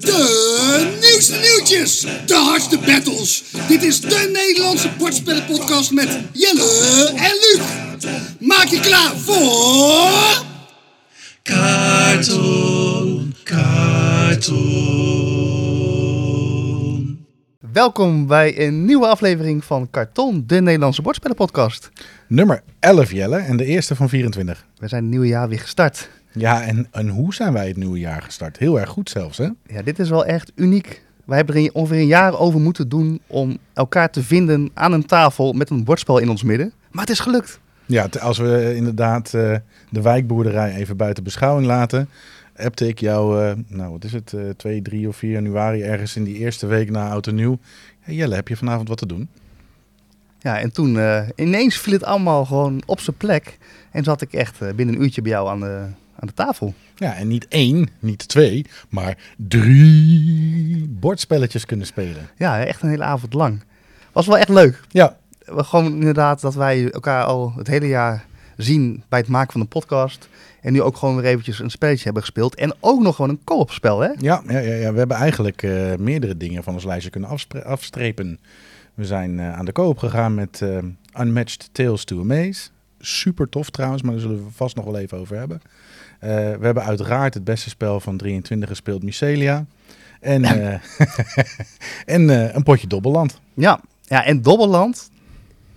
[0.00, 3.44] De nieuwste nieuwtjes, de hardste battles.
[3.68, 7.60] Dit is de Nederlandse bordspellenpodcast met Jelle en Luc.
[8.38, 10.42] Maak je klaar voor...
[11.42, 14.84] Cartoon, cartoon.
[17.72, 21.90] Welkom bij een nieuwe aflevering van Karton, de Nederlandse bordspellenpodcast.
[22.34, 24.66] Nummer 11 Jelle en de eerste van 24.
[24.78, 26.10] We zijn het nieuwe jaar weer gestart.
[26.32, 28.58] Ja, en, en hoe zijn wij het nieuwe jaar gestart?
[28.58, 29.48] Heel erg goed zelfs, hè?
[29.66, 31.02] Ja, dit is wel echt uniek.
[31.24, 35.06] Wij hebben er ongeveer een jaar over moeten doen om elkaar te vinden aan een
[35.06, 36.72] tafel met een bordspel in ons midden.
[36.90, 37.60] Maar het is gelukt.
[37.86, 39.56] Ja, als we inderdaad eh,
[39.90, 42.08] de wijkboerderij even buiten beschouwing laten,
[42.56, 46.16] appte ik jou, eh, nou wat is het, eh 2, 3 of 4 januari, ergens
[46.16, 47.58] in die eerste week na Oud en Nieuw.
[48.00, 49.28] Hey, Jelle, heb je vanavond wat te doen?
[50.44, 53.58] Ja, en toen eh, ineens viel het allemaal gewoon op zijn plek.
[53.90, 56.74] En zat ik echt eh, binnen een uurtje bij jou aan de, aan de tafel.
[56.94, 62.28] Ja, en niet één, niet twee, maar drie bordspelletjes kunnen spelen.
[62.36, 63.62] Ja, echt een hele avond lang.
[64.12, 64.80] Was wel echt leuk.
[64.88, 68.24] Ja, We gewoon inderdaad dat wij elkaar al het hele jaar
[68.56, 70.28] zien bij het maken van een podcast.
[70.60, 72.54] En nu ook gewoon weer eventjes een spelletje hebben gespeeld.
[72.54, 74.08] En ook nog gewoon een co-op spel, hè?
[74.18, 74.92] Ja, ja, ja, ja.
[74.92, 77.30] we hebben eigenlijk eh, meerdere dingen van ons lijstje kunnen
[77.64, 78.38] afstrepen.
[78.94, 80.78] We zijn eh, aan de koop gegaan met eh,
[81.20, 82.68] Unmatched Tales to Amaze.
[82.98, 85.60] Super tof trouwens, maar daar zullen we vast nog wel even over hebben.
[86.18, 89.66] Eh, we hebben uiteraard het beste spel van 23 gespeeld, Mycelia.
[90.20, 90.44] En,
[92.06, 93.40] en een potje Dobbelland.
[93.54, 95.10] Ja, ja en Dobbelland.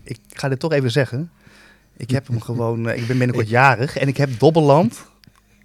[0.03, 1.31] Ik ga dit toch even zeggen.
[1.97, 2.89] Ik heb hem gewoon...
[2.89, 3.97] ik ben binnenkort jarig.
[3.97, 5.05] En ik heb Dobbelland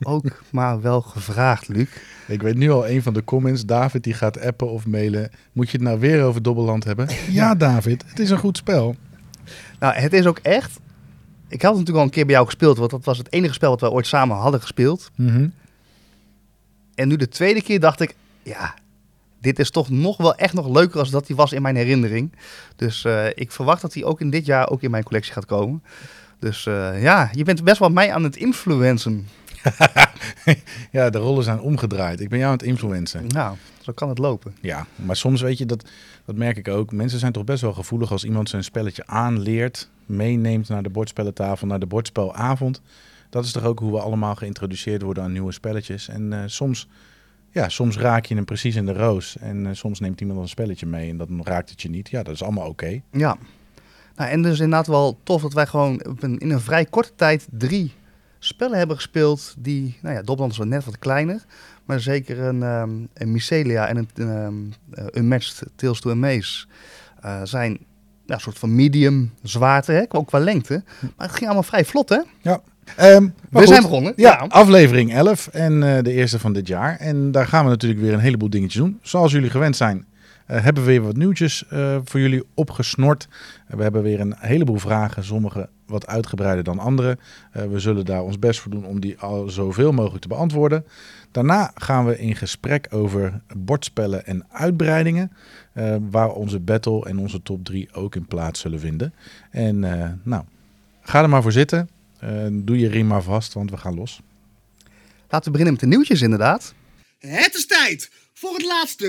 [0.02, 1.88] ook maar wel gevraagd, Luc.
[2.32, 3.64] Ik weet nu al een van de comments.
[3.64, 5.30] David die gaat appen of mailen.
[5.52, 7.08] Moet je het nou weer over Dobbelland hebben?
[7.30, 8.96] Ja, David, het is een goed spel.
[9.78, 10.80] Nou, het is ook echt...
[11.48, 12.78] Ik had het natuurlijk al een keer bij jou gespeeld.
[12.78, 15.10] Want dat was het enige spel wat we ooit samen hadden gespeeld.
[15.14, 15.48] Mhm.
[16.94, 18.74] En nu de tweede keer dacht ik, ja,
[19.40, 22.32] dit is toch nog wel echt nog leuker als dat die was in mijn herinnering.
[22.76, 25.46] Dus eh, ik verwacht dat die ook in dit jaar ook in mijn collectie gaat
[25.46, 25.82] komen.
[26.38, 29.28] Dus eh, ja, je bent best wel mij aan het influencen.
[30.90, 32.20] ja, de rollen zijn omgedraaid.
[32.20, 33.26] Ik ben jou aan het influencen.
[33.26, 34.54] Nou, zo kan het lopen.
[34.60, 35.88] Ja, maar soms weet je, dat,
[36.24, 36.92] dat merk ik ook.
[36.92, 41.66] Mensen zijn toch best wel gevoelig als iemand zijn spelletje aanleert, meeneemt naar de bordspellentafel,
[41.66, 42.80] naar de bordspelavond.
[43.30, 46.08] Dat is toch ook hoe we allemaal geïntroduceerd worden aan nieuwe spelletjes.
[46.08, 46.88] En eh, soms,
[47.50, 49.36] ja, soms raak je hem precies in de roos.
[49.38, 52.10] En eh, soms neemt iemand een spelletje mee en dan raakt het je niet.
[52.10, 53.00] Ja, dat is allemaal oké.
[53.12, 53.36] Ja.
[54.16, 56.00] Nou, en dus inderdaad wel tof dat wij gewoon
[56.38, 57.92] in een vrij korte tijd drie
[58.44, 59.54] spellen hebben gespeeld.
[59.58, 61.44] Die, nou ja, Dobland is wel net wat kleiner.
[61.84, 64.54] Maar zeker een, ehm een Mycelia en een ehm
[64.90, 66.66] eh, Unmatched Tales to Amaze
[67.20, 67.78] eh, zijn
[68.26, 70.04] ja, een soort van medium zwaarte, hè?
[70.08, 70.82] ook qua lengte.
[71.00, 72.20] Maar het ging allemaal vrij vlot, hè?
[72.96, 73.68] Ehm, maar We goed.
[73.68, 74.12] zijn begonnen.
[74.16, 76.96] Ja, aflevering 11 en eh, de eerste van dit jaar.
[76.96, 78.98] En daar gaan we natuurlijk weer een heleboel dingetjes doen.
[79.02, 80.06] Zoals jullie gewend zijn,
[80.56, 83.28] eh, hebben we weer wat nieuwtjes eh, voor jullie opgesnord.
[83.66, 87.18] Eh, we hebben weer een heleboel vragen, sommige wat uitgebreider dan andere.
[87.52, 90.84] Eh, we zullen daar ons best voor doen om die al zoveel mogelijk te beantwoorden.
[91.30, 95.32] Daarna gaan we in gesprek over bordspellen en uitbreidingen.
[95.72, 99.14] eh, waar onze battle en onze top 3 ook in plaats zullen vinden.
[99.50, 100.44] En eh, nou,
[101.02, 101.88] ga er maar voor zitten.
[102.18, 104.20] Eh, doe je riem maar vast, want we gaan los.
[105.28, 106.74] Laten we beginnen met de nieuwtjes inderdaad.
[107.18, 108.10] Het is tijd
[108.42, 109.06] voor het laatste...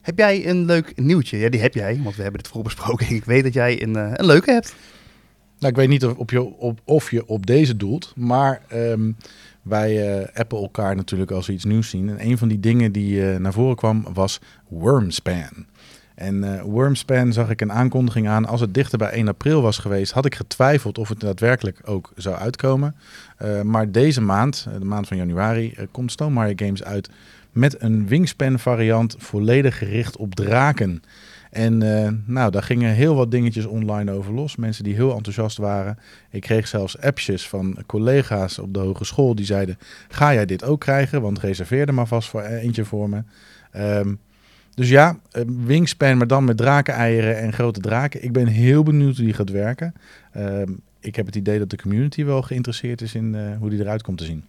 [0.00, 1.38] Heb jij een leuk nieuwtje?
[1.38, 3.10] Ja, die heb jij, want we hebben het vroeg besproken.
[3.14, 4.74] Ik weet dat jij een, eh, een leuke hebt.
[5.58, 9.12] Nou, ik weet niet of, op je, op, of je op deze doelt, maar ehm,
[9.62, 12.08] wij eh appen elkaar natuurlijk als we iets nieuws zien.
[12.08, 15.66] En een van die dingen die eh, naar voren kwam was Wormspan.
[16.18, 18.46] En eh, Wormspan zag ik een aankondiging aan.
[18.46, 22.12] Als het dichter bij 1 april was geweest, had ik getwijfeld of het daadwerkelijk ook
[22.16, 22.94] zou uitkomen.
[23.36, 27.10] Eh, maar deze maand, eh, de maand van januari, komt Stonemaier Games uit
[27.52, 31.02] met een Wingspan variant volledig gericht op draken.
[31.50, 31.78] En
[32.26, 34.56] nou, daar gingen heel wat dingetjes online over los.
[34.56, 35.98] Mensen die heel enthousiast waren.
[36.30, 39.78] Ik kreeg zelfs appjes van collega's op de hogeschool die zeiden:
[40.08, 41.22] Ga jij dit ook krijgen?
[41.22, 43.22] Want reserveer er maar vast voor eentje voor me.
[43.70, 44.14] Ehm,
[44.78, 48.24] dus ja, eh, wingspan, maar dan met drakeneieren en grote draken.
[48.24, 49.94] Ik ben heel benieuwd hoe die gaat werken.
[50.32, 53.80] Ehm, ik heb het idee dat de community wel geïnteresseerd is in eh, hoe die
[53.80, 54.44] eruit komt te zien.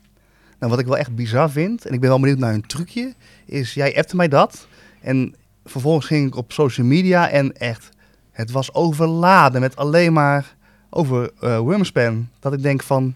[0.59, 3.13] Nou, wat ik wel echt bizar vind, en ik ben wel benieuwd naar een trucje,
[3.45, 4.67] is jij appte mij dat.
[5.01, 5.35] En
[5.65, 7.89] vervolgens ging ik op social media en echt,
[8.31, 10.55] het was overladen met alleen maar
[10.89, 12.27] over Wormspan.
[12.39, 13.15] Dat ik denk van,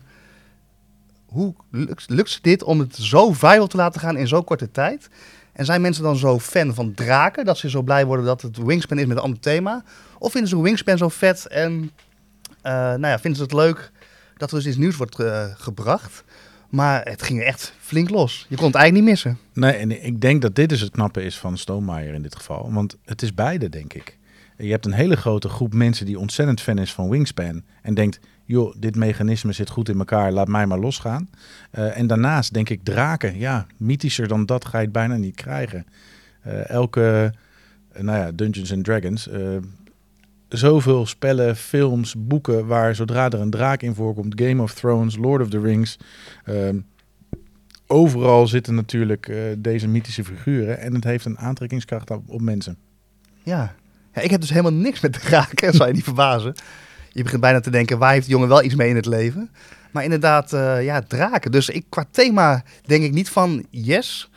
[1.26, 5.10] hoe lukt, lukt dit om het zo viral te laten gaan in zo'n korte tijd?
[5.54, 8.58] En zijn mensen dan zo fan van draken, dat ze zo blij worden dat het
[8.58, 9.84] Wingspan is met een ander thema?
[10.20, 11.92] Of vinden ze Wingspan zo vet en
[12.62, 13.92] eh, nou ja, vinden ze het leuk
[14.38, 16.24] dat er dus iets nieuws wordt eh, gebracht?
[16.70, 18.46] Maar het ging echt flink los.
[18.50, 19.38] Je kon het eigenlijk niet missen.
[19.54, 22.74] Nee, en ik denk dat dit dus het knappe is van Stonemeyer in dit geval.
[22.74, 24.18] Want het is beide, denk ik.
[24.58, 27.64] Je hebt een hele grote groep mensen die ontzettend fan is van Wingspan.
[27.82, 31.30] En denkt, joh, dit mechanisme zit goed in elkaar, laat mij maar losgaan.
[31.72, 35.36] Eh, en daarnaast denk ik, draken, ja, mythischer dan dat ga je het bijna niet
[35.36, 35.86] krijgen.
[36.42, 37.34] Eh, elke,
[37.92, 39.30] eh, nou ja, Dungeons and Dragons...
[40.48, 45.42] Zoveel spellen, films, boeken waar zodra er een draak in voorkomt, Game of Thrones, Lord
[45.42, 45.98] of the Rings,
[46.46, 46.78] ehm,
[47.88, 52.78] overal zitten natuurlijk deze mythische figuren en het heeft een aantrekkingskracht op mensen.
[53.44, 53.76] Ja.
[54.14, 56.56] Ja, ik heb dus helemaal niks met draken, dat zou je niet verbazen.
[57.12, 59.50] Je begint bijna te denken, waar heeft die jongen wel iets mee in het leven?
[59.92, 61.52] Maar inderdaad, eh, ja, draken.
[61.52, 64.30] Dus ik, qua thema denk ik niet van yes.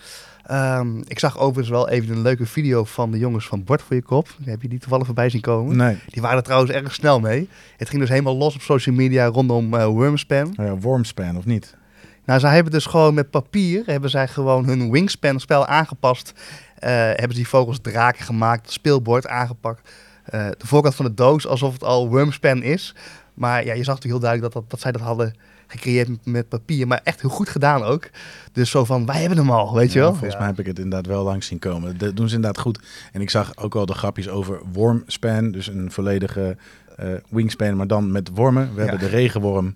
[0.46, 3.96] Ehm, ik zag overigens wel even een leuke video van de jongens van Bord voor
[3.96, 4.28] je kop.
[4.44, 5.76] Heb je die toevallig voorbij zien komen?
[5.76, 7.48] Nee, Die waren er trouwens erg snel mee.
[7.76, 10.52] Het ging dus helemaal los op social media rondom eh, Wormspan.
[10.56, 11.76] nou ja, Wormspan of niet?
[12.24, 16.32] Nou, zij hebben dus gewoon met papier, hebben zij gewoon hun Wingspan spel aangepast.
[16.78, 19.90] Eh, hebben ze die vogels draken gemaakt, het speelbord aangepakt.
[20.24, 22.94] Eh, de voorkant van de doos alsof het al Wormspan is.
[23.34, 25.34] Maar ja, je zag natuurlijk heel duidelijk dat, dat, dat zij dat hadden
[25.66, 26.86] gecreëerd met, papier.
[26.86, 28.08] Maar echt heel goed gedaan ook.
[28.52, 30.10] Dus zo van, wij hebben hem al, weet je Ja, wel.
[30.14, 30.38] Volgens Ja.
[30.38, 31.98] mij heb ik het inderdaad wel langs zien komen.
[31.98, 32.80] Dat doen ze inderdaad goed.
[33.12, 36.56] En ik zag ook al de grapjes over Wormspan, dus een volledige
[36.96, 38.74] eh, wingspan, maar dan met wormen.
[38.74, 38.88] We Ja.
[38.88, 39.74] hebben de regenworm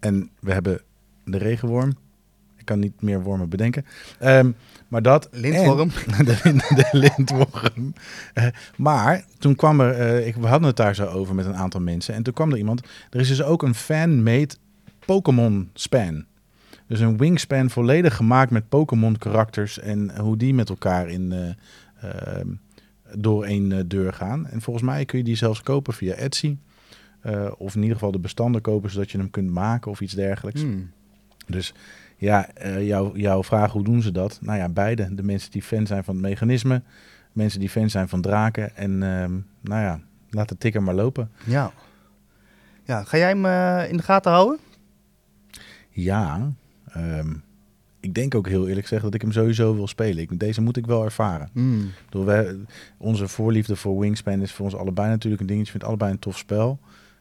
[0.00, 0.80] en we hebben
[1.24, 1.88] de regenworm.
[2.56, 3.86] Ik kan niet meer wormen bedenken.
[4.18, 4.50] Ehm,
[4.88, 5.28] maar dat...
[5.32, 5.90] Lintworm.
[6.18, 7.92] en- de, lin- de lintworm.
[8.34, 8.46] Eh,
[8.76, 9.92] maar toen kwam er...
[9.92, 12.14] eh, ik, we hadden het daar zo over met een aantal mensen.
[12.14, 12.80] En toen kwam er iemand...
[13.10, 14.54] Er is dus ook een fan-made
[15.04, 16.24] Pokémon span.
[16.86, 22.10] Dus een wingspan volledig gemaakt met Pokémon karakters en hoe die met elkaar in, eh,
[22.10, 22.48] ehm,
[23.14, 24.46] door één deur gaan.
[24.46, 26.56] En volgens mij kun je die zelfs kopen via Etsy.
[27.56, 30.60] Of in ieder geval de bestanden kopen zodat je hem kunt maken of iets dergelijks.
[30.60, 30.90] Hmm.
[31.46, 31.74] Dus
[32.16, 34.38] ja, eh, jouw, jouw vraag, hoe doen ze dat?
[34.42, 35.14] Nou ja, beide.
[35.14, 36.82] De mensen die fan zijn van het mechanisme,
[37.32, 38.76] mensen die fan zijn van draken.
[38.76, 41.30] En ehm, nou ja, laat de tikker maar lopen.
[41.44, 41.72] Ja.
[42.84, 43.02] ja.
[43.04, 44.58] Ga jij hem eh, in de gaten houden?
[45.90, 46.52] Ja,
[46.92, 47.34] ehm,
[48.00, 50.18] ik denk ook heel eerlijk gezegd dat ik hem sowieso wil spelen.
[50.22, 51.48] Ik, deze moet ik wel ervaren.
[51.52, 51.90] Hmm.
[52.10, 52.56] Wij-
[52.96, 55.72] onze voorliefde voor Wingspan is voor ons allebei natuurlijk een dingetje.
[55.72, 56.78] Ik vind allebei een tof spel.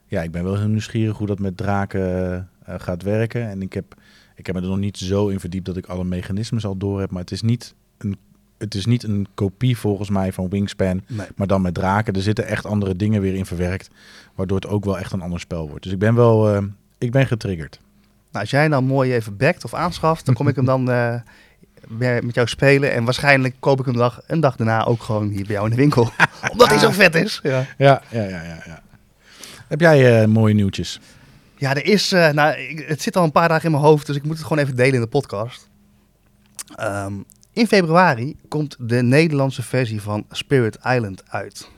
[0.07, 3.49] Ja, ik ben wel heel nieuwsgierig hoe dat met draken eh, gaat werken.
[3.49, 3.95] En ik heb,
[4.35, 6.99] ik heb me er nog niet zo in verdiept dat ik alle mechanismes al door
[6.99, 7.11] heb.
[7.11, 8.17] Maar het is niet een,
[8.57, 11.01] het is niet een kopie volgens mij van Wingspan.
[11.07, 11.27] Nee.
[11.35, 12.13] Maar dan met draken.
[12.13, 13.89] Er zitten echt andere dingen weer in verwerkt.
[14.35, 15.83] Waardoor het ook wel echt een ander spel wordt.
[15.83, 16.63] Dus ik ben wel, eh,
[16.97, 17.79] ik ben getriggerd.
[18.31, 21.19] Nou, als jij nou mooi even backt of aanschaft, dan kom ik hem dan eh,
[21.97, 22.93] met jou spelen.
[22.93, 25.71] En waarschijnlijk koop ik hem dag, een dag daarna ook gewoon hier bij jou in
[25.71, 26.09] de winkel.
[26.51, 27.39] Omdat hij zo vet is.
[27.43, 28.61] Ja, Ja, ja, ja, ja.
[28.65, 28.83] ja.
[29.67, 30.99] Heb jij eh, mooie nieuwtjes?
[31.55, 34.05] Ja er is, eh, nou, ik- het zit al een paar dagen in mijn hoofd,
[34.07, 35.69] dus ik moet het gewoon even delen in de podcast.
[36.75, 37.13] Ehm,
[37.53, 41.69] in februari komt de Nederlandse versie van Spirit Island uit.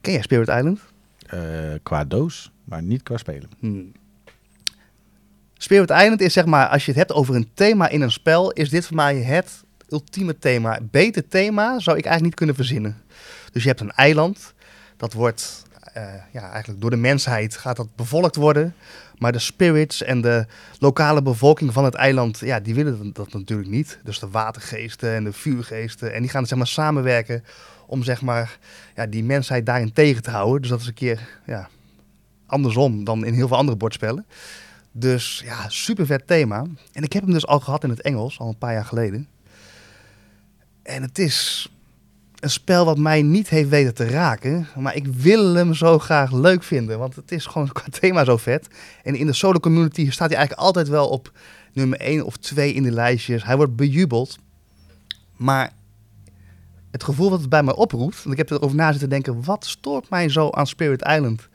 [0.00, 0.80] Ken jij Spirit Island?
[1.26, 1.40] Eh,
[1.82, 3.50] qua doos, maar niet qua spelen.
[3.58, 3.92] Hmm.
[5.54, 8.50] Spirit Island is zeg maar, als je het hebt over een thema in een spel,
[8.50, 10.78] is dit voor mij het ultieme thema.
[10.90, 13.02] Beter thema zou ik eigenlijk niet kunnen verzinnen.
[13.52, 14.54] Dus je hebt een eiland,
[14.96, 15.62] dat wordt
[16.32, 18.74] ja, eigenlijk door de mensheid gaat dat bevolkt worden.
[19.18, 20.46] Maar de spirits en de
[20.78, 23.98] lokale bevolking van het eiland, ja, die willen dat natuurlijk niet.
[24.04, 26.12] Dus de watergeesten en de vuurgeesten.
[26.12, 27.44] En die gaan zeg maar samenwerken
[27.86, 28.58] om zeg maar
[28.94, 30.60] ja, die mensheid daarin tegen te houden.
[30.60, 31.68] Dus dat is een keer ja,
[32.46, 34.26] andersom dan in heel veel andere bordspellen.
[34.92, 36.66] Dus ja, super vet thema.
[36.92, 39.28] En ik heb hem dus al gehad in het Engels, al een paar jaar geleden.
[40.82, 41.68] En het is
[42.40, 44.66] een spel wat mij niet heeft weten te raken.
[44.76, 46.98] Maar ik wil hem zo graag leuk vinden.
[46.98, 48.68] Want het is gewoon qua thema zo vet.
[49.02, 51.32] En in de solo community staat hij eigenlijk altijd wel op
[51.72, 53.44] nummer 1 of 2 in de lijstjes.
[53.44, 54.38] Hij wordt bejubeld.
[55.36, 55.72] Maar
[56.90, 58.22] het gevoel wat het bij mij oproept.
[58.22, 59.44] Want ik heb erover na zitten denken.
[59.44, 61.48] Wat stoort mij zo aan Spirit Island?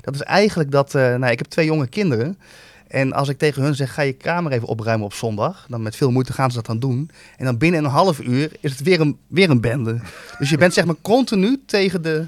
[0.00, 0.94] Dat is eigenlijk dat.
[0.94, 2.38] eh, nou, ik heb twee jonge kinderen.
[2.88, 5.66] En als ik tegen hun zeg, ga je kamer even opruimen op zondag.
[5.68, 7.10] Dan met veel moeite gaan ze dat dan doen.
[7.36, 10.00] En dan binnen een half uur is het weer een, weer een bende.
[10.38, 12.26] Dus je bent zeg maar continu tegen de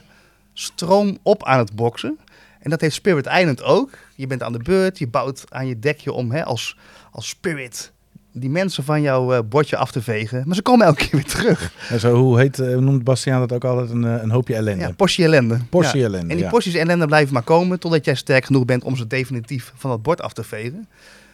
[0.52, 2.18] stroom op aan het boksen.
[2.60, 3.90] En dat heeft Spirit Island ook.
[4.14, 6.76] Je bent aan de beurt, je bouwt aan je dekje om hè, als,
[7.10, 7.92] als spirit
[8.32, 10.42] die mensen van jouw eh, bordje af te vegen.
[10.46, 11.72] Maar ze komen elke keer weer terug.
[11.88, 13.90] En zo, hoe, heet, eh, noemt Bastiaan dat ook altijd?
[13.90, 14.82] Een, eh, een hoopje ellende.
[14.84, 15.58] Ja, portie ellende.
[15.70, 15.92] Ja.
[15.92, 16.50] ellende, En die ja.
[16.50, 20.02] porties ellende blijven maar komen totdat jij sterk genoeg bent om ze definitief van dat
[20.02, 20.88] bord af te vegen.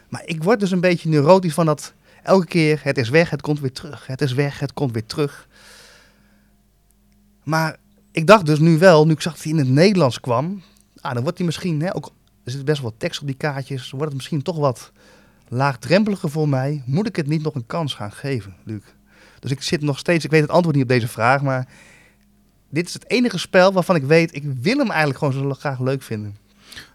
[0.08, 3.40] Maar ik word dus een beetje neurotisch van dat elke keer, het is weg, het
[3.40, 4.06] komt weer terug.
[4.06, 5.48] Het is weg, het komt weer terug.
[7.42, 7.76] Maar
[8.12, 10.62] ik dacht dus nu wel, nu ik zag dat hij in het Nederlands kwam,
[11.00, 12.10] ah, dan wordt hij misschien, hè, ook,
[12.44, 14.92] er zit best wel wat tekst op die kaartjes, wordt het misschien toch wat
[15.48, 16.82] laagdrempeliger voor mij.
[16.86, 18.82] Moet ik het niet nog een kans gaan geven, Luc?
[19.40, 21.68] Dus ik zit nog steeds, ik weet het antwoord niet op deze vraag, maar
[22.68, 25.80] dit is het enige spel waarvan ik weet, ik wil hem eigenlijk gewoon zo graag
[25.80, 26.36] leuk vinden.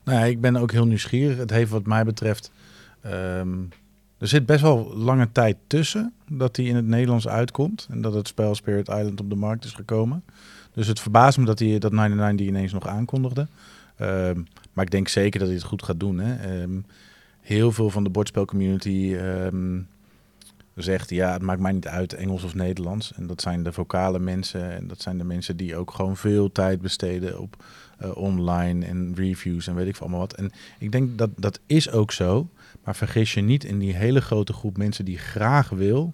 [0.03, 1.37] Nou ja, ik ben ook heel nieuwsgierig.
[1.37, 2.51] Het heeft wat mij betreft...
[3.01, 3.57] ehm,
[4.17, 7.87] er zit best wel lange tijd tussen dat hij in het Nederlands uitkomt.
[7.89, 10.23] En dat het spel Spirit Island op de markt is gekomen.
[10.73, 13.47] Dus het verbaast me dat hij dat 99 die ineens nog aankondigde.
[13.95, 14.41] Ehm,
[14.73, 16.19] maar ik denk zeker dat hij het goed gaat doen.
[16.19, 16.61] Hè.
[16.61, 16.79] Ehm,
[17.51, 19.79] heel veel van de bordspelcommunity ehm
[20.75, 21.09] zegt...
[21.09, 23.13] ja, het maakt mij niet uit Engels of Nederlands.
[23.13, 24.71] En dat zijn de vocale mensen.
[24.71, 27.63] En dat zijn de mensen die ook gewoon veel tijd besteden op
[27.97, 30.33] eh, online en reviews en weet ik veel allemaal wat.
[30.33, 32.49] En ik denk dat dat is ook zo.
[32.83, 36.13] Maar vergis je niet in die hele grote groep mensen die graag wil...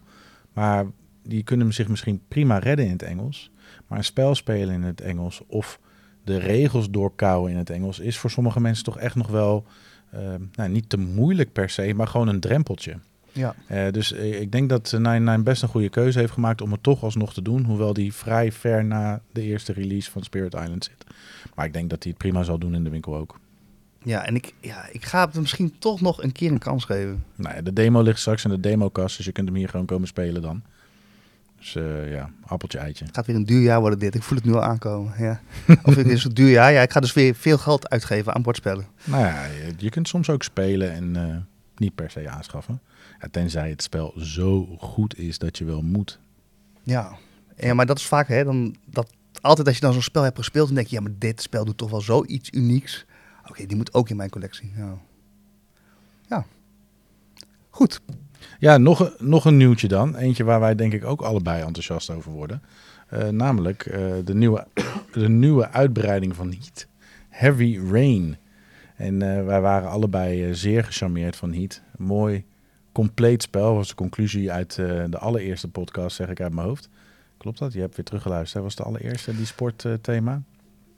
[0.53, 0.85] maar
[1.23, 3.51] die kunnen zich misschien prima redden in het Engels...
[3.87, 5.79] Maar een spel spelen in het Engels of
[6.23, 9.65] de regels doorkouwen in het Engels is voor sommige mensen toch echt nog wel
[10.55, 12.97] nou, niet te moeilijk per se, maar gewoon een drempeltje.
[13.37, 13.55] Ja.
[13.67, 16.83] Eh, dus eh, ik denk dat 99 best een goede keuze heeft gemaakt om het
[16.83, 20.83] toch alsnog te doen, hoewel die vrij ver na de eerste release van Spirit Island
[20.83, 21.05] zit.
[21.55, 23.39] Maar ik denk dat hij het prima zal doen in de winkel ook.
[24.03, 27.23] Ja, en ik, ja, ik ga het misschien toch nog een keer een kans geven.
[27.35, 29.85] Nou ja, de demo ligt straks in de demokast, dus je kunt hem hier gewoon
[29.85, 30.61] komen spelen dan.
[31.73, 33.05] Dus eh, ja, appeltje eitje.
[33.05, 34.15] Het gaat weer een duur jaar worden dit.
[34.15, 35.13] Ik voel het nu al aankomen.
[35.17, 35.41] Ja.
[35.83, 36.71] Of het is een duur jaar.
[36.71, 38.85] Ja, ik ga dus weer veel geld uitgeven aan bordspellen.
[39.03, 41.35] Nou ja, je, je kunt soms ook spelen en eh,
[41.75, 42.81] niet per se aanschaffen.
[43.19, 46.19] Ja, tenzij het spel zo goed is dat je wel moet.
[46.83, 47.17] Ja.
[47.57, 50.37] ja, maar dat is vaak hè, dan, dat altijd als je dan zo'n spel hebt
[50.37, 53.05] gespeeld, dan denk je, ja, maar dit spel doet toch wel zoiets unieks.
[53.49, 54.71] Oké, die moet ook in mijn collectie.
[54.75, 54.97] Ja.
[56.27, 56.45] ja.
[57.69, 58.01] Goed.
[58.59, 60.15] Ja, nog, een- nog een nieuwtje dan.
[60.15, 62.61] Eentje waar wij denk ik ook allebei enthousiast over worden.
[63.09, 64.67] Eh, namelijk eh, de, nieuwe,
[65.11, 66.87] de nieuwe uitbreiding van Heat.
[67.29, 68.37] Heavy Rain.
[68.95, 71.81] En eh, wij waren allebei zeer gecharmeerd van Heat.
[71.97, 72.45] Mooi,
[72.91, 73.75] compleet spel.
[73.75, 74.75] Was de conclusie uit
[75.09, 76.89] de allereerste podcast, zeg ik uit mijn hoofd.
[77.37, 77.73] Klopt dat?
[77.73, 78.53] Je hebt weer teruggeluisterd.
[78.53, 78.61] hè?
[78.61, 80.41] Was de allereerste die sportthema?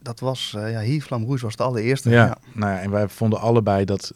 [0.02, 2.10] Dat was, ja, Vlam Rouge was de allereerste.
[2.10, 4.14] Ja, Nou ja, en wij vonden allebei dat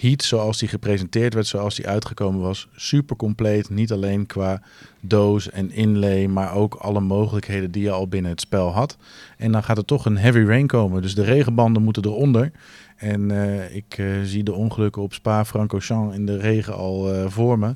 [0.00, 3.70] Heat, zoals die gepresenteerd werd, zoals die uitgekomen was, super compleet.
[3.70, 4.62] Niet alleen qua
[5.00, 8.96] doos en inlay, maar ook alle mogelijkheden die je al binnen het spel had.
[9.36, 12.52] En dan gaat er toch een heavy rain komen, dus de regenbanden moeten eronder.
[12.96, 17.58] En eh, ik eh, zie de ongelukken op Spa-Francorchamps in de regen al eh, voor
[17.58, 17.74] me.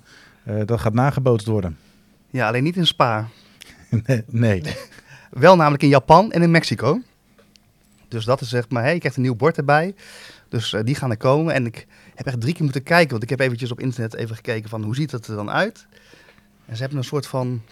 [0.64, 1.76] Dat gaat nagebootst worden.
[2.30, 3.28] ja, alleen niet in Spa.
[4.26, 4.62] nee.
[5.30, 7.00] Wel namelijk in Japan en in Mexico.
[8.08, 9.94] Dus dat is zeg maar, hey, je krijgt een nieuw bord erbij.
[10.48, 11.54] Dus die gaan er komen.
[11.54, 13.10] En ik heb echt drie keer moeten kijken.
[13.10, 15.86] Want ik heb eventjes op internet even gekeken van hoe ziet het er dan uit.
[16.66, 17.62] En ze hebben een soort van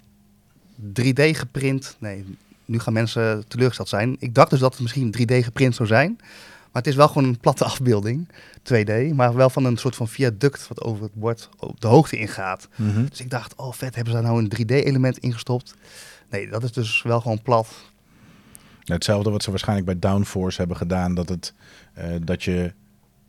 [1.00, 1.96] 3D geprint.
[1.98, 2.24] Nee,
[2.64, 4.16] nu gaan mensen teleurgesteld zijn.
[4.18, 6.16] Ik dacht dus dat het misschien 3D geprint zou zijn.
[6.72, 8.28] Maar het is wel gewoon een platte afbeelding,
[8.72, 9.14] 2D.
[9.14, 12.68] Maar wel van een soort van viaduct wat over het bord op de hoogte ingaat.
[12.76, 13.04] Mhm.
[13.08, 15.74] Dus ik dacht, oh vet, hebben ze daar nou een 3D-element ingestopt?
[16.30, 17.68] Nee, dat is dus wel gewoon plat.
[18.84, 21.54] Hetzelfde wat ze waarschijnlijk bij Downforce hebben gedaan, dat, het,
[21.94, 22.72] eh, dat je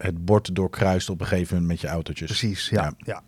[0.04, 2.28] het bord doorkruist op een gegeven moment met je autootjes.
[2.28, 2.82] Precies, ja.
[2.82, 2.94] Ja.
[2.98, 3.22] ja.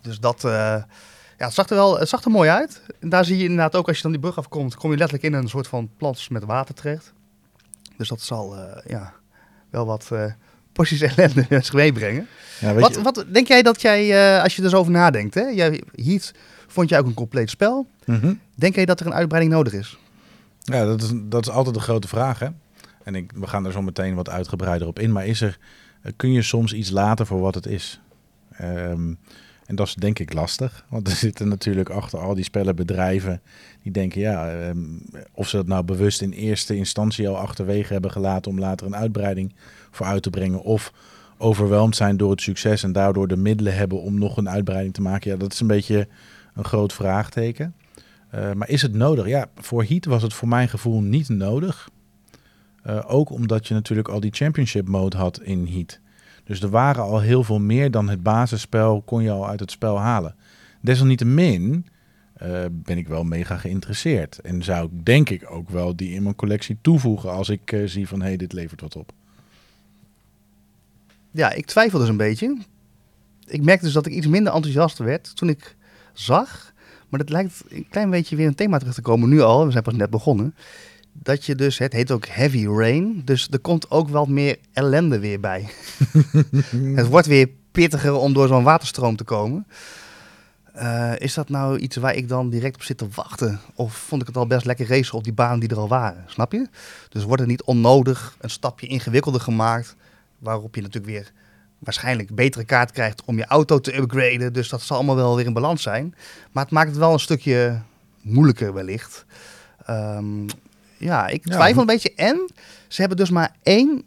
[0.00, 2.82] Dus dat, eh, ja, het zag er wel, het zag er mooi uit.
[3.00, 5.34] En daar zie je inderdaad ook, als je dan die brug afkomt, kom je letterlijk
[5.34, 7.12] in een soort van plas met water terecht.
[7.96, 9.12] Dus dat zal, eh, ja,
[9.70, 10.24] wel wat eh
[10.72, 12.26] porties ellende met zich meebrengen.
[12.60, 15.42] Ja, Wat, je, wat denk jij dat jij, als je er zo over nadenkt, hè?
[15.42, 16.32] Jij, Heat
[16.66, 17.86] vond jij ook een compleet spel.
[18.04, 18.34] Mhm.
[18.54, 19.98] Denk jij dat er een uitbreiding nodig is?
[20.72, 22.38] ja dat, is, dat is altijd de grote vraag.
[22.38, 22.48] Hè?
[23.08, 25.12] En ik, we gaan er zo meteen wat uitgebreider op in.
[25.12, 25.58] Maar is er,
[26.02, 28.00] eh, kun je soms iets laten voor wat het is?
[28.52, 29.14] Ehm,
[29.66, 30.84] en dat is denk ik lastig.
[30.88, 33.40] Want er zitten natuurlijk achter al die spellen bedrijven
[33.82, 34.78] die denken, ja, ehm,
[35.32, 38.96] of ze dat nou bewust in eerste instantie al achterwege hebben gelaten om later een
[38.96, 39.54] uitbreiding
[39.90, 40.62] voor uit te brengen.
[40.62, 40.92] Of
[41.38, 45.02] overweldigd zijn door het succes en daardoor de middelen hebben om nog een uitbreiding te
[45.02, 45.30] maken.
[45.30, 46.08] Ja, dat is een beetje
[46.54, 47.74] een groot vraagteken.
[48.30, 49.26] Eh, maar is het nodig?
[49.26, 51.88] Ja, voor Heat was het voor mijn gevoel niet nodig.
[52.88, 56.00] Eh, ook omdat je natuurlijk al die championship mode had in Heat.
[56.44, 59.70] Dus er waren al heel veel meer dan het basisspel kon je al uit het
[59.70, 60.34] spel halen.
[60.80, 61.86] Desalniettemin
[62.34, 64.38] eh, ben ik wel mega geïnteresseerd.
[64.38, 67.82] En zou ik denk ik ook wel die in mijn collectie toevoegen als ik eh,
[67.84, 69.12] zie van hé, hey, dit levert wat op.
[71.30, 72.58] Ja, ik twijfel dus een beetje.
[73.46, 75.76] Ik merkte dus dat ik iets minder enthousiast werd toen ik
[76.12, 76.72] zag.
[77.08, 79.64] Maar dat lijkt een klein beetje weer een thema terug te komen nu al.
[79.64, 80.54] We zijn pas net begonnen.
[81.22, 83.22] Dat je dus, het heet ook heavy rain.
[83.24, 85.68] Dus er komt ook wel meer ellende weer bij.
[86.94, 89.66] het wordt weer pittiger om door zo'n waterstroom te komen.
[90.72, 93.60] eh, is dat nou iets waar ik dan direct op zit te wachten?
[93.74, 96.24] Of vond ik het al best lekker racen op die banen die er al waren?
[96.26, 96.66] Snap je?
[97.08, 99.96] Dus wordt het niet onnodig een stapje ingewikkelder gemaakt,
[100.38, 101.32] waarop je natuurlijk weer
[101.78, 104.52] waarschijnlijk betere kaart krijgt om je auto te upgraden.
[104.52, 106.14] Dus dat zal allemaal wel weer in balans zijn.
[106.52, 107.80] Maar het maakt het wel een stukje
[108.22, 109.24] moeilijker wellicht.
[109.84, 110.46] Ehm,
[110.98, 112.14] ja, ik Ja, twijfel een beetje.
[112.14, 112.50] En
[112.88, 114.04] ze hebben dus maar één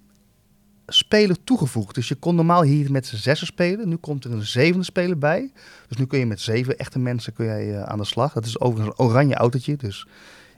[0.87, 1.95] speler toegevoegd.
[1.95, 3.89] Dus je kon normaal hier met z'n zessen spelen.
[3.89, 5.51] Nu komt er een zevende speler bij.
[5.87, 8.33] Dus nu kun je met zeven echte mensen kun jij, eh, aan de slag.
[8.33, 9.75] Dat is overigens een oranje autootje.
[9.75, 10.07] Dus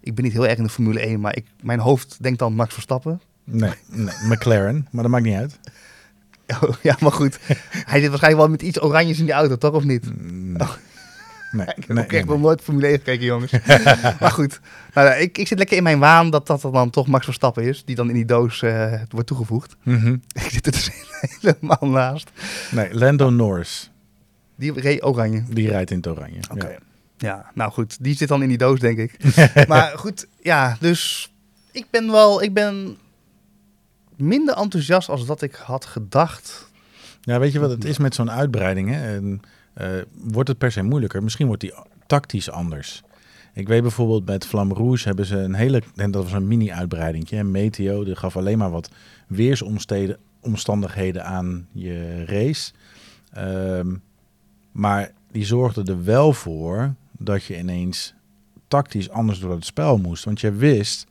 [0.02, 1.20] ik ben niet heel erg in de Formule 1.
[1.20, 3.22] Maar ik, mijn hoofd denkt dan Max Verstappen.
[3.44, 5.60] Nee, nee, McLaren, maar dat maakt niet uit.
[6.62, 7.40] Oh, ja, maar goed.
[7.70, 9.74] Hij zit waarschijnlijk wel met iets oranjes in die auto, toch?
[9.74, 10.22] Of niet?
[10.32, 10.68] Nee.
[11.54, 13.52] Nee, Ik heb nee, ook echt nog nooit Formule 1 gekeken, jongens.
[14.20, 14.60] maar goed.
[14.94, 17.64] Nou, ja, ik, ik zit lekker in mijn waan dat dat dan toch Max Verstappen
[17.64, 17.86] is.
[17.86, 19.76] Die dan in die doos eh, wordt toegevoegd.
[19.84, 20.14] Mhm.
[20.34, 20.90] Ik zit er dus
[21.42, 22.32] helemaal naast.
[22.72, 23.92] Nee, Lando Norris,
[24.56, 25.44] Die reed oranje.
[25.50, 26.40] die rijdt in het oranje.
[26.52, 26.68] Oké.
[26.68, 26.78] Ja.
[27.18, 28.04] Ja, nou goed.
[28.04, 29.18] Die zit dan in die doos, denk ik.
[29.68, 31.32] maar goed, ja, dus
[31.72, 32.98] ik ben wel, ik ben
[34.16, 36.72] minder enthousiast als dat ik had gedacht.
[37.22, 38.90] Ja, weet je wat het is met zo'n uitbreiding?
[38.90, 39.16] Hè?
[39.16, 39.42] En,
[39.74, 41.24] eh, wordt het per se moeilijker?
[41.24, 41.74] Misschien wordt die
[42.08, 43.04] tactisch anders.
[43.54, 45.82] Ik weet bijvoorbeeld bij het Flam Rouge hebben ze een hele...
[45.96, 47.42] En dat was een mini-uitbreiding.
[47.42, 48.90] Meteo, die gaf alleen maar wat
[49.28, 52.72] weersomstandigheden aan je race.
[53.32, 53.96] Ehm,
[54.72, 58.14] maar die zorgde er wel voor dat je ineens
[58.68, 60.24] tactisch anders door het spel moest.
[60.24, 61.08] Want je wist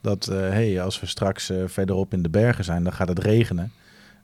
[0.00, 3.18] dat, eh hey, als we straks eh, verderop in de bergen zijn, dan gaat het
[3.18, 3.72] regenen.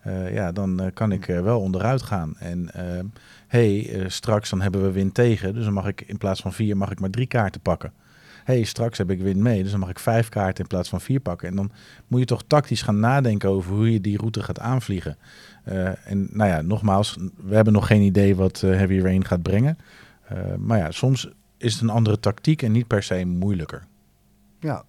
[0.05, 2.37] Eh, ja, dan eh, kan ik eh, wel onderuit gaan.
[2.39, 3.07] En ehm,
[3.47, 6.77] hey, straks dan hebben we wind tegen, dus dan mag ik in plaats van vier
[6.77, 7.93] mag ik maar drie kaarten pakken.
[8.45, 11.01] hey, straks heb ik wind mee, dus dan mag ik vijf kaarten in plaats van
[11.01, 11.49] vier pakken.
[11.49, 11.71] En dan
[12.07, 15.17] moet je toch tactisch gaan nadenken over hoe je die route gaat aanvliegen.
[16.05, 19.79] En nou ja, nogmaals, we hebben nog geen idee wat Heavy Rain gaat brengen.
[20.59, 23.87] Maar ja, soms is het een andere tactiek en niet per se moeilijker.
[24.61, 24.85] Ja.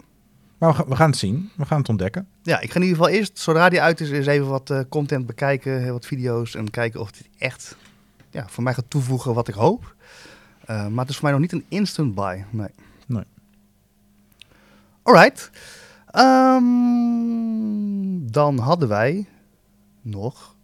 [0.58, 2.26] Maar we, gaan- we gaan het zien, we gaan het ontdekken.
[2.42, 4.80] ja, ik ga in ieder geval eerst, zodra die uit is, eens even wat eh,
[4.88, 7.76] content bekijken, heel wat video's en kijken of dit echt
[8.30, 9.94] ja, voor mij gaat toevoegen wat ik hoop.
[10.64, 12.44] Eh, maar het is voor mij nog niet een instant buy.
[12.50, 12.68] Nee.
[13.06, 13.24] Nee.
[15.02, 15.50] Alright.
[16.86, 19.26] Ehm, dan hadden wij
[20.02, 20.54] nog.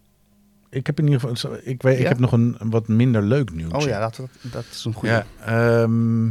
[0.68, 3.52] Ik heb in ieder geval, ik, weet, ik heb nog een, een wat minder leuk
[3.52, 3.76] nieuwtje.
[3.78, 5.08] Oh ja, dat, dat, dat is een goede.
[5.14, 5.26] Ja,
[5.82, 6.26] ehm,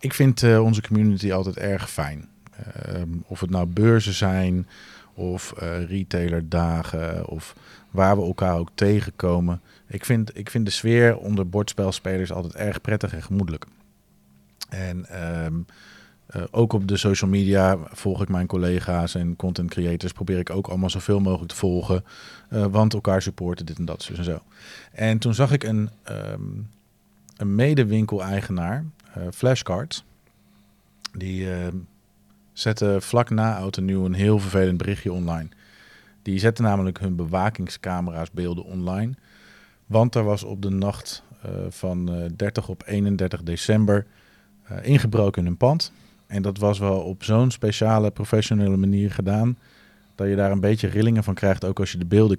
[0.00, 2.28] ik vind eh, onze community altijd erg fijn.
[2.82, 4.68] Ehm, of het nou beurzen zijn,
[5.14, 7.56] of eh retailerdagen, of
[7.90, 9.60] waar we elkaar ook tegenkomen.
[9.86, 13.64] Ik vind, ik vind de sfeer onder bordspelspelers altijd erg prettig en gemoedelijk.
[14.68, 15.54] En ehm,
[16.26, 20.12] eh, ook op de social media volg ik mijn collega's en content creators.
[20.12, 22.04] Probeer ik ook allemaal zoveel mogelijk te volgen.
[22.48, 24.42] want elkaar supporten, dit en dat, zus en zo.
[24.92, 26.42] En toen zag ik een, ehm,
[27.36, 28.84] een medewinkel-eigenaar,
[29.30, 30.04] Flashcards.
[31.12, 31.76] Die ehm,
[32.52, 35.48] zette vlak na Oud Nieuw een heel vervelend berichtje online.
[36.22, 39.12] Die zette namelijk hun bewakingscamera's beelden online.
[39.86, 44.06] Want er was op de nacht eh, van eh, 30 op 31 december
[44.62, 45.92] eh, ingebroken in hun pand.
[46.26, 49.58] En dat was wel op zo'n speciale, professionele manier gedaan...
[50.14, 52.36] dat je daar een beetje rillingen van krijgt, ook als je de beelden.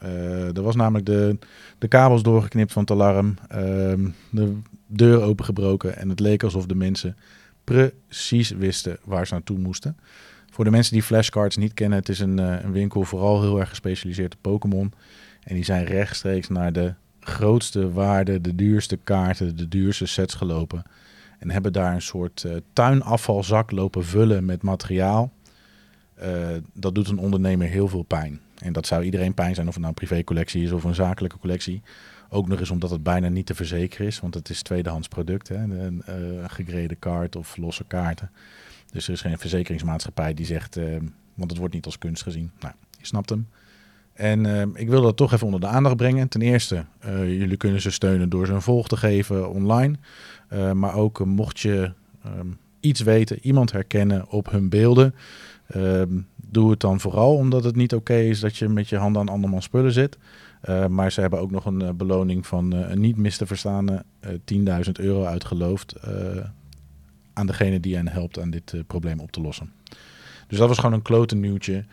[0.00, 1.38] Eh, er was namelijk de,
[1.78, 4.56] de kabels doorgeknipt van het alarm, ehm, de
[4.92, 5.96] deur opengebroken...
[5.96, 7.16] en het leek alsof de mensen
[7.64, 9.96] precies wisten waar ze naartoe moesten.
[10.50, 13.60] Voor de mensen die flashcards niet kennen, het is een, eh, een winkel vooral heel
[13.60, 14.92] erg gespecialiseerd op Pokémon.
[15.42, 20.82] En die zijn rechtstreeks naar de grootste waarden, de duurste kaarten, de duurste sets gelopen.
[21.38, 25.32] En hebben daar een soort eh, tuinafvalzak lopen vullen met materiaal.
[26.14, 28.40] Eh, dat doet een ondernemer heel veel pijn.
[28.58, 31.38] En dat zou iedereen pijn zijn of het nou een privécollectie is of een zakelijke
[31.38, 31.82] collectie.
[32.32, 35.48] Ook nog eens omdat het bijna niet te verzekeren is, want het is tweedehands product.
[35.48, 35.56] Hè?
[35.56, 36.14] Een eh,
[36.46, 38.30] gegrede kaart of losse kaarten.
[38.92, 40.84] Dus er is geen verzekeringsmaatschappij die zegt, eh,
[41.34, 42.50] want het wordt niet als kunst gezien.
[42.60, 43.48] Nou, je snapt hem.
[44.12, 46.28] En eh, ik wil dat toch even onder de aandacht brengen.
[46.28, 46.84] Ten eerste,
[47.24, 49.96] jullie kunnen ze steunen door ze een volg te geven online.
[50.74, 51.92] Maar ook mocht je
[52.24, 52.46] ehm,
[52.80, 55.14] iets weten, iemand herkennen op hun beelden.
[55.66, 59.20] ehm, doe het dan vooral omdat het niet oké is dat je met je handen
[59.22, 60.18] aan andermans spullen zit.
[60.60, 63.46] Eh, maar ze hebben ook nog een eh, beloning van eh, een niet mis te
[63.46, 64.30] verstaande eh
[64.84, 65.96] 10.000 euro uitgeloofd
[67.32, 69.72] aan degene die hen helpt aan dit probleem op te lossen.
[70.46, 71.84] Dus dat was gewoon een klote nieuwtje.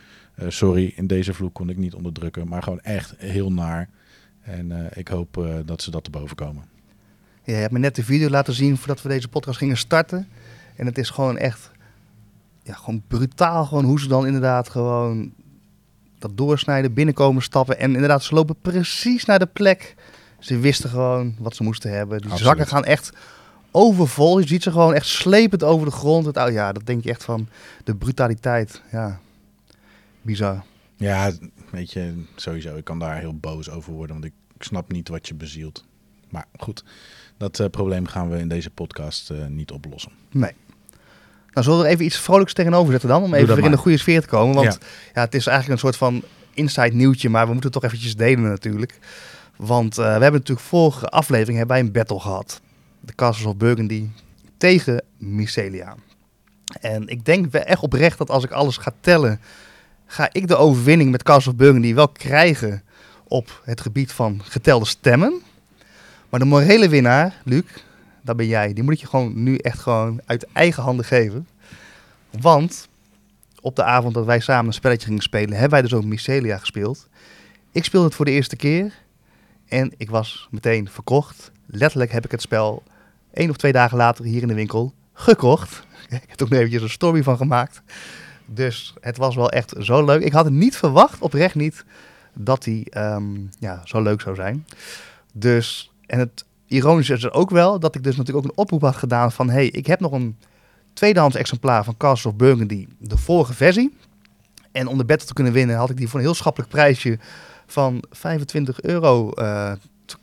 [0.47, 3.89] Sorry, in deze vloek kon ik niet onderdrukken, maar gewoon echt heel naar.
[4.41, 6.63] En ik hoop dat ze dat te boven komen.
[7.43, 10.27] Ja, je hebt me net de video laten zien voordat we deze podcast gingen starten.
[10.75, 11.71] En het is gewoon echt
[12.63, 15.33] ja, gewoon brutaal gewoon hoe ze dan inderdaad gewoon
[16.35, 17.79] doorsnijden, binnenkomen, stappen.
[17.79, 19.95] En inderdaad, ze lopen precies naar de plek
[20.39, 22.17] Ze wisten gewoon wat ze moesten hebben.
[22.17, 22.47] Die Absoluut.
[22.47, 23.11] zakken gaan echt
[23.71, 24.39] overvol.
[24.39, 26.25] Je ziet ze gewoon echt slepend over de grond.
[26.25, 27.47] Het, oh ja, dat denk je echt van
[27.83, 28.81] de brutaliteit.
[28.91, 29.19] Ja,
[30.21, 30.63] bizar.
[30.95, 31.31] Ja,
[31.71, 32.75] weet je, sowieso.
[32.75, 35.85] Ik kan daar heel boos over worden, want ik snap niet wat je bezielt.
[36.29, 36.83] Maar goed,
[37.37, 40.11] dat eh, probleem gaan we in deze podcast eh, niet oplossen.
[40.31, 40.51] Nee.
[41.57, 43.23] Nou, zullen we er even iets vrolijks tegenover zetten dan?
[43.23, 44.55] Om even weer in de goede sfeer te komen.
[44.55, 44.87] Want Ja.
[45.13, 45.21] ja.
[45.21, 48.49] het is eigenlijk een soort van inside nieuwtje, maar we moeten het toch eventjes delen
[48.49, 48.99] natuurlijk.
[49.55, 52.61] Want eh, we hebben natuurlijk vorige aflevering hebben wij een battle gehad.
[52.99, 54.07] De Castles of Burgundy
[54.57, 55.95] tegen Mycelia.
[56.81, 59.39] En ik denk echt oprecht dat als ik alles ga tellen,
[60.05, 62.83] ga ik de overwinning met Castles of Burgundy wel krijgen
[63.27, 65.41] op het gebied van getelde stemmen.
[66.29, 67.63] Maar de morele winnaar, Luc,
[68.27, 68.73] dat ben jij.
[68.73, 71.47] Die moet je gewoon nu echt gewoon uit eigen handen geven.
[72.39, 72.87] Want
[73.61, 76.57] op de avond dat wij samen een spelletje gingen spelen, hebben wij dus ook Mycelia
[76.57, 77.07] gespeeld.
[77.71, 78.93] Ik speelde het voor de eerste keer
[79.67, 81.51] en ik was meteen verkocht.
[81.65, 82.83] Letterlijk heb ik het spel
[83.33, 85.85] één of twee dagen later hier in de winkel gekocht.
[86.09, 87.81] Ik heb er ook nog eventjes een story van gemaakt.
[88.45, 90.21] Dus het was wel echt zo leuk.
[90.21, 91.85] Ik had het niet verwacht, oprecht niet,
[92.33, 94.65] dat hij ehm, ja, zo leuk zou zijn.
[95.33, 98.81] Dus, en het ironische is er ook wel dat ik dus natuurlijk ook een oproep
[98.81, 99.49] had gedaan van...
[99.49, 100.37] hey, ik heb nog een
[100.93, 103.93] tweedehands exemplaar van Castles of Burgundy, de vorige versie.
[104.71, 107.19] En om de battle te kunnen winnen had ik die voor een heel schappelijk prijsje
[107.65, 109.71] van 25 euro eh,
[110.05, 110.15] te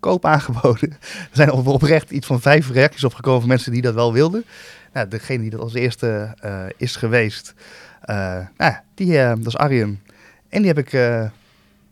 [0.00, 0.90] koop aangeboden.
[1.00, 4.44] Er zijn op- oprecht iets van vijf reacties opgekomen van mensen die dat wel wilden.
[4.92, 7.54] Nou, degene die dat als eerste eh, is geweest,
[8.00, 10.00] eh, nou, die, dat is Arjen.
[10.48, 10.90] En die heb ik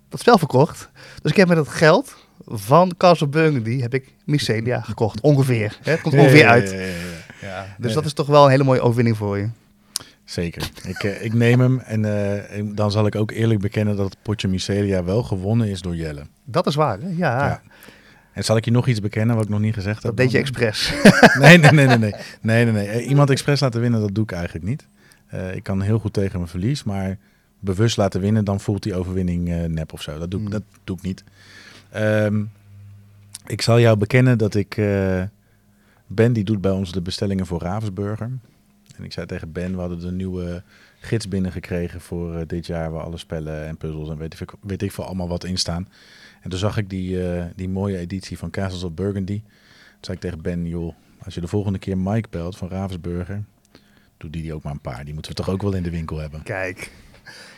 [0.09, 0.90] dat spel verkocht.
[1.23, 5.21] Dus ik heb met het geld van Castle Burgundy heb ik Mycelia gekocht.
[5.21, 5.79] Ongeveer.
[5.83, 5.91] Hè?
[5.91, 6.71] Het komt ongeveer uit.
[6.71, 6.87] ja, ja,
[7.41, 7.67] ja.
[7.79, 9.49] Dus dat is toch wel een hele mooie overwinning voor je.
[10.25, 10.71] Zeker.
[10.87, 14.05] Ik, eh, ik neem hem en eh, en dan zal ik ook eerlijk bekennen dat
[14.11, 16.27] het potje Mycelia wel gewonnen is door Jelle.
[16.45, 17.09] Dat is waar, hè?
[17.17, 17.63] Ja.
[18.33, 20.03] En zal ik je nog iets bekennen wat ik nog niet gezegd heb?
[20.03, 20.93] Dat deed je expres.
[21.41, 22.15] Nee, nee, nee, nee, nee.
[22.41, 22.87] nee, nee, nee.
[22.89, 24.87] Eh, Iemand expres laten winnen, dat doe ik eigenlijk niet.
[25.55, 27.19] Ik kan heel goed tegen mijn verlies, maar
[27.59, 30.19] bewust laten winnen, dan voelt die overwinning nep of zo.
[30.19, 30.53] Dat doe, ik- Mm.
[30.53, 31.25] dat doe ik niet.
[31.97, 32.45] Ehm,
[33.47, 34.77] ik zal jou bekennen dat ik...
[34.77, 35.23] eh,
[36.07, 38.31] ben die doet bij ons de bestellingen voor Ravensburger.
[38.97, 40.63] En ik zei tegen Ben, we hadden de nieuwe
[41.01, 42.91] gids binnengekregen voor eh, dit jaar...
[42.91, 45.89] waar alle spellen en puzzels en weet ik, weet ik veel allemaal wat in staan.
[46.43, 49.41] En toen zag ik die, eh, die mooie editie van Castles of Burgundy.
[49.43, 53.45] Toen zei ik tegen Ben, joh, als je de volgende keer Mike belt van Ravensburger,
[54.17, 55.05] doe die, die ook maar een paar.
[55.05, 56.43] Die moeten we toch ook wel in de winkel hebben.
[56.43, 56.91] Kijk.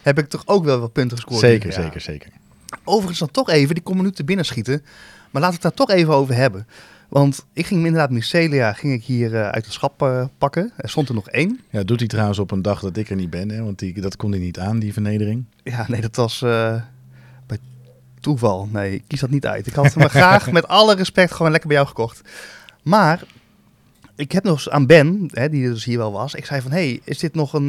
[0.03, 1.40] Heb ik toch ook wel wat punten gescoord?
[1.40, 1.83] Zeker, Ja.
[1.83, 2.31] zeker, zeker.
[2.85, 4.83] Overigens dan toch even, die komen nu te binnen schieten.
[5.31, 6.66] Maar laten we het daar toch even over hebben.
[7.09, 10.72] Want ik ging inderdaad Mycelia ging ik hier eh, uit het schap eh, pakken.
[10.76, 11.61] Er stond er nog één.
[11.70, 13.62] Ja, doet hij trouwens op een dag dat ik er niet ben, hè?
[13.62, 15.44] want die, dat kon hij niet aan, die vernedering.
[15.62, 16.83] Ja, nee, dat was eh,
[17.46, 17.59] bij
[18.20, 18.68] toeval.
[18.72, 19.66] Nee, ik kies dat niet uit.
[19.66, 22.28] Ik had hem graag met alle respect gewoon lekker bij jou gekocht.
[22.83, 23.22] Maar
[24.16, 26.35] ik heb nog eens aan Ben, hè, die dus hier wel was.
[26.35, 27.68] Ik zei van, hey, is dit nog een,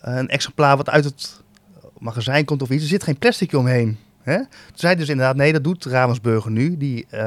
[0.00, 1.42] een exemplaar wat uit het
[2.00, 2.82] magazijn komt of iets?
[2.82, 3.98] Er zit geen plastic omheen.
[4.22, 4.36] Hè?
[4.36, 6.76] Toen zei dus inderdaad, nee, dat doet Ravensburger nu.
[6.76, 7.20] Die, eh,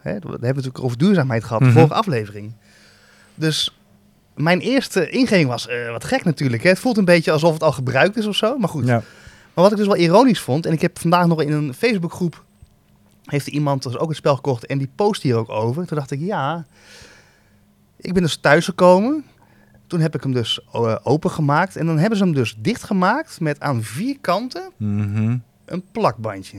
[0.00, 1.74] hè, we hebben het natuurlijk over duurzaamheid gehad, de Mhm.
[1.74, 2.52] vorige aflevering.
[3.34, 3.78] Dus
[4.34, 6.62] mijn eerste ingeving was, eh, wat gek natuurlijk.
[6.62, 6.68] Hè?
[6.68, 8.58] Het voelt een beetje alsof het al gebruikt is of zo.
[8.58, 8.94] Maar goed, Ja.
[9.54, 12.44] maar wat ik dus wel ironisch vond, en ik heb vandaag nog in een Facebookgroep,
[13.24, 15.86] heeft er iemand dus ook het spel gekocht en die post hier ook over.
[15.86, 16.66] Toen dacht ik, ja,
[17.96, 19.24] ik ben dus thuisgekomen.
[19.88, 23.60] Toen heb ik hem dus eh, opengemaakt en dan hebben ze hem dus dichtgemaakt met
[23.60, 25.36] aan vier kanten Mhm.
[25.64, 26.58] een plakbandje.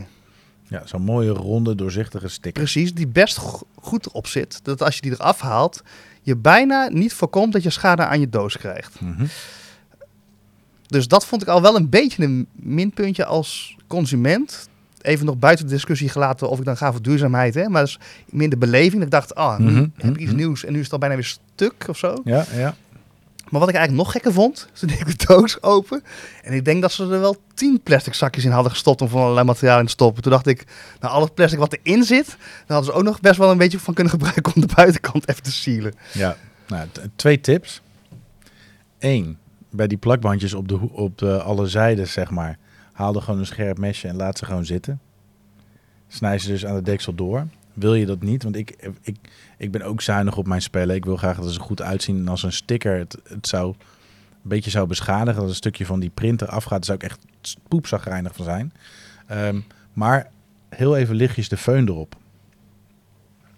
[0.67, 2.61] ja, zo'n mooie ronde, doorzichtige sticker.
[2.63, 4.59] Precies, die best go- goed op zit.
[4.63, 5.83] Dat als je die eraf haalt,
[6.21, 9.01] je bijna niet voorkomt dat je schade aan je doos krijgt.
[9.01, 9.25] Mhm.
[10.87, 14.69] Dus dat vond ik al wel een beetje een minpuntje als consument.
[15.01, 17.53] Even nog buiten de discussie gelaten of ik dan ga voor duurzaamheid.
[17.53, 17.69] Hè?
[17.69, 19.03] Maar dat is minder beleving.
[19.03, 21.15] Ik dacht, ah, nu Mhm, heb ik iets nieuws en nu is het al bijna
[21.15, 21.23] weer
[21.55, 22.15] stuk of zo.
[22.23, 22.75] Ja, ja.
[23.49, 26.03] Maar wat ik eigenlijk nog gekker vond, toen deed ik de doos open.
[26.43, 29.21] En ik denk dat ze er wel tien plastic zakjes in hadden gestopt om van
[29.21, 30.23] allerlei materiaal in te stoppen.
[30.23, 30.65] Toen dacht ik,
[30.99, 33.57] nou al het plastic wat erin zit, daar hadden ze ook nog best wel een
[33.57, 35.93] beetje van kunnen gebruiken om de buitenkant even te sealen.
[36.13, 37.81] Ja, nou, twee tips.
[38.99, 39.38] Eén,
[39.69, 42.57] bij die plakbandjes op, de, op de, alle zijden, zeg maar,
[42.91, 44.99] haal er gewoon een scherp mesje en laat ze gewoon zitten.
[46.07, 47.47] Snij ze dus aan de deksel door.
[47.79, 48.43] Wil je dat niet?
[48.43, 49.17] Want ik, ik,
[49.57, 50.95] ik ben ook zuinig op mijn spellen.
[50.95, 52.17] Ik wil graag dat ze goed uitzien.
[52.17, 53.75] En als een sticker het, het zou
[54.43, 57.19] een beetje zou beschadigen, dat een stukje van die printer afgaat, daar zou ik echt
[57.67, 58.73] poepzagrijnig van zijn.
[59.27, 59.59] Ehm,
[59.93, 60.31] maar
[60.69, 62.15] heel even lichtjes de föhn erop.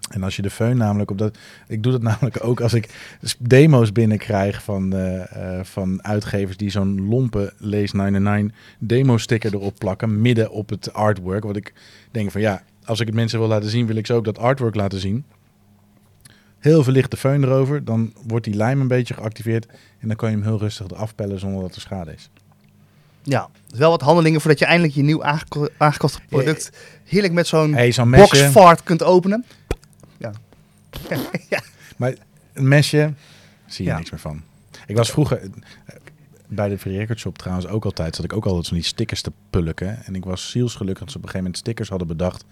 [0.10, 1.38] En als je de föhn namelijk op dat...
[1.68, 2.90] Ik doe dat namelijk ook als ik
[3.40, 9.76] demo's binnenkrijg van, eh, eh, van uitgevers die zo'n lompe Lees 99 demo sticker erop
[9.78, 10.22] plakken.
[10.22, 11.44] Midden op het artwork.
[11.44, 11.74] Wat ik
[12.12, 14.38] denk van ja, als ik het mensen wil laten zien, wil ik ze ook dat
[14.38, 15.26] artwork laten zien.
[16.60, 17.86] Heel veel lichte föhn erover.
[17.86, 19.66] Dan wordt die lijm een beetje geactiveerd.
[20.00, 22.30] En dan kan je hem heel rustig eraf pellen zonder dat er schade is.
[23.24, 26.72] Ja, wel wat handelingen voordat je eindelijk je nieuw aangeko- aangekochte product
[27.04, 28.22] heerlijk met zo'n Hey, zo'n mesje.
[28.44, 29.46] boxfart kunt openen.
[31.98, 32.14] Maar
[32.54, 33.14] een mesje,
[33.66, 33.98] zie je Ja.
[33.98, 34.42] niks meer van.
[34.88, 35.50] Ik was vroeger eh,
[36.48, 39.22] bij de Free Record Shop trouwens ook altijd, zat ik ook altijd van die stickers
[39.22, 40.04] te pulken.
[40.06, 42.46] En ik was zielsgelukkig dat ze op een gegeven moment stickers hadden bedacht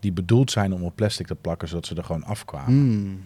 [0.00, 2.66] die bedoeld zijn om op plastic te plakken, zodat ze er gewoon afkwamen.
[2.72, 3.20] Hmm,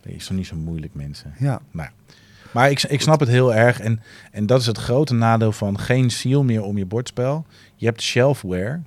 [0.00, 1.34] Dat is toch niet zo moeilijk, mensen.
[1.38, 1.60] ja.
[1.70, 2.14] Nou, ja.
[2.52, 3.80] maar ik, ik snap het heel erg.
[3.80, 4.00] En,
[4.32, 7.46] en dat is het grote nadeel van geen seal meer om je bordspel.
[7.76, 8.80] Je hebt shelfware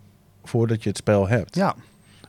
[0.43, 1.56] voordat je het spel hebt.
[1.56, 1.75] ja,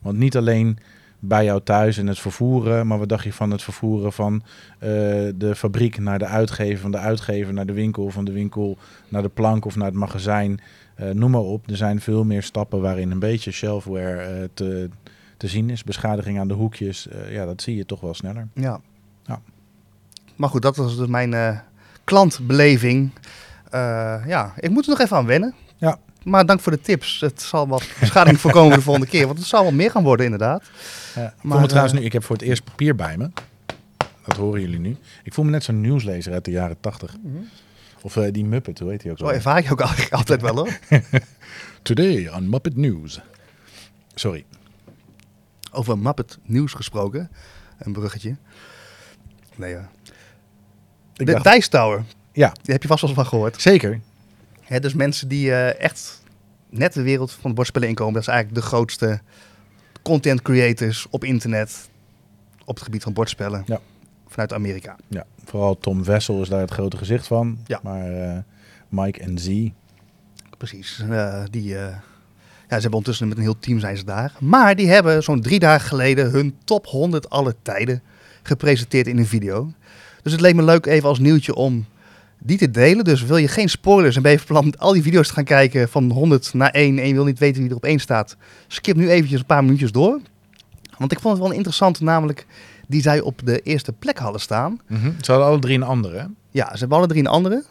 [0.01, 0.79] Want niet alleen
[1.19, 4.43] bij jou thuis en het vervoeren, maar wat dacht je van het vervoeren van
[4.79, 4.89] eh,
[5.35, 9.23] de fabriek naar de uitgever, van de uitgever naar de winkel, van de winkel naar
[9.23, 10.61] de plank of naar het magazijn,
[10.97, 11.71] Eh, noem maar op.
[11.71, 14.89] Er zijn veel meer stappen waarin een beetje shelfware eh, te,
[15.37, 15.85] te zien is.
[15.85, 18.49] Beschadiging aan de hoekjes, eh, ja, dat zie je toch wel sneller.
[18.55, 18.81] ja.
[19.25, 19.41] Ja.
[20.37, 21.61] Maar goed, dat was dus mijn
[22.05, 23.11] klantbeleving.
[24.27, 25.55] Ja, ik moet er nog even aan wennen.
[25.77, 25.99] Ja.
[26.25, 27.21] Maar dank voor de tips.
[27.21, 29.27] Het zal wat beschadiging voorkomen de volgende keer.
[29.27, 30.63] Want het zal wel meer gaan worden, inderdaad.
[31.15, 33.31] Ja, Maar, me trouwens nu, ik heb voor het eerst papier bij me.
[34.25, 34.97] Dat horen jullie nu.
[35.23, 37.17] Ik voel me net zo'n nieuwslezer uit de jaren tachtig.
[38.07, 39.31] Of eh, die Muppet, hoe heet die ook Zo zo?
[39.33, 40.79] ervaar je ook al- altijd wel hoor.
[41.83, 43.21] Today on Muppet News.
[44.15, 44.45] Sorry.
[45.73, 47.31] Over Muppet nieuws gesproken.
[47.79, 48.37] Een bruggetje.
[49.57, 49.89] Nee, ja.
[51.17, 52.05] Ik De dacht, Dice Tower.
[52.33, 52.53] Ja.
[52.63, 53.61] Die heb je vast wel eens van gehoord.
[53.63, 54.01] zeker.
[54.63, 56.23] Hè, dus mensen die eh, echt
[56.71, 58.13] net de wereld van bordspellen inkomen.
[58.13, 59.21] Dat is eigenlijk de grootste
[60.03, 61.89] content creators op internet.
[62.65, 63.63] Op het gebied van bordspellen.
[63.67, 63.81] Ja.
[64.37, 64.97] Vanuit Amerika.
[65.09, 67.59] Ja, vooral Tom Wessel is daar het grote gezicht van.
[67.67, 67.81] Ja.
[67.83, 68.39] Maar eh,
[68.89, 69.69] Mike en Z.
[70.59, 71.05] Precies.
[71.11, 71.97] Eh, die, eh, ja,
[72.69, 74.33] ze hebben ondertussen met een heel team zijn ze daar.
[74.41, 78.03] Maar die hebben zo'n drie dagen geleden hun top 100 alle tijden
[78.43, 79.73] gepresenteerd in een video.
[80.23, 81.87] Dus het leek me leuk even als nieuwtje om
[82.39, 83.05] die te delen.
[83.05, 85.45] Dus wil je geen spoilers en ben je van plan al die video's te gaan
[85.45, 88.37] kijken van 100 naar 1 en je wil niet weten wie er op 1 staat.
[88.67, 90.21] Skip nu eventjes een paar minuutjes door.
[90.99, 92.47] Want ik vond het wel een interessante, namelijk
[92.87, 94.81] die zij op de eerste plek hadden staan.
[95.21, 96.19] Ze hadden alle drie een andere.
[96.19, 96.25] hè?
[96.51, 97.65] Ja, ze hebben alle drie een andere.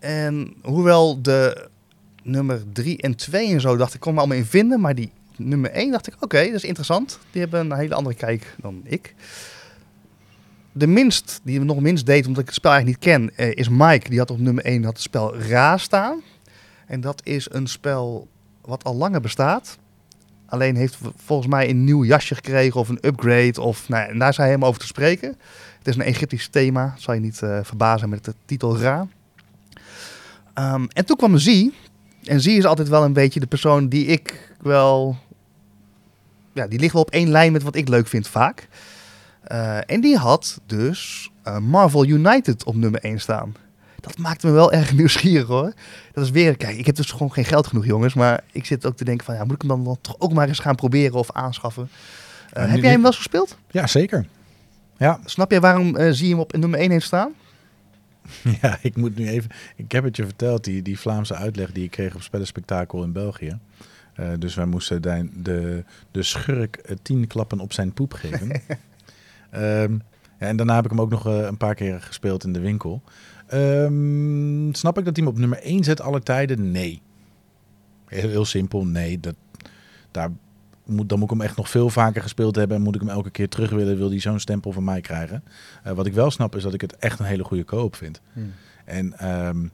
[0.00, 1.68] En hoewel de
[2.22, 4.80] nummer 3 en 2 en zo dacht ik, kon me allemaal in vinden.
[4.80, 7.18] Maar die nummer 1 dacht ik, oké, dat is interessant.
[7.30, 9.14] Die hebben een hele andere kijk dan ik.
[10.72, 13.68] De minst, die nog minst deed, omdat ik het spel eigenlijk niet ken, eh, is
[13.68, 14.08] Mike.
[14.08, 16.20] Die had op nummer 1 had het spel Ra staan.
[16.86, 18.28] En dat is een spel
[18.64, 19.78] wat al langer bestaat.
[20.48, 23.60] Alleen heeft volgens mij een nieuw jasje gekregen of een upgrade.
[23.60, 25.28] Of, nou, ja, en daar zijn helemaal over te spreken.
[25.78, 29.06] Het is een Egyptisch thema, zal je niet eh, verbazen met de titel Ra.
[30.54, 31.74] Ehm, en toen kwam Zie.
[32.24, 35.16] En Zie is altijd wel een beetje de persoon die ik wel...
[36.52, 38.68] Ja, die ligt wel op één lijn met wat ik leuk vind vaak.
[39.42, 43.54] Eh, en die had dus eh, Marvel United op nummer 1 staan.
[44.00, 45.72] Dat maakte me wel erg nieuwsgierig hoor.
[46.12, 48.14] Dat is weer, kijk, ik heb dus gewoon geen geld genoeg jongens.
[48.14, 50.32] Maar ik zit ook te denken van, ja, moet ik hem dan, dan toch ook
[50.32, 51.88] maar eens gaan proberen of aanschaffen?
[52.52, 53.58] Eh, heb jij hem wel eens gespeeld?
[53.70, 54.26] Ja, zeker.
[54.98, 57.32] Ja, Snap jij waarom eh, Zie hem op nummer 1 heeft staan?
[58.62, 59.50] ja, ik moet nu even...
[59.76, 63.12] Ik heb het je verteld, die, die Vlaamse uitleg die ik kreeg op Spellenspectakel in
[63.12, 63.58] België.
[64.14, 68.50] Eh, dus wij moesten de, de, de schurk eh, tien klappen op zijn poep geven.
[69.50, 69.92] Ehm,
[70.38, 73.02] ja, en daarna heb ik hem ook nog een paar keer gespeeld in de winkel.
[73.48, 76.70] Ehm, snap ik dat hij hem op nummer 1 zet alle tijden?
[76.70, 77.02] Nee.
[78.06, 79.20] Heel, heel simpel, nee.
[79.20, 79.34] Dat,
[80.10, 80.30] daar
[80.84, 82.76] moet, dan moet ik hem echt nog veel vaker gespeeld hebben.
[82.76, 85.44] En moet ik hem elke keer terug willen, wil hij zo'n stempel van mij krijgen.
[85.82, 88.20] Eh, wat ik wel snap is dat ik het echt een hele goede koop vind.
[88.84, 89.66] En ehm,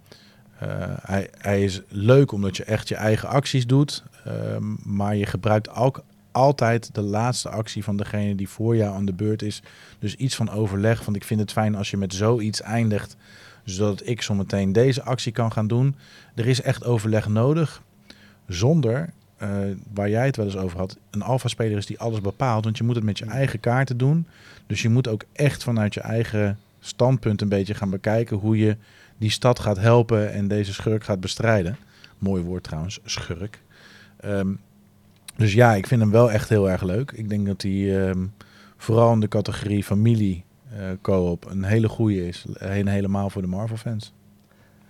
[0.58, 0.68] eh,
[1.02, 4.04] hij, hij is leuk omdat je echt je eigen acties doet.
[4.24, 9.04] ehm, maar je gebruikt ook altijd de laatste actie van degene die voor jou aan
[9.04, 9.62] de beurt is.
[9.98, 11.04] Dus iets van overleg.
[11.04, 13.16] Want ik vind het fijn als je met zoiets eindigt.
[13.64, 15.96] Zodat ik zometeen deze actie kan gaan doen.
[16.34, 17.82] Er is echt overleg nodig.
[18.48, 19.48] Zonder, eh,
[19.92, 22.64] waar jij het wel eens over had, een alfa-speler is die alles bepaalt.
[22.64, 24.26] Want je moet het met je eigen kaarten doen.
[24.66, 28.76] Dus je moet ook echt vanuit je eigen standpunt een beetje gaan bekijken hoe je
[29.18, 31.76] die stad gaat helpen en deze schurk gaat bestrijden.
[32.18, 33.62] Mooi woord trouwens, schurk.
[34.16, 34.52] Ehm,
[35.36, 37.12] dus ja, ik vind hem wel echt heel erg leuk.
[37.12, 38.26] Ik denk dat hij ehm,
[38.76, 40.44] vooral in de categorie familie
[41.02, 42.44] co-op een hele goede is.
[42.58, 44.12] Heen helemaal voor de Marvel fans.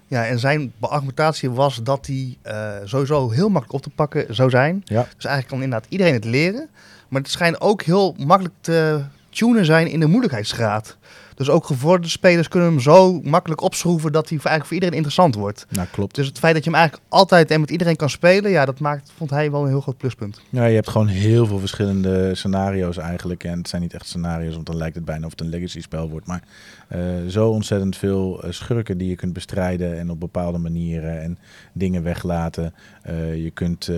[0.07, 4.51] Ja, en zijn argumentatie was dat hij eh, sowieso heel makkelijk op te pakken zou
[4.51, 4.83] zijn.
[4.85, 5.03] Ja.
[5.03, 6.68] Dus eigenlijk kan inderdaad iedereen het leren.
[7.09, 10.97] Maar het schijnt ook heel makkelijk te tunen zijn in de moeilijkheidsgraad.
[11.35, 14.97] Dus ook gevorderde spelers kunnen hem zo makkelijk opschroeven dat hij voor- eigenlijk voor iedereen
[14.97, 15.66] interessant wordt.
[15.68, 16.14] Nou, klopt.
[16.14, 18.81] Dus het feit dat je hem eigenlijk altijd en met iedereen kan spelen, ja, dat
[18.81, 20.40] maakt, vond hij wel een heel groot pluspunt.
[20.51, 23.44] Ja, je hebt gewoon heel veel verschillende scenario's eigenlijk.
[23.44, 25.81] En het zijn niet echt scenario's, want dan lijkt het bijna of het een legacy
[25.81, 26.27] spel wordt.
[26.27, 26.42] Maar
[26.88, 31.38] eh, zo ontzettend veel eh, schurken die je kunt bestrijden en op bepaalde manieren en
[31.73, 32.75] dingen weglaten.
[33.03, 33.90] Eh, je kunt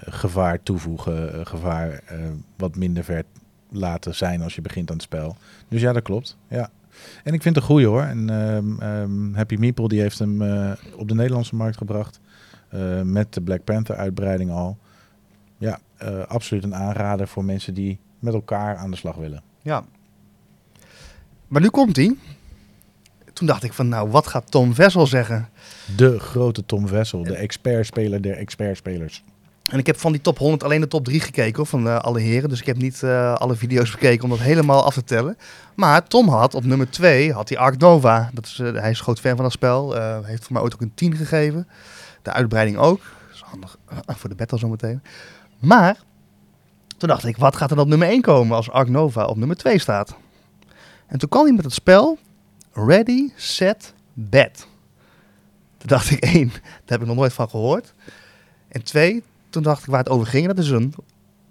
[0.00, 2.02] gevaar toevoegen, gevaar
[2.56, 3.24] wat minder ver
[3.72, 5.36] laten zijn als je begint aan het spel.
[5.68, 6.36] Dus ja, dat klopt.
[6.48, 6.70] Ja.
[7.24, 8.02] En ik vind het een goeie hoor.
[8.02, 12.20] En ehm, ehm, Happy Meeple die heeft hem eh, op de Nederlandse markt gebracht.
[12.68, 14.78] eh, met de Black Panther uitbreiding al.
[15.58, 19.42] Ja, eh, absoluut een aanrader voor mensen die met elkaar aan de slag willen.
[19.62, 19.84] Ja.
[21.48, 22.16] Maar nu komt hij.
[23.32, 25.48] Toen dacht ik van, nou, wat gaat Tom Vessel zeggen?
[25.96, 29.24] De grote Tom Vessel, de expertspeler der expertspelers.
[29.70, 32.20] En ik heb van die top 100 alleen de top 3 gekeken van eh, alle
[32.20, 32.48] heren.
[32.48, 35.36] Dus ik heb niet eh, alle video's bekeken om dat helemaal af te tellen.
[35.74, 38.30] Maar Tom had op nummer 2 had hij Ark Nova.
[38.32, 39.94] Dat is, eh, hij is groot fan van dat spel.
[40.22, 41.68] Heeft voor mij ooit ook een 10 gegeven.
[42.22, 43.00] De uitbreiding ook.
[43.26, 45.02] Dat is handig voor de battle zometeen.
[45.58, 45.96] Maar
[46.96, 49.56] toen dacht ik, wat gaat er op nummer 1 komen als Ark Nova op nummer
[49.56, 50.16] 2 staat?
[51.06, 52.18] En toen kwam hij met het spel
[52.72, 54.66] Ready, Set, Bet.
[55.76, 57.94] Toen dacht ik, één, daar heb ik nog nooit van gehoord.
[58.68, 60.94] En twee, toen dacht ik waar het over ging, dat is een,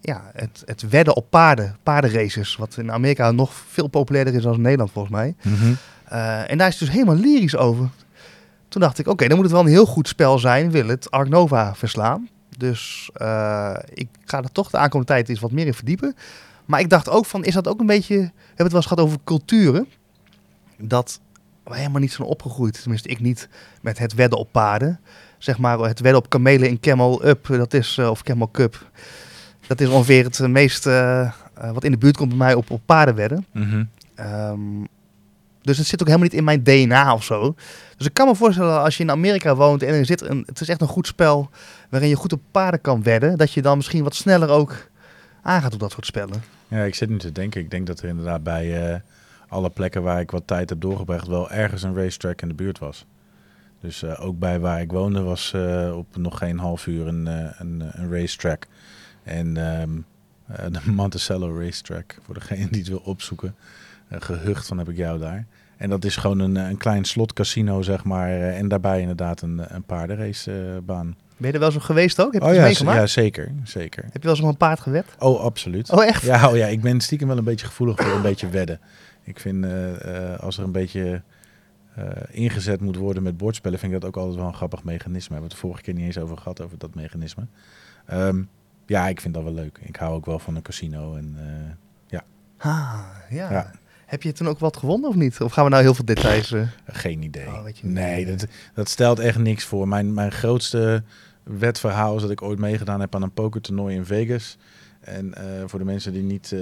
[0.02, 2.56] ja, het, het wedden op paarden, paardenraces.
[2.56, 5.36] Wat in Amerika nog veel populairder is dan in Nederland volgens mij.
[6.06, 7.90] Eh, en daar is het dus helemaal lyrisch over.
[8.68, 11.12] Toen dacht ik, oké, dan moet het wel een heel goed spel zijn, wil het
[11.12, 12.30] Ark Nova verslaan.
[12.58, 16.16] Dus eh, ik ga er toch de aankomende tijd eens wat meer in verdiepen.
[16.66, 18.16] Maar ik dacht ook van, is dat ook een beetje...
[18.16, 19.88] We hebben het wel eens gehad over culturen.
[20.78, 21.20] Dat
[21.64, 22.82] wij helemaal niet zijn opgegroeid.
[22.82, 23.50] Tenminste, ik niet
[23.82, 25.00] met het wedden op paarden.
[25.40, 28.90] Zeg maar het wedden op kamelen in Camel Up, dat is, eh, of Camel Cup.
[29.68, 31.32] Dat is ongeveer het meest eh, eh,
[31.72, 33.46] wat in de buurt komt bij mij op, op paarden wedden.
[33.52, 33.84] Mhm.
[34.16, 34.60] Ehm,
[35.62, 37.56] dus het zit ook helemaal niet in mijn DNA of zo.
[37.98, 40.62] Dus ik kan me voorstellen als je in Amerika woont en er zit een, het
[40.62, 41.50] is echt een goed spel
[41.90, 44.90] waarin je goed op paarden kan wedden, dat je dan misschien wat sneller ook
[45.42, 46.44] aangaat op dat soort spellen.
[46.68, 47.62] Ja, ik zit nu te denken.
[47.62, 49.00] Ik denk dat er inderdaad bij eh,
[49.48, 52.80] alle plekken waar ik wat tijd heb doorgebracht wel ergens een racetrack in de buurt
[52.80, 53.06] was.
[53.82, 57.28] Dus eh, ook bij waar ik woonde was eh, op nog geen half uur een,
[57.28, 58.66] eh, een, een racetrack.
[59.24, 59.90] En ehm,
[60.72, 63.56] de Monticello racetrack, voor degene die het wil opzoeken.
[64.08, 65.46] Eh, gehucht van heb ik jou daar.
[65.78, 68.30] En dat is gewoon een, een klein slotcasino, zeg maar.
[68.30, 71.16] en daarbij inderdaad een, een paardenracebaan.
[71.38, 72.34] Ben je er wel zo geweest ook?
[72.34, 73.00] Heb je oh ja, meegemaakt?
[73.00, 74.04] ja, zeker, zeker.
[74.04, 75.06] Heb je wel eens op een paard gewed?
[75.20, 75.92] Oh, absoluut.
[75.92, 76.24] Oh echt?
[76.24, 78.80] Ja, oh ja, ik ben stiekem wel een beetje gevoelig voor een beetje wedden.
[79.24, 79.66] Ik vind
[80.40, 81.22] als er een beetje
[82.32, 85.28] ingezet moet worden met bordspellen, vind ik dat ook altijd wel een grappig mechanisme.
[85.28, 87.48] We hebben het de vorige keer niet eens over gehad, over dat mechanisme.
[88.06, 88.42] Ehm,
[88.86, 89.80] ja, ik vind dat wel leuk.
[89.82, 91.16] Ik hou ook wel van een casino.
[91.16, 91.74] En, eh,
[92.62, 93.52] Ah, ja.
[93.52, 93.72] Ja.
[94.06, 95.42] Heb je toen ook wat gewonnen of niet?
[95.42, 96.52] Of gaan we nou heel veel details?
[96.52, 96.62] eh?
[96.88, 97.48] geen idee.
[97.48, 99.88] Oh, nee, dat, dat stelt echt niks voor.
[99.88, 101.04] Mijn, mijn grootste
[101.44, 104.58] wedverhaal is dat ik ooit meegedaan heb aan een pokertoernooi in Vegas.
[105.00, 106.60] En eh, voor de mensen die niet, eh,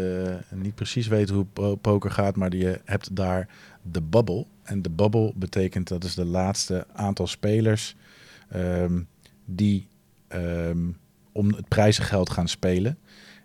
[0.51, 3.47] niet precies weten hoe po- poker gaat, maar die, je hebt daar
[3.91, 4.45] de bubble.
[4.63, 7.95] En de bubble betekent dat is de laatste aantal spelers
[8.49, 9.01] ehm,
[9.45, 9.87] die
[10.27, 10.89] ehm,
[11.31, 12.97] om het prijzengeld gaan spelen.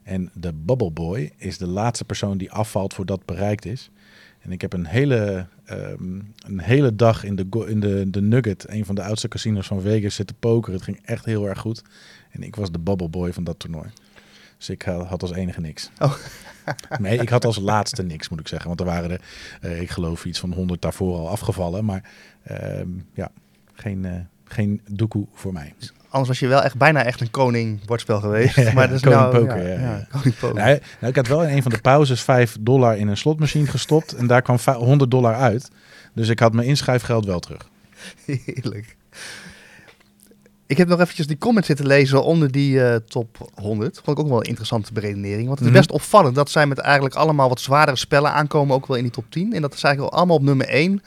[0.03, 3.91] En de bubble boy is de laatste persoon die afvalt voordat bereikt is.
[4.39, 8.69] En ik heb een hele, ehm, een hele dag in, de, in de, de Nugget,
[8.69, 10.75] een van de oudste casinos van Vegas, zitten pokeren.
[10.75, 11.83] Het ging echt heel erg goed.
[12.31, 13.89] En ik was de bubble boy van dat toernooi.
[14.63, 15.91] Dus ik had, had als enige niks.
[15.99, 16.15] Oh.
[16.99, 18.69] Nee, ik had als laatste niks, moet ik zeggen.
[18.69, 19.21] Want er waren er,
[19.61, 21.85] eh, ik geloof, iets van 100 daarvoor al afgevallen.
[21.85, 22.11] Maar
[22.43, 23.31] ehm, ja,
[23.75, 24.13] geen, eh
[24.45, 25.75] geen doekoe voor mij.
[26.09, 28.57] Anders was je wel echt bijna echt een koning bordspel geweest.
[28.65, 30.07] Ja, maar dat is koning nou, poker, ja, ja.
[30.11, 30.57] koning poker.
[30.57, 33.67] Nou, nou, ik had wel in een van de pauzes 5 dollar in een slotmachine
[33.67, 34.13] gestopt.
[34.13, 35.71] En daar kwam va- 100 dollar uit.
[36.15, 37.69] Dus ik had mijn inschrijfgeld wel terug.
[38.27, 38.97] Heerlijk.
[40.73, 44.01] Ik heb nog eventjes die comments zitten lezen onder die eh, top 100.
[44.05, 45.47] Vond ik ook wel een interessante beredenering.
[45.47, 45.77] Want het is Mhm.
[45.77, 48.75] best opvallend dat zij met eigenlijk allemaal wat zwaardere spellen aankomen.
[48.77, 49.53] Ook wel in die top 10.
[49.53, 51.03] En dat is eigenlijk allemaal op nummer 1.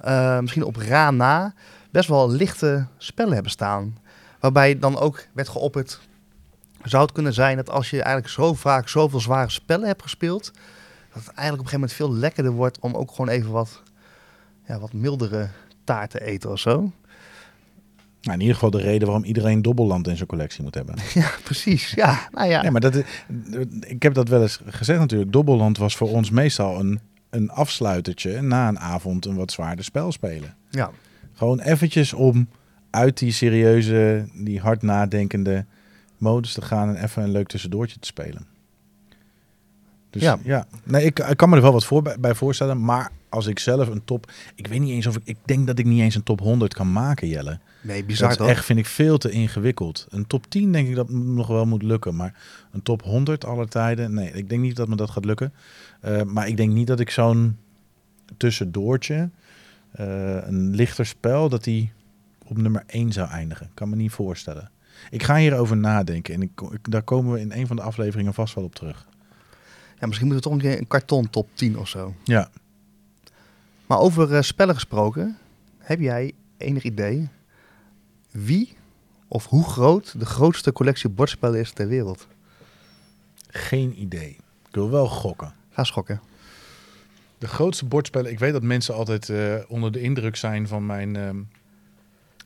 [0.00, 1.54] eh, misschien op ra na.
[1.90, 3.98] Best wel lichte spellen hebben staan.
[4.40, 6.00] Waarbij dan ook werd geopperd.
[6.82, 10.44] Zou het kunnen zijn dat als je eigenlijk zo vaak zoveel zware spellen hebt gespeeld.
[11.14, 13.82] Dat het eigenlijk op een gegeven moment veel lekkerder wordt om ook gewoon even wat,
[14.66, 15.48] ja, wat mildere
[15.84, 16.92] taart te eten of zo.
[18.24, 20.94] Nou, in ieder geval de reden waarom iedereen dobbelland in zijn collectie moet hebben.
[21.14, 21.90] Ja, precies.
[21.90, 22.62] Ja, nou ja.
[22.62, 23.04] Nee, maar dat, is-
[23.80, 25.32] ik heb dat wel eens gezegd natuurlijk.
[25.32, 27.00] Dobbelland was voor ons meestal een,
[27.30, 30.54] een afsluitertje na een avond een wat zwaarder spel spelen.
[30.70, 30.90] ja.
[31.36, 32.48] Gewoon eventjes om
[32.90, 35.64] uit die serieuze, die hard nadenkende
[36.18, 38.46] modus te gaan en even een leuk tussendoortje te spelen.
[40.10, 40.66] Dus ja, Ja.
[40.84, 42.84] Nee, ik, ik kan me er wel wat voor, bij, bij voorstellen.
[42.84, 44.30] Maar als ik zelf een top...
[44.54, 45.22] Ik weet niet eens of ik...
[45.24, 47.58] Ik denk dat ik niet eens een top 100 kan maken, Jelle.
[47.82, 50.06] Nee, bizar dat is echt, vind ik, veel te ingewikkeld.
[50.08, 52.16] Een top 10 denk ik dat nog wel moet lukken.
[52.16, 52.34] Maar
[52.72, 54.14] een top 100 aller tijden...
[54.14, 55.52] Nee, ik denk niet dat me dat gaat lukken.
[56.00, 57.56] Eh, maar ik denk niet dat ik zo'n
[58.36, 59.30] tussendoortje...
[59.92, 61.92] eh, een lichter spel, dat die
[62.46, 63.70] op nummer 1 zou eindigen.
[63.74, 64.70] Kan me niet voorstellen.
[65.10, 66.34] Ik ga hierover nadenken.
[66.34, 69.06] En ik, ik- daar komen we in een van de afleveringen vast wel op terug.
[69.98, 72.14] Ja, misschien moeten we toch een keer een karton top 10 of zo.
[72.24, 72.48] Ja.
[73.86, 75.38] Maar over eh, spellen gesproken,
[75.78, 77.28] heb jij enig idee
[78.30, 78.76] wie
[79.28, 82.26] of hoe groot de grootste collectie bordspellen is ter wereld?
[83.48, 84.36] Geen idee.
[84.68, 85.54] Ik wil wel gokken.
[85.70, 86.20] Ga schokken.
[87.38, 88.30] De grootste bordspellen.
[88.30, 91.42] Ik weet dat mensen altijd eh, onder de indruk zijn van mijn, ehm,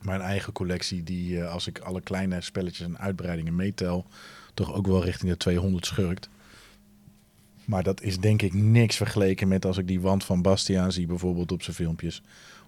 [0.01, 1.03] mijn eigen collectie.
[1.03, 4.05] Die eh, als ik alle kleine spelletjes en uitbreidingen meetel,
[4.53, 6.29] toch ook wel richting de 200 schurkt.
[7.69, 11.07] Maar dat is denk ik niks vergeleken met als ik die wand van Bastiaan zie,
[11.07, 12.21] bijvoorbeeld op zijn filmpjes.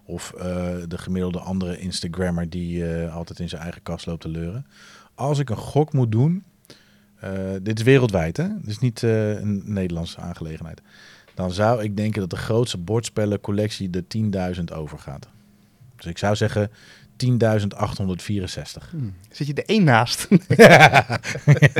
[0.04, 0.44] Of eh,
[0.88, 4.66] de gemiddelde andere Instagrammer die eh, altijd in zijn eigen kast loopt te leuren.
[5.14, 6.44] Als ik een gok moet doen,
[7.16, 7.32] eh,
[7.62, 10.82] dit is wereldwijd hè, dit is niet een Nederlandse aangelegenheid.
[11.34, 14.04] Dan zou ik denken dat de grootste bordspellencollectie de
[14.56, 15.28] 10.000 overgaat.
[15.96, 16.70] Dus ik zou zeggen
[17.24, 18.90] 10.864.
[18.90, 19.14] Hmm.
[19.30, 20.28] Zit je er één naast?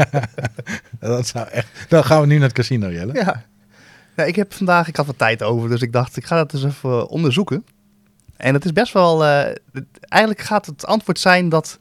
[1.01, 1.69] Dat zou echt.
[1.89, 3.15] Dan gaan we nu naar het casino, Jelle.
[3.15, 3.45] ja.
[4.17, 4.25] ja.
[4.25, 6.65] Ik heb vandaag, ik had wat tijd over, dus ik dacht ik ga dat eens
[6.65, 7.65] even onderzoeken.
[8.37, 11.79] En het is best wel, eh, het- eigenlijk gaat het antwoord zijn dat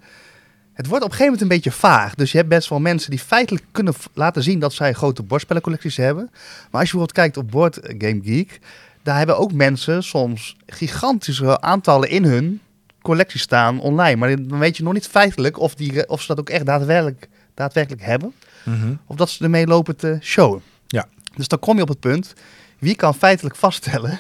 [0.74, 2.16] het wordt op een gegeven moment een beetje vaag.
[2.16, 5.98] Dus je hebt best wel mensen die feitelijk kunnen laten zien dat zij grote bordspellencollecties
[5.98, 6.30] hebben.
[6.32, 8.60] Maar als je bijvoorbeeld kijkt op Board Game Geek,
[9.04, 12.62] daar hebben ook mensen soms gigantische aantallen in hun
[13.02, 14.16] collectie staan online.
[14.16, 17.30] Maar dan weet je nog niet feitelijk of, die, of ze dat ook echt daadwerkelijk,
[17.54, 18.34] daadwerkelijk hebben.
[18.64, 18.94] Mhm.
[19.06, 20.62] Of dat ze ermee lopen te showen.
[20.88, 21.08] Ja.
[21.36, 22.34] Dus dan kom je op het punt,
[22.80, 24.20] wie kan feitelijk vaststellen,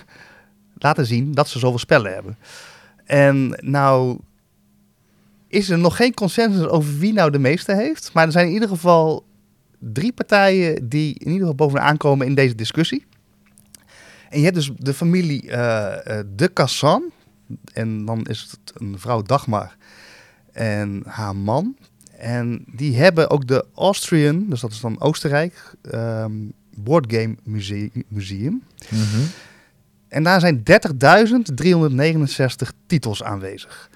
[0.78, 2.38] laten zien dat ze zoveel spellen hebben.
[3.06, 4.20] En nou
[5.48, 8.10] is er nog geen consensus over wie nou de meeste heeft.
[8.14, 9.26] Maar er zijn in ieder geval
[9.80, 13.06] drie partijen die in ieder geval bovenaan komen in deze discussie.
[14.30, 17.04] En je hebt dus de familie eh, eh, De Cassan.
[17.74, 19.76] En dan is het een vrouw Dagmar
[20.52, 21.76] en haar man.
[22.18, 26.32] En die hebben ook de Austrian, dus dat is dan Oostenrijk, ehm
[26.76, 28.64] Board Game Muse- Museum.
[28.89, 29.22] Mhm.
[30.08, 33.89] En daar zijn 30.369 titels aanwezig.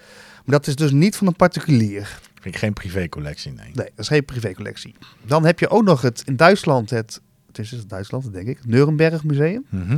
[0.45, 2.19] Maar dat is dus niet van een particulier.
[2.41, 3.65] Vind ik geen privécollectie, nee.
[3.65, 4.95] Nee, dat is geen privécollectie.
[5.25, 8.57] Dan heb je ook nog het in Duitsland, het, het is het Duitsland denk ik,
[8.57, 9.65] het Nuremberg Museum.
[9.69, 9.97] Mhm.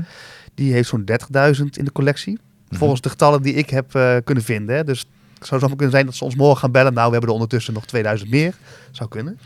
[0.54, 2.40] Die heeft zo'n 30.000 in de collectie.
[2.70, 2.80] Mhm.
[2.80, 4.86] Volgens de getallen die ik heb eh, kunnen vinden.
[4.86, 5.06] Dus
[5.38, 6.94] het zou zo kunnen zijn dat ze ons morgen gaan bellen.
[6.94, 8.56] Nou, we hebben er ondertussen nog 2000 meer.
[8.92, 9.40] Zou kunnen.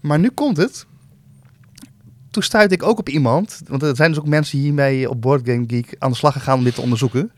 [0.00, 0.86] Maar nu komt het.
[2.30, 3.60] Toen stuitte ik ook op iemand.
[3.66, 6.58] Want er zijn dus ook mensen hiermee op Board Game Geek aan de slag gegaan
[6.58, 7.32] om dit te onderzoeken.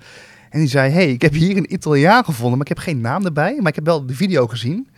[0.51, 3.25] En die zei, hey, ik heb hier een Italiaan gevonden, maar ik heb geen naam
[3.25, 3.57] erbij.
[3.59, 4.89] Maar ik heb wel de video gezien.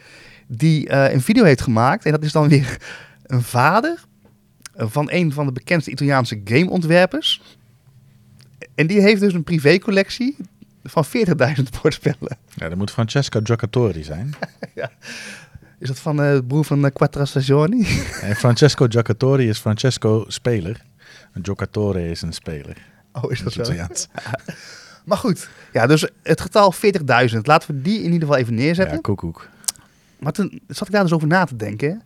[0.46, 2.04] Die eh, een video heeft gemaakt.
[2.04, 2.78] En dat is dan weer
[3.26, 4.04] een vader
[4.76, 7.53] van een van de bekendste Italiaanse gameontwerpers.
[8.74, 10.36] En die heeft dus een privécollectie
[10.82, 12.36] van 40.000 bordspellen.
[12.56, 14.34] Ja, dat moet Francesco Giocatori zijn.
[15.78, 17.86] Is dat van eh, de broer van uh, Quattro Stagioni?
[18.22, 20.82] en Francesco Giocatori is Francesco speler.
[21.32, 22.76] En Giocatore is een speler.
[23.12, 23.60] Oh, is Dat zo?
[23.60, 24.08] Italiaans.
[25.04, 27.38] Maar goed, ja, dus het getal 40.000.
[27.42, 28.94] Laten we die in ieder geval even neerzetten.
[28.94, 29.48] Ja, koekoek.
[30.18, 32.02] Maar toen zat ik daar dus over na te denken.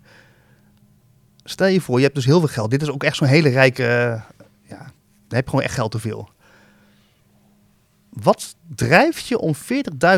[1.44, 2.70] Stel je voor, je hebt dus heel veel geld.
[2.70, 3.82] Dit is ook echt zo'n hele rijke...
[3.84, 4.22] eh,
[4.62, 6.28] ja, dan heb je gewoon echt geld te veel.
[8.22, 9.54] Wat drijft je om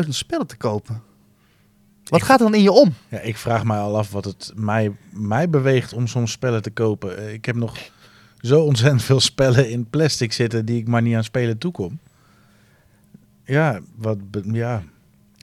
[0.03, 1.01] 40.000 spellen te kopen?
[2.03, 2.93] Wat Ik- gaat er dan in je om?
[3.07, 6.69] Ja, ik vraag mij al af wat het mij, mij beweegt om soms spellen te
[6.71, 7.17] kopen.
[7.17, 7.77] Eh, Ik heb nog
[8.39, 11.99] zo ontzettend veel spellen in plastic zitten die ik maar niet aan spelen toekom.
[13.45, 14.17] Ja, wat,
[14.51, 14.83] ja.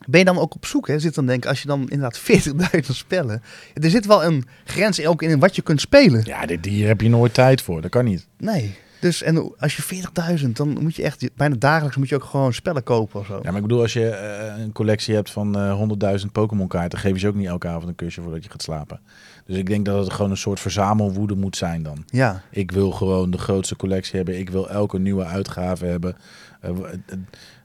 [0.07, 0.87] Ben je dan ook op zoek?
[0.87, 0.99] Hè?
[0.99, 2.19] Zit dan denk als je dan inderdaad
[2.77, 3.41] 40.000 spellen...
[3.73, 6.21] Er zit wel een grens ook in wat je kunt spelen.
[6.25, 7.81] ja dit, hier heb je nooit tijd voor.
[7.81, 8.27] Dat kan niet.
[8.37, 8.75] Nee.
[8.99, 10.03] Dus en als je
[10.39, 13.35] 40.000, dan moet je echt bijna dagelijks moet je ook gewoon spellen kopen of zo.
[13.35, 16.99] Ja, maar ik bedoel, als je eh, een collectie hebt van eh 100.000 Pokémon kaarten,
[16.99, 18.99] geef je ze ook niet elke avond een kusje voordat je gaat slapen.
[19.45, 22.03] Dus ik denk dat het gewoon een soort verzamelwoede moet zijn dan.
[22.05, 22.41] Ja.
[22.49, 24.39] Ik wil gewoon de grootste collectie hebben.
[24.39, 26.15] Ik wil elke nieuwe uitgave hebben.
[26.61, 27.17] Eh, eh,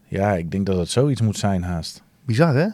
[0.08, 2.02] ja, ik denk dat het zoiets moet zijn haast.
[2.24, 2.68] Bizar hè?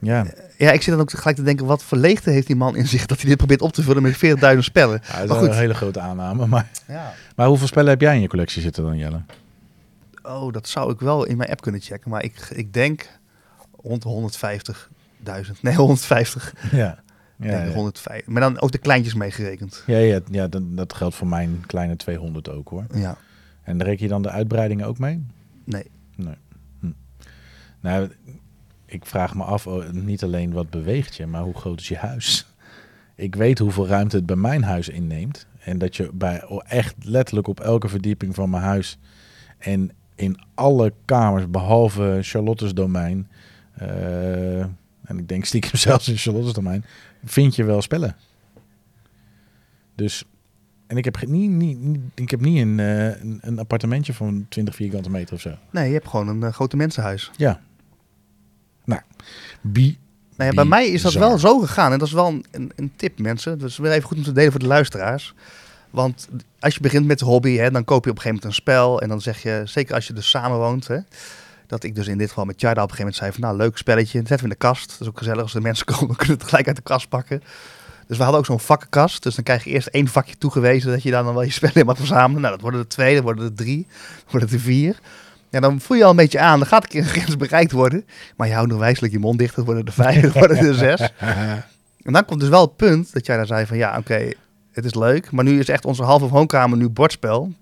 [0.00, 0.26] Ja,
[0.56, 2.86] Ja, ik zit dan ook gelijk te denken, wat voor leegte heeft die man in
[2.86, 4.14] zich dat hij dit probeert op te vullen met
[4.54, 5.00] 40.000 spellen.
[5.08, 6.46] Ja, dat is een hele grote aanname.
[6.46, 7.14] Maar, Ja.
[7.36, 9.20] maar hoeveel spellen heb jij in je collectie zitten dan, Jelle?
[10.22, 13.08] Oh, dat zou ik wel in mijn app kunnen checken, maar ik, ik denk
[13.82, 15.60] rond de 150.000.
[15.60, 16.54] Nee, 150.
[16.72, 16.98] Ja.
[17.40, 17.66] Ja.
[17.68, 18.26] 105.
[18.26, 19.82] Maar dan ook de kleintjes meegerekend.
[19.86, 22.86] Ja, ja, ja dat, dat geldt voor mijn kleine 200 ook hoor.
[22.94, 23.16] Ja.
[23.62, 25.26] En reken je dan de uitbreidingen ook mee?
[25.64, 25.90] Nee.
[26.16, 26.34] Nee.
[26.80, 26.90] Hm.
[27.80, 28.10] Nou,
[28.88, 31.96] ik vraag me af, oh, niet alleen wat beweegt je, maar hoe groot is je
[31.96, 32.46] huis?
[33.14, 35.46] Ik weet hoeveel ruimte het bij mijn huis inneemt.
[35.58, 38.98] En dat je bij oh, echt letterlijk op elke verdieping van mijn huis
[39.58, 43.28] en in alle kamers behalve Charlotte's domein,
[43.74, 44.60] eh,
[45.04, 46.84] en ik denk stiekem zelfs in Charlotte's domein,
[47.24, 48.16] vind je wel spellen.
[49.94, 50.24] Dus,
[50.86, 54.46] en ik heb niet, niet, niet, ik heb niet een, eh, een, een appartementje van
[54.48, 55.54] 20 vierkante meter of zo.
[55.70, 57.30] Nee, je hebt gewoon een eh, grote mensenhuis.
[57.36, 57.60] Ja.
[58.88, 59.00] Nou,
[59.60, 59.98] bi
[60.36, 61.28] Nou ja, bij mij is dat Bizar.
[61.28, 61.92] wel zo gegaan.
[61.92, 63.58] En dat is wel een, een, een tip, mensen.
[63.58, 65.34] Dus weer even goed om te delen voor de luisteraars.
[65.90, 66.28] Want
[66.60, 68.62] als je begint met de hobby, hè, dan koop je op een gegeven moment een
[68.62, 69.00] spel.
[69.00, 70.98] En dan zeg je, zeker als je dus samenwoont, hè,
[71.66, 73.56] dat ik dus in dit geval met Jarda op een gegeven moment zei van, nou,
[73.56, 74.90] leuk spelletje, zetten we in de kast.
[74.90, 77.08] Dat is ook gezellig als de mensen komen, kunnen we het gelijk uit de kast
[77.08, 77.42] pakken.
[78.06, 79.22] Dus we hadden ook zo'n vakkenkast.
[79.22, 81.74] Dus dan krijg je eerst één vakje toegewezen dat je daar dan wel je spellen
[81.74, 82.40] in mag verzamelen.
[82.40, 83.86] Nou, dat worden er twee, dat worden er drie,
[84.22, 84.98] dat worden er vier.
[85.50, 86.58] Ja, dan voel je al een beetje aan.
[86.58, 88.06] Dan gaat een keer een grens bereikt worden.
[88.36, 89.56] Maar je houdt nog wijselijk je mond dicht.
[89.56, 91.00] Dat worden er vijf, dat worden er zes.
[92.02, 93.76] En dan komt dus wel het punt dat jij daar zei van...
[93.76, 94.30] Ja, oké,
[94.72, 95.30] het is leuk.
[95.30, 97.52] Maar nu is echt onze halve woonkamer nu bordspel.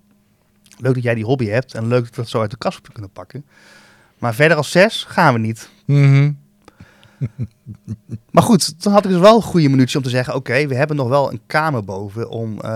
[0.78, 1.74] Leuk dat jij die hobby hebt.
[1.74, 3.44] En leuk dat we het zo uit de kast kunnen pakken.
[4.18, 5.68] Maar verder als zes gaan we niet.
[5.84, 6.30] Mhm.
[8.30, 10.34] Maar goed, toen had ik dus wel een goede minuutje om te zeggen...
[10.34, 12.60] Oké, we hebben nog wel een kamer boven om...
[12.60, 12.70] eh,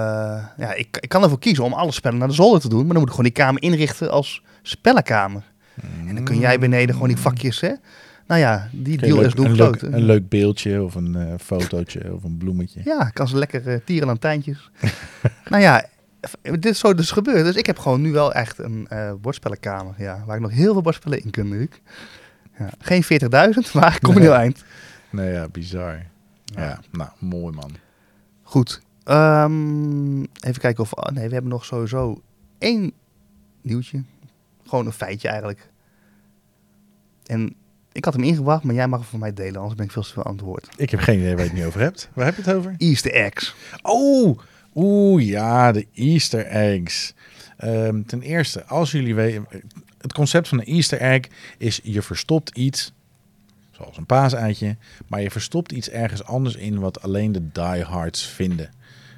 [0.57, 2.79] ja, ik, ik kan ervoor kiezen om alle spellen naar de zolder te doen.
[2.79, 5.43] Maar dan moet ik gewoon die kamer inrichten als spellenkamer.
[6.07, 7.73] En dan kun jij beneden gewoon die vakjes, hè?
[8.27, 9.95] Nou ja, die deal leuk- is doen een, leuk, kloten.
[9.95, 12.81] een leuk beeldje of een eh, fotootje of een bloemetje.
[12.85, 14.71] Ja, ik kan ze lekker uh, tierenlantijntjes.
[15.51, 15.85] nou ja,
[16.43, 17.45] dit is zo dus gebeurd.
[17.45, 19.95] Dus ik heb gewoon nu wel echt een eh bordspellenkamer.
[19.99, 21.49] Ja, waar ik nog heel veel bordspellen in kan.
[21.49, 21.69] Luc.
[22.61, 24.23] Ja, geen 40.000, maar ik kom Nee.
[24.23, 24.65] heel eind.
[25.11, 25.93] Nee, ja, bizar.
[26.45, 26.81] Ja, Ja.
[26.91, 27.71] nou, mooi man.
[28.43, 28.81] Goed.
[29.05, 30.93] Ehm, even kijken of...
[31.13, 32.23] nee, we hebben nog sowieso
[32.59, 32.93] één
[33.63, 34.03] nieuwtje.
[34.67, 35.69] Gewoon een feitje eigenlijk.
[37.27, 37.55] En
[37.93, 39.57] ik had hem ingebracht, maar jij mag hem voor mij delen.
[39.57, 40.69] Anders ben ik veel te veel aan het woord.
[40.77, 42.09] Ik heb geen idee waar je het nu over hebt.
[42.15, 42.75] Waar heb je het over?
[42.79, 43.55] Easter eggs.
[43.83, 44.39] Oh,
[44.75, 47.15] oeh ja, de Easter eggs.
[47.57, 49.47] Ehm, ten eerste, als jullie weten,
[50.01, 51.21] het concept van een Easter egg
[51.59, 52.93] is je verstopt iets,
[53.71, 54.77] zoals een paaseitje,
[55.07, 58.71] maar je verstopt iets ergens anders in wat alleen de diehards vinden.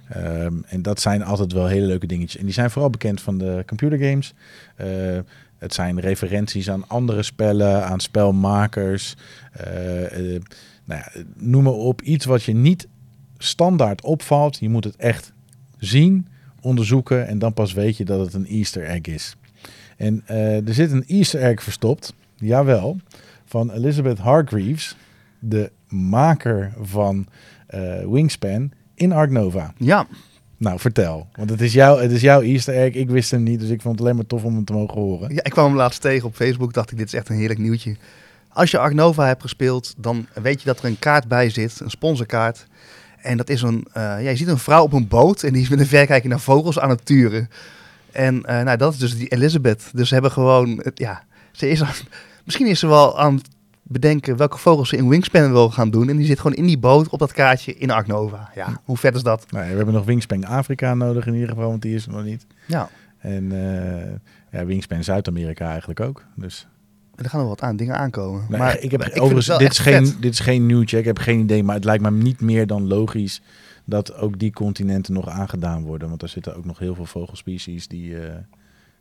[0.08, 2.40] Ehm, en dat zijn altijd wel hele leuke dingetjes.
[2.40, 4.34] En die zijn vooral bekend van de computergames.
[4.76, 4.86] Eh,
[5.58, 9.16] het zijn referenties aan andere spellen, aan spelmakers.
[9.52, 10.42] eh, eh,
[10.84, 12.02] nou ja, noem maar op.
[12.02, 12.88] Iets wat je niet
[13.38, 14.58] standaard opvalt.
[14.58, 15.32] Je moet het echt
[15.78, 16.28] zien,
[16.60, 19.36] onderzoeken en dan pas weet je dat het een Easter egg is.
[19.96, 22.96] En eh, er zit een Easter egg verstopt, jawel,
[23.44, 24.96] van Elizabeth Hargreaves,
[25.38, 27.26] de maker van
[27.66, 29.72] eh, Wingspan in Ark Nova.
[29.76, 30.06] Ja,
[30.56, 31.28] Nou, vertel.
[31.32, 32.94] Want het is, jouw, het is jouw Easter egg.
[32.94, 35.00] Ik wist hem niet, dus ik vond het alleen maar tof om hem te mogen
[35.00, 35.34] horen.
[35.34, 36.72] Ja, ik kwam hem laatst tegen op Facebook.
[36.72, 37.96] Dacht ik, dit is echt een heerlijk nieuwtje.
[38.48, 41.80] Als je Ark Nova hebt gespeeld, dan weet je dat er een kaart bij zit,
[41.80, 42.66] een sponsorkaart.
[43.22, 45.62] En dat is een, eh, ja, je ziet een vrouw op een boot en die
[45.62, 47.48] is met een verrekijker naar vogels aan het turen.
[48.12, 49.90] En eh, nou, dat is dus die Elizabeth.
[49.92, 51.94] Dus ze hebben gewoon, ja, ze is aan,
[52.44, 53.48] misschien is ze wel aan het
[53.82, 56.08] bedenken welke vogels ze in Wingspan wil gaan doen.
[56.08, 58.50] En die zit gewoon in die boot op dat kaartje in Ark Nova.
[58.54, 59.46] Ja, hoe vet is dat?
[59.50, 62.24] Nou, we hebben nog Wingspan Afrika nodig in ieder geval, want die is er nog
[62.24, 62.46] niet.
[62.66, 62.88] Ja,
[63.18, 66.24] En eh, ja, Wingspan Zuid-Amerika eigenlijk ook.
[66.36, 66.66] Dus
[67.14, 68.44] er gaan nog wat aan dingen aankomen.
[68.48, 70.22] Nee, maar ik heb overigens, wel dit is, geen, vet.
[70.22, 72.86] dit is geen nieuwtje, ik heb geen idee, maar het lijkt me niet meer dan
[72.86, 73.42] logisch
[73.84, 76.08] dat ook die continenten nog aangedaan worden.
[76.08, 78.34] Want er zitten ook nog heel veel vogelspecies die, eh,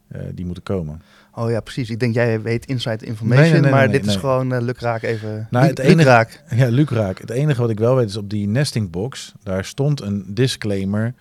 [0.08, 1.02] eh, die moeten komen.
[1.36, 1.90] Oh ja, precies.
[1.90, 5.02] Ik denk jij weet inside information, Nee, nee, nee, maar dit is gewoon uh, lukraak
[5.02, 5.48] even.
[5.50, 6.44] Nou, het enige- lukraak.
[6.50, 7.20] Ja, lukraak.
[7.20, 11.14] Het enige wat ik wel weet is op die nesting box, daar stond een disclaimer,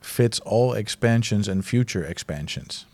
[0.00, 2.88] fits all expansions and future expansions.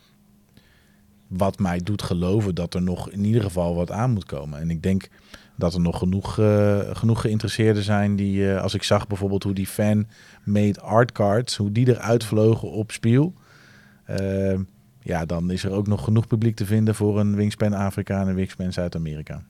[1.27, 4.61] Wat mij doet geloven dat er nog in ieder geval wat aan moet komen.
[4.61, 5.09] En ik denk
[5.57, 9.53] dat er nog genoeg, eh, genoeg geïnteresseerden zijn die, eh, als ik zag bijvoorbeeld hoe
[9.55, 13.35] die fan-made art cards, hoe die eruit vlogen op Spiel.
[14.05, 14.59] eh,
[15.01, 18.29] ja, dan is er ook nog genoeg publiek te vinden voor een Wingspan Afrika en
[18.29, 19.43] een Wingspan Zuid-Amerika.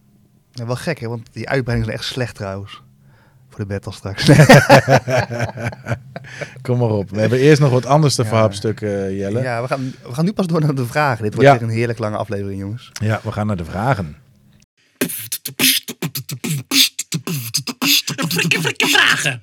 [0.52, 1.08] Ja, wel gek, hè?
[1.08, 2.82] Want die uitbreidingen zijn echt slecht trouwens.
[3.48, 4.24] Voor de battle straks.
[6.62, 7.10] Kom maar op.
[7.10, 8.28] We hebben eerst nog wat anders te Ja.
[8.28, 9.38] verhapstukken, Jelle.
[9.38, 9.44] Ja.
[9.44, 11.22] ja, we gaan, we gaan nu pas door naar de vragen.
[11.22, 11.58] Dit wordt Ja.
[11.58, 12.92] weer een heerlijk lange aflevering, jongens.
[13.00, 14.16] we gaan naar de vragen.
[18.76, 19.42] Vragen.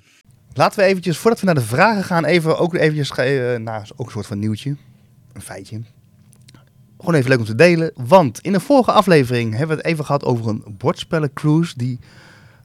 [0.54, 4.06] Laten we eventjes, voordat we naar de vragen gaan, even ook eventjes, uh, nou, ook
[4.06, 4.76] een soort van nieuwtje.
[5.34, 5.82] Een feitje.
[6.98, 7.92] Gewoon even leuk om te delen.
[7.96, 12.00] Want in de vorige aflevering hebben we het even gehad over een bordspellencruise die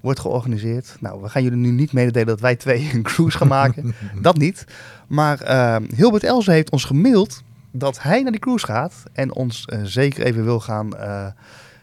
[0.00, 0.96] wordt georganiseerd.
[1.00, 3.94] Nou, we gaan jullie nu niet mededelen dat wij twee een cruise gaan maken.
[4.22, 4.64] dat niet.
[5.06, 9.02] Maar eh, Hilbert Elze heeft ons gemaild dat hij naar die cruise gaat.
[9.12, 11.26] En ons eh, zeker even wil gaan, eh,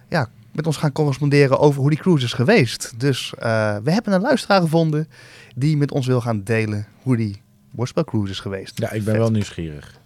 [0.10, 2.94] ja, met ons gaan corresponderen over hoe die cruise is geweest.
[2.98, 5.08] Dus eh, we hebben een luisteraar gevonden
[5.56, 7.42] die met ons wil gaan delen hoe die
[7.72, 8.80] worstspelcruise is geweest.
[8.80, 9.18] Ja, ik ben Vet.
[9.18, 10.00] wel nieuwsgierig.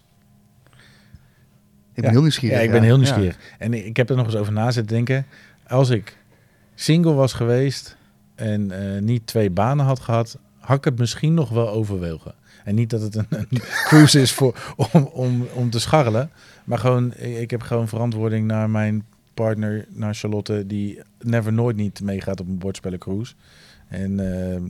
[1.93, 2.57] Ik ben heel nieuwsgierig.
[2.57, 3.37] Ja, ik ben heel nieuwsgierig.
[3.57, 5.25] En ik heb er nog eens over na zitten denken.
[5.67, 6.17] Als ik
[6.75, 7.97] single was geweest
[8.35, 12.33] en eh, niet twee banen had gehad, had ik het misschien nog wel overwogen.
[12.63, 13.47] En niet dat het een, een
[13.87, 16.31] cruise is voor, om, om, om te scharrelen.
[16.63, 19.05] Maar gewoon, ik heb gewoon verantwoording naar mijn
[19.43, 23.33] partner, naar Charlotte, die never nooit niet meegaat op een bordspellencruise.
[23.87, 24.61] En eh,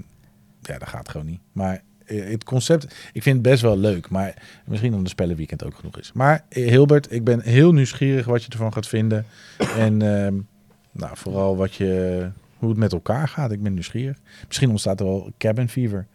[0.61, 1.39] ja, dat gaat gewoon niet.
[1.51, 4.09] Maar eh, het concept, ik vind het best wel leuk.
[4.09, 4.33] Maar
[4.65, 6.11] misschien omdat de spellenweekend ook genoeg is.
[6.13, 9.25] Maar eh, Hilbert, ik ben heel nieuwsgierig wat je ervan gaat vinden.
[9.77, 10.35] En ehm,
[10.91, 13.51] nou, vooral wat je, hoe het met elkaar gaat.
[13.51, 14.17] Ik ben nieuwsgierig.
[14.47, 16.07] Misschien ontstaat er wel cabin fever.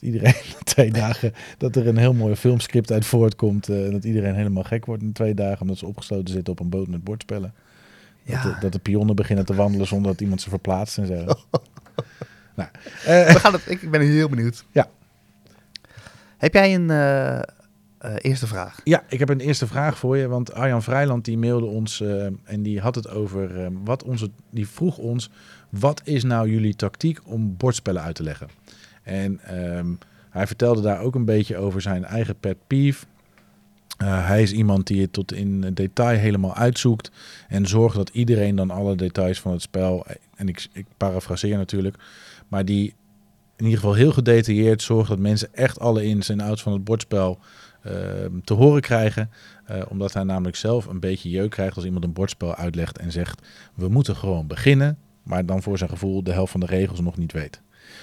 [0.00, 0.34] Iedereen
[0.74, 3.68] twee dagen, dat er een heel mooi filmscript uit voortkomt.
[3.68, 5.60] eh, dat iedereen helemaal gek wordt in twee dagen.
[5.60, 7.54] Omdat ze opgesloten zitten op een boot met bordspellen.
[8.24, 11.14] Dat, de, dat de pionnen beginnen te wandelen zonder dat iemand ze verplaatst en zo.
[12.56, 12.68] nou,
[13.04, 14.64] eh, we gaan het, ik ben heel benieuwd.
[14.72, 14.88] Ja.
[16.36, 17.40] Heb jij een eh,
[18.02, 18.80] eh, eerste vraag?
[18.84, 20.28] Ja, ik heb een eerste vraag voor je.
[20.28, 24.30] Want Arjan Vrijland die mailde ons eh, en die had het over eh, wat onze.
[24.50, 25.30] Die vroeg ons:
[25.68, 28.48] wat is nou jullie tactiek om bordspellen uit te leggen?
[29.02, 29.86] En ehm,
[30.30, 33.06] hij vertelde daar ook een beetje over zijn eigen pet peeve.
[34.02, 37.10] Eh, hij is iemand die het tot in detail helemaal uitzoekt
[37.48, 41.96] en zorgt dat iedereen dan alle details van het spel, en ik, ik parafraseer natuurlijk,
[42.48, 42.94] maar die
[43.56, 46.84] in ieder geval heel gedetailleerd zorgt dat mensen echt alle ins en outs van het
[46.84, 47.38] bordspel
[47.82, 49.30] ehm, te horen krijgen.
[49.64, 53.12] Eh, omdat hij namelijk zelf een beetje jeuk krijgt als iemand een bordspel uitlegt en
[53.12, 57.00] zegt: We moeten gewoon beginnen, maar dan voor zijn gevoel de helft van de regels
[57.00, 57.60] nog niet weet.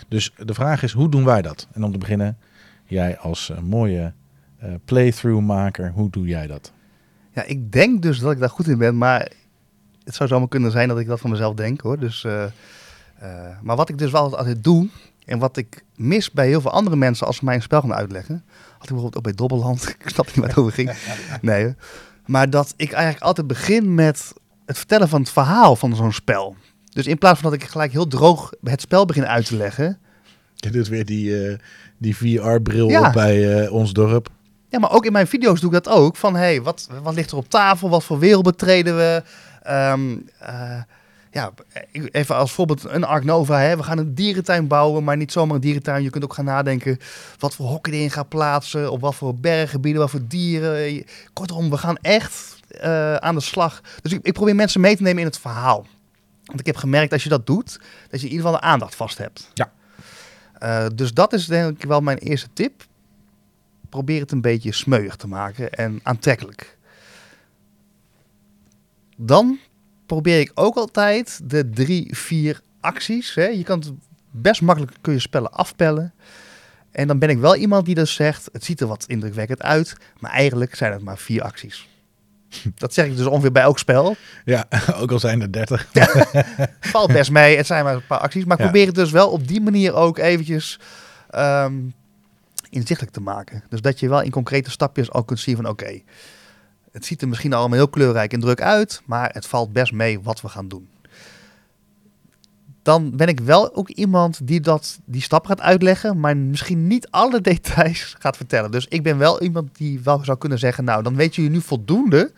[0.07, 1.67] Dus de vraag is: hoe doen wij dat?
[1.71, 2.37] En om te beginnen,
[2.85, 4.13] jij als eh, mooie
[4.85, 6.71] playthrough-maker, hoe doe jij dat?
[7.33, 9.31] Ja, ik denk dus dat ik daar goed in ben, maar
[10.03, 11.99] het zou zomaar kunnen zijn dat ik dat van mezelf denk hoor.
[11.99, 12.51] Dus, eh, eh,
[13.61, 14.87] maar wat ik dus wel altijd doe,
[15.25, 17.93] en wat ik mis bij heel veel andere mensen als ze mij een spel gaan
[17.93, 20.91] uitleggen, had ik bijvoorbeeld ook bij Dobbelland, ik snap niet waar het over ging.
[21.41, 21.75] Nee,
[22.25, 24.33] maar dat ik eigenlijk altijd begin met
[24.65, 26.55] het vertellen van het verhaal van zo'n spel.
[26.93, 29.99] Dus in plaats van dat ik gelijk heel droog het spel begin uit te leggen,
[30.55, 31.57] Je doet weer die, eh,
[31.97, 33.07] die VR-bril Ja.
[33.07, 34.29] op bij eh, ons dorp.
[34.69, 36.15] Ja, maar ook in mijn video's doe ik dat ook.
[36.15, 37.89] Van, hey, wat, wat ligt er op tafel?
[37.89, 39.23] Wat voor wereld betreden we?
[39.63, 40.81] Ehm, eh,
[41.31, 41.51] ja,
[41.91, 43.59] even als voorbeeld een Ark Nova.
[43.59, 43.77] Hè.
[43.77, 46.03] We gaan een dierentuin bouwen, maar niet zomaar een dierentuin.
[46.03, 46.97] Je kunt ook gaan nadenken
[47.39, 48.91] wat voor hokken erin gaat plaatsen.
[48.91, 51.05] Op wat voor berggebieden, wat voor dieren.
[51.33, 53.81] Kortom, we gaan echt eh, aan de slag.
[54.01, 55.85] Dus ik, ik probeer mensen mee te nemen in het verhaal.
[56.45, 58.95] Want ik heb gemerkt, als je dat doet, dat je in ieder geval de aandacht
[58.95, 59.51] vast hebt.
[59.53, 59.71] Ja.
[60.53, 62.87] Eh, dus dat is denk ik wel mijn eerste tip
[63.89, 66.77] probeer het een beetje smeuig te maken en aantrekkelijk.
[69.17, 69.57] Dan
[70.05, 73.33] probeer ik ook altijd de drie, vier acties.
[73.35, 73.45] Hè.
[73.47, 73.91] Je kan het
[74.31, 76.13] best makkelijk kun je spellen afpellen.
[76.91, 79.95] En dan ben ik wel iemand die dus zegt, het ziet er wat indrukwekkend uit,
[80.19, 81.87] maar eigenlijk zijn het maar vier acties.
[82.75, 84.15] Dat zeg ik dus ongeveer bij elk spel.
[84.45, 84.67] Ja,
[85.01, 85.89] ook al zijn er 30.
[86.79, 88.45] Valt best mee, het zijn maar een paar acties.
[88.45, 88.69] Maar ik Ja.
[88.69, 90.79] probeer het dus wel op die manier ook eventjes
[91.29, 91.73] ehm,
[92.69, 93.63] inzichtelijk te maken.
[93.69, 96.01] Dus dat je wel in concrete stapjes al kunt zien van oké,
[96.91, 100.21] het ziet er misschien allemaal heel kleurrijk en druk uit, maar het valt best mee
[100.21, 100.89] wat we gaan doen.
[102.81, 107.07] Dan ben ik wel ook iemand die dat, die stap gaat uitleggen, maar misschien niet
[107.09, 108.71] alle details gaat vertellen.
[108.71, 111.61] Dus ik ben wel iemand die wel zou kunnen zeggen, nou dan weet je nu
[111.61, 112.31] voldoende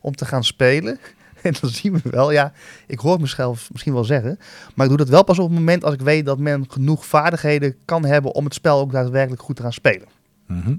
[0.00, 0.98] om te gaan spelen.
[1.46, 2.52] En dan zien we wel, ja,
[2.86, 4.38] ik hoor mezelf misschien wel zeggen.
[4.74, 7.06] Maar ik doe dat wel pas op het moment als ik weet dat men genoeg
[7.06, 10.08] vaardigheden kan hebben om het spel ook daadwerkelijk goed te gaan spelen.
[10.46, 10.76] Mhm.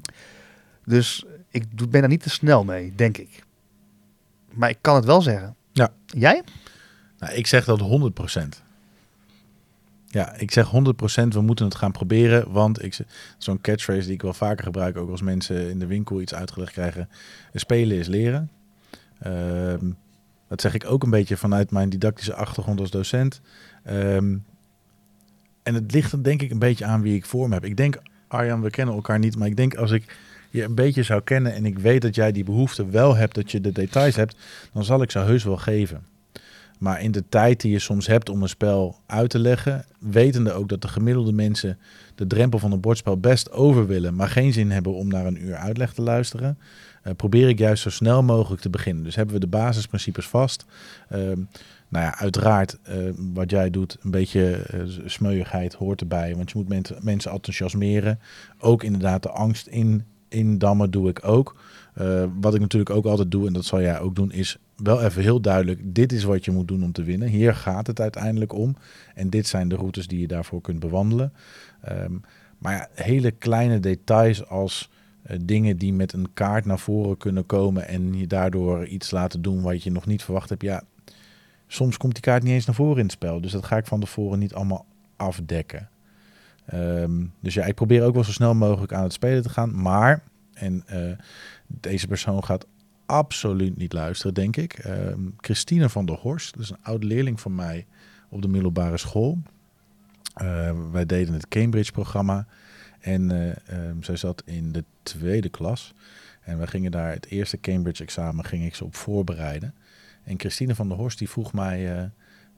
[0.85, 3.43] Dus ik doe- ben daar niet te snel mee, denk ik.
[4.53, 5.55] Maar ik kan het wel zeggen.
[5.71, 5.89] Ja.
[6.05, 6.43] Jij?
[7.19, 8.61] Nou, ik zeg dat 100%.
[10.07, 12.51] Ja, ik zeg 100% we moeten het gaan proberen.
[12.51, 12.97] Want ik,
[13.37, 16.71] zo'n catchphrase die ik wel vaker gebruik, ook als mensen in de winkel iets uitgelegd
[16.71, 17.09] krijgen.
[17.53, 18.51] Spelen is leren.
[19.19, 19.85] Ehm,
[20.47, 23.41] dat zeg ik ook een beetje vanuit mijn didactische achtergrond als docent.
[23.83, 24.37] Ehm,
[25.63, 27.65] en het ligt er denk ik een beetje aan wie ik voor me heb.
[27.65, 29.37] Ik denk, Arjan, we kennen elkaar niet.
[29.37, 30.15] Maar ik denk als ik
[30.49, 33.51] je een beetje zou kennen en ik weet dat jij die behoefte wel hebt, dat
[33.51, 34.35] je de details hebt,
[34.73, 36.05] dan zal ik ze heus wel geven.
[36.79, 40.51] Maar in de tijd die je soms hebt om een spel uit te leggen, wetende
[40.51, 41.77] ook dat de gemiddelde mensen
[42.15, 45.45] de drempel van een bordspel best over willen, maar geen zin hebben om naar een
[45.45, 46.57] uur uitleg te luisteren,
[47.15, 49.03] probeer ik juist zo snel mogelijk te beginnen.
[49.03, 50.65] Dus hebben we de basisprincipes vast.
[51.09, 51.39] Ehm,
[51.89, 52.97] nou ja, uiteraard eh,
[53.33, 58.19] wat jij doet, een beetje eh, smeuigheid hoort erbij, want je moet mensen enthousiasmeren.
[58.59, 61.55] Ook inderdaad de angst in, indammen doe ik ook.
[61.93, 65.01] Eh, wat ik natuurlijk ook altijd doe, en dat zal jij ook doen, is wel
[65.01, 67.27] even heel duidelijk: dit is wat je moet doen om te winnen.
[67.27, 68.75] Hier gaat het uiteindelijk om.
[69.15, 71.33] En dit zijn de routes die je daarvoor kunt bewandelen.
[71.81, 72.13] Ehm,
[72.57, 74.96] maar ja, hele kleine details als eh,
[75.41, 79.61] dingen die met een kaart naar voren kunnen komen en je daardoor iets laten doen
[79.61, 80.61] wat je nog niet verwacht hebt.
[80.61, 80.83] Ja,
[81.67, 83.41] soms komt die kaart niet eens naar voren in het spel.
[83.41, 85.89] Dus dat ga ik van tevoren niet allemaal afdekken.
[86.65, 89.81] Ehm, dus ja, ik probeer ook wel zo snel mogelijk aan het spelen te gaan.
[89.81, 90.23] Maar,
[90.53, 91.11] en eh,
[91.67, 92.65] deze persoon gaat
[93.05, 94.73] absoluut niet luisteren, denk ik.
[94.73, 97.85] Ehm, Christine van der Horst, dus een oude leerling van mij
[98.29, 99.37] op de middelbare school.
[100.33, 102.47] Eh, wij deden het Cambridge-programma.
[103.07, 105.93] En eh, ehm, zij zat in de tweede klas.
[106.41, 109.73] En we gingen daar het eerste Cambridge-examen ging ik ze op voorbereiden.
[110.23, 111.97] En Christine van der Horst die vroeg mij...
[111.97, 112.03] eh,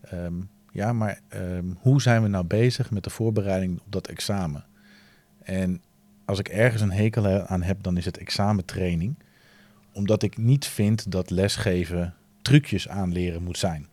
[0.02, 0.34] ehm,
[0.72, 4.66] ja, maar ehm, hoe zijn we nou bezig met de voorbereiding op dat examen?
[5.44, 5.82] En
[6.26, 9.16] als ik ergens een hekel aan heb, dan is het examentraining.
[9.94, 13.88] Omdat ik niet vind dat lesgeven trucjes aanleren moet zijn.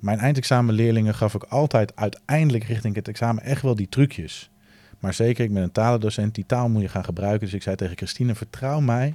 [0.00, 4.50] Mijn eindexamenleerlingen gaf ik altijd uiteindelijk richting het examen echt wel die trucjes.
[4.98, 7.40] Maar zeker, ik ben een talendocent, die taal moet je gaan gebruiken.
[7.40, 9.14] Dus ik zei tegen Christine, vertrouw mij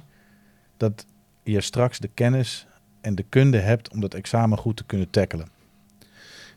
[0.76, 1.06] dat
[1.42, 2.66] je straks de kennis
[3.00, 5.48] en de kunde hebt om dat examen goed te kunnen tackelen.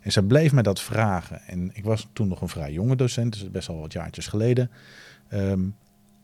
[0.01, 1.41] En zij bleef mij dat vragen.
[1.41, 4.71] En ik was toen nog een vrij jonge docent, dus best al wat jaartjes geleden.
[5.27, 5.61] Ehm,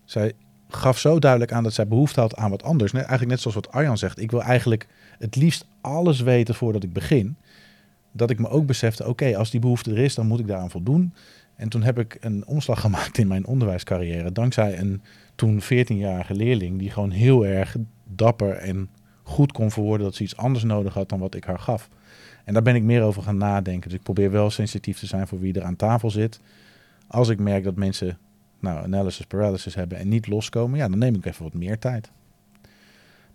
[0.05, 0.33] zij
[0.69, 2.93] gaf zo duidelijk aan dat zij behoefte had aan wat anders.
[2.93, 4.19] Eigenlijk net zoals wat Arjan zegt.
[4.19, 4.87] Ik wil eigenlijk
[5.19, 7.35] het liefst alles weten voordat ik begin.
[8.11, 10.69] Dat ik me ook besefte, oké, als die behoefte er is, dan moet ik daaraan
[10.69, 11.13] voldoen.
[11.55, 14.31] En toen heb ik een omslag gemaakt in mijn onderwijscarrière.
[14.31, 15.01] Dankzij een
[15.35, 18.89] toen 14-jarige leerling die gewoon heel erg dapper en
[19.23, 21.89] goed kon verwoorden dat ze iets anders nodig had dan wat ik haar gaf.
[22.43, 23.89] En daar ben ik meer over gaan nadenken.
[23.89, 26.39] Dus ik probeer wel sensitief te zijn voor wie er aan tafel zit.
[27.07, 28.17] Als ik merk dat mensen
[28.59, 32.11] nou, analysis paralysis hebben en niet loskomen, ja, dan neem ik even wat meer tijd.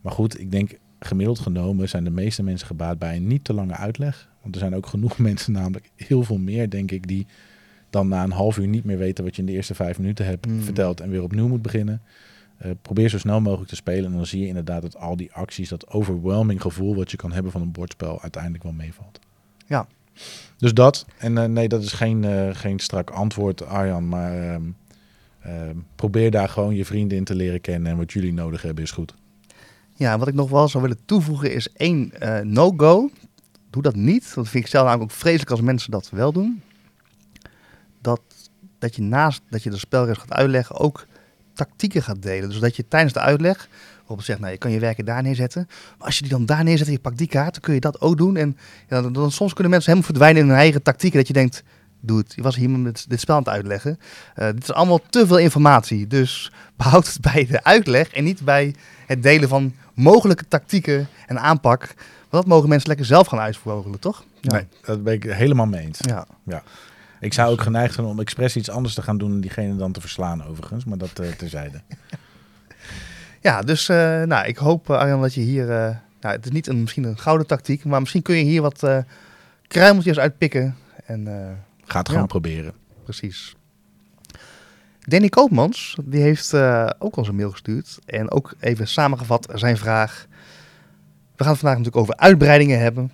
[0.01, 3.53] Maar goed, ik denk gemiddeld genomen zijn de meeste mensen gebaat bij een niet te
[3.53, 4.29] lange uitleg.
[4.43, 7.27] Want er zijn ook genoeg mensen, namelijk heel veel meer, denk ik, die
[7.91, 10.27] dan na een half uur niet meer weten wat je in de eerste vijf minuten
[10.27, 10.63] hebt Hmm.
[10.63, 12.03] verteld en weer opnieuw moet beginnen.
[12.59, 15.33] Eh, probeer zo snel mogelijk te spelen en dan zie je inderdaad dat al die
[15.33, 19.19] acties, dat overwhelming gevoel wat je kan hebben van een bordspel, uiteindelijk wel meevalt.
[19.67, 19.87] Ja.
[20.57, 21.07] Dus dat.
[21.19, 24.09] En eh, nee, dat is geen, eh, geen strak antwoord, Arjan.
[24.09, 24.63] Maar ehm,
[25.41, 27.93] ehm, probeer daar gewoon je vrienden in te leren kennen.
[27.93, 29.15] En wat jullie nodig hebben is goed.
[29.95, 32.13] Ja, wat ik nog wel zou willen toevoegen is één
[32.43, 33.11] no-go.
[33.71, 34.23] Doe dat niet.
[34.23, 36.63] Want dat vind ik zelf namelijk ook vreselijk als mensen dat wel doen.
[38.79, 41.07] Dat, je naast dat je de spelregels gaat uitleggen ook
[41.55, 42.49] tactieken gaat delen.
[42.49, 45.65] Dus dat je tijdens de uitleg bijvoorbeeld zegt, nou je kan je werken daar neerzetten.
[45.99, 47.81] Maar als je die dan daar neerzet en je pakt die kaart, dan kun je
[47.81, 48.37] dat ook doen.
[48.37, 48.57] En
[48.89, 51.19] ja, dan, dan- soms kunnen mensen helemaal verdwijnen in hun eigen tactieken.
[51.19, 51.63] Dat je denkt,
[52.01, 52.33] doe het.
[52.37, 53.99] Je was hier met dit spel aan het uitleggen.
[54.35, 56.07] Eh, dit is allemaal te veel informatie.
[56.07, 58.75] Dus behoud het bij de uitleg en niet bij
[59.07, 61.95] het delen van mogelijke tactieken en aanpak.
[62.31, 64.25] Want dat mogen mensen lekker zelf gaan uitvogelen, toch?
[64.41, 64.53] Ja.
[64.53, 65.99] Nee, dat ben ik helemaal mee eens.
[66.03, 66.63] Ja.
[67.21, 69.93] Ik zou ook geneigd zijn om expres iets anders te gaan doen en diegene dan
[69.93, 70.85] te verslaan overigens.
[70.85, 71.81] Maar dat eh, terzijde.
[73.41, 75.67] ja, dus eh, nou, ik hoop, eh, Arjan, dat je hier...
[76.21, 78.83] nou, het is niet een, misschien een gouden tactiek, maar misschien kun je hier wat
[78.83, 78.99] eh
[79.67, 80.77] kruimeltjes uitpikken.
[81.05, 81.25] En
[81.85, 82.13] Ga het Ja.
[82.13, 82.73] gewoon proberen.
[83.05, 83.57] precies.
[85.01, 86.55] Danny Koopmans, die heeft
[86.99, 87.99] ook ons een mail gestuurd.
[88.07, 90.27] En ook even samengevat zijn vraag.
[91.37, 93.13] We gaan het vandaag natuurlijk over uitbreidingen hebben.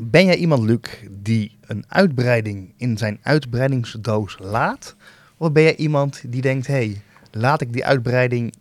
[0.00, 0.80] Ben jij iemand, Luc,
[1.10, 4.96] die een uitbreiding in zijn uitbreidingsdoos laat?
[5.36, 8.54] Of ben jij iemand die denkt, hé, hey, laat ik die uitbreiding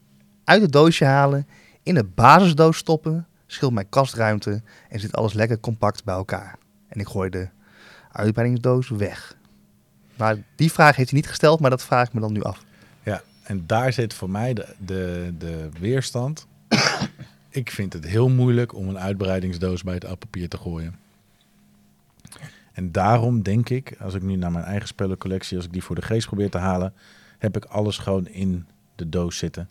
[0.43, 1.47] uit het doosje halen,
[1.83, 6.57] in de basisdoos stoppen, scheelt mijn kastruimte en zit alles lekker compact bij elkaar.
[6.87, 7.47] En ik gooi de
[8.11, 9.37] uitbreidingsdoos weg.
[10.15, 12.63] Maar die vraag heeft hij niet gesteld, maar dat vraag ik me dan nu af.
[13.03, 16.47] Ja, en daar zit voor mij de, de, de weerstand.
[17.49, 21.05] ik vind het heel moeilijk om een uitbreidingsdoos bij het papier te gooien.
[22.77, 25.95] En daarom denk ik, als ik nu naar mijn eigen spellencollectie, als ik die voor
[25.95, 26.93] de geest probeer te halen,
[27.37, 29.69] heb ik alles gewoon in de doos zitten.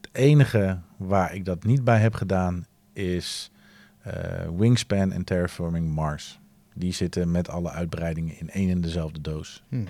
[0.00, 3.50] Het enige waar ik dat niet bij heb gedaan is
[4.00, 6.40] eh, Wingspan en Terraforming Mars.
[6.74, 9.62] Die zitten met alle uitbreidingen in één en dezelfde doos.
[9.68, 9.86] Hmm.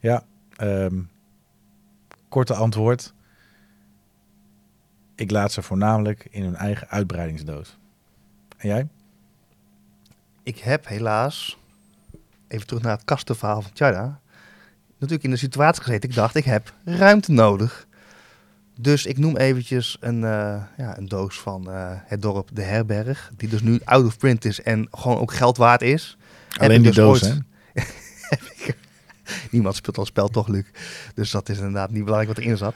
[0.00, 0.24] Ja,
[0.56, 1.02] ehm,
[2.28, 3.14] korte antwoord.
[5.14, 7.78] Ik laat ze voornamelijk in hun eigen uitbreidingsdoos.
[8.56, 8.88] En jij?
[10.46, 11.58] Ik heb helaas,
[12.48, 14.20] even terug naar het kastenverhaal van Tjada,
[14.92, 16.08] natuurlijk in de situatie gezeten.
[16.08, 17.86] Ik dacht, ik heb ruimte nodig.
[18.80, 23.30] Dus ik noem eventjes een, eh, ja, een doos van eh, het dorp De Herberg,
[23.36, 26.16] die dus nu out of print is en gewoon ook geld waard is.
[26.56, 27.40] Alleen die dus doos, ooit-
[27.72, 27.82] hè?
[29.50, 30.64] Niemand speelt al spel toch, Luc.
[31.14, 32.74] Dus dat is inderdaad niet belangrijk wat erin zat.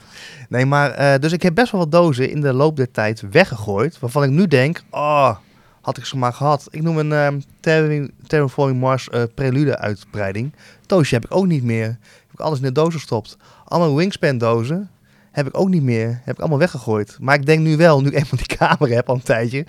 [0.49, 3.23] Nee, maar eh, dus ik heb best wel wat dozen in de loop der tijd
[3.31, 3.99] weggegooid.
[3.99, 5.37] Waarvan ik nu denk, oh,
[5.81, 6.67] had ik ze maar gehad.
[6.69, 10.53] Ik noem een ehm Terra- Terraforming Mars eh, Prelude uitbreiding.
[10.85, 11.85] Doosje heb ik ook niet meer.
[11.85, 13.37] Heb ik alles in de doos gestopt.
[13.65, 14.89] Allemaal Wingspan dozen
[15.31, 16.21] heb ik ook niet meer.
[16.23, 17.17] Heb ik allemaal weggegooid.
[17.19, 19.65] Maar ik denk nu wel, nu ik eenmaal die camera heb al een tijdje,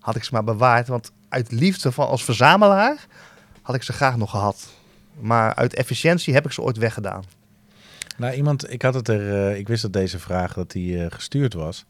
[0.00, 0.88] had ik ze maar bewaard.
[0.88, 3.06] Want uit liefde van als verzamelaar
[3.62, 4.68] had ik ze graag nog gehad.
[5.20, 7.24] Maar uit efficiëntie heb ik ze ooit weggedaan.
[8.16, 11.06] Nou, iemand, ik had het er, eh, ik wist dat deze vraag dat die eh,
[11.10, 11.84] gestuurd was.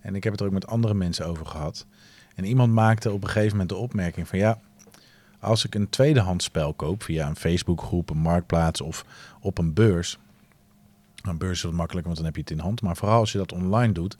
[0.00, 1.86] En ik heb het er ook met andere mensen over gehad.
[2.34, 4.58] En iemand maakte op een gegeven moment de opmerking van ja,
[5.40, 9.04] als ik een tweedehands spel koop via een Facebookgroep, een marktplaats of
[9.40, 10.18] op een beurs.
[11.22, 12.82] Een beurs is wat makkelijker, want dan heb je het in hand.
[12.82, 14.16] Maar vooral als je dat online doet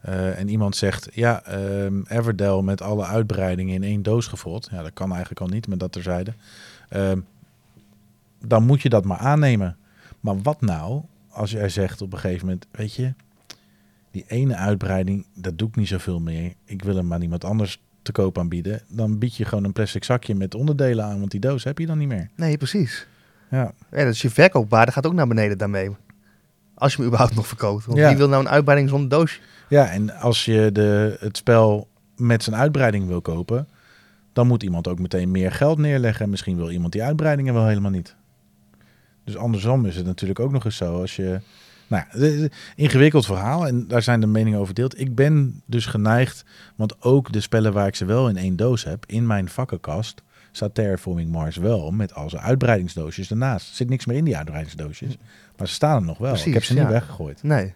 [0.00, 4.68] eh, en iemand zegt ja, ehm Everdell met alle uitbreidingen in één doos gevuld.
[4.70, 6.34] Ja, dat kan eigenlijk al niet, met dat terzijde.
[6.88, 7.20] Ehm
[8.40, 9.76] dan moet je dat maar aannemen.
[10.20, 13.14] Maar wat nou als jij zegt op een gegeven moment, weet je,
[14.10, 16.52] die ene uitbreiding, dat doe ik niet zoveel meer.
[16.64, 18.82] Ik wil hem aan iemand anders te koop aanbieden.
[18.88, 21.86] Dan bied je gewoon een plastic zakje met onderdelen aan, want die doos heb je
[21.86, 22.30] dan niet meer.
[22.36, 23.06] Nee, precies.
[23.50, 25.90] Ja, Ja, dat is je verkoopwaarde gaat ook naar beneden daarmee.
[26.74, 27.84] Als je hem überhaupt nog verkoopt.
[27.86, 28.08] Want Ja.
[28.08, 29.40] wie wil nou een uitbreiding zonder doosje?
[29.68, 33.68] ja en als je de, het spel met zijn uitbreiding wil kopen,
[34.32, 36.24] dan moet iemand ook meteen meer geld neerleggen.
[36.24, 38.16] En misschien wil iemand die uitbreidingen wel helemaal niet.
[39.24, 41.00] Dus andersom is het natuurlijk ook nog eens zo.
[41.00, 41.40] Als je,
[41.88, 45.00] nou ja, het is een ingewikkeld verhaal en daar zijn de meningen over deeld.
[45.00, 46.44] Ik ben dus geneigd,
[46.76, 50.22] want ook de spellen waar ik ze wel in één doos heb, in mijn vakkenkast,
[50.52, 53.68] staat Terraforming Mars wel met al zijn uitbreidingsdoosjes ernaast.
[53.68, 55.16] Er zit niks meer in die uitbreidingsdoosjes,
[55.56, 56.34] maar ze staan er nog wel.
[56.34, 57.42] ik heb ze niet weggegooid.
[57.42, 57.74] Nee.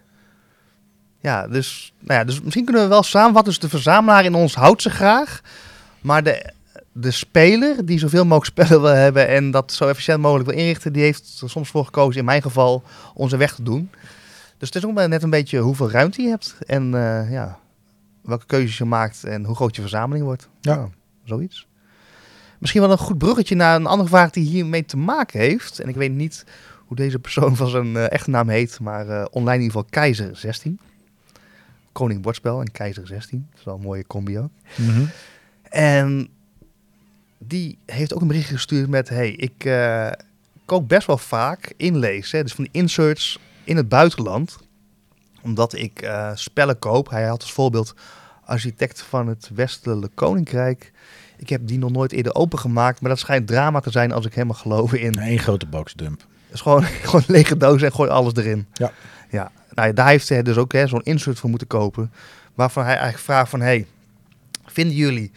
[1.20, 3.52] Ja, dus, nou ja, dus misschien kunnen we wel samenvatten.
[3.52, 5.40] Dus de verzamelaar in ons houdt ze graag.
[6.00, 6.52] Maar de,
[6.93, 10.93] de speler die zoveel mogelijk spellen wil hebben en dat zo efficiënt mogelijk wil inrichten,
[10.93, 12.82] die heeft er soms voor gekozen, in mijn geval,
[13.14, 13.90] om ze weg te doen.
[14.59, 17.59] Dus het is ook maar net een beetje hoeveel ruimte je hebt en eh, ja,
[18.20, 20.49] welke keuzes je maakt en hoe groot je verzameling wordt.
[20.61, 20.74] Ja.
[20.74, 20.88] Nou,
[21.24, 21.66] zoiets.
[22.59, 25.80] Misschien wel een goed bruggetje naar een andere vraag die hiermee te maken heeft.
[25.80, 26.45] En ik weet niet
[26.86, 29.90] hoe deze persoon van zijn eh, echte naam heet, maar eh, online in ieder geval
[29.90, 30.78] Keizer 16.
[31.93, 33.47] Koning Bordspel en Keizer 16.
[33.51, 34.51] Dat is wel een mooie combi ook.
[34.76, 35.05] Mhm.
[35.62, 36.28] En
[37.47, 39.09] die heeft ook een bericht gestuurd met...
[39.09, 40.11] Hey, ik eh,
[40.64, 42.36] koop best wel vaak inlezen.
[42.38, 44.59] hè, Dus van die inserts in het buitenland.
[45.43, 47.11] Omdat ik eh, spellen koop.
[47.11, 47.95] Hij had als voorbeeld
[48.45, 50.93] architect van het Westelijke Koninkrijk.
[51.36, 53.01] Ik heb die nog nooit eerder opengemaakt.
[53.01, 55.18] Maar dat schijnt drama te zijn als ik helemaal geloof in...
[55.18, 56.20] Eén grote boxdump.
[56.20, 58.66] Het is gewoon, gewoon een lege doos en gooi alles erin.
[58.72, 58.93] Ja.
[59.30, 59.51] ja.
[59.70, 62.12] Nou, ja, daar heeft hij dus ook hè, zo'n insert voor moeten kopen.
[62.55, 63.61] Waarvan hij eigenlijk vraagt van...
[63.61, 63.86] Hey,
[64.64, 65.32] vinden jullie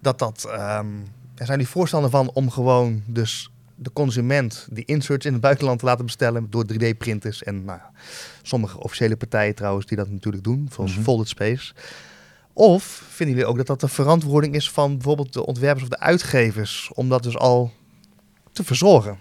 [0.00, 0.44] dat dat...
[0.50, 0.86] ehm,
[1.34, 5.78] er zijn die voorstander van om gewoon dus de consument die inserts in het buitenland
[5.78, 7.42] te laten bestellen door 3D-printers.
[7.42, 7.80] En nou,
[8.42, 11.02] sommige officiële partijen trouwens die dat natuurlijk doen, zoals Mhm.
[11.02, 11.74] Folded Space.
[12.52, 15.98] Of vinden jullie ook dat dat de verantwoording is van bijvoorbeeld de ontwerpers of de
[16.00, 17.72] uitgevers om dat dus al
[18.52, 19.18] te verzorgen?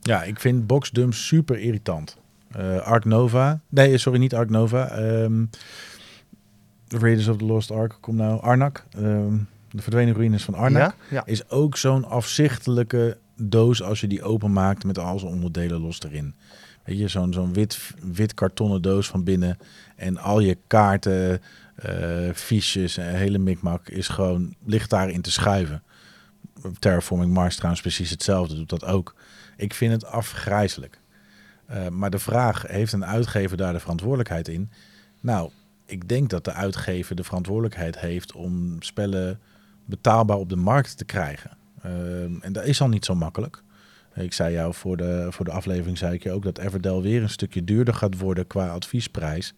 [0.00, 2.16] Ja, ik vind boxdumps super irritant.
[2.50, 3.60] Eh Ark Nova.
[3.68, 4.88] Nee, sorry, niet Ark Nova.
[4.88, 5.44] Ehm,
[6.88, 7.96] Raiders of the Lost Ark.
[8.00, 8.40] Kom nou.
[8.40, 8.84] Arnak.
[8.90, 9.34] Ehm,
[9.72, 10.94] de verdwenen ruïnes van Arnak.
[11.10, 11.26] Ja?
[11.26, 16.34] Is ook zo'n afzichtelijke doos als je die openmaakt met al zijn onderdelen los erin.
[16.84, 17.78] Weet je, zo'n zo'n wit,
[18.12, 19.58] wit kartonnen doos van binnen.
[19.96, 21.40] En al je kaarten,
[21.74, 25.82] eh fiches en hele mikmak is gewoon, ligt daarin te schuiven.
[26.78, 29.14] Terraforming Mars trouwens precies hetzelfde, doet dat ook.
[29.56, 31.00] Ik vind het afgrijzelijk.
[31.66, 34.70] Eh, maar de vraag, heeft een uitgever daar de verantwoordelijkheid in?
[35.20, 35.50] Nou,
[35.86, 39.40] ik denk dat de uitgever de verantwoordelijkheid heeft om spellen
[39.84, 41.50] betaalbaar op de markt te krijgen.
[41.82, 43.62] Ehm, en dat is al niet zo makkelijk.
[44.14, 47.22] Ik zei jou voor de, voor de aflevering, zei ik je ook dat Everdell weer
[47.22, 49.54] een stukje duurder gaat worden qua adviesprijs.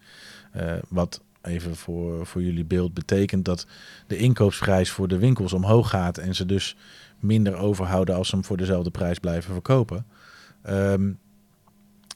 [0.53, 3.67] Eh, wat even voor, voor jullie beeld betekent dat
[4.07, 6.77] de inkoopprijs voor de winkels omhoog gaat en ze dus
[7.19, 10.07] minder overhouden als ze hem voor dezelfde prijs blijven verkopen.
[10.63, 11.13] Ehm,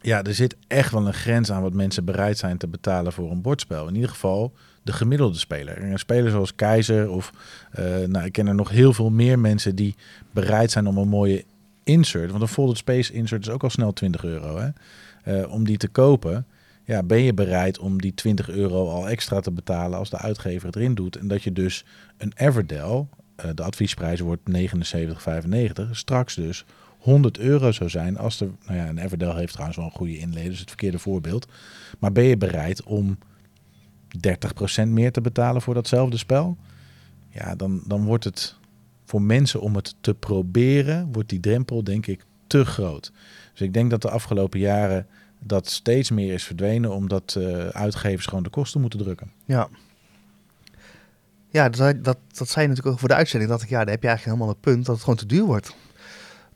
[0.01, 3.31] ja, er zit echt wel een grens aan wat mensen bereid zijn te betalen voor
[3.31, 3.89] een bordspel.
[3.89, 4.53] In ieder geval
[4.89, 5.83] de gemiddelde speler.
[5.83, 7.33] Een speler zoals Keizer of
[7.71, 9.95] eh, nou, ik ken er nog heel veel meer mensen die
[10.31, 11.45] bereid zijn om een mooie
[11.85, 14.69] insert, want een folded space insert is ook al snel 20 euro, hè,
[15.23, 16.47] eh, om die te kopen.
[16.85, 20.67] ja, ben je bereid om die 20 euro al extra te betalen als de uitgever
[20.67, 21.17] het erin doet?
[21.17, 21.85] En dat je dus
[22.17, 26.65] een Everdell, eh, de adviesprijs wordt 79,95, straks dus
[26.99, 30.19] 100 euro zou zijn als de, nou ja, een Everdell heeft trouwens wel een goede
[30.19, 31.47] inlay, dus het verkeerde voorbeeld.
[31.99, 33.19] Maar ben je bereid om
[34.85, 36.57] 30% meer te betalen voor datzelfde spel?
[37.29, 38.57] Ja, dan, dan wordt het
[39.05, 43.13] voor mensen om het te proberen, wordt die drempel denk ik te groot.
[43.53, 45.07] Dus ik denk dat de afgelopen jaren
[45.39, 49.33] dat steeds meer is verdwenen, omdat eh, uitgevers gewoon de kosten moeten drukken.
[49.45, 49.69] Ja.
[51.51, 53.51] Ja, dat, dat, dat zei je natuurlijk ook voor de uitzending.
[53.51, 55.45] Dat ik, ja, daar heb je eigenlijk helemaal een punt dat het gewoon te duur
[55.45, 55.77] wordt.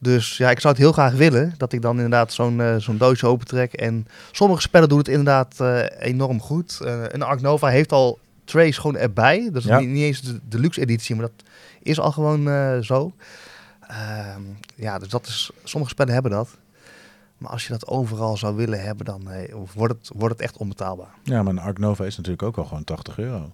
[0.02, 2.96] Dus ja, ik zou het heel graag willen dat ik dan inderdaad zo'n eh, zo'n
[2.96, 3.72] doosje opentrek.
[3.72, 6.78] En sommige spellen doen het inderdaad eh, enorm goed.
[6.82, 9.48] Uh, een Ark Nova heeft al trace gewoon erbij.
[9.52, 9.78] Dat is Ja.
[9.78, 11.48] niet, niet eens de deluxe editie, maar dat
[11.82, 13.12] is al gewoon eh, zo.
[13.88, 14.40] Ehm,
[14.74, 16.48] ja, dus dat is, sommige spellen hebben dat.
[17.38, 20.56] Maar als je dat overal zou willen hebben, dan eh, wordt, het, wordt het echt
[20.56, 21.14] onbetaalbaar.
[21.22, 23.52] Ja, maar een Ark Nova is natuurlijk ook al gewoon 80 euro.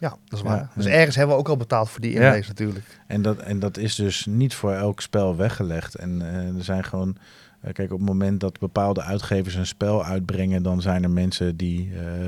[0.00, 0.70] Ja, dat is Ja, waar.
[0.74, 3.00] dus ergens hebben we ook al betaald voor die inlees natuurlijk.
[3.06, 5.94] En dat, en dat is dus niet voor elk spel weggelegd.
[5.94, 7.16] En eh, er zijn gewoon.
[7.60, 11.56] eh, kijk, op het moment dat bepaalde uitgevers een spel uitbrengen, dan zijn er mensen
[11.56, 12.26] die eh,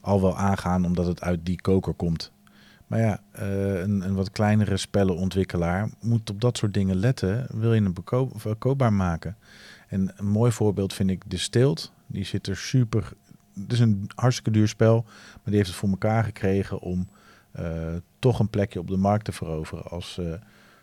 [0.00, 2.32] al wel aangaan omdat het uit die koker komt.
[2.86, 7.46] Maar ja, een, een wat kleinere spellenontwikkelaar moet op dat soort dingen letten.
[7.54, 7.92] Wil je hem
[8.34, 9.36] verkoopbaar maken?
[9.88, 11.92] En een mooi voorbeeld vind ik de Stilt.
[12.06, 13.12] Die zit er super.
[13.62, 17.08] Het is een hartstikke duur spel, maar die heeft het voor elkaar gekregen om
[17.50, 20.32] eh, toch een plekje op de markt te veroveren als, eh,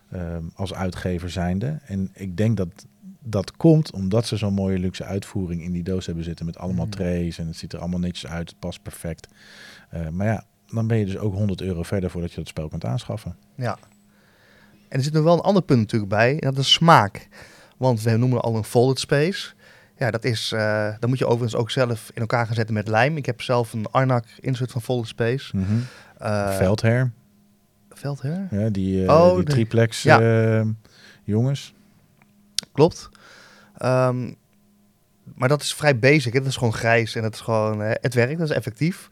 [0.09, 1.80] ehm, als uitgever zijnde.
[1.86, 2.86] En ik denk dat
[3.19, 6.86] dat komt omdat ze zo'n mooie luxe uitvoering in die doos hebben zitten met allemaal
[6.86, 6.91] Mm.
[6.91, 9.28] trays en het ziet er allemaal netjes uit, het past perfect.
[9.89, 12.67] Eh, maar ja, dan ben je dus ook 100 euro verder voordat je dat spel
[12.67, 13.36] kunt aanschaffen.
[13.55, 13.78] Ja.
[14.89, 17.28] En er zit nog wel een ander punt natuurlijk bij, en dat is smaak.
[17.78, 19.53] Want we noemen al een folded space.
[19.98, 22.88] Ja, dat is, eh dan moet je overigens ook zelf in elkaar gaan zetten met
[22.88, 23.18] lijm.
[23.18, 25.54] Ik heb zelf een Arnak insert van folded space.
[26.18, 27.12] Eh, Veldher,
[27.89, 28.48] Veldher?
[28.52, 30.66] ja, die, Oh, die de- triplex ja.
[31.24, 31.74] jongens.
[32.72, 33.10] Klopt.
[33.78, 34.32] Ehm,
[35.36, 36.34] maar dat is vrij basic.
[36.34, 36.39] Hè?
[36.39, 39.10] Dat is gewoon grijs en dat is gewoon, het werkt, dat is effectief.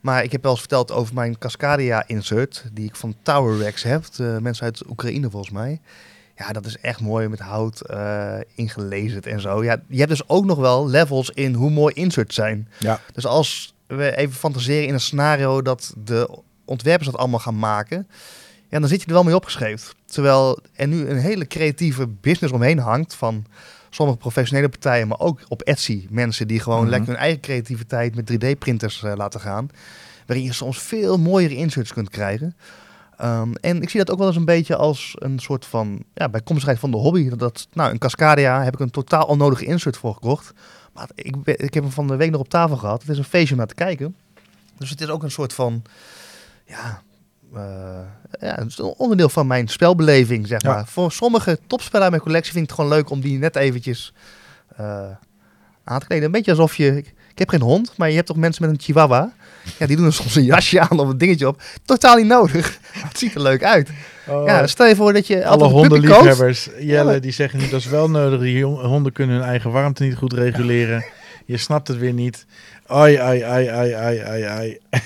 [0.00, 3.82] Maar ik heb wel eens verteld over mijn Cascadia insert, die ik van Tower Rex
[3.82, 4.04] heb.
[4.04, 5.80] De mensen uit Oekraïne volgens mij.
[6.46, 9.64] Ja, dat is echt mooi met hout eh ingelezen en zo.
[9.64, 12.68] Ja, je hebt dus ook nog wel levels in hoe mooi inserts zijn.
[12.78, 17.58] Ja, Dus als we even fantaseren in een scenario dat de ontwerpers dat allemaal gaan
[17.58, 18.08] maken,
[18.68, 19.94] ja, dan zit je er wel mee opgeschreven.
[20.06, 23.44] Terwijl er nu een hele creatieve business omheen hangt van
[23.90, 26.90] sommige professionele partijen, maar ook op Etsy mensen die gewoon Mhm.
[26.90, 29.68] lekker hun eigen creativiteit met 3D-printers eh, laten gaan,
[30.26, 32.56] waarin je soms veel mooiere inserts kunt krijgen.
[33.24, 36.28] Um, en ik zie dat ook wel eens een beetje als een soort van ja,
[36.28, 37.28] bijkomstigheid van de hobby.
[37.28, 40.52] Dat, nou, een Cascadia heb ik een totaal onnodige insert voor gekocht.
[40.92, 43.00] Maar ik, ik heb hem van de week nog op tafel gehad.
[43.00, 44.16] Het is een feestje om naar te kijken.
[44.78, 45.82] Dus het is ook een soort van,
[46.66, 47.02] ja,
[47.54, 47.60] eh,
[48.40, 50.72] ja het is een onderdeel van mijn spelbeleving, zeg Ja.
[50.72, 50.86] maar.
[50.86, 54.12] Voor sommige topspellen uit mijn collectie vind ik het gewoon leuk om die net eventjes
[54.76, 55.04] eh,
[55.84, 56.24] aan te kleden.
[56.24, 58.72] Een beetje alsof je, ik, ik heb geen hond, maar je hebt toch mensen met
[58.74, 59.32] een chihuahua.
[59.78, 61.62] Ja, die doen er soms een jasje aan of een dingetje op.
[61.84, 62.78] Totaal niet nodig.
[63.08, 63.88] Het ziet er leuk uit.
[64.26, 65.44] Ja, stel je voor dat je Oh.
[65.46, 68.40] alle hondenliefhebbers, Jelle, die zeggen nu dat is wel nodig.
[68.40, 71.04] Die honden kunnen hun eigen warmte niet goed reguleren.
[71.46, 72.46] Je snapt het weer niet.
[72.86, 74.78] Ai, ai, ai, ai, ai, ai, ai.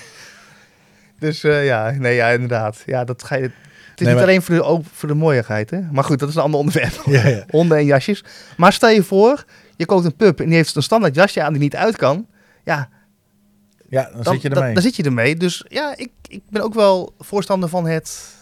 [1.19, 2.83] Dus eh, ja, nee, ja, inderdaad.
[2.87, 3.43] Ja, dat ga je.
[3.43, 5.81] Het is Nee, niet maar- alleen voor de, ook voor de mooiigheid, hè?
[5.93, 7.03] Maar goed, dat is een ander onderwerp.
[7.07, 7.45] Ja, ja.
[7.49, 8.25] Honden en jasjes.
[8.57, 9.45] Maar stel je voor,
[9.77, 12.27] je koopt een pup en die heeft een standaard jasje aan die niet uit kan.
[12.65, 12.89] Ja,
[13.89, 14.75] ja dan, dan, zit je dan- ermee.
[14.75, 15.37] dan zit je ermee.
[15.37, 18.35] Dus ja, ik, ik ben ook wel voorstander van het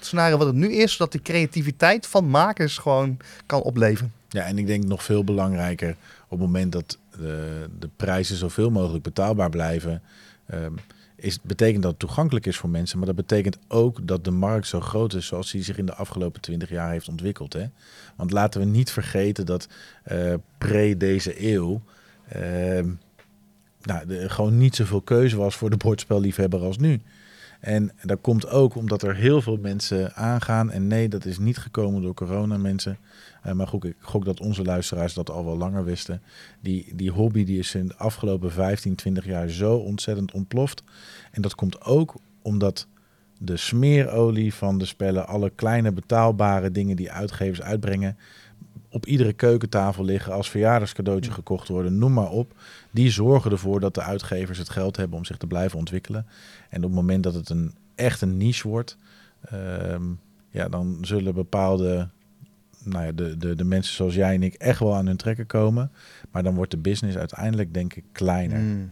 [0.00, 3.16] scenario wat het nu is, zodat de creativiteit van makers gewoon
[3.46, 4.12] kan opleven.
[4.28, 8.70] Ja, en ik denk nog veel belangrijker op het moment dat de, de prijzen zoveel
[8.70, 10.02] mogelijk betaalbaar blijven,
[10.46, 10.72] ehm,
[11.16, 12.98] is, betekent dat het toegankelijk is voor mensen.
[12.98, 15.94] Maar dat betekent ook dat de markt zo groot is zoals die zich in de
[15.94, 17.52] afgelopen twintig jaar heeft ontwikkeld.
[17.52, 17.64] Hè?
[18.16, 19.68] Want laten we niet vergeten dat
[20.02, 21.82] eh, pre deze eeuw
[22.28, 22.90] ehm,
[23.82, 27.00] nou, er gewoon niet zoveel keuze was voor de bordspelliefhebber als nu.
[27.60, 30.70] En dat komt ook omdat er heel veel mensen aangaan.
[30.70, 32.98] En nee, dat is niet gekomen door corona mensen.
[33.42, 36.22] Eh, maar goed, ik gok dat onze luisteraars dat al wel langer wisten.
[36.60, 40.82] Die, die hobby die is in de afgelopen 15, 20 jaar zo ontzettend ontploft.
[41.30, 42.86] En dat komt ook omdat
[43.38, 48.16] de smeerolie van de spellen, alle kleine betaalbare dingen die uitgevers uitbrengen,
[48.90, 52.52] op iedere keukentafel liggen, als verjaardagscadeautje gekocht worden, noem maar op.
[52.90, 56.26] Die zorgen ervoor dat de uitgevers het geld hebben om zich te blijven ontwikkelen.
[56.70, 58.96] En op het moment dat het een echt een niche wordt,
[59.44, 60.02] ehm,
[60.50, 62.08] ja, dan zullen bepaalde
[62.84, 65.46] nou ja, de, de, de mensen zoals jij en ik echt wel aan hun trekken
[65.46, 65.90] komen.
[66.30, 68.58] Maar dan wordt de business uiteindelijk denk ik kleiner.
[68.58, 68.90] Mm,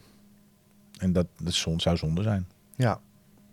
[0.99, 2.47] En dat, dat zou zonde zijn.
[2.77, 3.01] ja.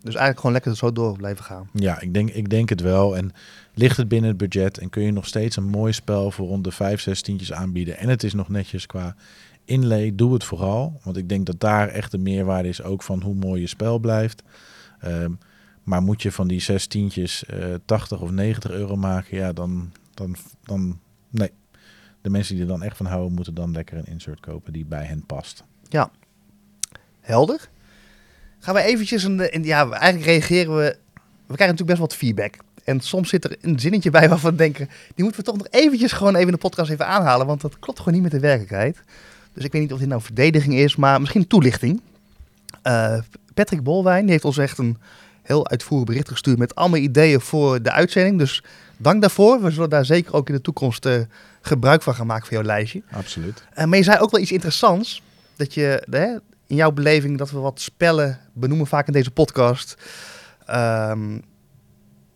[0.04, 1.68] Dus eigenlijk gewoon lekker zo door blijven gaan.
[1.72, 3.16] Ja, ik denk, ik denk het wel.
[3.16, 3.32] En
[3.74, 6.64] ligt het binnen het budget en kun je nog steeds een mooi spel voor rond
[6.64, 7.98] de 5, 6 tientjes aanbieden.
[7.98, 9.16] En het is nog netjes qua
[9.64, 11.00] inlay, doe het vooral.
[11.02, 13.98] Want ik denk dat daar echt de meerwaarde is ook van hoe mooi je spel
[13.98, 14.42] blijft.
[15.00, 15.32] Ehm,
[15.82, 19.92] maar moet je van die 6 tientjes eh 80 of 90 euro maken, ja, dan,
[20.14, 20.98] dan, dan
[21.30, 21.50] nee.
[22.20, 24.84] De mensen die er dan echt van houden, moeten dan lekker een insert kopen die
[24.84, 25.64] bij hen past.
[27.20, 27.68] Helder.
[28.64, 30.96] Gaan we eventjes een, een- ja, eigenlijk reageren we,
[31.46, 32.54] we krijgen natuurlijk best wat feedback.
[32.84, 35.66] En soms zit er een zinnetje bij waarvan we denken, die moeten we toch nog
[35.70, 38.40] eventjes gewoon even in de podcast even aanhalen, want dat klopt gewoon niet met de
[38.40, 38.98] werkelijkheid.
[39.52, 42.00] Dus ik weet niet of dit nou verdediging is, maar misschien toelichting.
[42.82, 43.18] Eh,
[43.54, 44.98] Patrick Bolwijn heeft ons echt een
[45.42, 48.38] heel uitvoerig bericht gestuurd met allemaal ideeën voor de uitzending.
[48.38, 48.62] Dus
[48.96, 49.62] dank daarvoor.
[49.62, 51.14] We zullen daar zeker ook in de toekomst eh,
[51.60, 53.02] gebruik van gaan maken voor jouw lijstje.
[53.12, 53.64] Absoluut.
[53.78, 55.22] Uh, maar je zei ook wel iets interessants.
[55.56, 56.36] Dat je hè,
[56.74, 59.96] in jouw beleving dat we wat spellen benoemen vaak in deze podcast.
[60.66, 61.38] ehm,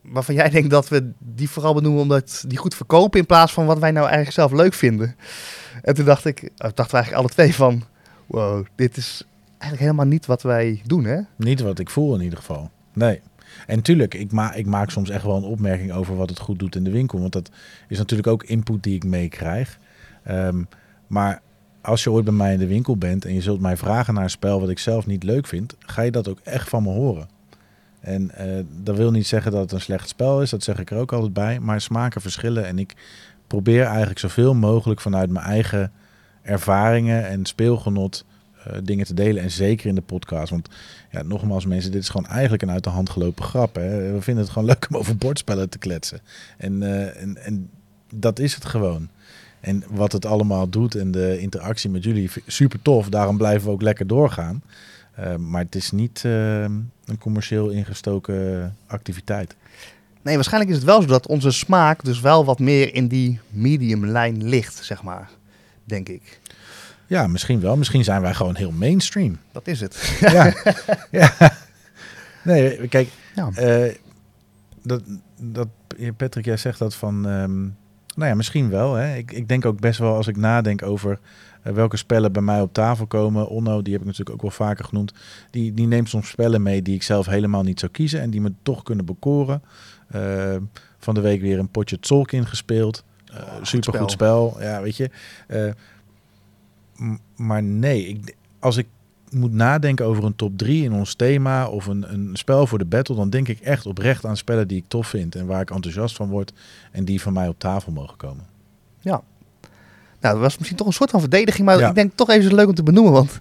[0.02, 3.66] waarvan jij denkt dat we die vooral benoemen omdat die goed verkopen in plaats van
[3.66, 5.16] wat wij nou eigenlijk zelf leuk vinden.
[5.82, 7.82] En toen dacht ik, uh, dachten we eigenlijk alle twee van,
[8.26, 11.20] wow, dit is eigenlijk helemaal niet wat wij doen, hè?
[11.36, 12.70] Niet wat ik voel in ieder geval.
[12.92, 13.20] Nee.
[13.66, 16.58] En tuurlijk, ik, ma ik maak soms echt wel een opmerking over wat het goed
[16.58, 17.20] doet in de winkel.
[17.20, 17.50] Want dat
[17.88, 19.78] is natuurlijk ook input die ik meekrijg.
[20.24, 20.62] Ehm,
[21.06, 21.40] maar
[21.88, 24.22] als je ooit bij mij in de winkel bent en je zult mij vragen naar
[24.22, 26.88] een spel wat ik zelf niet leuk vind, ga je dat ook echt van me
[26.88, 27.28] horen.
[28.00, 30.90] En eh, dat wil niet zeggen dat het een slecht spel is, dat zeg ik
[30.90, 31.60] er ook altijd bij.
[31.60, 32.96] Maar smaken verschillen en ik
[33.46, 35.92] probeer eigenlijk zoveel mogelijk vanuit mijn eigen
[36.42, 38.24] ervaringen en speelgenot
[38.64, 39.42] eh, dingen te delen.
[39.42, 40.50] En zeker in de podcast.
[40.50, 40.68] Want
[41.10, 43.74] ja, nogmaals mensen, dit is gewoon eigenlijk een uit de hand gelopen grap.
[43.74, 44.12] Hè?
[44.12, 46.20] We vinden het gewoon leuk om over bordspellen te kletsen.
[46.56, 47.70] En, eh, en, en
[48.14, 49.08] dat is het gewoon.
[49.60, 53.08] En wat het allemaal doet en de interactie met jullie, super tof.
[53.08, 54.62] Daarom blijven we ook lekker doorgaan.
[55.18, 59.56] Uh, maar het is niet uh, een commercieel ingestoken activiteit.
[60.22, 63.40] Nee, waarschijnlijk is het wel zo dat onze smaak dus wel wat meer in die
[63.48, 65.30] medium lijn ligt, zeg maar.
[65.84, 66.40] Denk ik.
[67.06, 67.76] Ja, misschien wel.
[67.76, 69.38] Misschien zijn wij gewoon heel mainstream.
[69.52, 70.16] Dat is het.
[70.20, 70.54] ja.
[71.10, 71.52] ja.
[72.44, 73.08] Nee, kijk.
[73.34, 73.50] Ja.
[73.58, 73.94] Uh,
[74.82, 75.02] dat,
[75.40, 75.68] dat,
[76.16, 77.24] Patrick, jij zegt dat van...
[77.24, 77.76] Um,
[78.18, 78.94] nou ja, misschien wel.
[78.94, 79.16] Hè.
[79.16, 81.18] Ik, ik denk ook best wel als ik nadenk over
[81.66, 83.48] uh, welke spellen bij mij op tafel komen.
[83.48, 85.12] Onno, die heb ik natuurlijk ook wel vaker genoemd.
[85.50, 88.20] Die, die neemt soms spellen mee die ik zelf helemaal niet zou kiezen.
[88.20, 89.62] En die me toch kunnen bekoren.
[90.14, 90.56] Uh,
[90.98, 93.04] van de week weer een potje Tolkien gespeeld.
[93.30, 94.50] Uh, oh, super goed spel.
[94.50, 94.62] spel.
[94.62, 95.10] Ja, weet je.
[97.36, 98.86] Maar nee, ik, als ik
[99.30, 102.84] moet nadenken over een top 3 in ons thema of een, een spel voor de
[102.84, 105.70] battle, dan denk ik echt oprecht aan spellen die ik tof vind en waar ik
[105.70, 106.52] enthousiast van word
[106.92, 108.44] en die van mij op tafel mogen komen.
[109.00, 109.22] Ja.
[110.20, 111.88] Nou, dat was misschien toch een soort van verdediging, maar ja.
[111.88, 113.38] ik denk toch even leuk om te benoemen, want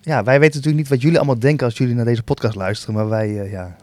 [0.00, 2.94] ja, wij weten natuurlijk niet wat jullie allemaal denken als jullie naar deze podcast luisteren,
[2.94, 3.76] maar wij, uh, ja,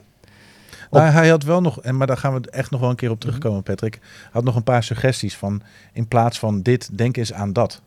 [0.92, 3.12] nou, hij had wel nog, en maar daar gaan we echt nog wel een keer
[3.12, 4.00] op terugkomen, Patrick.
[4.32, 5.62] Had nog een paar suggesties van
[5.94, 7.82] in plaats van dit, denk eens aan dat.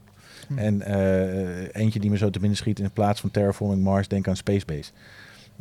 [0.52, 0.58] Hm.
[0.58, 4.28] En uh, eentje die me zo te binnen schiet in plaats van Terraforming Mars, denk
[4.28, 4.90] aan Spacebase.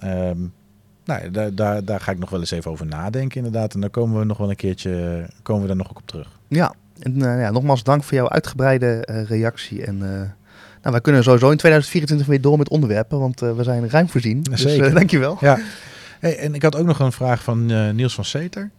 [0.04, 0.54] Um,
[1.06, 3.74] nou, daar, daar, daar ga ik nog wel eens even over nadenken, inderdaad.
[3.74, 6.40] En daar komen we nog wel een keertje, komen we daar nog ook op terug.
[6.48, 9.86] Ja, en uh, ja, nogmaals dank voor jouw uitgebreide uh, reactie.
[9.86, 14.10] En nou, wij kunnen sowieso in 2024 weer door met onderwerpen, want we zijn ruim
[14.10, 14.42] voorzien.
[14.42, 14.94] Dus Zeker.
[15.00, 15.38] dankjewel.
[15.40, 15.60] Ja.
[16.20, 18.70] Hey, en ik had ook nog een vraag van uh, Niels van Seter.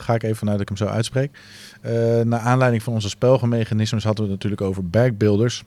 [0.00, 1.38] Ga ik even vanuit dat ik hem zo uitspreek.
[1.82, 5.64] Uh, naar aanleiding van onze spelgemechanismes hadden we het natuurlijk over backbuilders.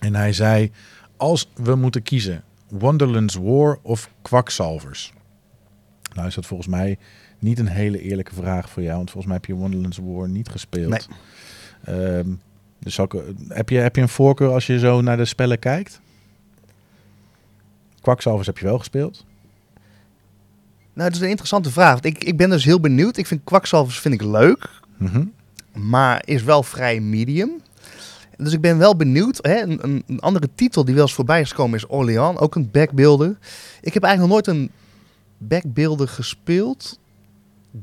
[0.00, 0.70] En hij zei,
[1.16, 5.12] als we moeten kiezen, Wonderland's War of Kwakzalvers?
[6.14, 6.98] Nou is dat volgens mij
[7.38, 8.96] niet een hele eerlijke vraag voor jou.
[8.96, 11.08] Want volgens mij heb je Wonderland's War niet gespeeld.
[11.84, 12.16] Nee.
[12.16, 12.40] Um,
[12.78, 13.14] dus ik,
[13.48, 16.00] heb, je, heb je een voorkeur als je zo naar de spellen kijkt?
[18.00, 19.24] Kwakzalvers heb je wel gespeeld.
[20.92, 21.92] Nou, het is een interessante vraag.
[21.92, 23.16] Want ik, ik ben dus heel benieuwd.
[23.16, 24.68] Ik vind kwakzalvers vind ik leuk.
[24.96, 25.32] Mm -hmm.
[25.72, 27.50] Maar is wel vrij medium.
[28.36, 29.38] Dus ik ben wel benieuwd.
[29.42, 32.38] Hè, een, een, andere titel die wel eens voorbij is gekomen is Orleans.
[32.38, 33.36] Ook een backbuilder.
[33.80, 34.70] Ik heb eigenlijk nog nooit een
[35.38, 36.98] backbuilder gespeeld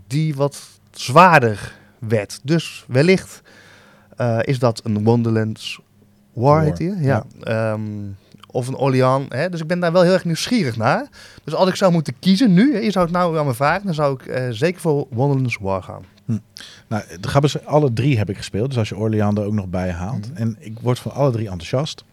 [0.07, 0.61] die wat
[0.91, 2.39] zwaarder werd.
[2.43, 3.41] Dus wellicht
[4.21, 5.79] uh, is dat een Wonderlands
[6.33, 6.63] War, War.
[6.63, 6.95] heet die?
[6.95, 7.25] Ja.
[7.39, 7.71] ja.
[7.71, 8.15] Um,
[8.47, 9.25] of een Orleans.
[9.29, 9.49] Hè?
[9.49, 11.07] Dus ik ben daar wel heel erg nieuwsgierig naar.
[11.43, 13.85] Dus als ik zou moeten kiezen nu, hè, je zou het nou aan me vragen,
[13.85, 16.03] dan zou ik uh, zeker voor Wonderlands War gaan.
[16.25, 16.37] Hm.
[16.87, 18.67] Nou, de grappige alle drie heb ik gespeeld.
[18.69, 20.29] Dus als je Orleans er ook nog bij haalt.
[20.29, 20.35] Mm.
[20.35, 22.03] En ik word van alle drie enthousiast.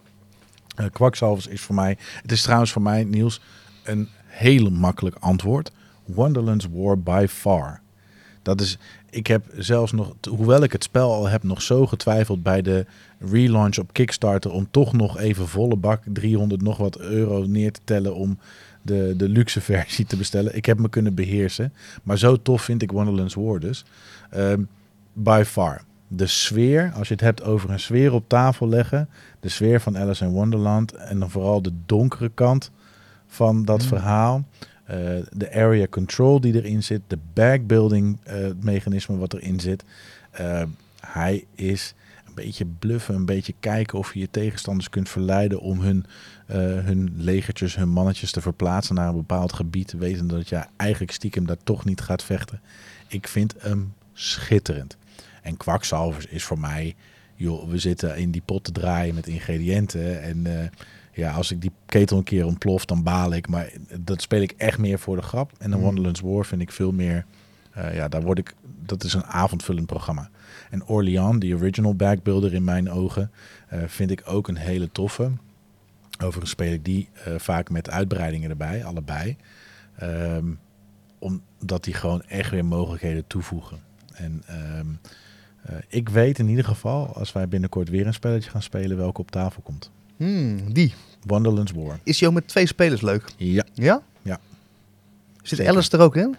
[0.81, 3.41] Uh, Kwakzalvers is voor mij, het is trouwens voor mij, Niels,
[3.85, 5.73] een heel makkelijk antwoord.
[6.05, 7.81] Wonderlands War by far.
[8.43, 8.79] Dat is,
[9.11, 12.87] ik heb zelfs nog, hoewel ik het spel al heb, nog zo getwijfeld bij de
[13.31, 17.81] relaunch op Kickstarter om toch nog even volle bak 300 nog wat euro neer te
[17.85, 18.39] tellen om
[18.83, 20.57] de, de luxe versie te bestellen.
[20.57, 21.73] Ik heb me kunnen beheersen.
[22.03, 23.85] Maar zo tof vind ik Wonderland's War dus.
[24.31, 24.63] Ehm,
[25.13, 25.83] by far.
[26.09, 29.09] De sfeer, als je het hebt over een sfeer op tafel leggen.
[29.41, 30.93] De sfeer van Alice in Wonderland.
[30.93, 32.71] En dan vooral de donkere kant
[33.27, 33.89] van dat Mm.
[33.89, 34.45] verhaal.
[34.85, 34.97] Eh,
[35.33, 37.01] de area control die erin zit.
[37.07, 39.85] De backbuilding eh, mechanisme wat erin zit.
[40.31, 40.63] Eh,
[41.01, 41.95] hij is
[42.35, 46.05] beetje bluffen, een beetje kijken of je je tegenstanders kunt verleiden om hun,
[46.47, 51.13] eh, hun legertjes, hun mannetjes te verplaatsen naar een bepaald gebied, wetende dat je eigenlijk
[51.13, 52.61] stiekem daar toch niet gaat vechten.
[53.09, 54.97] Ik vind hem schitterend.
[55.43, 56.95] En kwakzalvers is voor mij,
[57.35, 60.69] joh, we zitten in die pot te draaien met ingrediënten en eh,
[61.15, 63.49] ja, als ik die ketel een keer ontplof, dan baal ik.
[63.49, 65.53] Maar dat speel ik echt meer voor de grap.
[65.59, 65.85] En een Mm.
[65.85, 67.25] Wonderland's War vind ik veel meer,
[67.71, 70.31] eh, ja, daar word ik, dat is een avondvullend programma.
[70.71, 73.31] En Orleans, die original backbuilder in mijn ogen,
[73.69, 75.31] eh, vind ik ook een hele toffe.
[76.17, 79.37] Overigens speel ik die eh, vaak met uitbreidingen erbij, allebei.
[79.97, 80.47] Ehm,
[81.19, 83.79] omdat die gewoon echt weer mogelijkheden toevoegen.
[84.13, 84.87] En ehm,
[85.63, 89.21] eh, ik weet in ieder geval, als wij binnenkort weer een spelletje gaan spelen, welke
[89.21, 89.91] op tafel komt.
[90.17, 90.95] Hmm, die.
[91.27, 91.99] Wonderland's War.
[92.03, 93.25] Is die ook met twee spelers leuk?
[93.37, 94.03] Ja, Ja?
[94.23, 94.41] Ja.
[95.43, 95.73] Zit Zeker.
[95.73, 96.37] Alice er ook in?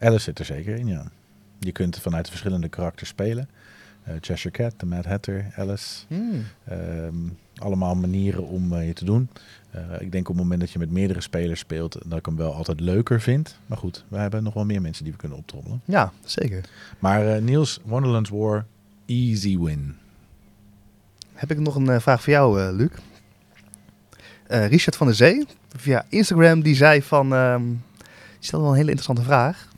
[0.00, 1.10] Alice zit er zeker in, ja.
[1.64, 3.48] Je kunt vanuit verschillende karakters spelen.
[4.04, 6.04] Eh, Cheshire Cat, de Mad Hatter, Alice.
[6.08, 6.44] Hmm.
[6.64, 7.14] Ehm,
[7.56, 9.28] allemaal manieren om eh, je te doen.
[9.70, 12.36] Eh, ik denk op het moment dat je met meerdere spelers speelt, dat ik hem
[12.36, 13.58] wel altijd leuker vind.
[13.66, 15.80] Maar goed, we hebben nog wel meer mensen die we kunnen optrommelen.
[15.84, 16.64] Ja, zeker.
[16.98, 18.66] Maar Niels, Wonderland's War,
[19.06, 19.96] easy win.
[21.32, 22.90] Heb ik nog een vraag voor jou, Luc.
[24.46, 25.46] Richard van der Zee,
[25.76, 27.34] via Instagram, die zei van...
[27.34, 27.62] ehm,
[28.38, 29.68] die stelde wel een hele interessante vraag.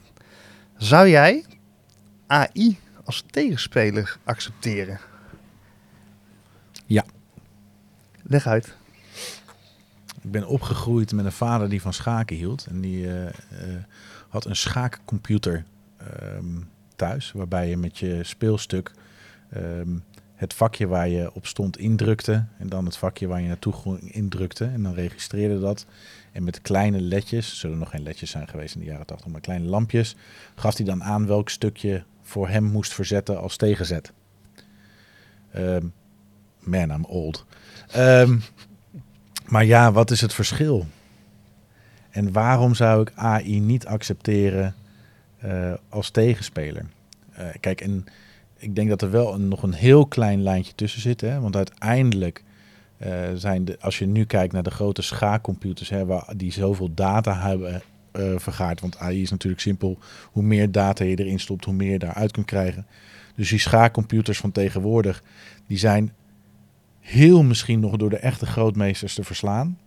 [0.76, 1.44] Zou jij
[2.26, 5.00] AI als tegenspeler accepteren?
[6.86, 7.04] Ja.
[8.22, 8.74] Leg uit.
[10.22, 12.66] Ik ben opgegroeid met een vader die van schaken hield.
[12.66, 13.32] En die eh, eh,
[14.28, 15.64] had een schaakcomputer
[15.96, 16.60] ehm,
[16.96, 17.32] thuis.
[17.32, 18.92] Waarbij je met je speelstuk
[19.50, 19.96] ehm,
[20.34, 22.44] het vakje waar je op stond indrukte.
[22.58, 24.64] En dan het vakje waar je naartoe ging indrukte.
[24.64, 25.86] En dan registreerde dat.
[26.32, 29.40] En met kleine ledjes, zullen nog geen ledjes zijn geweest in de jaren 80, maar
[29.40, 30.16] kleine lampjes.
[30.54, 34.12] Gaf hij dan aan welk stukje voor hem moest verzetten als tegenzet.
[35.52, 35.86] Ehm,
[36.60, 37.44] man, I'm old.
[37.90, 38.38] Ehm,
[39.46, 40.86] maar ja, wat is het verschil?
[42.10, 44.74] En waarom zou ik AI niet accepteren
[45.38, 46.86] eh, als tegenspeler?
[47.32, 48.04] Eh, kijk, en
[48.58, 51.20] ik denk dat er wel nog een heel klein lijntje tussen zit.
[51.20, 51.40] Hè?
[51.40, 52.44] Want uiteindelijk
[52.96, 56.94] eh, zijn de, als je nu kijkt naar de grote schaakcomputers, hè, waar, die zoveel
[56.94, 57.82] data hebben
[58.16, 58.80] eh, vergaard.
[58.80, 59.98] Want AI is natuurlijk simpel.
[60.32, 62.86] Hoe meer data je erin stopt, hoe meer je daaruit kunt krijgen.
[63.34, 65.22] Dus die schaakcomputers van tegenwoordig,
[65.66, 66.12] die zijn
[67.00, 69.78] heel misschien nog door de echte grootmeesters te verslaan.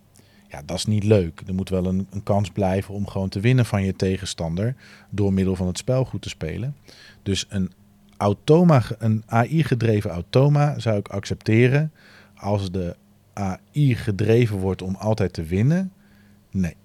[0.47, 1.41] Ja, dat is niet leuk.
[1.47, 4.75] Er moet wel een, een kans blijven om gewoon te winnen van je tegenstander
[5.09, 6.75] door middel van het spel goed te spelen.
[7.23, 7.71] Dus een,
[8.17, 11.91] automa, een AI-gedreven automa zou ik accepteren.
[12.35, 12.95] Als de
[13.33, 15.91] AI gedreven wordt om altijd te winnen,
[16.51, 16.75] nee.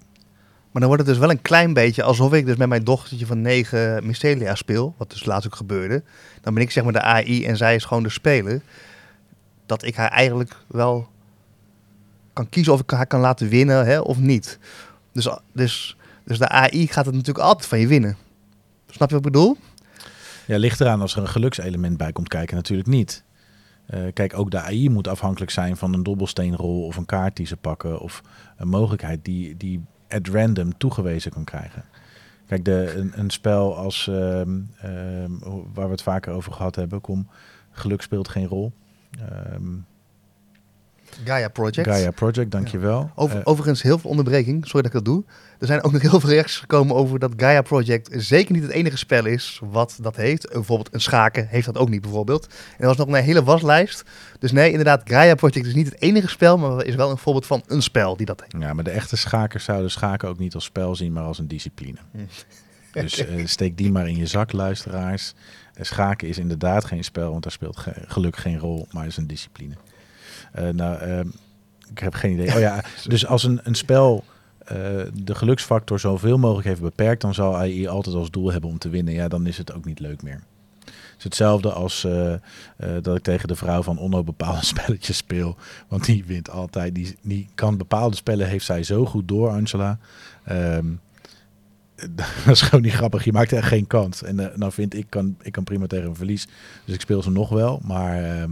[0.74, 3.26] Maar dan wordt het dus wel een klein beetje alsof ik dus met mijn dochtertje
[3.26, 4.94] van 9 Mystelia speel.
[4.98, 6.02] Wat dus laatst ook gebeurde.
[6.40, 8.62] Dan ben ik zeg maar de AI en zij is gewoon de speler.
[9.66, 11.08] Dat ik haar eigenlijk wel
[12.32, 14.58] kan kiezen of ik haar kan laten winnen hè, of niet.
[15.12, 18.16] Dus, dus, dus de AI gaat het natuurlijk altijd van je winnen.
[18.86, 19.56] Snap je wat ik bedoel?
[20.46, 23.24] Ja, ligt eraan als er een gelukselement bij komt kijken, natuurlijk niet.
[23.86, 27.46] Eh, kijk, ook de AI moet afhankelijk zijn van een dobbelsteenrol of een kaart die
[27.46, 28.00] ze pakken.
[28.00, 28.22] Of
[28.56, 29.84] een mogelijkheid die, die
[30.14, 31.84] at random toegewezen kan krijgen.
[32.46, 35.30] Kijk, de, een, spel als ehm, ehm,
[35.74, 37.28] waar we het vaker over gehad hebben, kom,
[37.70, 38.72] geluk speelt geen rol.
[39.18, 39.72] Ehm
[41.24, 41.88] Gaia Project.
[41.88, 43.10] Gaia Project, dankjewel.
[43.14, 44.66] Over, Eh, overigens, heel veel onderbreking.
[44.66, 45.24] Sorry dat ik dat doe.
[45.58, 48.72] Er zijn ook nog heel veel reacties gekomen over dat Gaia Project zeker niet het
[48.72, 50.48] enige spel is wat dat heeft.
[50.52, 52.46] Bijvoorbeeld een schaken heeft dat ook niet bijvoorbeeld.
[52.46, 54.02] En er was nog een hele waslijst.
[54.38, 57.46] Dus nee, inderdaad, Gaia Project is niet het enige spel, maar is wel een voorbeeld
[57.46, 58.64] van een spel die dat heeft.
[58.64, 61.48] Ja, maar de echte schakers zouden schaken ook niet als spel zien, maar als een
[61.48, 61.98] discipline.
[62.92, 65.34] Dus eh, steek die maar in je zak, luisteraars.
[65.74, 69.16] Eh, schaken is inderdaad geen spel, want daar speelt ge- geluk geen rol, maar is
[69.16, 69.74] een discipline.
[70.54, 71.26] Eh, nou, ehm,
[71.90, 72.54] ik heb geen idee.
[72.54, 74.24] Oh ja, dus als een, een spel
[74.58, 74.76] eh,
[75.14, 78.88] de geluksfactor zoveel mogelijk heeft beperkt, dan zal AI altijd als doel hebben om te
[78.88, 79.14] winnen.
[79.14, 80.42] Ja, dan is het ook niet leuk meer.
[80.84, 82.34] Het is hetzelfde als eh,
[83.02, 85.56] dat ik tegen de vrouw van Onno bepaalde spelletjes speel.
[85.88, 86.94] Want die wint altijd.
[86.94, 89.98] Die, die kan bepaalde spellen, heeft zij zo goed door, Angela.
[90.44, 90.86] Ehm,
[92.44, 93.24] dat is gewoon niet grappig.
[93.24, 94.22] Je maakt echt geen kans.
[94.22, 96.48] En uh, nou vind ik, kan, ik kan prima tegen een verlies.
[96.84, 97.80] Dus ik speel ze nog wel.
[97.84, 98.50] Maar ehm,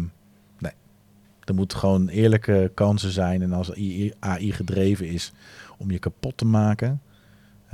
[1.44, 3.42] er moeten gewoon eerlijke kansen zijn.
[3.42, 5.32] En als AI, AI gedreven is
[5.78, 7.00] om je kapot te maken,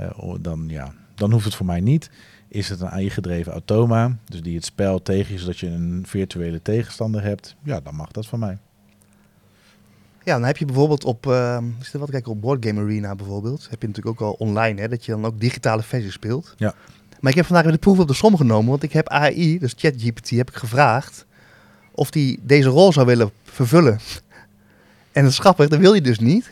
[0.01, 2.09] uh, dan, ja, dan hoeft het voor mij niet.
[2.47, 6.61] Is het een AI-gedreven automa, dus die het spel tegen je, zodat je een virtuele
[6.61, 8.57] tegenstander hebt, ja, dan mag dat van mij.
[10.23, 13.15] Ja, dan heb je bijvoorbeeld op, uh, is er wat kijken op Board Game Arena
[13.15, 16.53] bijvoorbeeld, heb je natuurlijk ook al online, hè, dat je dan ook digitale versies speelt.
[16.57, 16.73] Ja.
[17.19, 19.59] Maar ik heb vandaag weer de proef op de som genomen, want ik heb AI,
[19.59, 21.25] dus ChatGPT, heb ik gevraagd
[21.91, 23.99] of die deze rol zou willen vervullen.
[25.11, 26.49] En dat is grappig, dat wil je dus niet,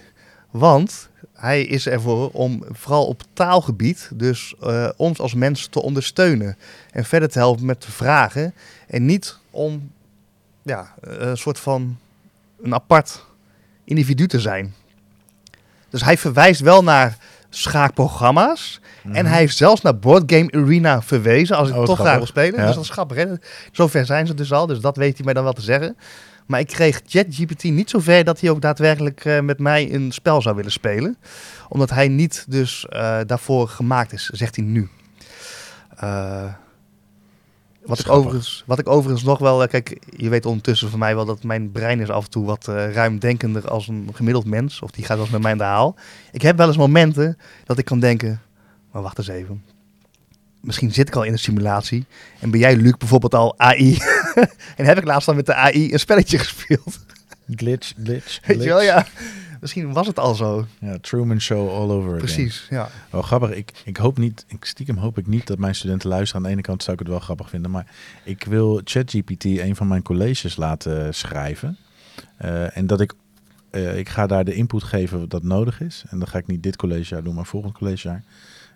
[0.52, 6.58] want hij is ervoor om vooral op taalgebied, dus uh, ons als mens te ondersteunen
[6.92, 8.54] en verder te helpen met vragen.
[8.88, 9.92] En niet om
[10.62, 11.98] ja, een soort van
[12.62, 13.26] een apart
[13.84, 14.74] individu te zijn.
[15.90, 17.18] Dus hij verwijst wel naar
[17.50, 18.80] schaakprogramma's.
[19.04, 19.16] Mm.
[19.16, 22.26] En hij heeft zelfs naar Board Game Arena verwezen, als ik oh, toch graag wil
[22.26, 22.60] spelen.
[22.60, 22.66] Ja.
[22.66, 23.18] Dus dat is grappig.
[23.18, 23.28] Hè?
[23.72, 25.98] Zover zijn ze dus al, dus dat weet hij mij dan wel te zeggen.
[26.48, 30.12] Maar ik kreeg ChatGPT niet zo ver dat hij ook daadwerkelijk uh, met mij een
[30.12, 31.18] spel zou willen spelen.
[31.70, 34.90] Omdat hij niet dus uh, daarvoor gemaakt is, zegt hij nu.
[36.04, 36.54] Uh,
[37.86, 39.68] wat, ik overigens, wat ik overigens nog wel...
[39.68, 42.66] Kijk, je weet ondertussen van mij wel dat mijn brein is af en toe wat
[42.68, 44.82] ruimdenkender als een gemiddeld mens.
[44.82, 45.96] Of die gaat wel eens met mij in de haal.
[46.32, 48.42] Ik heb wel eens momenten dat ik kan denken...
[48.92, 49.64] Maar wacht eens even
[50.62, 52.06] misschien zit ik al in een simulatie.
[52.40, 53.98] En ben jij, Luc, bijvoorbeeld al AI.
[54.78, 57.00] en heb ik laatst dan met de AI een spelletje gespeeld.
[57.56, 59.06] glitch, glitch, Weet je wel, ja.
[59.62, 60.66] Misschien was het al zo.
[60.80, 62.90] Ja, Truman Show all over Precies, again.
[63.12, 63.18] ja.
[63.18, 63.50] Oh, grappig.
[63.50, 66.42] Ik, ik hoop niet, ik stiekem hoop ik niet dat mijn studenten luisteren.
[66.42, 67.72] Aan de ene kant zou ik het wel grappig vinden.
[67.72, 67.86] Maar
[68.24, 71.78] ik wil ChatGPT een van mijn colleges laten schrijven.
[72.42, 73.14] Uh, en dat ik,
[73.72, 76.04] uh, ik ga daar de input geven dat nodig is.
[76.10, 78.24] En dan ga ik niet dit collegejaar doen, maar volgend collegejaar.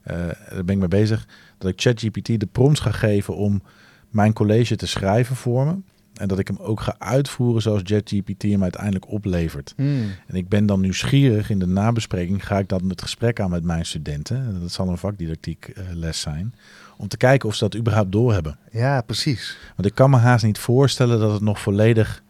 [0.06, 1.28] Uh, daar ben ik mee bezig.
[1.62, 3.62] Dat ik ChatGPT de prompts ga geven om
[4.10, 5.76] mijn college te schrijven voor me.
[6.14, 9.74] En dat ik hem ook ga uitvoeren zoals ChatGPT hem uiteindelijk oplevert.
[9.76, 10.12] Hmm.
[10.28, 12.46] En ik ben dan nieuwsgierig in de nabespreking.
[12.48, 14.60] Ga ik dan het gesprek aan met mijn studenten.
[14.62, 16.54] Dat zal een vakdidactiek uh, les zijn.
[16.98, 18.58] Om te kijken of ze dat überhaupt doorhebben.
[18.72, 19.58] Ja, precies.
[19.76, 22.24] Want ik kan me haast niet voorstellen dat het nog volledig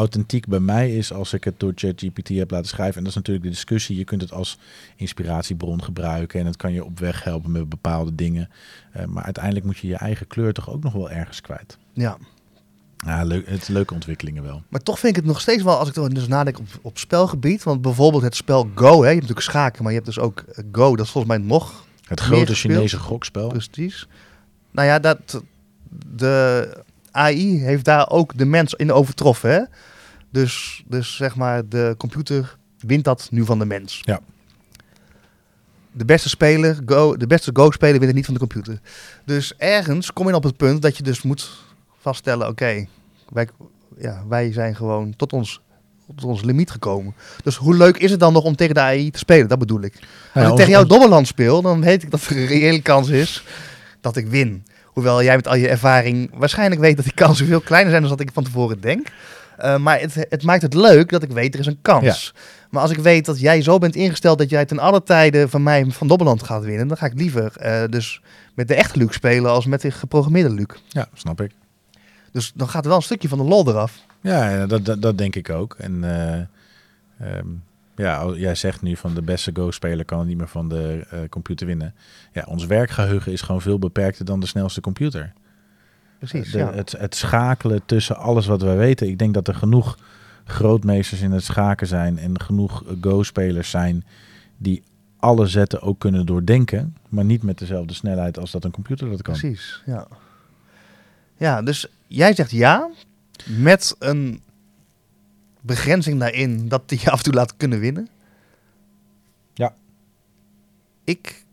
[0.00, 2.96] authentiek bij mij is als ik het door ChatGPT heb laten schrijven.
[2.96, 3.96] En dat is natuurlijk de discussie.
[3.96, 4.58] Je kunt het als
[4.96, 8.50] inspiratiebron gebruiken en het kan je op weg helpen met bepaalde dingen.
[8.96, 11.78] Uh, maar uiteindelijk moet je je eigen kleur toch ook nog wel ergens kwijt.
[11.92, 12.16] Ja.
[12.96, 14.62] Ja, leuk, het leuke ontwikkelingen wel.
[14.68, 17.62] Maar toch vind ik het nog steeds wel, als ik dus nadenk op, op spelgebied.
[17.62, 20.44] Want bijvoorbeeld het spel Go, hè, je hebt natuurlijk schaken, maar je hebt dus ook
[20.72, 20.96] Go.
[20.96, 23.48] Dat is volgens mij nog Het grote Chinese gokspel.
[23.48, 24.08] Precies.
[24.70, 25.42] Nou ja, dat,
[26.16, 26.68] de
[27.10, 29.50] AI heeft daar ook de mens in overtroffen.
[29.50, 29.62] Hè?
[30.30, 33.98] Dus, dus zeg maar, de computer wint dat nu van de mens.
[34.02, 34.20] Ja.
[35.92, 38.80] De beste speler, Go, de beste Go-speler wint het niet van de computer.
[39.24, 41.50] Dus ergens kom je op het punt dat je dus moet
[42.00, 42.88] vaststellen, oké, okay,
[43.28, 43.48] wij,
[43.98, 45.60] ja, wij zijn gewoon tot ons,
[46.16, 47.14] tot ons limiet gekomen.
[47.42, 49.48] Dus hoe leuk is het dan nog om tegen de AI te spelen?
[49.48, 49.94] Dat bedoel ik.
[49.94, 50.02] Als
[50.34, 53.08] Ja, ik ons- tegen jou Dobbeland speel, dan weet ik dat er een reële kans
[53.08, 53.44] is
[54.00, 54.64] dat ik win.
[54.84, 58.10] Hoewel jij met al je ervaring waarschijnlijk weet dat die kansen veel kleiner zijn dan
[58.10, 59.08] dat ik van tevoren denk.
[59.64, 62.34] Uh, maar het, het maakt het leuk dat ik weet er is een kans.
[62.70, 65.62] Maar als ik weet dat jij zo bent ingesteld dat jij ten alle tijde van
[65.62, 68.20] mij van Dobbeland gaat winnen, dan ga ik liever uh, dus
[68.54, 70.66] met de echte Luc spelen als met de geprogrammeerde Luc.
[70.88, 71.52] Ja, snap ik.
[72.32, 73.98] Dus dan gaat er wel een stukje van de lol eraf.
[74.20, 75.74] Ja, dat, dat, dat denk ik ook.
[75.78, 77.62] En uh, um,
[77.96, 81.94] ja, jij zegt nu van de beste Go-speler kan niet meer van de computer winnen.
[82.32, 85.32] Ja, ons werkgeheugen is gewoon veel beperkter dan de snelste computer.
[86.20, 86.72] Precies, De- ja.
[86.72, 89.08] het, het schakelen tussen alles wat wij weten.
[89.08, 89.98] Ik denk dat er genoeg
[90.44, 94.04] grootmeesters in het schaken zijn en genoeg Go-spelers zijn
[94.56, 94.82] die
[95.16, 99.22] alle zetten ook kunnen doordenken, maar niet met dezelfde snelheid als dat een computer dat
[99.22, 99.38] kan.
[99.38, 100.06] Precies, ja.
[101.36, 102.90] Ja, dus jij zegt ja,
[103.46, 104.42] met een
[105.60, 108.08] begrenzing daarin dat die je af en toe laat kunnen winnen.
[109.54, 109.74] Ja.
[111.04, 111.44] Ik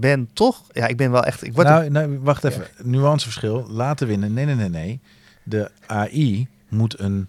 [0.00, 2.66] ben toch, ja, ik ben wel echt, ik word Nou, nou, wacht even.
[2.82, 3.66] Nuanceverschil.
[3.70, 4.32] Laten winnen.
[4.32, 5.00] Nee, nee, nee, nee.
[5.42, 7.26] De AI moet een,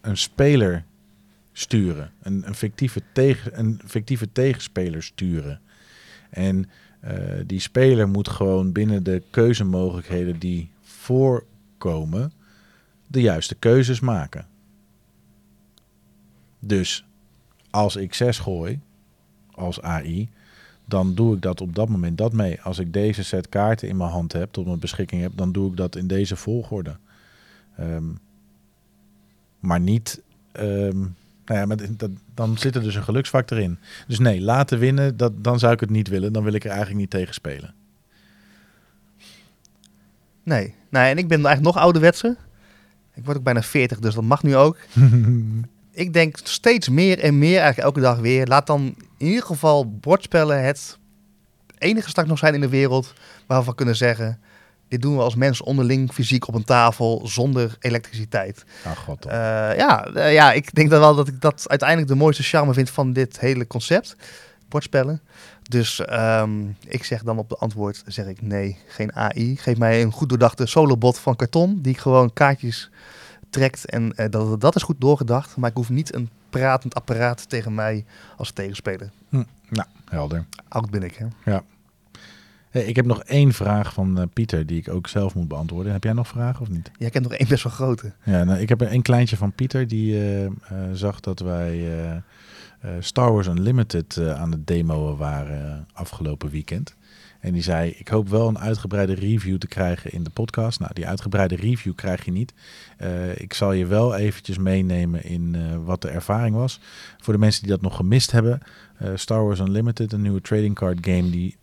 [0.00, 0.84] een speler
[1.52, 2.10] sturen.
[2.22, 5.60] Een, een, fictieve tegen, een fictieve tegenspeler sturen.
[6.30, 6.70] En
[7.00, 7.14] eh,
[7.46, 12.32] die speler moet gewoon binnen de keuzemogelijkheden die voorkomen,
[13.06, 14.46] de juiste keuzes maken.
[16.58, 17.04] Dus
[17.70, 18.80] als ik 6 gooi
[19.50, 20.30] als AI,
[20.92, 22.62] dan doe ik dat op dat moment dat mee.
[22.62, 25.70] Als ik deze set kaarten in mijn hand heb, tot mijn beschikking heb, dan doe
[25.70, 26.96] ik dat in deze volgorde.
[27.76, 28.04] Ehm,
[29.60, 30.98] maar niet, ehm,
[31.44, 33.78] nou ja, d- dat, dan zit er dus een geluksfactor in.
[34.06, 36.32] Dus nee, laten winnen, dat, dan zou ik het niet willen.
[36.32, 37.74] Dan wil ik er eigenlijk niet tegen spelen.
[40.42, 40.74] Nee.
[40.88, 42.36] nee, en ik ben eigenlijk nog ouderwetser.
[43.14, 44.76] Ik word ook bijna 40, dus dat mag nu ook.
[45.92, 48.46] ik denk steeds meer en meer, eigenlijk elke dag weer.
[48.46, 50.98] Laat dan in ieder geval bordspellen het
[51.78, 53.12] enige straks nog zijn in de wereld
[53.46, 54.40] waarvan we kunnen zeggen...
[54.88, 58.64] dit doen we als mens onderling fysiek op een tafel zonder elektriciteit.
[58.84, 59.26] Ah, god.
[59.26, 59.32] Eh,
[59.76, 62.90] ja, eh, ja, ik denk dan wel dat ik dat uiteindelijk de mooiste charme vind
[62.90, 64.16] van dit hele concept.
[64.68, 65.20] Bordspellen.
[65.62, 66.50] Dus ehm,
[66.88, 69.56] ik zeg dan op de antwoord, zeg ik nee, geen AI.
[69.56, 72.90] Geef mij een goed doordachte solobot van karton, die gewoon kaartjes
[73.52, 73.86] trekt.
[73.86, 77.74] En eh, dat, dat is goed doorgedacht, maar ik hoef niet een pratend apparaat tegen
[77.74, 78.04] mij
[78.36, 79.10] als tegenspeler.
[79.28, 80.44] Hm, nou, helder.
[80.68, 81.56] Oud ben ik, hè?
[82.70, 85.92] Hey, ik heb nog één vraag van eh, Pieter die ik ook zelf moet beantwoorden.
[85.92, 86.90] Heb jij nog vragen of niet?
[86.98, 88.12] Jij kent nog één best wel grote.
[88.24, 90.50] Ja, nou, ik heb een kleintje van Pieter die eh,
[90.92, 91.88] zag dat wij
[93.00, 96.94] Star Wars Unlimited aan het demoen waren afgelopen weekend.
[97.42, 100.80] En die zei, ik hoop wel een uitgebreide review te krijgen in de podcast.
[100.80, 102.54] Nou, die uitgebreide review krijg je niet.
[102.96, 106.80] Eh, ik zal je wel eventjes meenemen in eh, wat de ervaring was.
[107.18, 108.60] Voor de mensen die dat nog gemist hebben.
[108.98, 111.56] eh, Star Wars Unlimited, een nieuwe trading card game die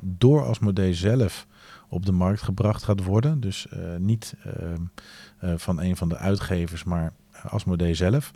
[0.00, 1.46] door Asmodee zelf
[1.88, 3.40] op de markt gebracht gaat worden.
[3.40, 3.66] Dus
[3.98, 4.34] niet
[5.56, 7.12] van een van de uitgevers, maar
[7.42, 8.30] Asmodee zelf.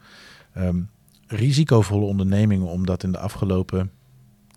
[0.53, 0.81] Ehm,
[1.27, 3.91] risicovolle ondernemingen, omdat in de afgelopen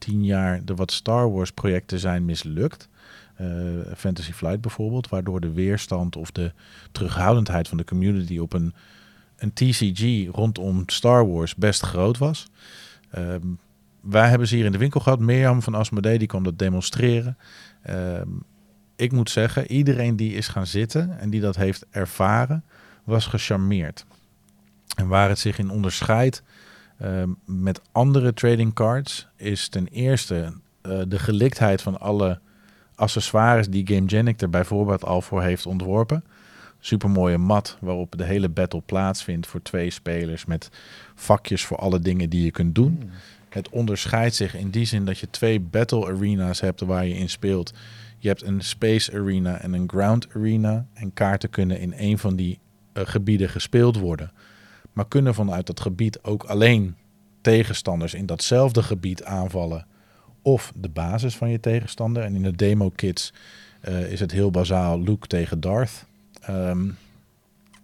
[0.03, 2.89] tien jaar er wat Star Wars projecten zijn mislukt.
[3.35, 3.47] Eh,
[3.95, 6.51] Fantasy Flight bijvoorbeeld, waardoor de weerstand of de
[6.91, 8.73] terughoudendheid van de community op een,
[9.37, 12.47] een TCG rondom Star Wars best groot was.
[13.09, 13.47] Ehm,
[14.01, 15.19] wij hebben ze hier in de winkel gehad.
[15.19, 17.37] Mirjam van Asmodee die kwam dat demonstreren.
[17.81, 18.29] Ehm,
[18.95, 22.63] ik moet zeggen, iedereen die is gaan zitten en die dat heeft ervaren,
[23.03, 24.05] was gecharmeerd.
[24.95, 26.43] En waar het zich in onderscheidt
[27.03, 32.39] ehm, met andere trading cards, is ten eerste eh, de geliktheid van alle
[32.95, 36.23] accessoires die GameGenic er bijvoorbeeld al voor heeft ontworpen.
[36.79, 40.69] Supermooie mat waarop de hele battle plaatsvindt voor twee spelers met
[41.15, 43.11] vakjes voor alle dingen die je kunt doen.
[43.49, 47.29] Het onderscheidt zich in die zin dat je twee battle arena's hebt waar je in
[47.29, 47.73] speelt.
[48.17, 50.85] Je hebt een space arena en een ground arena.
[50.93, 52.59] En kaarten kunnen in een van die
[52.93, 54.31] eh, gebieden gespeeld worden.
[54.93, 56.95] Maar kunnen vanuit dat gebied ook alleen
[57.41, 59.85] tegenstanders in datzelfde gebied aanvallen.
[60.41, 62.23] Of de basis van je tegenstander.
[62.23, 63.33] En in de demo kits
[63.81, 66.05] eh, is het heel bazaal Luke tegen Darth.
[66.41, 66.89] Ehm,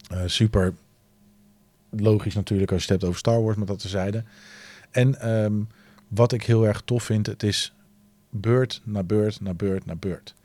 [0.10, 0.74] eh, super
[1.90, 4.24] logisch natuurlijk als je het hebt over Star Wars, maar dat tezijde.
[4.92, 5.54] En ehm,
[6.08, 7.74] wat ik heel erg tof vind, het is
[8.30, 10.36] beurt na beurt na beurt na beurt.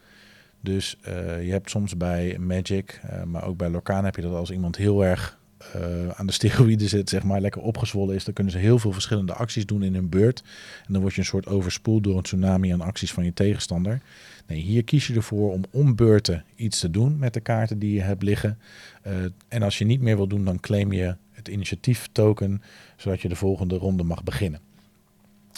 [0.61, 4.51] Dus eh, je hebt soms bij Magic, maar ook bij Lorcana heb je dat als
[4.51, 5.39] iemand heel erg
[5.73, 8.93] eh, aan de steroïden zit, zeg maar, lekker opgezwollen is, dan kunnen ze heel veel
[8.93, 10.43] verschillende acties doen in hun beurt.
[10.87, 14.01] En dan word je een soort overspoeld door een tsunami aan acties van je tegenstander.
[14.47, 17.95] Nee, hier kies je ervoor om om beurten iets te doen met de kaarten die
[17.95, 18.59] je hebt liggen.
[19.03, 19.13] Eh,
[19.49, 22.63] en als je niet meer wil doen, dan claim je het initiatief token,
[22.97, 24.61] zodat je de volgende ronde mag beginnen.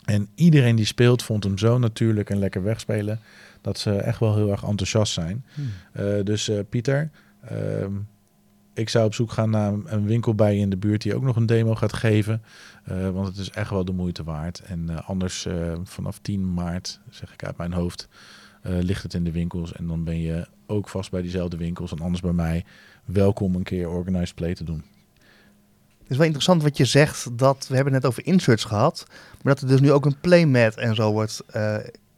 [0.04, 3.20] En iedereen die speelt vond hem zo natuurlijk en lekker wegspelen
[3.60, 5.44] dat ze echt wel heel erg enthousiast zijn.
[5.92, 7.10] Eh, dus Pieter,
[7.48, 7.92] ehm,
[8.76, 11.22] ik zou op zoek gaan naar een winkel bij je in de buurt die ook
[11.22, 12.42] nog een demo gaat geven.
[12.84, 14.60] Eh, want het is echt wel de moeite waard.
[14.60, 18.08] En eh, anders eh, vanaf 10 maart, zeg ik uit mijn hoofd,
[18.62, 19.72] ligt het in de winkels.
[19.72, 21.92] En dan ben je ook vast bij diezelfde winkels.
[21.92, 22.64] En anders bij mij
[23.04, 24.84] welkom een keer organized play te doen.
[25.98, 29.06] Het is wel interessant wat je zegt, dat we hebben net over inserts gehad,
[29.42, 31.42] maar dat er dus nu ook een playmat en zo wordt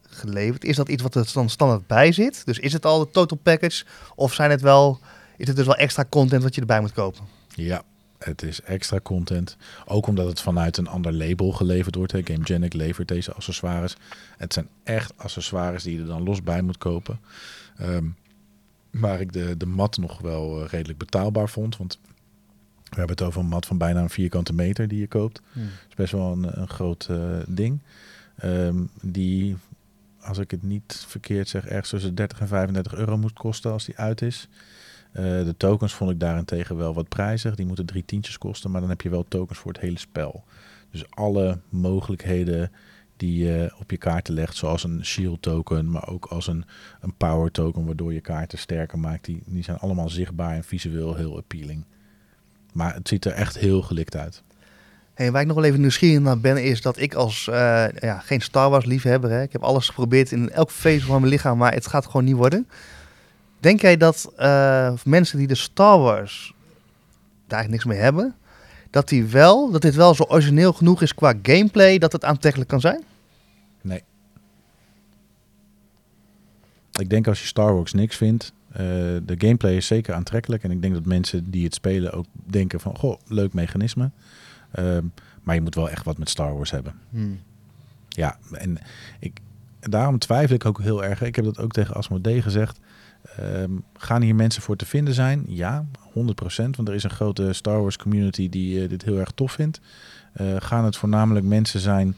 [0.09, 0.63] geleverd.
[0.63, 2.45] Is dat iets wat er dan standaard bij zit?
[2.45, 4.99] Dus is het al de total package of zijn het wel,
[5.39, 7.23] is het dus wel extra content wat je erbij moet kopen?
[7.55, 7.83] Ja,
[8.17, 9.57] het is extra content.
[9.85, 12.11] Ook omdat het vanuit een ander label geleverd wordt.
[12.11, 12.21] Hè.
[12.23, 13.95] GameGenic levert deze accessoires.
[14.37, 17.19] Het zijn echt accessoires die je er dan los bij moet kopen.
[17.77, 18.05] Ehm,
[18.89, 21.77] waar ik de, de mat nog wel eh, redelijk betaalbaar vond.
[21.77, 21.99] Want
[22.83, 25.41] we hebben het over een mat van bijna een vierkante meter die je koopt.
[25.53, 27.79] Dat is best wel een, een groot eh, ding.
[28.35, 29.57] Ehm, die,
[30.19, 33.85] als ik het niet verkeerd zeg, ergens tussen 30 en 35 euro moet kosten als
[33.85, 34.47] die uit is.
[35.11, 37.55] Eh, de tokens vond ik daarentegen wel wat prijzig.
[37.55, 40.43] Die moeten drie tientjes kosten, maar dan heb je wel tokens voor het hele spel.
[40.91, 42.71] Dus alle mogelijkheden
[43.17, 46.65] die je op je kaarten legt, zoals een shield token, maar ook als een,
[47.01, 51.15] een power token, waardoor je kaarten sterker maakt, die, die zijn allemaal zichtbaar en visueel
[51.15, 51.85] heel appealing.
[52.73, 54.43] Maar het ziet er echt heel gelikt uit.
[55.13, 58.19] Hey, waar ik nog wel even nieuwsgierig naar ben, is dat ik als eh, ja,
[58.19, 61.57] geen Star Wars liefhebber, hè, ik heb alles geprobeerd in elk vezel van mijn lichaam,
[61.57, 62.67] maar het gaat gewoon niet worden.
[63.59, 66.53] Denk jij dat eh, mensen die de Star Wars
[67.47, 68.35] daar eigenlijk niks mee hebben,
[68.89, 72.69] dat, die wel, dat dit wel zo origineel genoeg is qua gameplay dat het aantrekkelijk
[72.69, 73.03] kan zijn?
[73.81, 74.03] Nee.
[76.99, 78.77] Ik denk als je Star Wars niks vindt, eh,
[79.23, 80.63] de gameplay is zeker aantrekkelijk.
[80.63, 84.11] En ik denk dat mensen die het spelen ook denken van, goh, leuk mechanisme.
[84.71, 85.05] Ehm,
[85.43, 86.93] maar je moet wel echt wat met Star Wars hebben.
[88.09, 88.77] Ja, en
[89.19, 89.39] ik,
[89.79, 91.21] daarom twijfel ik ook heel erg.
[91.21, 92.79] Ik heb dat ook tegen Asmodee gezegd.
[93.21, 95.43] Ehm, gaan hier mensen voor te vinden zijn?
[95.47, 96.75] Ja, 100%.
[96.75, 99.79] Want er is een grote Star Wars community die eh, dit heel erg tof vindt.
[100.33, 102.15] Eh, gaan het voornamelijk mensen zijn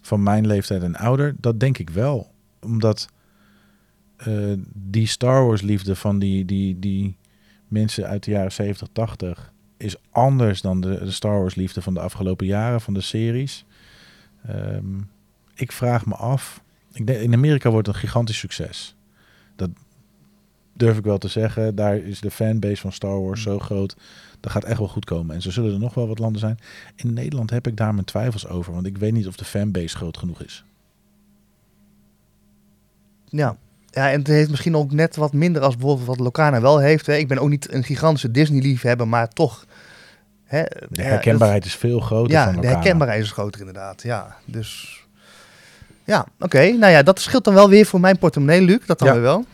[0.00, 1.34] van mijn leeftijd en ouder?
[1.40, 2.30] Dat denk ik wel.
[2.60, 3.08] Omdat
[4.16, 7.16] eh, die Star Wars liefde van die, die, die
[7.68, 12.00] mensen uit de jaren 70, 80 is anders dan de, Star Wars liefde van de
[12.00, 13.64] afgelopen jaren, van de series.
[14.46, 15.00] Ehm,
[15.54, 16.62] ik vraag me af.
[16.92, 18.96] Ik denk, in Amerika wordt het een gigantisch succes.
[19.56, 19.70] Dat
[20.74, 21.74] durf ik wel te zeggen.
[21.74, 23.96] Daar is de fanbase van Star Wars zo groot.
[24.40, 25.34] Dat gaat echt wel goed komen.
[25.34, 26.58] En zo zullen er nog wel wat landen zijn.
[26.96, 28.72] In Nederland heb ik daar mijn twijfels over.
[28.72, 30.64] Want ik weet niet of de fanbase groot genoeg is.
[33.28, 33.56] Ja.
[33.90, 37.06] Ja, en het heeft misschien ook net wat minder als bijvoorbeeld wat Locana wel heeft.
[37.06, 37.14] Hè.
[37.16, 39.66] Ik ben ook niet een gigantische Disney-liefhebber, maar toch...
[40.44, 44.02] Hè, De ja, herkenbaarheid is veel groter Ja, van de herkenbaarheid is groter inderdaad.
[44.02, 45.02] Ja, dus...
[46.04, 46.58] Ja, oké.
[46.70, 48.86] Nou ja, dat scheelt dan wel weer voor mijn portemonnee, Luc.
[48.86, 49.14] Dat dan Ja.
[49.14, 49.44] weer wel.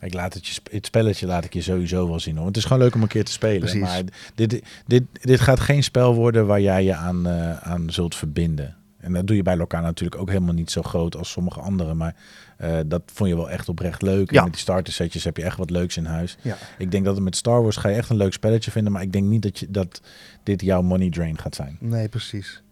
[0.00, 2.46] Ik laat het, je, het spelletje laat ik je sowieso wel zien hoor.
[2.46, 3.60] Het is gewoon leuk om een keer te spelen.
[3.60, 3.80] Precies.
[3.80, 4.02] Maar
[4.34, 8.76] dit, dit, dit gaat geen spel worden waar jij je aan, eh, aan zult verbinden.
[8.98, 11.96] En dat doe je bij Locana natuurlijk ook helemaal niet zo groot als sommige anderen.
[11.96, 12.14] Maar
[12.56, 14.30] eh, dat vond je wel echt oprecht leuk.
[14.30, 14.38] Ja.
[14.38, 16.36] En met die starter setjes heb je echt wat leuks in huis.
[16.42, 16.56] Ja.
[16.78, 18.92] Ik denk dat het met Star Wars ga je echt een leuk spelletje vinden.
[18.92, 20.00] Maar ik denk niet dat, je, dat
[20.42, 21.76] dit jouw money drain gaat zijn.
[21.80, 22.62] Nee, precies.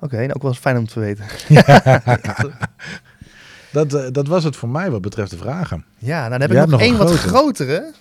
[0.00, 1.24] Oké, nou ook wel fijn om te weten.
[3.72, 5.84] Dat, eh, dat was het voor mij wat betreft de vragen.
[5.98, 7.28] Ja, nou dan heb Jij ik nog één wat grote.
[7.28, 7.92] grotere.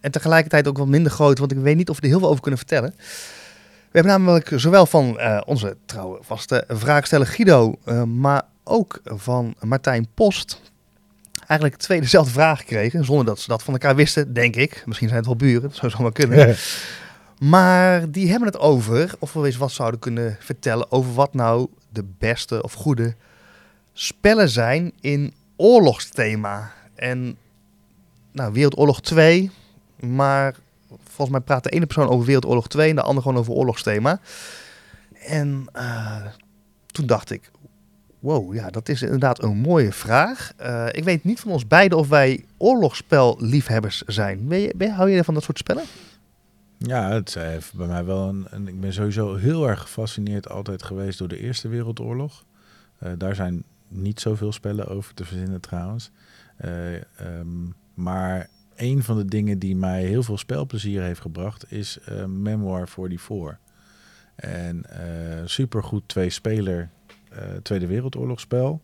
[0.00, 2.28] En tegelijkertijd ook wat minder groot, want ik weet niet of we er heel veel
[2.28, 2.94] over kunnen vertellen.
[3.90, 9.54] We hebben namelijk zowel van eh, onze trouwe vaste vraagsteller Guido, eh, maar ook van
[9.60, 10.60] Martijn Post
[11.46, 14.82] eigenlijk twee dezelfde vragen gekregen, zonder dat ze dat van elkaar wisten, denk ik.
[14.86, 16.56] Misschien zijn het wel buren, dat zou zo maar kunnen.
[17.38, 21.68] Maar die hebben het over of we eens wat zouden kunnen vertellen over wat nou
[21.92, 23.14] de beste of goede
[24.00, 26.72] spellen zijn in oorlogsthema.
[26.94, 27.36] En
[28.32, 29.50] nou, Wereldoorlog 2,
[30.00, 30.54] maar
[31.02, 34.20] volgens mij praat de ene persoon over Wereldoorlog 2 en de andere gewoon over oorlogsthema.
[35.26, 36.26] En eh,
[36.86, 37.50] toen dacht ik,
[38.18, 40.52] wow, ja, dat is inderdaad een mooie vraag.
[40.56, 44.48] Eh, ik weet niet van ons beiden of wij oorlogsspelliefhebbers zijn.
[44.48, 45.84] Ben je, hou je van dat soort spellen?
[46.76, 51.18] Ja, het heeft bij mij wel een, Ik ben sowieso heel erg gefascineerd altijd geweest
[51.18, 52.44] door de Eerste Wereldoorlog.
[52.98, 56.10] Eh, daar zijn niet zoveel spellen over te verzinnen trouwens.
[56.56, 61.98] Eh, ehm, maar een van de dingen die mij heel veel spelplezier heeft gebracht is
[61.98, 63.58] eh, Memoir 44.
[64.34, 66.90] En eh supergoed twee-speler
[67.62, 68.80] Tweede Wereldoorlogspel.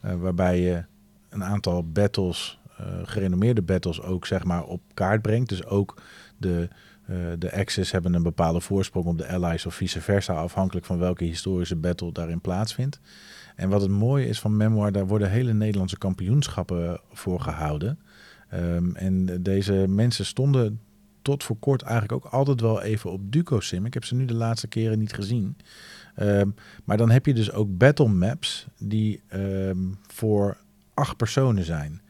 [0.00, 0.84] eh, waarbij je
[1.28, 2.60] een aantal battles,
[3.02, 5.48] gerenommeerde battles ook zeg maar op kaart brengt.
[5.48, 6.02] Dus ook
[6.36, 6.68] de
[7.08, 10.98] eh, de Axis hebben een bepaalde voorsprong op de Allies of vice versa, afhankelijk van
[10.98, 13.00] welke historische battle daarin plaatsvindt.
[13.58, 17.98] En wat het mooie is van Memoir, daar worden hele Nederlandse kampioenschappen voor gehouden.
[18.48, 20.80] Ehm, en de- deze mensen stonden
[21.22, 23.86] tot voor kort eigenlijk ook altijd wel even op DucoSim.
[23.86, 25.56] Ik heb ze nu de laatste keren niet gezien.
[26.14, 26.48] Ehm,
[26.84, 30.56] maar dan heb je dus ook battle maps die ehm, voor
[30.94, 32.00] acht personen zijn.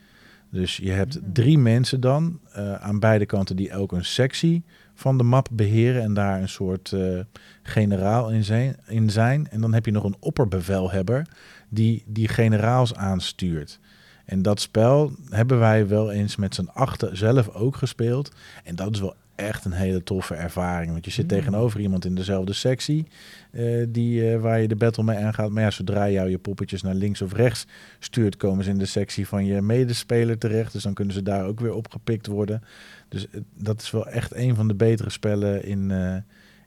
[0.50, 4.64] Dus je hebt drie mensen dan eh, aan beide kanten die elk een sectie
[4.98, 7.18] van de map beheren en daar een soort eh,
[7.62, 9.48] generaal in zijn, in zijn.
[9.50, 11.26] En dan heb je nog een opperbevelhebber
[11.68, 13.80] die die generaals aanstuurt.
[14.24, 18.32] En dat spel hebben wij wel eens met z'n achten zelf ook gespeeld.
[18.64, 20.92] En dat is wel echt een hele toffe ervaring.
[20.92, 23.06] Want je zit tegenover iemand in dezelfde sectie
[23.50, 25.50] eh, die, eh, waar je de battle mee aangaat.
[25.50, 27.66] Maar ja, zodra jou je poppetjes naar links of rechts
[27.98, 30.72] stuurt, komen ze in de sectie van je medespeler terecht.
[30.72, 32.62] Dus dan kunnen ze daar ook weer opgepikt worden.
[33.08, 35.92] Dus eh, dat is wel echt een van de betere spellen in,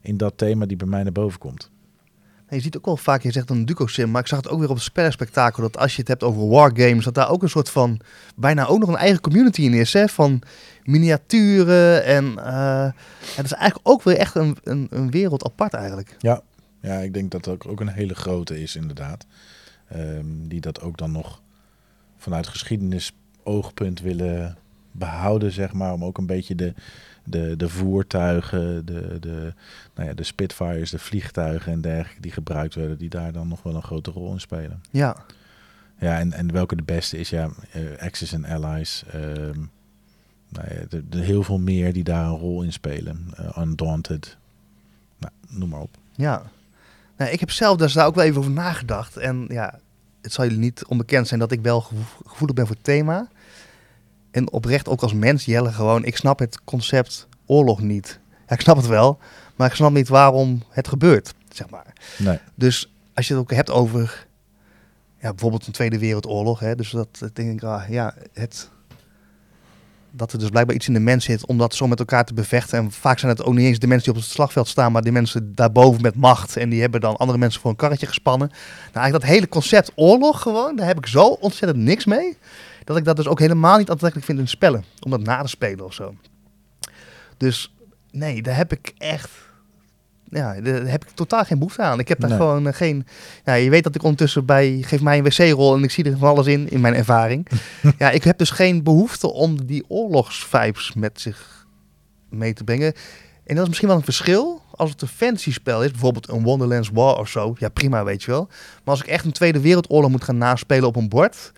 [0.01, 1.70] in dat thema die bij mij naar boven komt.
[2.55, 4.69] Je ziet ook wel vaak, je zegt een Duco-sim, maar ik zag het ook weer
[4.69, 7.69] op het spellenspectakel, dat als je het hebt over wargames, dat daar ook een soort
[7.69, 7.99] van,
[8.35, 10.41] bijna ook nog een eigen community in is, hè, van
[10.83, 12.35] miniaturen en
[13.35, 16.15] dat is eigenlijk ook weer echt een, een, een wereld apart eigenlijk.
[16.19, 16.41] Ja,
[16.81, 19.25] ja ik denk dat dat ook een hele grote is inderdaad.
[19.87, 21.41] Ehm, die dat ook dan nog
[22.17, 23.11] vanuit geschiedenis
[23.43, 24.57] oogpunt willen
[24.91, 25.93] behouden, zeg maar.
[25.93, 26.73] Om ook een beetje de,
[27.23, 29.53] de, de voertuigen, de, de,
[29.95, 33.63] nou ja, de Spitfires, de vliegtuigen en dergelijke die gebruikt werden, die daar dan nog
[33.63, 34.81] wel een grote rol in spelen.
[34.91, 35.15] Ja,
[35.99, 39.03] Ja, en, en welke de beste is, ja, eh, Axis en Allies.
[39.11, 39.59] ehm,
[40.49, 43.27] nou ja, er heel veel meer die daar een rol in spelen.
[43.35, 44.37] Eh, Undaunted,
[45.17, 45.97] nou, noem maar op.
[46.15, 46.41] Ja.
[47.17, 49.17] Nou, ik heb zelf dus daar ook wel even over nagedacht.
[49.17, 49.79] En ja,
[50.21, 53.27] het zal jullie niet onbekend zijn dat ik wel gevo- gevoelig ben voor het thema.
[54.31, 58.19] En oprecht ook als mens, Jelle, gewoon, ik snap het concept oorlog niet.
[58.47, 59.19] Ja, ik snap het wel,
[59.55, 61.93] maar ik snap niet waarom het gebeurt, zeg maar.
[62.17, 62.39] Nee.
[62.55, 64.27] Dus als je het ook hebt over
[65.21, 68.69] ja, bijvoorbeeld een Tweede Wereldoorlog, hè, dus dat dat denk ik, ah, ja, het,
[70.11, 72.33] dat er dus blijkbaar iets in de mens zit om dat zo met elkaar te
[72.33, 72.77] bevechten.
[72.77, 75.01] En vaak zijn het ook niet eens de mensen die op het slagveld staan, maar
[75.01, 76.57] die mensen daarboven met macht.
[76.57, 78.47] En die hebben dan andere mensen voor een karretje gespannen.
[78.47, 78.59] Nou,
[78.93, 82.37] eigenlijk dat hele concept oorlog gewoon, daar heb ik zo ontzettend niks mee.
[82.91, 84.83] Dat ik dat dus ook helemaal niet aantrekkelijk vind in spellen.
[84.99, 86.15] Om dat na te spelen of zo.
[87.37, 87.73] Dus
[88.11, 89.29] nee, daar heb ik echt
[90.31, 91.99] ja, daar heb ik totaal geen behoefte aan.
[91.99, 92.39] Ik heb daar Nee.
[92.39, 93.07] gewoon eh, geen...
[93.45, 94.77] Ja, je weet dat ik ondertussen bij...
[94.81, 97.47] Geef mij een wc-rol en ik zie er van alles in, in mijn ervaring.
[97.97, 101.67] ja, ik heb dus geen behoefte om die oorlogsvibes met zich
[102.29, 102.93] mee te brengen.
[103.43, 104.61] En dat is misschien wel een verschil.
[104.71, 107.55] Als het een fantasy spel is, bijvoorbeeld een Wonderlands War of zo.
[107.57, 108.47] Ja, prima, weet je wel.
[108.47, 111.51] Maar als ik echt een Tweede Wereldoorlog moet gaan naspelen op een bord...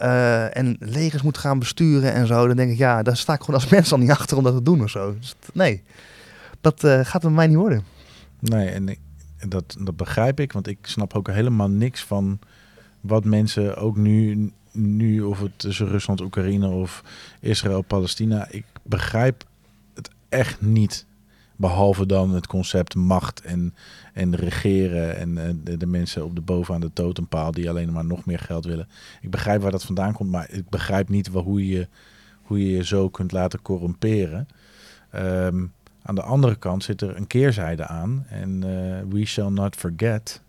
[0.00, 2.46] eh, en legers moet gaan besturen en zo...
[2.46, 4.54] dan denk ik, ja, daar sta ik gewoon als mens al niet achter om dat
[4.54, 5.14] te doen of zo.
[5.18, 5.82] Dus nee,
[6.60, 7.84] dat eh, gaat bij mij niet worden.
[8.38, 8.98] Nee, en
[9.48, 12.38] dat, dat begrijp ik, want ik snap ook helemaal niks van
[13.00, 17.04] wat mensen ook nu, nu of het tussen Rusland, Oekraïne of
[17.40, 19.44] Israël, Palestina, ik begrijp
[19.94, 21.06] het echt niet.
[21.60, 23.74] Behalve dan het concept macht en,
[24.12, 27.92] en regeren en eh, de, de mensen op de boven aan de totempaal die alleen
[27.92, 28.88] maar nog meer geld willen.
[29.20, 31.88] Ik begrijp waar dat vandaan komt, maar ik begrijp niet wel hoe, je,
[32.42, 34.48] hoe je je zo kunt laten corrumperen.
[35.10, 35.64] Ehm,
[36.02, 38.26] aan de andere kant zit er een keerzijde aan.
[38.28, 40.42] En eh, We Shall Not Forget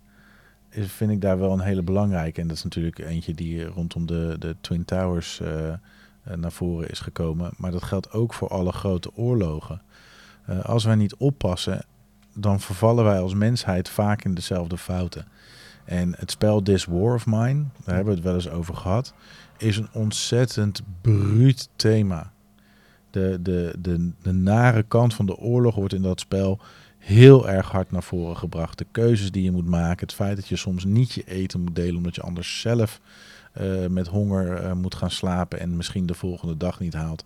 [0.68, 2.40] is, vind ik daar wel een hele belangrijke.
[2.40, 5.78] En dat is natuurlijk eentje die rondom de, de Twin Towers eh, eh,
[6.36, 7.50] naar voren is gekomen.
[7.56, 9.82] Maar dat geldt ook voor alle grote oorlogen.
[10.44, 11.84] Eh, als wij niet oppassen,
[12.34, 15.26] dan vervallen wij als mensheid vaak in dezelfde fouten.
[15.84, 19.14] En het spel This War of Mine, daar hebben we het wel eens over gehad,
[19.58, 22.32] is een ontzettend bruut thema.
[23.10, 26.60] De, de, de, de nare kant van de oorlog wordt in dat spel
[26.98, 28.78] heel erg hard naar voren gebracht.
[28.78, 31.74] De keuzes die je moet maken, het feit dat je soms niet je eten moet
[31.74, 33.00] delen omdat je anders zelf
[33.52, 37.24] eh, met honger eh, moet gaan slapen en misschien de volgende dag niet haalt.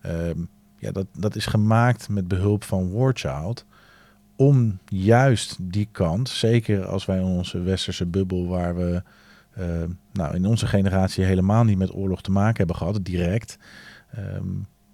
[0.00, 0.38] Ehm,
[0.78, 3.64] ja, dat, dat is gemaakt met behulp van Warchild
[4.36, 9.02] om juist die kant, zeker als wij in onze westerse bubbel waar we
[9.50, 9.82] eh,
[10.12, 13.58] nou, in onze generatie helemaal niet met oorlog te maken hebben gehad, direct,
[14.10, 14.48] ehm,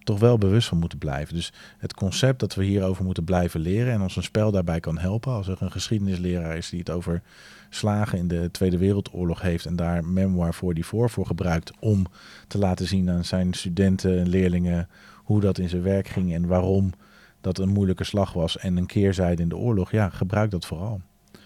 [0.04, 1.34] toch wel bewust van moeten blijven.
[1.34, 4.98] Dus het concept dat we hierover moeten blijven leren en ons een spel daarbij kan
[4.98, 7.22] helpen, als er een geschiedenisleraar is die het over
[7.70, 12.06] slagen in de Tweede Wereldoorlog heeft en daar Memoir voor die voor voor gebruikt om
[12.46, 14.88] te laten zien aan zijn studenten en leerlingen
[15.32, 16.92] hoe dat in zijn werk ging en waarom
[17.40, 19.90] dat een moeilijke slag was en een keerzijde in de oorlog.
[19.90, 21.00] Ja, gebruik dat vooral.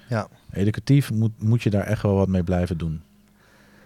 [0.09, 0.29] Ja.
[0.53, 3.03] Educatief moet, moet je daar echt wel wat mee blijven doen.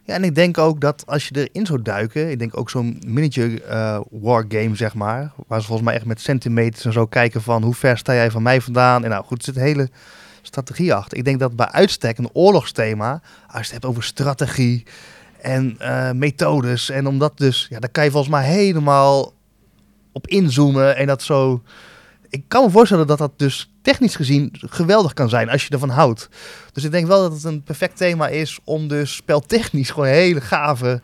[0.04, 3.02] Ja, en ik denk ook dat als je erin zou duiken, ik denk ook zo'n
[3.06, 7.42] miniature eh wargame, zeg maar, waar ze volgens mij echt met centimeters en zo kijken
[7.42, 9.04] van hoe ver sta jij van mij vandaan.
[9.04, 9.88] En nou goed, er zit een hele
[10.42, 11.18] strategie achter.
[11.18, 14.86] Ik denk dat bij uitstek een oorlogsthema, als je het hebt over strategie
[15.40, 19.32] en eh, methodes, en omdat dus, ja, daar kan je volgens mij helemaal
[20.12, 21.62] op inzoomen en dat zo...
[22.28, 25.88] Ik kan me voorstellen dat dat dus technisch gezien geweldig kan zijn als je ervan
[25.88, 26.28] houdt.
[26.72, 30.40] Dus ik denk wel dat het een perfect thema is om dus speltechnisch gewoon hele
[30.40, 31.00] gave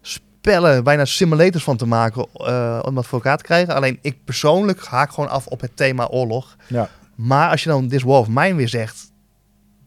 [0.00, 3.74] spellen, bijna simulators van te maken, eh, om dat voor elkaar te krijgen.
[3.74, 6.56] Alleen ik persoonlijk haak gewoon af op het thema oorlog.
[6.66, 6.88] Ja.
[7.14, 9.12] Maar als je dan This War of Mine weer zegt,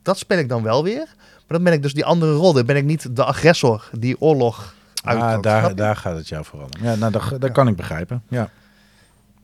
[0.01, 1.05] dat speel ik dan wel weer.
[1.47, 2.53] Maar dan ben ik dus die andere rol.
[2.53, 5.21] Dan ben ik niet de agressor die oorlog uit.
[5.21, 6.85] Ah, daar, daar gaat het jou vooral om.
[6.85, 8.23] Ja, nou, dat, kan ik begrijpen.
[8.27, 8.49] Ja.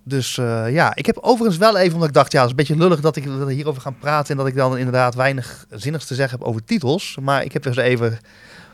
[0.03, 2.65] Dus eh, ja, ik heb overigens wel even, omdat ik dacht, ja, het is een
[2.65, 5.65] beetje lullig dat, ik, dat we hierover gaan praten en dat ik dan inderdaad weinig
[5.69, 7.17] zinnigs te zeggen heb over titels.
[7.21, 8.19] Maar ik heb dus even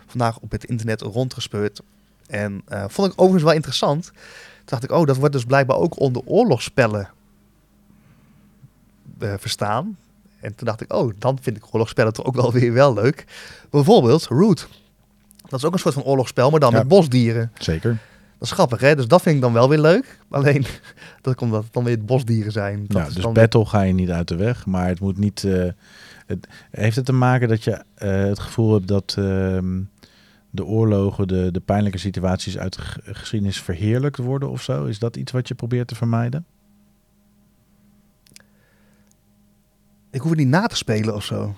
[0.07, 1.81] vandaag op het internet rondgespeurd
[2.27, 4.03] en eh, vond ik overigens wel interessant.
[4.03, 4.13] Toen
[4.65, 7.09] dacht ik, oh, dat wordt dus blijkbaar ook onder oorlogsspellen
[9.19, 9.97] eh, verstaan.
[10.39, 13.25] En toen dacht ik, oh, dan vind ik oorlogsspellen toch ook wel weer wel leuk.
[13.69, 14.67] Bijvoorbeeld Root.
[15.49, 16.77] Dat is ook een soort van oorlogsspel, maar dan Ja.
[16.77, 17.51] met bosdieren.
[17.59, 17.97] Zeker.
[18.37, 18.95] Dat is grappig, hè?
[18.95, 20.19] Dus dat vind ik dan wel weer leuk.
[20.29, 20.65] Alleen,
[21.21, 22.85] dat komt dat het dan weer bosdieren zijn.
[22.87, 25.17] Dat Ja, is dus dan battle ga je niet uit de weg, maar het moet
[25.17, 25.43] niet.
[25.43, 25.67] eh,
[26.25, 29.79] het, heeft het te maken dat je eh, het gevoel hebt dat ehm,
[30.49, 34.85] de oorlogen, de, de pijnlijke situaties uit de geschiedenis verheerlijkt worden of zo?
[34.85, 36.45] Is dat iets wat je probeert te vermijden?
[40.11, 41.55] Ik hoef het niet na te spelen of zo.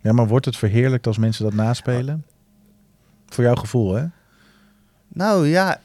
[0.00, 2.24] Ja, maar wordt het verheerlijkt als mensen dat naspelen?
[3.32, 4.04] Voor jouw gevoel, hè?
[5.08, 5.80] Nou ja,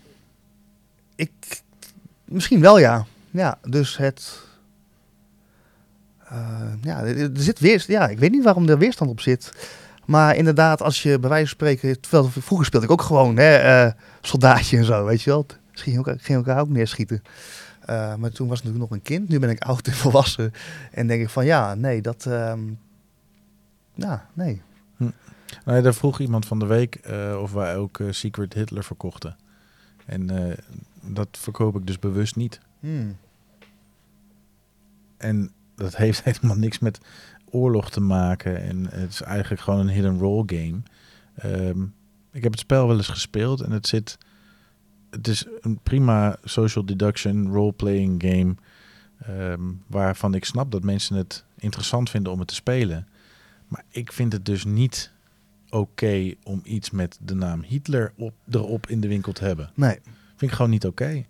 [1.15, 1.31] ik
[2.27, 3.05] Misschien wel, ja.
[3.31, 4.39] Ja, dus het...
[6.29, 9.51] eh, ja, er zit weer, ja, ik weet niet waarom er weerstand op zit.
[10.05, 12.01] Maar inderdaad, als je bij wijze van spreken...
[12.01, 15.45] Terwijl vroeger speelde ik ook gewoon hè, eh, soldaatje en zo, weet je wel.
[15.71, 17.21] Misschien ook, ging elkaar ook neerschieten.
[17.85, 19.29] Eh, maar toen was ik natuurlijk nog een kind.
[19.29, 20.53] Nu ben ik oud en volwassen.
[20.91, 22.25] En denk ik van ja, nee, dat...
[22.25, 22.59] ehm,
[23.93, 24.61] ja, nee.
[25.65, 29.35] Nou, daar vroeg iemand van de week eh, of wij ook eh, Secret Hitler verkochten.
[30.05, 30.57] En eh,
[31.01, 32.59] dat verkoop ik dus bewust niet.
[32.79, 33.17] Hmm.
[35.17, 36.99] En dat heeft helemaal niks met
[37.49, 38.61] oorlog te maken.
[38.61, 40.81] En het is eigenlijk gewoon een hidden role game.
[41.35, 41.83] Ehm,
[42.31, 44.17] ik heb het spel wel eens gespeeld en het zit.
[45.09, 48.55] Het is een prima social deduction role-playing game.
[49.17, 53.07] ehm, waarvan ik snap dat mensen het interessant vinden om het te spelen.
[53.67, 55.11] Maar ik vind het dus niet
[55.69, 59.71] oké om iets met de naam Hitler op, erop in de winkel te hebben.
[59.73, 59.99] Nee,
[60.37, 61.25] Vind ik gewoon niet oké.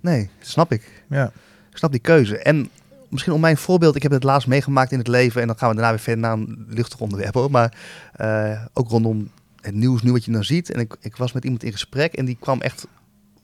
[0.00, 1.04] nee, snap ik.
[1.08, 1.32] Ja.
[1.70, 2.38] Ik snap die keuze.
[2.38, 2.70] En
[3.08, 5.68] misschien om mijn voorbeeld, ik heb het laatst meegemaakt in het leven en dan gaan
[5.68, 7.50] we daarna weer verder naar een luchtig onderwerp hoor.
[7.50, 7.76] Maar
[8.12, 10.70] eh, ook rondom het nieuws, nu wat je dan ziet.
[10.70, 12.86] En ik, ik was met iemand in gesprek en die kwam echt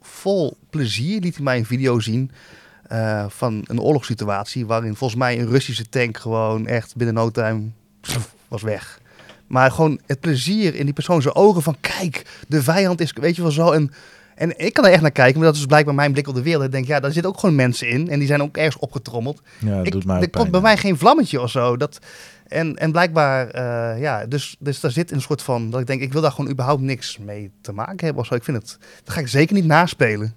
[0.00, 2.30] vol plezier, liet hij mij een video zien
[2.82, 7.70] eh, van een oorlogssituatie waarin volgens mij een Russische tank gewoon echt binnen no time
[8.00, 9.00] pff, was weg.
[9.46, 13.36] Maar gewoon het plezier in die persoon zijn ogen van kijk, de vijand is, weet
[13.36, 13.70] je wel zo.
[13.70, 13.90] En,
[14.34, 16.34] en ik kan er echt naar kijken, maar dat is dus blijkbaar mijn blik op
[16.34, 16.64] de wereld.
[16.64, 19.42] Ik denk, ja, daar zitten ook gewoon mensen in en die zijn ook ergens opgetrommeld.
[19.58, 21.76] Ja, dat Ik, doet mij er komt bij mij geen vlammetje of zo.
[21.76, 21.98] Dat,
[22.46, 26.00] en, en blijkbaar, eh, ja, dus, dus daar zit een soort van, dat ik denk,
[26.00, 28.34] ik wil daar gewoon überhaupt niks mee te maken hebben of zo.
[28.34, 30.34] Ik vind het, dat ga ik zeker niet naspelen.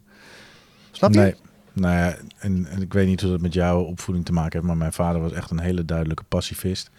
[0.91, 1.19] Snap je?
[1.19, 1.35] Nee.
[1.73, 4.65] Nou ja, en, en ik weet niet hoe dat met jouw opvoeding te maken heeft,
[4.65, 6.89] maar mijn vader was echt een hele duidelijke pacifist.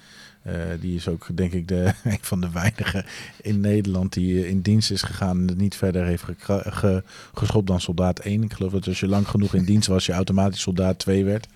[0.49, 3.05] Eh, die is ook, denk ik, de, een van de weinigen
[3.43, 7.03] in Nederland die eh, in dienst is gegaan en het niet verder heeft ge-
[7.35, 8.43] geschopt dan soldaat 1.
[8.43, 11.47] Ik geloof dat als je lang genoeg in dienst was, je automatisch soldaat 2 werd.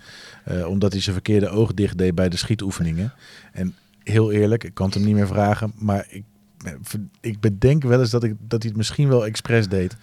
[0.44, 3.12] Eh, omdat hij zijn verkeerde oog dicht deed bij de schietoefeningen.
[3.52, 3.74] En
[4.04, 6.24] heel eerlijk, ik kan het hem niet meer vragen, maar ik,
[7.20, 9.96] ik bedenk wel eens dat, ik, dat hij het misschien wel expres deed.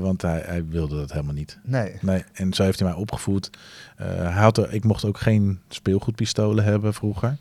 [0.00, 1.58] Want hij, hij wilde dat helemaal niet.
[1.64, 1.92] Nee.
[2.00, 3.50] Nee, en zo heeft hij mij opgevoed.
[3.96, 7.36] Hij had er, ik mocht ook geen speelgoedpistolen hebben vroeger.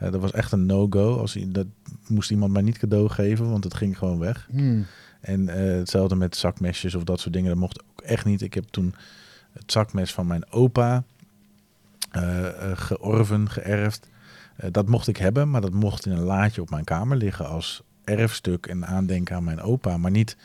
[0.00, 1.16] Eh, dat was echt een no-go.
[1.18, 1.66] Als dat
[2.06, 4.48] moest iemand mij niet cadeau geven, want het ging gewoon weg.
[4.50, 4.86] Hmm.
[5.20, 7.48] En eh, hetzelfde met zakmesjes of dat soort dingen.
[7.48, 8.42] Dat mocht ook echt niet.
[8.42, 8.94] Ik heb toen
[9.52, 11.04] het zakmes van mijn opa
[12.10, 14.08] eh, georven, geërfd.
[14.70, 17.82] Dat mocht ik hebben, maar dat mocht in een laadje op mijn kamer liggen als
[18.04, 19.96] erfstuk en aandenken aan mijn opa.
[19.96, 20.36] Maar niet,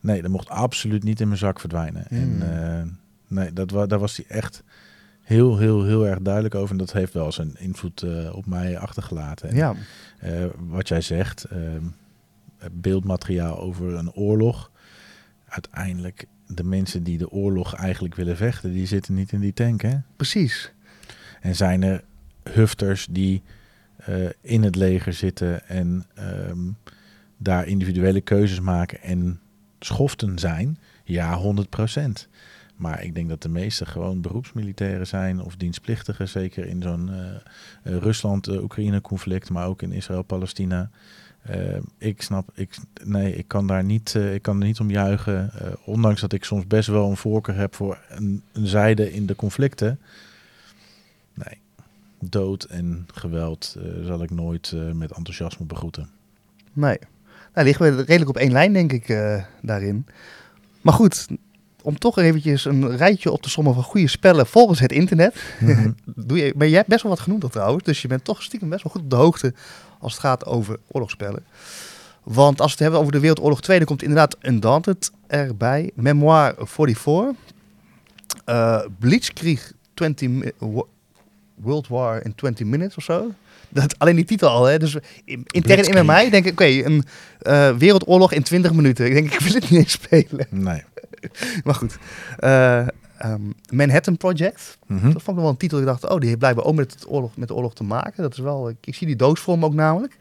[0.00, 2.04] nee, dat mocht absoluut niet in mijn zak verdwijnen.
[2.08, 2.42] Hmm.
[2.42, 4.62] En nee, dat daar was hij echt
[5.28, 6.70] heel, heel, heel erg duidelijk over.
[6.70, 9.48] En dat heeft wel zijn invloed eh, op mij achtergelaten.
[9.48, 9.74] En, Ja.
[10.18, 11.84] eh, wat jij zegt, ehm,
[12.72, 14.70] beeldmateriaal over een oorlog.
[15.48, 19.82] Uiteindelijk, de mensen die de oorlog eigenlijk willen vechten, die zitten niet in die tank.
[19.82, 19.96] Hè?
[20.16, 20.72] Precies.
[21.40, 22.04] En zijn er
[22.52, 23.42] hufters die
[23.96, 26.58] eh, in het leger zitten en ehm,
[27.36, 29.40] daar individuele keuzes maken en
[29.80, 30.78] schoften zijn?
[31.04, 32.28] Ja, 100%.
[32.78, 37.34] Maar ik denk dat de meeste gewoon beroepsmilitairen zijn of dienstplichtigen, zeker in zo'n eh,
[37.82, 40.90] eh, Rusland-Oekraïne-conflict, maar ook in Israël-Palestina.
[41.42, 45.50] Eh, ik snap, ik, nee, ik kan daar niet, ik kan er niet om juichen.
[45.84, 49.36] ondanks dat ik soms best wel een voorkeur heb voor een, een zijde in de
[49.36, 50.00] conflicten.
[51.34, 51.58] Nee,
[52.20, 56.08] dood en geweld zal ik nooit met enthousiasme begroeten.
[56.72, 56.98] Nee.
[57.54, 59.06] Nou, liggen we redelijk op één lijn, denk ik,
[59.62, 60.06] daarin.
[60.80, 61.26] Maar goed,
[61.88, 65.34] om toch eventjes een rijtje op te sommen van goede spellen volgens het internet.
[65.60, 65.90] Mhm.
[66.28, 67.84] Doe je, maar jij hebt best wel wat genoemd al trouwens.
[67.84, 69.54] Dus je bent toch stiekem best wel goed op de hoogte
[69.98, 71.44] als het gaat over oorlogsspellen.
[72.22, 75.90] Want als we het hebben over de Wereldoorlog 2, dan komt inderdaad Undaunted erbij.
[75.94, 77.34] Memoir 44.
[78.44, 80.88] eh Blitzkrieg 20 mi- Wo-
[81.54, 83.30] World War in 20 Minutes of zo.
[83.68, 84.78] Dat, alleen die titel al, hè.
[84.78, 84.94] Dus
[85.24, 85.62] in- in
[86.06, 87.04] mij denk ik, oké, een
[87.38, 89.06] eh, wereldoorlog in 20 minuten.
[89.06, 90.46] Ik denk, ik wil het niet eens spelen.
[90.50, 90.82] Nee.
[91.64, 91.98] Maar goed.
[92.36, 92.86] Eh,
[93.18, 94.78] ehm, Manhattan Project.
[94.86, 95.12] Mhm.
[95.12, 95.78] Dat vond ik wel een titel.
[95.78, 98.22] Ik dacht, oh, die heeft blijkbaar ook met, het oorlog, met de oorlog te maken.
[98.22, 100.16] Dat is wel, ik, ik zie die doosvorm ook namelijk.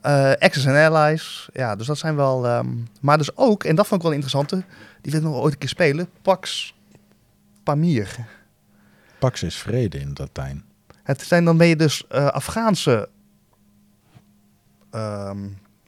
[0.00, 1.48] Eh Access and Allies.
[1.52, 2.46] Ja, dus dat zijn wel...
[2.46, 2.68] ehm,
[3.00, 5.58] maar dus ook, en dat vond ik wel interessant, die wil ik nog ooit een
[5.58, 6.08] keer spelen.
[6.22, 6.74] Pax
[7.62, 8.16] Pamir.
[9.18, 10.64] Pax is vrede in Latijn.
[11.02, 13.08] Het zijn dan ben je dus eh, Afghaanse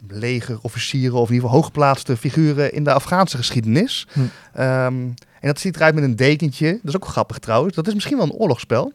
[0.01, 4.07] ehm legerofficieren of in ieder geval hooggeplaatste figuren in de Afghaanse geschiedenis.
[4.13, 4.21] Hm.
[4.53, 4.95] Ehm,
[5.41, 6.71] en dat ziet eruit met een dekentje.
[6.73, 7.75] Dat is ook grappig trouwens.
[7.75, 8.93] Dat is misschien wel een oorlogsspel.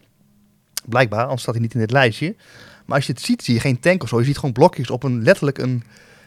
[0.84, 2.34] Blijkbaar, anders staat hij niet in dit lijstje.
[2.86, 4.18] Maar als je het ziet, zie je geen tank of zo.
[4.18, 5.82] Je ziet gewoon blokjes op een letterlijk een,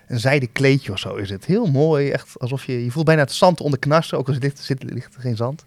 [0.07, 1.45] een zijden kleedje of zo is het.
[1.45, 4.59] Heel mooi, echt alsof je, je voelt bijna het zand onder knassen, ook al zit,
[4.59, 5.65] zit, ligt er geen zand.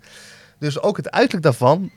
[0.59, 1.91] Dus ook het uiterlijk daarvan,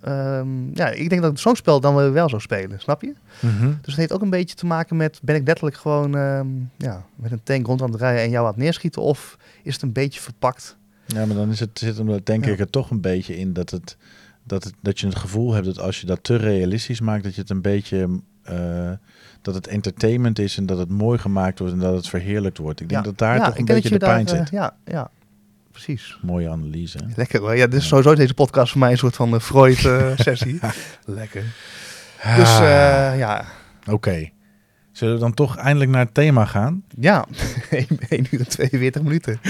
[0.00, 3.12] ehm, ja, ik denk dat zo'n spel dan wel- wel zou spelen, snap je?
[3.40, 3.66] Mhm.
[3.66, 6.46] Dus het heeft ook een beetje te maken met, ben ik letterlijk gewoon ehm,
[6.76, 9.02] ja, met een tank rond aan het rijden en jou aan het neerschieten?
[9.02, 10.76] Of is het een beetje verpakt?
[11.06, 12.52] Ja, maar dan is het, zit er denk Ja.
[12.52, 13.96] ik er toch een beetje in dat, het,
[14.44, 17.34] dat, het, dat je het gevoel hebt dat als je dat te realistisch maakt, dat
[17.34, 18.20] je het een beetje.
[18.42, 18.90] eh,
[19.42, 22.80] dat het entertainment is en dat het mooi gemaakt wordt en dat het verheerlijkt wordt.
[22.80, 23.10] Ik denk Ja.
[23.10, 24.50] dat daar Ja, toch een beetje de pijn daar, eh, zit.
[24.50, 25.10] ja, ja,
[25.72, 26.18] precies.
[26.22, 26.98] Mooie analyse.
[26.98, 27.04] hè?
[27.16, 27.56] Lekker hoor.
[27.56, 30.58] Ja, dit is sowieso deze podcast voor mij een soort van uh, Freud-sessie.
[31.04, 31.42] Lekker.
[32.36, 33.44] Dus Ah, eh, ja,
[33.90, 34.28] Oké.
[34.92, 36.82] Zullen we dan toch eindelijk naar het thema gaan?
[36.98, 37.24] ja.
[37.70, 39.40] 1 uur en 42 minuten.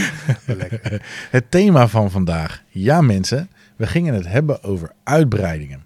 [0.47, 1.03] Lekker.
[1.31, 2.63] Het thema van vandaag.
[2.69, 5.85] Ja, mensen, we gingen het hebben over uitbreidingen.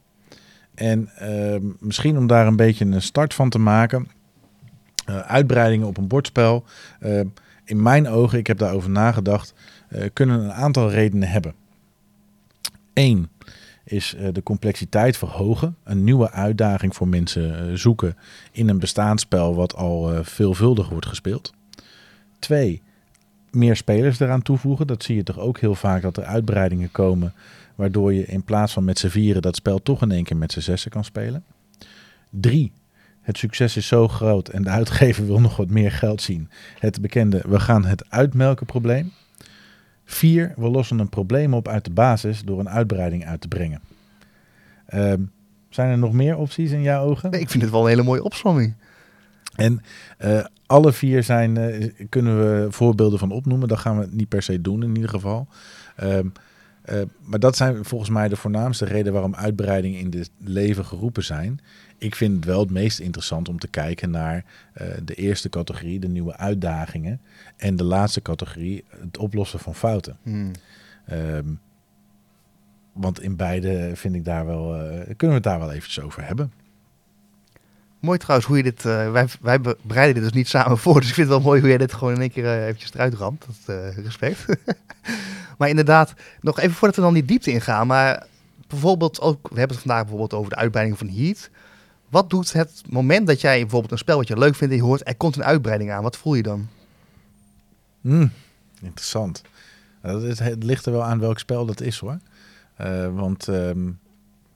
[0.75, 4.09] En eh, misschien om daar een beetje een start van te maken.
[5.07, 6.65] eh, uitbreidingen op een bordspel.
[7.01, 7.21] eh,
[7.65, 9.63] in mijn ogen, ik heb daarover nagedacht, eh,
[10.13, 11.55] kunnen een aantal redenen hebben.
[12.93, 13.29] Eén
[13.85, 15.77] is eh, de complexiteit verhogen.
[15.85, 18.17] Een nieuwe uitdaging voor mensen eh, zoeken
[18.53, 21.53] in een bestaanspel wat al eh, veelvuldig wordt gespeeld.
[22.39, 22.83] Twee,
[23.51, 24.87] meer spelers eraan toevoegen.
[24.87, 27.35] Dat zie je toch ook heel vaak dat er uitbreidingen komen.
[27.75, 30.53] Waardoor je in plaats van met z'n vieren dat spel toch in één keer met
[30.53, 31.45] z'n zessen kan spelen.
[32.31, 32.73] Drie,
[33.21, 36.51] het succes is zo groot en de uitgever wil nog wat meer geld zien.
[36.79, 39.13] Het bekende, we gaan het uitmelken probleem.
[40.05, 43.81] Vier, we lossen een probleem op uit de basis door een uitbreiding uit te brengen.
[44.87, 45.23] Ehm,
[45.69, 47.31] zijn er nog meer opties in jouw ogen?
[47.31, 48.75] Nee, ik vind het wel een hele mooie opsomming.
[49.55, 49.83] En
[50.19, 53.69] eh, alle vier zijn, eh, kunnen we voorbeelden van opnoemen.
[53.69, 55.49] Dat gaan we niet per se doen in ieder geval.
[55.97, 56.27] Ehm,
[56.83, 61.25] eh, maar dat zijn volgens mij de voornaamste reden waarom uitbreidingen in het leven geroepen
[61.25, 61.61] zijn.
[61.99, 66.01] Ik vind het wel het meest interessant om te kijken naar eh, de eerste categorie,
[66.01, 67.21] de nieuwe uitdagingen.
[67.57, 70.17] En de laatste categorie, het oplossen van fouten.
[70.23, 70.51] Hmm.
[71.07, 71.49] Ehm,
[72.93, 74.81] want in beide vind ik daar wel, eh,
[75.17, 76.53] kunnen we het daar wel eventjes over hebben.
[78.01, 78.85] Mooi trouwens hoe je dit...
[78.85, 81.01] eh, wij, wij be- bereiden dit dus niet samen voor.
[81.01, 83.15] Dus ik vind het wel mooi hoe jij dit gewoon in één keer eventjes eruit
[83.15, 83.47] ramt.
[83.67, 84.45] Dat, respect.
[85.59, 87.87] maar inderdaad, nog even voordat we dan die diepte ingaan.
[87.87, 88.27] Maar
[88.69, 89.49] bijvoorbeeld ook...
[89.49, 91.51] We hebben het vandaag bijvoorbeeld over de uitbreiding van Heat.
[92.15, 94.87] Wat doet het moment dat jij bijvoorbeeld een spel wat je leuk vindt en je
[94.87, 95.09] hoort...
[95.09, 96.03] Er komt een uitbreiding aan.
[96.03, 96.69] Wat voel je dan?
[98.01, 98.31] Hmm,
[98.81, 99.43] interessant.
[100.01, 102.19] Het ligt er wel aan welk spel dat is hoor.
[102.77, 103.89] Eh, want ehm,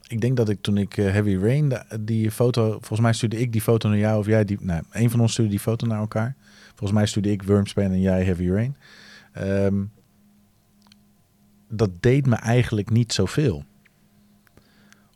[0.07, 3.53] ik denk dat ik toen ik eh, Heavy Rain, die foto, volgens mij stuurde ik
[3.53, 6.01] die foto naar jou of jij die, nou, een van ons stuurde die foto naar
[6.01, 6.37] elkaar.
[6.69, 8.77] Volgens mij stuurde ik Wormspan en jij Heavy Rain.
[9.33, 9.85] Ehm,
[11.69, 13.65] dat deed me eigenlijk niet zoveel.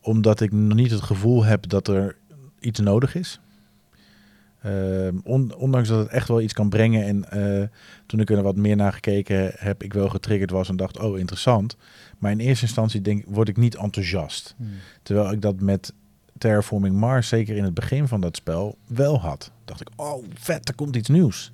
[0.00, 2.16] Omdat ik nog niet het gevoel heb dat er
[2.62, 3.40] iets nodig is.
[4.62, 7.04] Ehm, on- ondanks dat het echt wel iets kan brengen.
[7.04, 7.68] En eh,
[8.06, 11.18] toen ik er wat meer naar gekeken heb, ik wel getriggerd was en dacht, oh
[11.18, 11.76] interessant.
[12.18, 14.54] Maar in eerste instantie denk, word ik niet enthousiast.
[15.02, 15.92] Terwijl ik dat met
[16.38, 19.50] Terraforming Mars, zeker in het begin van dat spel, wel had.
[19.64, 21.52] Dacht ik, oh vet, er komt iets nieuws.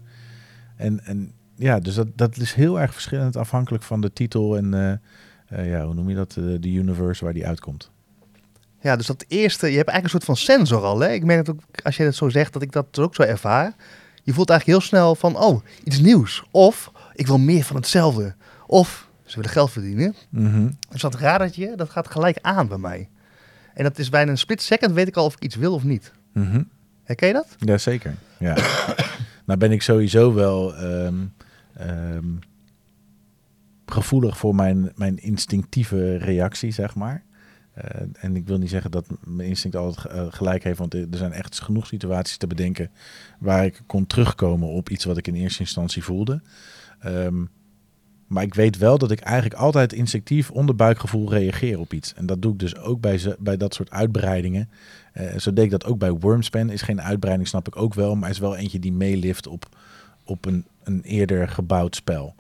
[0.77, 4.75] En, en ja, dus dat, dat is heel erg verschillend afhankelijk van de titel en
[4.75, 4.93] eh,
[5.61, 7.91] eh, ja, hoe noem je dat, de universe waar die uitkomt.
[8.81, 11.01] Ja, dus dat eerste, je hebt eigenlijk een soort van sensor al.
[11.01, 11.13] Hè?
[11.13, 13.75] Ik merk dat ook, als je dat zo zegt, dat ik dat ook zo ervaar.
[14.23, 16.45] Je voelt eigenlijk heel snel van, oh, iets nieuws.
[16.51, 18.35] Of, ik wil meer van hetzelfde.
[18.67, 20.15] Of, ze willen geld verdienen.
[20.29, 20.71] Mhm.
[20.91, 23.09] Dus dat radertje, dat gaat gelijk aan bij mij.
[23.75, 25.85] En dat is bijna een split second, weet ik al of ik iets wil of
[25.85, 26.13] niet.
[26.33, 26.63] Mhm.
[27.05, 27.57] Herken je dat?
[27.59, 28.15] Ja, zeker.
[28.39, 28.57] Ja.
[29.47, 31.15] nou ben ik sowieso wel ehm,
[31.75, 32.27] ehm,
[33.87, 37.23] gevoelig voor mijn, mijn instinctieve reactie, zeg maar.
[37.79, 41.07] Eh, en ik wil niet zeggen dat mijn instinct altijd eh, gelijk heeft, want er
[41.11, 42.91] zijn echt genoeg situaties te bedenken
[43.39, 46.41] waar ik kon terugkomen op iets wat ik in eerste instantie voelde.
[47.01, 47.45] Ehm,
[48.27, 52.15] maar ik weet wel dat ik eigenlijk altijd instinctief onder buikgevoel reageer op iets.
[52.15, 54.69] En dat doe ik dus ook bij, bij dat soort uitbreidingen.
[55.13, 56.71] Eh, zo deed ik dat ook bij Wormspan.
[56.71, 58.15] Is geen uitbreiding, snap ik ook wel.
[58.15, 59.77] Maar is wel eentje die meelift op,
[60.25, 62.35] op een, een eerder gebouwd spel.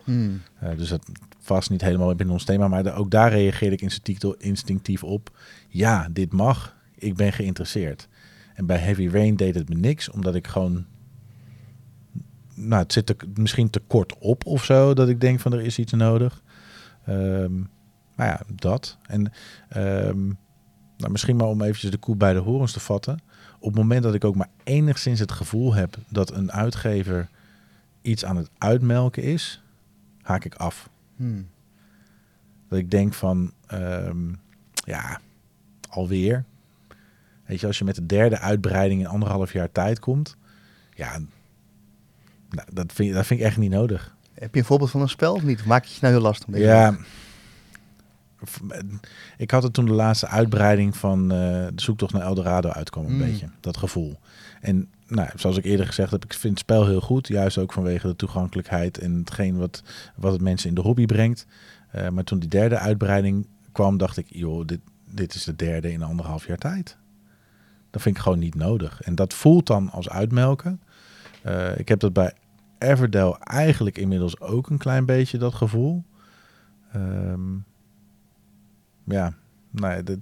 [0.58, 2.68] Eh, dus dat vast niet helemaal binnen ons thema.
[2.68, 5.38] Maar da- ook daar reageerde ik instinctief, instinctief op.
[5.68, 6.76] Ja, dit mag.
[6.94, 8.08] Ik ben geïnteresseerd.
[8.54, 10.10] En bij Heavy Rain deed het me niks.
[10.10, 10.84] Omdat ik gewoon...
[12.54, 14.94] Nou, het zit er misschien te kort op of zo.
[14.94, 16.42] Dat ik denk van er is iets nodig.
[17.06, 17.56] Ehm,
[18.14, 18.98] maar ja, dat.
[19.06, 19.32] En
[19.68, 20.26] ehm,
[20.96, 23.18] nou, misschien maar om eventjes de koe bij de horens te vatten.
[23.58, 27.28] Op het moment dat ik ook maar enigszins het gevoel heb dat een uitgever
[28.02, 29.62] iets aan het uitmelken is,
[30.22, 30.88] haak ik af.
[31.16, 31.48] Hmm.
[32.68, 34.32] Dat ik denk van, ehm,
[34.74, 35.20] ja,
[35.88, 36.44] alweer.
[37.46, 40.36] Weet je, als je met de derde uitbreiding in anderhalf jaar tijd komt,
[40.94, 41.18] ja,
[42.50, 44.16] Nou, dat, vind, dat vind ik echt niet nodig.
[44.34, 45.58] Heb je een voorbeeld van een spel of niet?
[45.60, 46.56] Of maak je het nou heel lastig?
[46.56, 46.96] Ja.
[49.36, 51.38] Ik had het toen de laatste uitbreiding van eh,
[51.74, 53.18] de zoektocht naar Eldorado uitkwam een Mm.
[53.18, 53.48] beetje.
[53.60, 54.18] Dat gevoel.
[54.60, 57.28] En nou, zoals ik eerder gezegd heb, ik vind het spel heel goed.
[57.28, 59.82] Juist ook vanwege de toegankelijkheid en hetgeen wat,
[60.16, 61.46] wat het mensen in de hobby brengt.
[61.90, 64.80] Eh, maar toen die derde uitbreiding kwam, dacht ik, joh, dit,
[65.10, 66.96] dit is de derde in anderhalf jaar tijd.
[67.90, 69.02] Dat vind ik gewoon niet nodig.
[69.02, 70.80] En dat voelt dan als uitmelken.
[71.42, 72.32] Eh, ik heb dat bij
[72.78, 76.04] Everdell eigenlijk inmiddels ook een klein beetje dat gevoel.
[76.92, 77.56] Ehm,
[79.04, 79.34] ja,
[79.80, 80.18] dat- dat-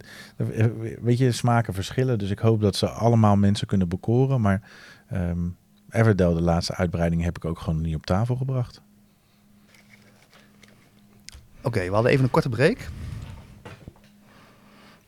[1.01, 2.19] weet je, smaken verschillen.
[2.19, 4.41] Dus ik hoop dat ze allemaal mensen kunnen bekoren.
[4.41, 4.63] Maar
[5.09, 5.39] ehm
[5.91, 8.81] Everdell, de laatste uitbreiding, heb ik ook gewoon niet op tafel gebracht.
[11.63, 12.79] Oké, we hadden even een korte break.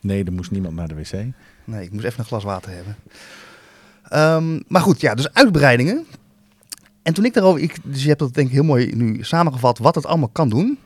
[0.01, 1.11] Nee, er moest niemand naar de wc.
[1.63, 2.95] Nee, ik moest even een glas water hebben.
[4.03, 6.05] Ehm, maar goed, ja, dus uitbreidingen.
[7.03, 9.77] En toen ik daarover, ik, dus je hebt dat denk ik heel mooi nu samengevat
[9.77, 10.77] wat het allemaal kan doen.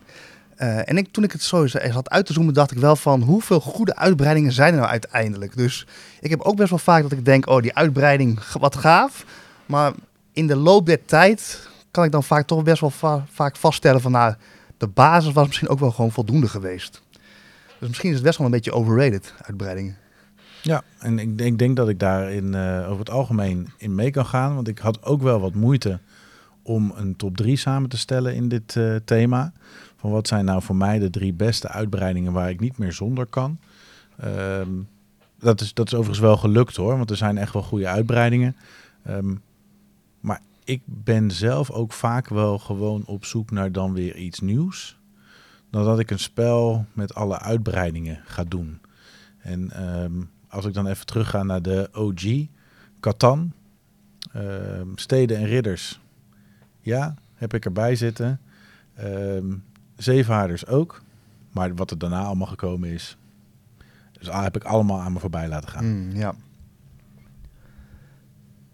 [0.56, 3.22] Eh, en ik, toen ik het zo had uit te zoomen, dacht ik wel van
[3.22, 5.56] hoeveel goede uitbreidingen zijn er nou uiteindelijk.
[5.56, 5.88] Dus
[6.20, 9.26] ik heb ook best wel vaak dat ik denk, oh die uitbreiding, wat gaaf.
[9.66, 9.94] Maar
[10.34, 14.02] in de loop der tijd kan ik dan vaak toch best wel va- vaak vaststellen
[14.02, 14.34] van nou,
[14.78, 17.02] de basis was misschien ook wel gewoon voldoende geweest.
[17.80, 19.98] Dus misschien is het best wel een beetje overrated, uitbreidingen.
[20.62, 24.56] Ja, en ik, denk dat ik daarin eh, over het algemeen in mee kan gaan.
[24.56, 26.00] Want ik had ook wel wat moeite
[26.62, 29.52] om een top 3 samen te stellen in dit eh, thema.
[30.12, 33.60] Wat zijn nou voor mij de drie beste uitbreidingen waar ik niet meer zonder kan.
[34.18, 34.70] Ehm,
[35.40, 38.56] dat, is, dat is overigens wel gelukt hoor, want er zijn echt wel goede uitbreidingen.
[39.04, 39.36] Ehm,
[40.20, 45.00] maar ik ben zelf ook vaak wel gewoon op zoek naar dan weer iets nieuws.
[45.70, 48.82] Dan dat ik een spel met alle uitbreidingen ga doen.
[49.40, 52.48] En ehm, als ik dan even terugga naar de OG,
[53.00, 53.54] Catan,
[54.96, 56.00] Steden en Ridders.
[56.80, 58.40] Ja, heb ik erbij zitten.
[60.04, 61.02] Zeevaarders ook.
[61.52, 63.18] Maar wat er daarna allemaal gekomen is,
[64.12, 65.86] dus heb ik allemaal aan me voorbij laten gaan.
[65.86, 66.34] Mm, ja.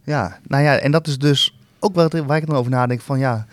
[0.03, 3.19] Ja, nou ja, en dat is dus ook wel waar ik dan over nadenk van
[3.19, 3.45] ja,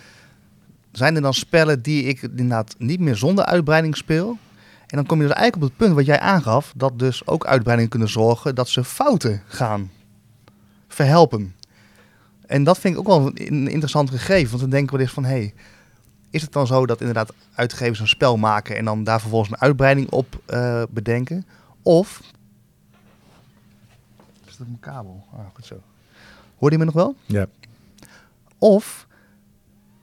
[0.92, 4.38] zijn er dan spellen die ik inderdaad niet meer zonder uitbreiding speel?
[4.86, 7.46] En dan kom je dus eigenlijk op het punt wat jij aangaf, dat dus ook
[7.46, 9.90] uitbreidingen kunnen zorgen dat ze fouten gaan
[10.88, 11.54] verhelpen.
[12.46, 15.24] En dat vind ik ook wel een interessant gegeven, want dan denken we eens van
[15.24, 15.54] hé, hey,
[16.36, 19.60] is het dan zo dat inderdaad uitgevers een spel maken en dan daar vervolgens een
[19.60, 21.46] uitbreiding op eh, bedenken?
[21.82, 22.20] Of
[24.46, 25.24] is dat mijn kabel?
[25.32, 25.82] Ah, goed zo.
[26.58, 27.14] Hoor je me nog wel?
[27.26, 27.46] Ja.
[28.58, 29.06] Of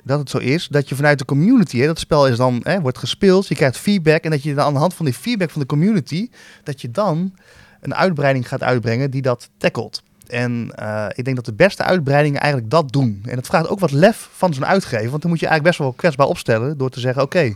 [0.03, 2.81] dat het zo is dat je vanuit de community, hè, dat spel is dan, hè,
[2.81, 5.49] wordt gespeeld, je krijgt feedback en dat je dan aan de hand van die feedback
[5.49, 6.29] van de community,
[6.63, 7.33] dat je dan
[7.81, 10.03] een uitbreiding gaat uitbrengen die dat tackelt.
[10.33, 13.21] En eh, ik denk dat de beste uitbreidingen eigenlijk dat doen.
[13.25, 15.87] En dat vraagt ook wat lef van zo'n uitgever, want dan moet je eigenlijk best
[15.87, 17.53] wel kwetsbaar opstellen door te zeggen, oké,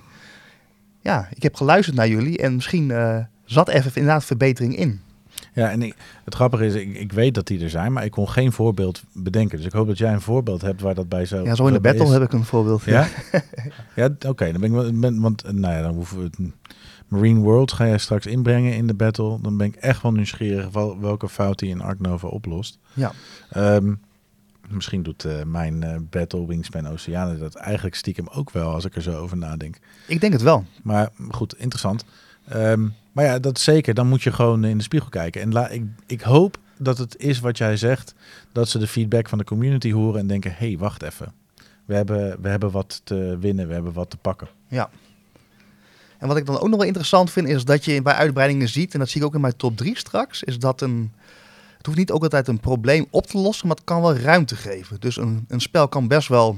[1.02, 5.02] ja, ik heb geluisterd naar jullie en misschien eh, zat er even inderdaad verbetering in.
[5.54, 5.96] Ja, en ik,
[6.26, 9.04] het grappige is, ik, ik weet dat die er zijn, maar ik kon geen voorbeeld
[9.14, 9.58] bedenken.
[9.58, 11.44] Dus ik hoop dat jij een voorbeeld hebt waar dat bij zo.
[11.44, 12.12] Ja, zo in de battle is.
[12.12, 12.84] heb ik een voorbeeld.
[12.84, 13.08] Ja?
[13.96, 14.52] ja, oké.
[14.52, 16.38] dan ben ik ben, want nou ja, dan hoeven we het.
[17.08, 19.42] Marine World ga jij straks inbrengen in de battle.
[19.42, 22.80] Dan ben ik echt wel nieuwsgierig wel, welke fout hij in Ark Nova oplost.
[22.94, 23.12] Ja.
[23.50, 23.94] Ehm,
[24.70, 28.96] misschien doet eh, mijn eh, battle Wingspan Oceanen dat eigenlijk stiekem ook wel, als ik
[28.96, 29.80] er zo over nadenk.
[30.08, 30.66] Ik denk het wel.
[30.84, 32.06] Maar goed, interessant.
[32.48, 33.94] Ehm, maar ja, dat zeker.
[33.94, 35.42] Dan moet je gewoon in de spiegel kijken.
[35.42, 38.16] En la, ik, ik hoop dat het is wat jij zegt.
[38.52, 40.52] Dat ze de feedback van de community horen en denken...
[40.52, 41.34] hé, hey, wacht even.
[41.86, 44.48] We hebben, we hebben wat te winnen, we hebben wat te pakken.
[44.68, 44.90] Ja.
[46.18, 48.94] En wat ik dan ook nog wel interessant vind, is dat je bij uitbreidingen ziet,
[48.94, 51.12] en dat zie ik ook in mijn top 3 straks, is dat een.
[51.78, 54.56] Het hoeft niet ook altijd een probleem op te lossen, maar het kan wel ruimte
[54.56, 55.00] geven.
[55.00, 56.58] Dus een, een spel kan best wel,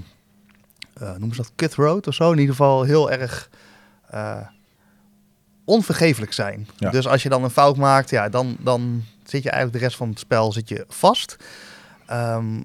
[0.94, 3.50] eh noemen ze dat cutthroat of zo, in ieder geval heel erg
[4.10, 4.42] eh,
[5.66, 6.68] onvergeeflijk zijn.
[6.78, 6.90] Ja.
[6.90, 9.98] Dus als je dan een fout maakt, ja, dan, dan zit je eigenlijk de rest
[9.98, 11.36] van het spel zit je vast.
[12.06, 12.62] Ehm,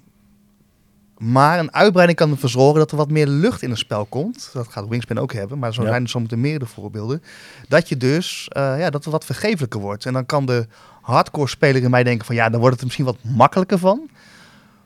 [1.25, 4.51] maar een uitbreiding kan ervoor zorgen dat er wat meer lucht in een spel komt.
[4.53, 5.89] Dat gaat Wingspan ook hebben, maar zo Ja.
[5.89, 7.23] zijn er zometeen meerdere voorbeelden.
[7.69, 10.07] Dat je dus, eh, ja, dat het wat vergeeflijker wordt.
[10.07, 10.67] En dan kan de
[11.01, 14.09] hardcore speler in mij denken van, ja, dan wordt het er misschien wat makkelijker van.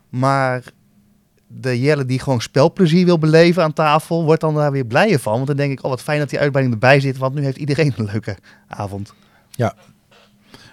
[0.09, 0.63] Maar
[1.47, 5.33] de Jelle die gewoon spelplezier wil beleven aan tafel, wordt dan daar weer blijer van.
[5.35, 7.57] Want dan denk ik, oh wat fijn dat die uitbreiding erbij zit, want nu heeft
[7.57, 8.37] iedereen een leuke
[8.69, 9.15] avond.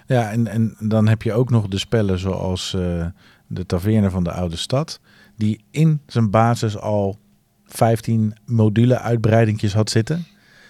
[0.06, 3.06] Ja, en, en dan heb je ook nog de spellen zoals eh,
[3.46, 5.00] de Taverne van de Oude Stad.
[5.36, 7.18] Die in zijn basis al
[7.66, 10.26] 15 module uitbreidingjes had zitten.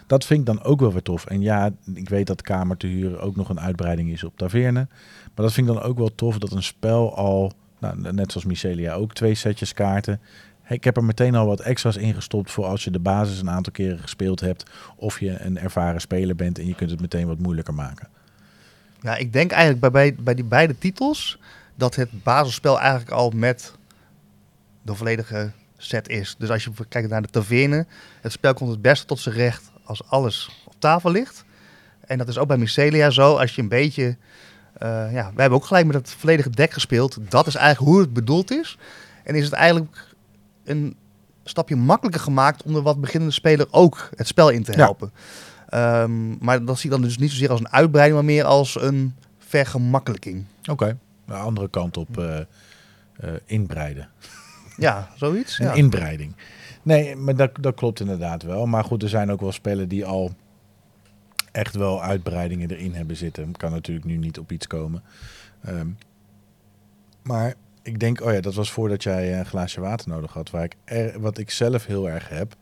[0.07, 1.27] Dat vind ik dan ook wel weer tof.
[1.27, 4.87] En ja, ik weet dat Kamer te huren ook nog een uitbreiding is op Taverne.
[5.35, 8.47] Maar dat vind ik dan ook wel tof dat een spel al, nou, net zoals
[8.47, 10.21] Mycelia ook, twee setjes kaarten.
[10.69, 13.73] ik heb er meteen al wat extra's ingestopt voor als je de basis een aantal
[13.73, 14.71] keren gespeeld hebt.
[14.97, 18.09] Of je een ervaren speler bent en je kunt het meteen wat moeilijker maken.
[19.01, 21.39] Ja, ik denk eigenlijk bij, bij, bij die beide titels
[21.75, 23.76] dat het basisspel eigenlijk al met
[24.87, 26.35] de volledige set is.
[26.39, 27.87] Dus als je kijkt naar de taverne,
[28.21, 31.45] het spel komt het beste tot zijn recht als alles op tafel ligt.
[32.07, 33.37] En dat is ook bij Mycelia zo.
[33.37, 34.17] Als je een beetje...
[34.73, 37.19] eh, ja, we hebben ook gelijk met het volledige dek gespeeld.
[37.29, 38.79] Dat is eigenlijk hoe het bedoeld is.
[39.25, 40.15] En is het eigenlijk
[40.65, 40.97] een
[41.45, 44.79] stapje makkelijker gemaakt om de wat beginnende speler ook het spel in te Ja.
[44.79, 45.13] helpen.
[45.69, 48.81] Ehm, maar dat zie ik dan dus niet zozeer als een uitbreiding, maar meer als
[48.81, 50.45] een vergemakkelijking.
[50.71, 50.97] Oké.
[51.27, 52.45] De andere kant op eh, eh,
[53.45, 54.09] inbreiden.
[54.77, 55.59] Ja, zoiets.
[55.59, 55.73] Een Ja.
[55.73, 56.37] inbreiding.
[56.83, 58.67] Nee, maar dat, dat klopt inderdaad wel.
[58.67, 60.35] Maar goed, er zijn ook wel spellen die al
[61.53, 63.57] echt wel uitbreidingen erin hebben zitten.
[63.57, 65.03] Kan natuurlijk nu niet op iets komen.
[65.63, 65.89] Ehm,
[67.23, 70.51] maar ik denk, oh ja, dat was voordat jij een glaasje water nodig had.
[70.51, 72.55] Waar ik er, wat ik zelf heel erg heb,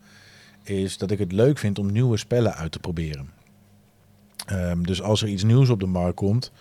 [0.63, 3.29] is dat ik het leuk vind om nieuwe spellen uit te proberen.
[4.45, 6.51] Ehm, dus als er iets nieuws op de markt komt,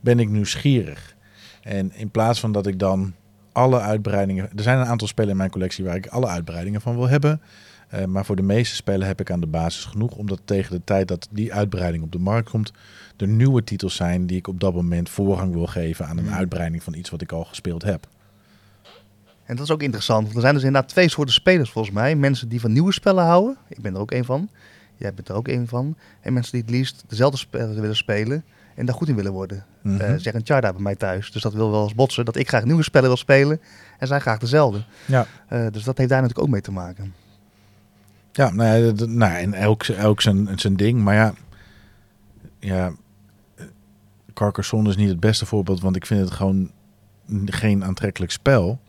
[0.00, 1.16] ben ik nieuwsgierig.
[1.62, 3.14] En in plaats van dat ik dan
[3.52, 4.48] alle uitbreidingen.
[4.56, 7.40] Er zijn een aantal spellen in mijn collectie waar ik alle uitbreidingen van wil hebben.
[7.88, 10.16] Eh, maar voor de meeste spellen heb ik aan de basis genoeg.
[10.16, 12.72] Omdat tegen de tijd dat die uitbreiding op de markt komt.
[13.16, 16.32] er nieuwe titels zijn die ik op dat moment voorrang wil geven aan een Mm.
[16.32, 18.06] uitbreiding van iets wat ik al gespeeld heb.
[19.44, 22.16] En dat is ook interessant, want er zijn dus inderdaad twee soorten spelers volgens mij.
[22.16, 24.48] Mensen die van nieuwe spellen houden, ik ben er ook een van.
[24.96, 25.96] Jij bent er ook een van.
[26.20, 28.44] En mensen die het liefst dezelfde spellen willen spelen
[28.82, 29.64] en daar goed in willen worden.
[29.82, 31.30] Eh zeg een Charda bij mij thuis.
[31.30, 33.60] Dus dat wil wel eens botsen, dat ik graag nieuwe spellen wil spelen
[33.98, 34.84] en zij graag dezelfde.
[35.06, 35.26] Ja.
[35.48, 37.14] Eh, dus dat heeft daar natuurlijk ook mee te maken.
[38.32, 41.00] Ja, nou ja, nou, en elk, elk zijn, zijn ding.
[41.00, 41.34] Maar ja,
[42.58, 42.92] ja,
[43.54, 43.64] eh,
[44.34, 46.70] Carcassonne is niet het beste voorbeeld, want ik vind het gewoon
[47.44, 48.80] geen aantrekkelijk spel.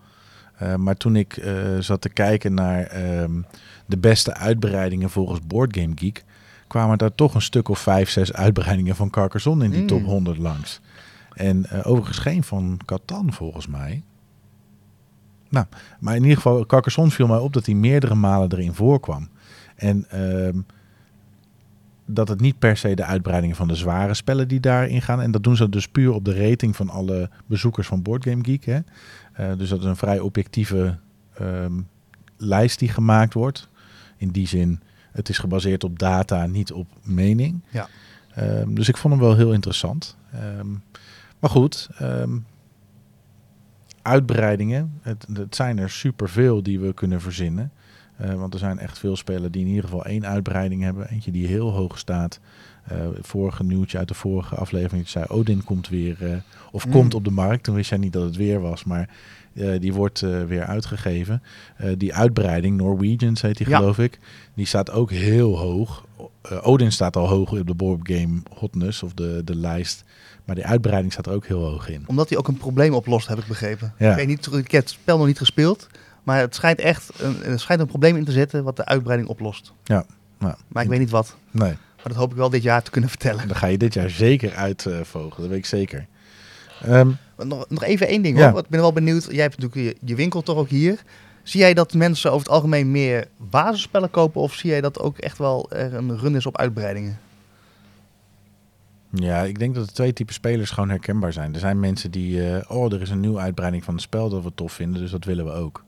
[0.58, 1.44] Eh, maar toen ik
[1.80, 3.42] zat te kijken naar ehm,
[3.86, 6.24] de beste uitbreidingen volgens Board Game Geek,
[6.74, 9.88] kwamen daar toch een stuk of vijf, zes uitbreidingen van Carcassonne in die Mm.
[9.88, 10.82] top 100 langs.
[11.34, 14.04] En eh, overigens geen van Catan volgens mij.
[15.50, 15.66] Nou,
[16.00, 19.30] maar in ieder geval, Carcassonne viel mij op dat hij meerdere malen erin voorkwam.
[19.76, 20.58] En ehm,
[22.06, 25.22] dat het niet per se de uitbreidingen van de zware spellen die daarin gaan.
[25.22, 28.44] En dat doen ze dus puur op de rating van alle bezoekers van Board Game
[28.44, 28.66] Geek.
[28.66, 28.80] Hè?
[29.34, 30.98] Eh, dus dat is een vrij objectieve
[31.34, 31.82] ehm,
[32.38, 33.70] lijst die gemaakt wordt.
[34.18, 34.82] In die zin,
[35.14, 37.62] het is gebaseerd op data, niet op mening.
[37.70, 37.88] Ja.
[38.36, 40.18] Ehm, dus ik vond hem wel heel interessant.
[40.32, 40.68] Ehm,
[41.40, 42.38] maar goed, ehm,
[44.02, 45.00] uitbreidingen.
[45.02, 47.72] Het, het zijn er superveel die we kunnen verzinnen.
[48.18, 51.10] Eh, want er zijn echt veel spellen die in ieder geval één uitbreiding hebben.
[51.10, 52.40] Eentje die heel hoog staat.
[52.84, 56.38] Het vorige nieuwtje uit de vorige aflevering zei Odin komt weer eh,
[56.72, 56.92] of Mm.
[56.92, 57.64] komt op de markt.
[57.64, 59.10] Toen wist jij niet dat het weer was, maar
[59.54, 61.44] die wordt eh, weer uitgegeven.
[61.78, 63.78] Eh, die uitbreiding, Norwegians heet die Ja.
[63.78, 64.20] geloof ik,
[64.54, 66.06] die staat ook heel hoog.
[66.42, 70.04] Eh, Odin staat al hoog op de board game hotness of de, de lijst.
[70.46, 72.04] Maar die uitbreiding staat er ook heel hoog in.
[72.08, 73.94] Omdat hij ook een probleem oplost, heb ik begrepen.
[73.98, 74.10] Ja.
[74.10, 75.88] Ik, weet niet, ik heb het spel nog niet gespeeld,
[76.24, 79.30] maar het schijnt echt een, er schijnt een probleem in te zitten wat de uitbreiding
[79.30, 79.74] oplost.
[79.84, 80.06] Ja.
[80.40, 81.36] Nou, Maar ik weet niet wat.
[81.52, 83.48] Nee, Maar dat hoop ik wel dit jaar te kunnen vertellen.
[83.48, 86.08] dan ga je dit jaar zeker uitvogelen, dat weet ik zeker.
[86.84, 88.50] Ehm, Nog, nog even één ding Ja.
[88.52, 88.60] hoor.
[88.60, 89.28] Ik ben wel benieuwd.
[89.32, 91.04] Jij hebt natuurlijk je, je winkel toch ook hier.
[91.44, 94.42] Zie jij dat mensen over het algemeen meer basisspellen kopen?
[94.42, 97.20] Of zie jij dat ook echt wel er een run is op uitbreidingen?
[99.16, 101.54] Ja, ik denk dat de twee typen spelers gewoon herkenbaar zijn.
[101.54, 104.44] Er zijn mensen die, eh, oh, er is een nieuwe uitbreiding van het spel dat
[104.44, 105.84] we tof vinden, dus dat willen we ook.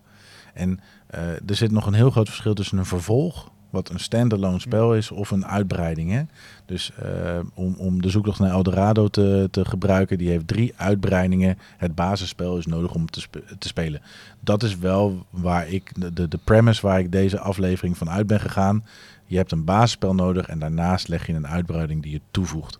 [0.53, 4.59] En eh, er zit nog een heel groot verschil tussen een vervolg, wat een standalone
[4.59, 6.11] spel is, of een uitbreiding.
[6.11, 6.21] Hè?
[6.65, 11.57] Dus eh, om, om de zoektocht naar Eldorado te, te gebruiken, die heeft drie uitbreidingen.
[11.77, 14.01] Het basisspel is nodig om te, spe- te spelen.
[14.39, 18.27] Dat is wel waar ik, de, de, de premise waar ik deze aflevering van uit
[18.27, 18.85] ben gegaan.
[19.25, 22.79] Je hebt een basisspel nodig en daarnaast leg je een uitbreiding die je toevoegt.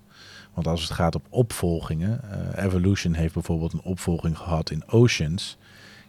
[0.53, 2.21] Want als het gaat op opvolgingen,
[2.55, 5.57] eh, Evolution heeft bijvoorbeeld een opvolging gehad in Oceans.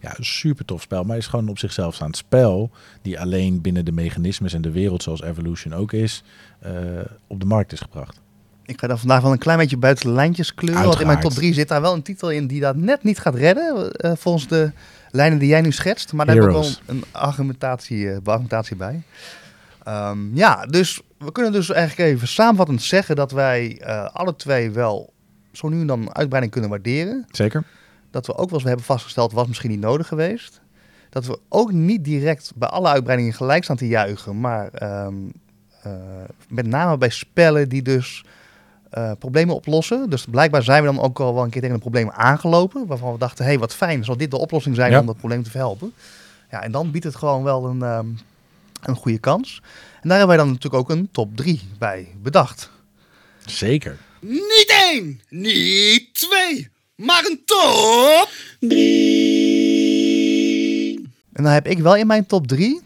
[0.07, 2.70] Ja, een super tof spel, maar is gewoon op zichzelf staand spel.
[3.03, 6.23] Die alleen binnen de mechanismes en de wereld zoals Evolution ook is,
[6.59, 6.73] eh,
[7.27, 8.20] op de markt is gebracht.
[8.65, 10.85] Ik ga dan vandaag wel een klein beetje buiten de lijntjes kleuren.
[10.85, 13.19] Want in mijn top 3 zit daar wel een titel in die dat net niet
[13.19, 13.93] gaat redden.
[13.93, 14.73] eh, volgens de
[15.11, 16.12] lijnen die jij nu schetst.
[16.12, 16.83] Maar daar heb ik wel Heroes.
[16.87, 19.03] een argumentatie, eh, argumentatie bij.
[19.83, 25.12] Ehm, ja, dus we kunnen dus eigenlijk even samenvattend zeggen dat wij alle twee wel
[25.53, 27.24] zo nu en dan een uitbreiding kunnen waarderen.
[27.31, 27.65] Zeker?
[28.16, 30.60] Dat we ook wel eens hebben vastgesteld, was misschien niet nodig geweest.
[31.10, 34.40] Dat we ook niet direct bij alle uitbreidingen gelijk staan te juichen.
[34.40, 35.14] Maar ehm,
[35.82, 35.93] eh,
[36.48, 38.24] met name bij spellen die dus
[38.90, 40.10] eh, problemen oplossen.
[40.10, 42.86] Dus blijkbaar zijn we dan ook al wel een keer tegen een probleem aangelopen.
[42.86, 45.01] Waarvan we dachten, hé hey, wat fijn, zal dit de oplossing zijn Ja.
[45.01, 45.93] om dat probleem te verhelpen.
[46.51, 48.06] Ja, en dan biedt het gewoon wel een, ehm,
[48.82, 49.62] een goede kans.
[50.02, 52.70] En daar hebben wij dan natuurlijk ook een top 3 bij bedacht.
[53.47, 53.97] Zeker.
[54.20, 58.28] Niet één, niet twee, maar een top.
[61.32, 62.81] En dan heb ik wel in mijn top 3,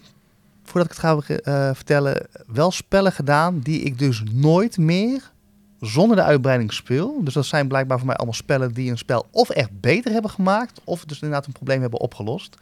[0.64, 5.30] voordat ik het ga eh, vertellen, wel spellen gedaan die ik dus nooit meer
[5.80, 7.24] zonder de uitbreiding speel.
[7.24, 10.30] Dus dat zijn blijkbaar voor mij allemaal spellen die een spel of echt beter hebben
[10.30, 12.56] gemaakt, of dus inderdaad een probleem hebben opgelost.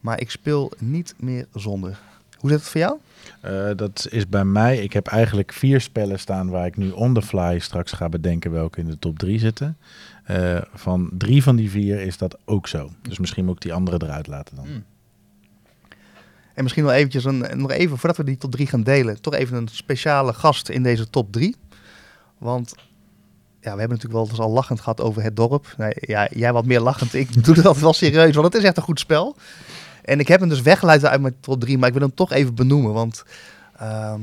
[0.00, 1.98] Maar ik speel niet meer zonder.
[2.40, 2.98] Hoe zit het voor jou?
[3.40, 4.78] Eh, dat is bij mij.
[4.78, 8.50] Ik heb eigenlijk vier spellen staan waar ik nu on the fly straks ga bedenken
[8.50, 9.76] welke in de top drie zitten.
[10.24, 12.90] Eh, van drie van die vier is dat ook zo.
[13.02, 14.66] Dus misschien moet ik die andere eruit laten dan.
[14.68, 14.84] Mm.
[16.54, 19.34] En misschien wel eventjes een, nog even, voordat we die top 3 gaan delen, toch
[19.34, 21.56] even een speciale gast in deze top 3.
[22.38, 22.74] Want
[23.60, 25.74] ja, we hebben natuurlijk wel eens al lachend gehad over het dorp.
[25.76, 27.14] Nee, ja, jij wat meer lachend.
[27.14, 29.36] Ik doe het altijd wel serieus, want het is echt een goed spel.
[30.04, 32.32] En ik heb hem dus weggeleid uit mijn top 3, maar ik wil hem toch
[32.32, 32.92] even benoemen.
[32.92, 33.24] Want
[33.76, 34.20] ehm,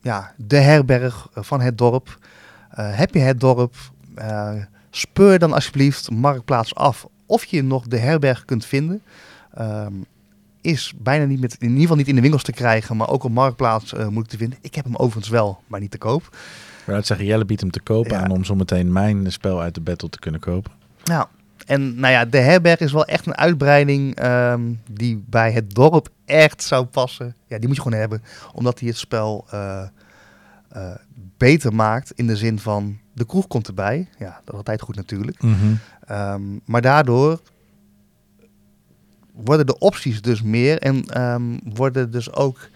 [0.00, 2.18] ja, de herberg van het dorp.
[2.70, 3.74] Eh, heb je het dorp?
[4.14, 4.52] eh,
[4.90, 9.02] speur dan alsjeblieft Marktplaats af of je nog de herberg kunt vinden.
[9.54, 9.92] Ehm,
[10.60, 13.24] is bijna niet met, in ieder geval niet in de winkels te krijgen, maar ook
[13.24, 14.58] op Marktplaats eh, moeilijk te vinden.
[14.60, 16.36] Ik heb hem overigens wel, maar niet te koop.
[16.86, 18.22] Maar dat zeggen, Jelle biedt hem te kopen Ja.
[18.22, 20.72] aan om zometeen mijn spel uit de battle te kunnen kopen.
[21.04, 21.26] Nou,
[21.66, 26.08] en nou ja, de herberg is wel echt een uitbreiding ehm, die bij het dorp
[26.24, 27.34] echt zou passen.
[27.46, 28.22] Ja, die moet je gewoon hebben,
[28.52, 29.82] omdat hij het spel eh,
[30.68, 30.94] eh,
[31.36, 34.08] beter maakt in de zin van de kroeg komt erbij.
[34.18, 35.40] Ja, dat is altijd goed natuurlijk.
[36.06, 37.40] Ehm, maar daardoor
[39.32, 42.68] worden de opties dus meer en ehm, worden dus ook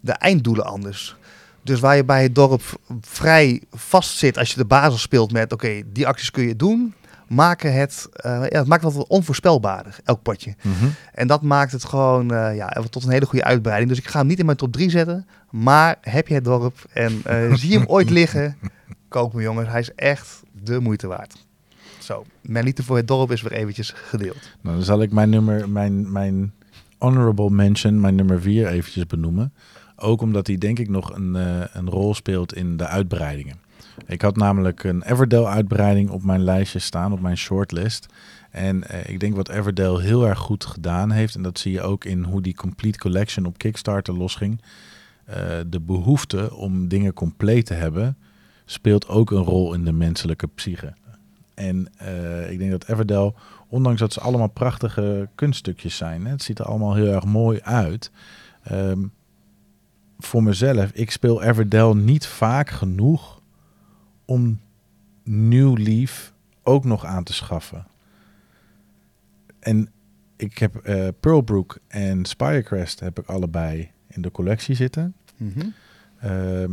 [0.00, 1.16] de einddoelen anders.
[1.62, 2.62] Dus waar je bij het dorp
[3.00, 6.94] vrij vast zit als je de basis speelt met oké, die acties kun je doen,
[7.28, 10.54] maken het, eh, ja, het maakt het wat onvoorspelbaarder, elk potje.
[10.62, 10.86] Mhm.
[11.12, 13.90] En dat maakt het gewoon eh, ja, tot een hele goede uitbreiding.
[13.90, 16.84] Dus ik ga hem niet in mijn top 3 zetten, maar heb je het dorp
[16.92, 18.56] en eh, zie je hem ooit liggen,
[19.08, 19.68] koop hem jongens.
[19.68, 21.46] Hij is echt de moeite waard.
[21.98, 24.56] Zo, mijn liefde voor het dorp is weer eventjes gedeeld.
[24.60, 26.52] Nou, dan zal ik mijn nummer, mijn, mijn
[26.98, 29.52] honorable mention, mijn nummer vier eventjes benoemen.
[29.96, 31.34] Ook omdat hij denk ik nog een,
[31.72, 33.67] een rol speelt in de uitbreidingen.
[34.08, 38.06] Ik had namelijk een Everdell uitbreiding op mijn lijstje staan, op mijn shortlist.
[38.50, 41.82] En eh, ik denk wat Everdell heel erg goed gedaan heeft, en dat zie je
[41.82, 44.60] ook in hoe die Complete Collection op Kickstarter losging.
[45.24, 45.36] eh,
[45.66, 48.16] de behoefte om dingen compleet te hebben,
[48.64, 50.94] speelt ook een rol in de menselijke psyche.
[51.54, 53.32] En eh, ik denk dat Everdell,
[53.68, 57.60] ondanks dat ze allemaal prachtige kunststukjes zijn, hè, het ziet er allemaal heel erg mooi
[57.60, 58.10] uit.
[58.62, 59.02] Ehm,
[60.18, 63.37] voor mezelf, ik speel Everdell niet vaak genoeg
[64.28, 64.60] om
[65.24, 66.32] New Leaf
[66.62, 67.86] ook nog aan te schaffen.
[69.58, 69.90] En
[70.36, 75.14] ik heb eh Pearlbrook en Spirecrest heb ik allebei in de collectie zitten.
[76.20, 76.72] Ehm,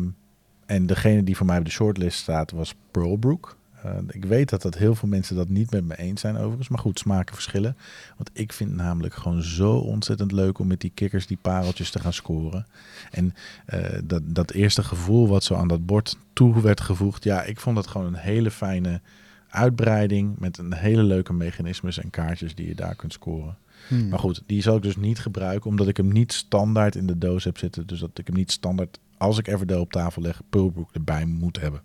[0.65, 3.57] en degene die voor mij op de shortlist staat was Pearlbrook.
[3.86, 6.68] Eh, ik weet dat dat heel veel mensen dat niet met me eens zijn overigens.
[6.68, 7.78] Maar goed, smaken verschillen.
[8.18, 11.90] Want ik vind het namelijk gewoon zo ontzettend leuk om met die kikkers die pareltjes
[11.90, 12.66] te gaan scoren.
[13.12, 13.34] En
[13.66, 17.24] eh, dat, dat eerste gevoel wat zo aan dat bord toe werd gevoegd.
[17.24, 19.02] Ja, ik vond dat gewoon een hele fijne
[19.49, 20.40] uitbreiding.
[20.40, 23.57] Met een hele leuke mechanismes en kaartjes die je daar kunt scoren.
[23.88, 24.10] Hmm.
[24.10, 27.18] Maar goed, die zal ik dus niet gebruiken, omdat ik hem niet standaard in de
[27.18, 27.88] doos heb zitten.
[27.88, 31.60] Dus dat ik hem niet standaard, als ik Everdell op tafel leg, Pearlbrook erbij moet
[31.60, 31.82] hebben.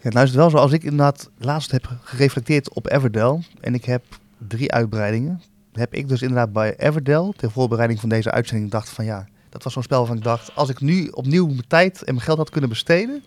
[0.00, 0.56] Ja, het luistert wel zo.
[0.56, 4.04] Als ik inderdaad laatst heb gereflecteerd op Everdell en ik heb
[4.38, 9.04] drie uitbreidingen, heb ik dus inderdaad bij Everdell, ter voorbereiding van deze uitzending, gedacht van
[9.04, 12.14] ja, dat was zo'n spel waarvan ik dacht, als ik nu opnieuw mijn tijd en
[12.14, 13.24] mijn geld had kunnen besteden,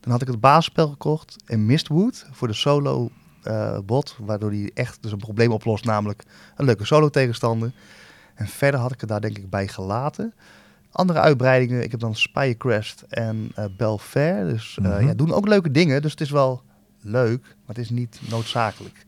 [0.00, 3.10] dan had ik het basisspel gekocht en Mistwood voor de solo
[3.42, 6.22] eh, bot, waardoor die echt dus een probleem oplost, namelijk
[6.56, 7.72] een leuke solo tegenstander.
[8.34, 10.34] En verder had ik het daar denk ik bij gelaten.
[10.96, 14.44] Andere uitbreidingen, ik heb dan Spirecrest en eh Belfair.
[14.48, 15.06] Dus eh, Mhm.
[15.06, 16.02] ja, doen ook leuke dingen.
[16.02, 16.62] Dus het is wel
[17.00, 19.04] leuk, maar het is niet noodzakelijk.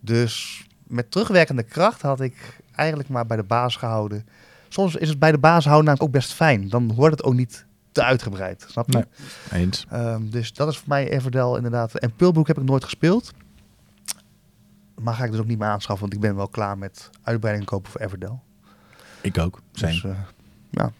[0.00, 4.26] Dus met terugwerkende kracht had ik eigenlijk maar bij de baas gehouden.
[4.68, 6.68] Soms is het bij de baas houden namelijk ook best fijn.
[6.68, 9.06] Dan wordt het ook niet te uitgebreid, snap je?
[9.50, 9.62] Nee.
[9.62, 9.86] Eens.
[9.90, 11.94] Ehm, dus dat is voor mij Everdell inderdaad.
[11.94, 13.32] En Pearlbrook heb ik nooit gespeeld.
[15.00, 17.66] Maar ga ik dus ook niet meer aanschaffen, want ik ben wel klaar met uitbreiding
[17.66, 18.38] kopen voor Everdell.
[19.20, 19.60] Ik ook.
[19.72, 19.92] Zijn.
[19.92, 20.10] Dus, eh,
[20.70, 20.92] ja.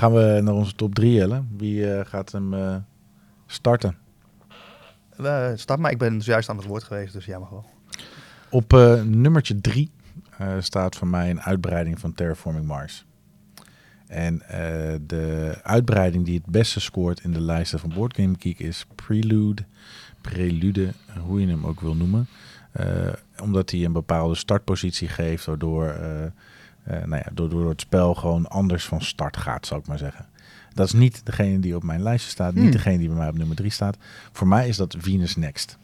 [0.00, 1.42] Gaan we naar onze top 3, Jelle?
[1.56, 2.76] Wie eh, gaat hem eh,
[3.46, 3.96] starten?
[5.16, 7.64] Eh, start maar, ik ben zojuist aan het woord geweest, dus jij mag wel.
[8.50, 8.72] Op
[9.04, 9.90] nummertje 3
[10.58, 13.04] staat voor mij een uitbreiding van Terraforming Mars.
[14.06, 14.42] En
[15.06, 19.62] de uitbreiding die het beste scoort in de lijsten van Board Game Geek is Prelude,
[20.20, 20.92] Prelude,
[21.26, 22.28] hoe je hem ook wil noemen.
[23.42, 25.94] Omdat hij een bepaalde startpositie geeft, waardoor
[26.84, 30.26] nou ja, door, het spel gewoon anders van start gaat, zou ik maar zeggen.
[30.74, 32.62] Dat is niet degene die op mijn lijstje staat, Hmm.
[32.62, 33.96] niet degene die bij mij op nummer 3 staat.
[34.32, 35.78] Voor mij is dat Venus Next.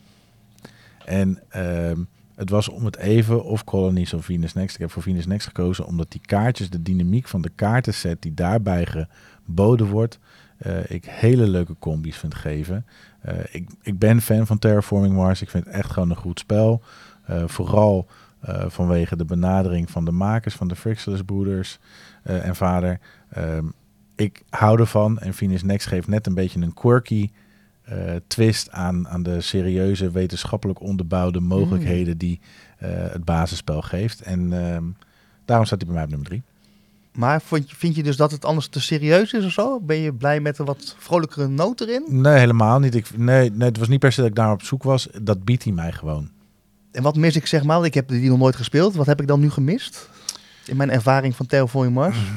[1.05, 2.01] En ehm,
[2.35, 4.75] het was om het even of Colonies of Venus Next.
[4.75, 8.35] Ik heb voor Venus Next gekozen omdat die kaartjes, de dynamiek van de kaartenset die
[8.35, 10.19] daarbij geboden wordt,
[10.59, 12.87] eh, ik hele leuke combi's vind geven.
[13.21, 15.43] Eh, ik, ik ben fan van Terraforming Mars.
[15.43, 16.83] Ik vind het echt gewoon een goed spel.
[17.25, 18.09] Eh, vooral
[18.47, 21.79] eh, vanwege de benadering van de makers van de Frixilus broeders
[22.23, 23.01] eh, en vader.
[23.31, 23.67] Ehm,
[24.15, 27.31] ik hou ervan en Venus Next geeft net een beetje een quirky
[27.87, 32.41] eh, twist aan, aan de serieuze wetenschappelijk onderbouwde mogelijkheden die
[32.79, 34.21] eh, het basisspel geeft.
[34.21, 34.85] En ehm,
[35.45, 36.43] daarom staat hij bij mij op nummer drie.
[37.13, 39.81] Maar vond je, vind je dus dat het anders te serieus is of zo?
[39.81, 42.05] Ben je blij met een wat vrolijkere noot erin?
[42.09, 42.95] Nee, helemaal niet.
[42.95, 45.09] Ik, nee, nee, het was niet per se dat ik daar op zoek was.
[45.23, 46.31] Dat biedt hij mij gewoon.
[46.97, 47.75] En wat mis ik zeg maar?
[47.75, 48.95] Want ik heb die nog nooit gespeeld.
[48.95, 50.09] Wat heb ik dan nu gemist?
[50.65, 52.17] In mijn ervaring van Terraforming Mars.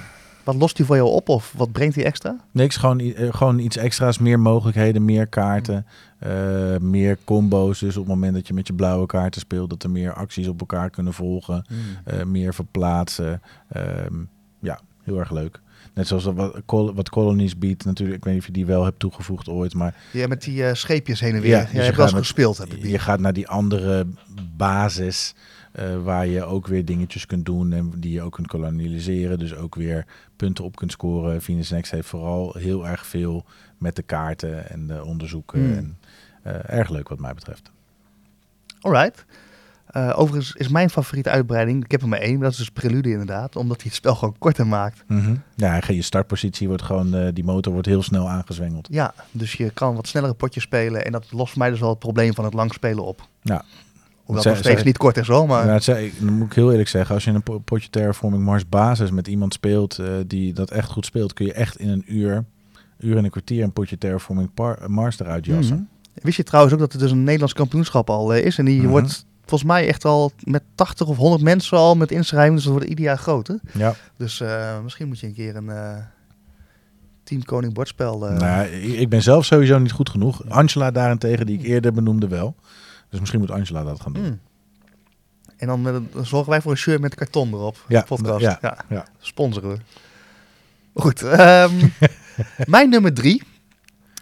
[0.43, 2.35] Wat lost hij voor jou op of wat brengt hij extra?
[2.51, 4.17] Niks, gewoon, eh, gewoon iets extra's.
[4.17, 5.85] Meer mogelijkheden, meer kaarten,
[6.19, 7.79] eh, meer combo's.
[7.79, 10.47] Dus op het moment dat je met je blauwe kaarten speelt, dat er meer acties
[10.47, 11.65] op elkaar kunnen volgen.
[12.05, 13.41] eh, meer verplaatsen.
[13.69, 14.15] Ehm,
[14.59, 15.59] ja, heel erg leuk.
[15.99, 16.61] Net zoals wat,
[16.95, 18.17] wat Colonies biedt natuurlijk.
[18.17, 20.73] Ik weet niet of je die wel hebt toegevoegd ooit, maar Ja, met die eh,
[20.73, 21.49] scheepjes heen en weer.
[21.51, 23.47] Ja, dus je hebt wel eens gaat met- gespeeld, heb ik je gaat naar die
[23.47, 24.07] andere
[24.57, 25.33] basis.
[25.71, 29.39] eh, waar je ook weer dingetjes kunt doen en die je ook kunt kolonialiseren.
[29.39, 30.05] Dus ook weer
[30.35, 31.41] punten op kunt scoren.
[31.41, 33.45] Venus Next heeft vooral heel erg veel
[33.77, 35.59] met de kaarten en de onderzoeken.
[35.59, 35.73] Hmm.
[35.77, 35.97] En,
[36.43, 37.71] eh, erg leuk wat mij betreft.
[38.79, 39.25] Alright.
[39.89, 43.09] Eh, overigens is mijn favoriete uitbreiding, ik heb er maar één, dat is dus Prelude
[43.11, 43.55] inderdaad.
[43.55, 45.03] Omdat hij het spel gewoon korter maakt.
[45.55, 48.87] Ja, en je startpositie wordt gewoon, eh, die motor wordt heel snel aangezwengeld.
[48.91, 51.05] Ja, dus je kan wat snellere potjes spelen.
[51.05, 53.27] En dat lost mij dus wel het probleem van het lang spelen op.
[53.41, 53.63] Ja.
[54.23, 55.65] Hoewel het nog steeds niet kort is hoor, maar...
[55.65, 58.43] Ja, het zei, dan moet ik heel eerlijk zeggen, als je een po- potje Terraforming
[58.43, 61.89] Mars basis met iemand speelt eh, die dat echt goed speelt, kun je echt in
[61.89, 62.45] een uur,
[62.99, 65.75] uur en een kwartier een potje Terraforming Par- Mars eruit jassen.
[65.75, 66.23] Mhm.
[66.25, 68.57] Wist je trouwens ook dat er dus een Nederlands kampioenschap al is?
[68.57, 68.89] En die Mhm.
[68.89, 72.55] wordt volgens mij echt al met 80 of 100 mensen al met inschrijving.
[72.55, 73.59] Dus dat wordt ieder jaar groter.
[73.73, 73.93] Ja.
[74.17, 75.97] Dus eh, misschien moet je een keer een eh,
[77.23, 78.27] Team Koning bordspel...
[78.27, 80.49] eh, Nou, ik, ik ben zelf sowieso niet goed genoeg.
[80.49, 82.55] Angela daarentegen, die ik eerder benoemde, wel.
[83.09, 84.23] Dus misschien moet Angela dat gaan doen.
[84.23, 84.39] mm.
[85.57, 87.85] En dan, zorgen wij voor een shirt met karton erop.
[87.87, 88.41] Ja, podcast.
[88.41, 89.05] ja, Ja, ja.
[89.19, 89.77] Sponsoren we.
[90.93, 91.21] Goed.
[91.21, 91.87] ehm,
[92.67, 93.43] mijn nummer drie.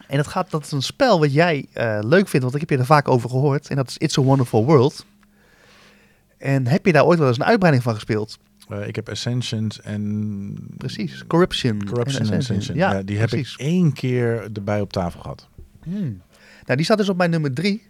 [0.07, 1.65] En dat, gaat, dat is een spel wat jij
[2.01, 3.67] leuk vindt, want ik heb je er vaak over gehoord.
[3.69, 5.05] En dat is It's a Wonderful World.
[6.37, 8.37] En heb je daar ooit wel eens een uitbreiding van gespeeld?
[8.69, 10.55] Eh, ik heb Ascensions en...
[10.77, 11.23] Precies.
[11.27, 11.85] Corruption.
[11.85, 12.77] Corruption en en Ascension.
[12.77, 13.53] Ja, Ja, die heb precies.
[13.53, 15.47] ik één keer erbij op tafel gehad.
[15.83, 16.21] Hmm.
[16.65, 17.83] Nou, die staat dus op mijn nummer drie.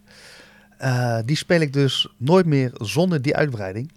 [0.77, 3.91] Eh, die speel ik dus nooit meer zonder die uitbreiding.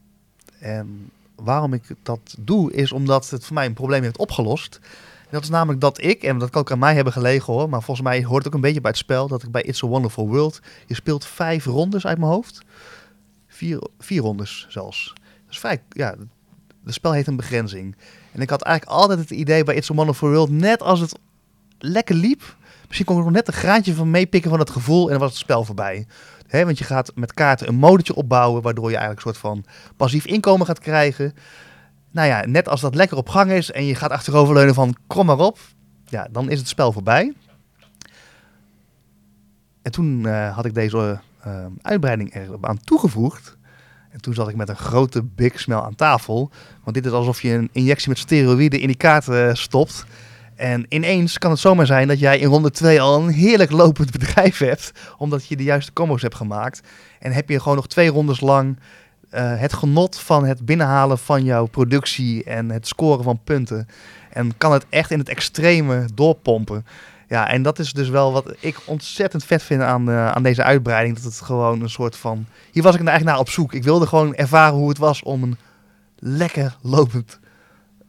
[0.58, 4.78] En waarom ik dat doe, is omdat het voor mij een probleem heeft opgelost.
[5.20, 7.68] En dat is namelijk dat ik, en dat kan ook aan mij hebben gelegen hoor,
[7.68, 9.82] maar volgens mij hoort het ook een beetje bij het spel, dat ik bij It's
[9.82, 12.62] a Wonderful World, je speelt vijf rondes uit mijn hoofd.
[13.60, 15.12] Vier, vier rondes zelfs.
[15.46, 16.14] Dus vrij, ja,
[16.84, 17.96] het spel heeft een begrenzing.
[18.32, 21.18] En ik had eigenlijk altijd het idee bij It's a Wonderful World, net als het
[21.78, 22.56] lekker liep,
[22.86, 25.30] Misschien kon ik nog net een graantje van meepikken van het gevoel en dan was
[25.30, 26.06] het spel voorbij.
[26.46, 29.64] Hè, want je gaat met kaarten een modetje opbouwen, waardoor je eigenlijk een soort van
[29.96, 31.34] passief inkomen gaat krijgen.
[32.10, 35.26] Nou ja, net als dat lekker op gang is en je gaat achteroverleunen van kom
[35.26, 35.58] maar op,
[36.04, 37.34] ja, dan is het spel voorbij.
[39.82, 43.56] En toen eh, had ik deze eh, uitbreiding er aan toegevoegd.
[44.10, 46.50] En toen zat ik met een grote big smell aan tafel.
[46.82, 50.04] Want dit is alsof je een injectie met steroïden in die kaart eh, stopt.
[50.56, 54.10] En ineens kan het zomaar zijn dat jij in ronde 2 al een heerlijk lopend
[54.18, 54.92] bedrijf hebt.
[55.18, 56.80] Omdat je de juiste combos hebt gemaakt.
[57.18, 58.78] En heb je gewoon nog twee rondes lang
[59.30, 63.88] eh, het genot van het binnenhalen van jouw productie en het scoren van punten.
[64.30, 66.86] En kan het echt in het extreme doorpompen.
[67.30, 70.62] Ja, en dat is dus wel wat ik ontzettend vet vind aan, eh, aan deze
[70.62, 71.14] uitbreiding.
[71.14, 72.46] Dat het gewoon een soort van...
[72.72, 73.72] Hier was ik eigenlijk naar op zoek.
[73.72, 75.56] Ik wilde gewoon ervaren hoe het was om een
[76.18, 77.40] lekker lopend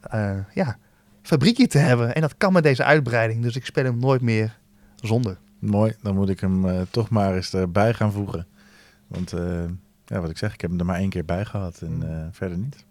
[0.00, 0.78] eh, ja,
[1.22, 2.14] fabriekje te hebben.
[2.14, 3.42] En dat kan met deze uitbreiding.
[3.42, 4.58] Dus ik speel hem nooit meer
[5.00, 5.36] zonder.
[5.58, 8.46] Mooi, dan moet ik hem eh, toch maar eens erbij gaan voegen.
[9.06, 9.34] Want
[10.04, 12.26] ja, wat ik zeg, ik heb hem er maar één keer bij gehad en eh,
[12.30, 12.84] verder niet.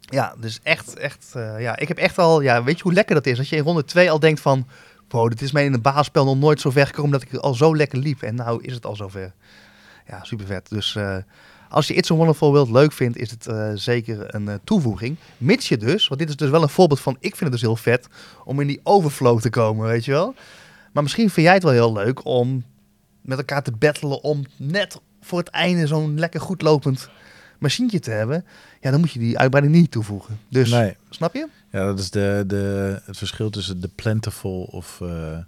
[0.00, 3.26] Ja, dus echt, echt, ja, ik heb echt al, ja, weet je hoe lekker dat
[3.26, 3.38] is?
[3.38, 4.66] Als je in ronde 2 al denkt van,
[5.08, 7.54] wow, dit is mij in het basisspel nog nooit zo ver gekomen dat ik al
[7.54, 8.22] zo lekker liep.
[8.22, 9.32] En nou is het al zover.
[10.06, 10.68] Ja, super vet.
[10.68, 11.16] Dus eh,
[11.68, 15.16] als je It's a Wonderful World leuk vindt, is het eh, zeker een eh, toevoeging.
[15.36, 17.60] Mits je dus, want dit is dus wel een voorbeeld van, ik vind het dus
[17.60, 18.08] heel vet
[18.44, 20.34] om in die overflow te komen, weet je wel.
[20.92, 22.64] Maar misschien vind jij het wel heel leuk om
[23.20, 27.08] met elkaar te battelen om net voor het einde zo'n lekker goed lopend
[27.58, 28.44] machientje te hebben,
[28.80, 30.38] ja, dan moet je die uitbreiding niet toevoegen.
[30.48, 31.48] Dus, Nee, snap je?
[31.74, 35.38] Ja, dat is de, de, het verschil tussen de plentiful of, eh,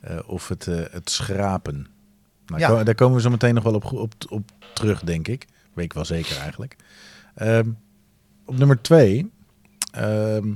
[0.00, 1.86] eh, of het, eh, het schrapen.
[2.46, 2.84] Nou, Ja.
[2.84, 5.46] Daar komen we zo meteen nog wel op, op, op terug, denk ik.
[5.72, 6.76] Weet ik wel zeker eigenlijk.
[7.34, 7.70] Ehm,
[8.44, 9.30] op nummer twee
[9.92, 10.52] ehm,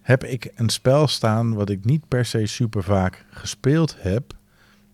[0.00, 4.34] heb ik een spel staan wat ik niet per se super vaak gespeeld heb,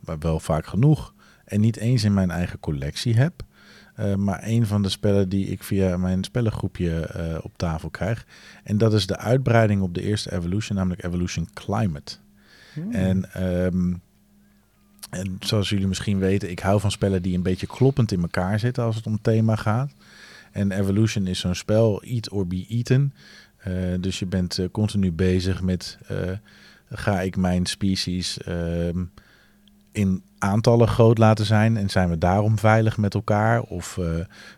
[0.01, 1.14] maar wel vaak genoeg.
[1.44, 3.43] En niet eens in mijn eigen collectie heb.
[3.95, 8.27] Eh, maar een van de spellen die ik via mijn spellengroepje eh, op tafel krijg.
[8.65, 12.16] En dat is de uitbreiding op de eerste Evolution, namelijk Evolution Climate.
[12.91, 13.95] En, ehm,
[15.11, 18.59] en zoals jullie misschien weten, ik hou van spellen die een beetje kloppend in elkaar
[18.59, 19.93] zitten als het om thema gaat.
[20.53, 23.15] En Evolution is zo'n spel, eat or be eaten.
[23.57, 25.99] Eh, dus je bent continu bezig met,
[26.89, 29.05] ga ik mijn species ehm,
[29.93, 33.62] in aantallen groot laten zijn en zijn we daarom veilig met elkaar?
[33.62, 34.07] Of eh,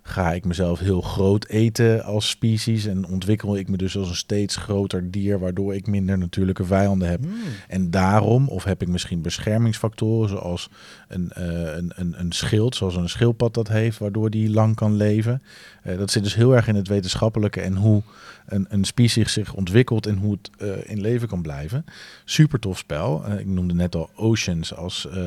[0.03, 4.17] ga ik mezelf heel groot eten als species en ontwikkel ik me dus als een
[4.17, 7.21] steeds groter dier, waardoor ik minder natuurlijke vijanden heb?
[7.69, 10.71] En daarom, of heb ik misschien beschermingsfactoren zoals
[11.09, 14.97] een, eh, een, een, een schild, zoals een schildpad dat heeft, waardoor die lang kan
[14.97, 15.43] leven.
[15.83, 18.03] Eh, dat zit dus heel erg in het wetenschappelijke en hoe
[18.47, 20.51] een, een species zich ontwikkelt en hoe het
[20.87, 21.85] in leven kan blijven.
[22.25, 23.25] Super tof spel.
[23.39, 25.25] Ik noemde net al Oceans als eh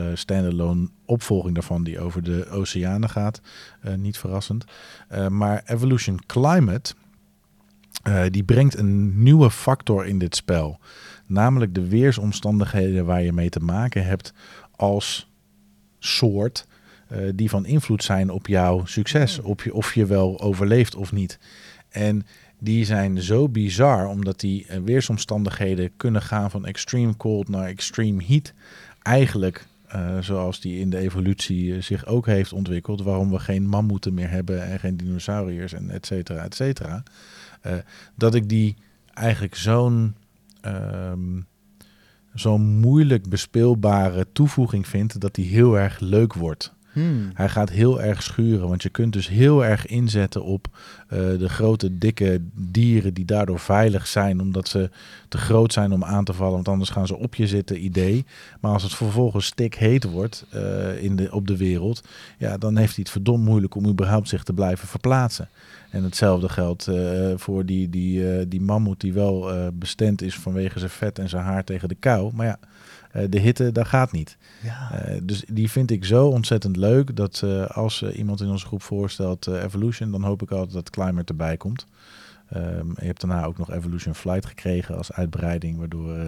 [0.50, 3.42] standalone opvolging daarvan die over de oceanen gaat.
[3.82, 4.66] Eh, niet verrassend.
[5.08, 6.94] Eh, maar Evolution Climate,
[8.04, 10.80] eh, die brengt een nieuwe factor in dit spel.
[11.26, 14.34] Namelijk de weersomstandigheden waar je mee te maken hebt
[14.76, 15.28] als
[16.00, 16.68] soort.
[17.36, 19.40] die van invloed zijn op jouw succes.
[19.40, 21.40] Op je, of je wel overleeft of niet.
[21.90, 22.26] En
[22.60, 28.54] die zijn zo bizar, omdat die weersomstandigheden kunnen gaan van extreme cold naar extreme heat.
[29.02, 33.02] Eigenlijk eh, zoals die in de evolutie eh, zich ook heeft ontwikkeld.
[33.02, 37.04] Waarom we geen mammoeten meer hebben en geen dinosauriërs en et cetera, et cetera.
[37.62, 37.74] Eh,
[38.16, 38.76] dat ik die
[39.14, 40.16] eigenlijk zo'n
[40.62, 41.42] ehm,
[42.34, 46.74] zo'n moeilijk bespeelbare toevoeging vind dat die heel erg leuk wordt.
[47.00, 47.30] Hmm.
[47.34, 50.68] Hij gaat heel erg schuren, want je kunt dus heel erg inzetten op
[51.08, 54.90] eh, de grote, dikke dieren die daardoor veilig zijn, omdat ze
[55.28, 58.26] te groot zijn om aan te vallen, want anders gaan ze op je zitten, idee.
[58.60, 62.04] Maar als het vervolgens stik heet wordt eh, in de, op de wereld,
[62.38, 65.50] ja, dan heeft hij het verdomd moeilijk om überhaupt zich te blijven verplaatsen.
[65.90, 70.92] En hetzelfde geldt eh, voor die, die, die mammoet die wel bestemd is vanwege zijn
[70.92, 72.34] vet en zijn haar tegen de kou.
[72.34, 72.60] Maar ja,
[73.30, 74.38] de hitte, dat gaat niet.
[74.64, 74.92] Ja.
[74.92, 78.66] Eh, dus die vind ik zo ontzettend leuk dat eh, als eh, iemand in onze
[78.66, 81.86] groep voorstelt eh, Evolution, dan hoop ik altijd dat Climate erbij komt.
[82.50, 86.26] Ehm, je hebt daarna ook nog Evolution Flight gekregen als uitbreiding, waardoor eh,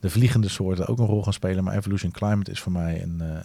[0.00, 1.64] de vliegende soorten ook een rol gaan spelen.
[1.64, 3.44] Maar Evolution Climate is voor mij een, eh,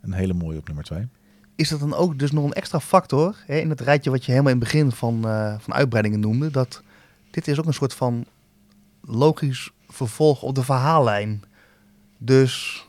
[0.00, 1.08] een hele mooie op nummer 2.
[1.54, 4.30] Is dat dan ook dus nog een extra factor hè, in het rijtje wat je
[4.30, 6.50] helemaal in het begin van, eh, van uitbreidingen noemde?
[6.50, 6.82] Dat
[7.30, 8.26] dit is ook een soort van
[9.00, 11.42] logisch vervolg op de verhaallijn.
[12.18, 12.84] Dus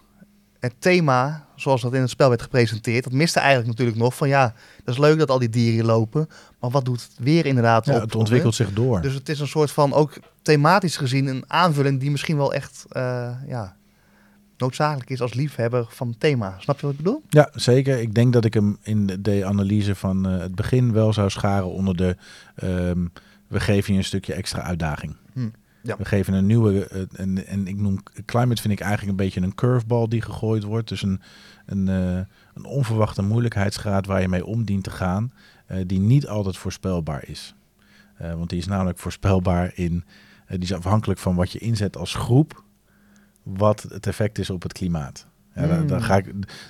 [0.59, 4.27] het thema, zoals dat in het spel werd gepresenteerd, dat miste eigenlijk natuurlijk nog van
[4.27, 6.29] ja, dat is leuk dat al die dieren lopen,
[6.59, 8.01] maar wat doet het weer inderdaad Ja, op?
[8.01, 9.01] het ontwikkelt zich door.
[9.01, 12.85] Dus het is een soort van, ook thematisch gezien, een aanvulling die misschien wel echt
[12.89, 13.75] eh, ja,
[14.57, 16.55] noodzakelijk is als liefhebber van het thema.
[16.59, 17.21] Snap je wat ik bedoel?
[17.29, 17.99] Ja, zeker.
[17.99, 21.29] Ik denk dat ik hem in de, de analyse van eh, het begin wel zou
[21.29, 22.15] scharen onder de...
[22.55, 23.05] ehm,
[23.47, 25.15] we geven je een stukje extra uitdaging.
[25.95, 26.87] We geven een nieuwe...
[26.87, 30.63] eh, en, en ik noem climate vind ik eigenlijk een beetje een curveball die gegooid
[30.63, 30.89] wordt.
[30.89, 31.21] Dus een,
[31.65, 32.19] een, eh,
[32.53, 35.33] een onverwachte moeilijkheidsgraad waar je mee om dient te gaan.
[35.65, 37.55] eh, die niet altijd voorspelbaar is.
[38.17, 40.03] Want die is namelijk voorspelbaar in...
[40.47, 42.63] die is afhankelijk van wat je inzet als groep.
[43.43, 45.26] Wat het effect is op het klimaat.
[45.57, 46.03] Ja, daar, daar Mm.
[46.05, 46.25] ga ik,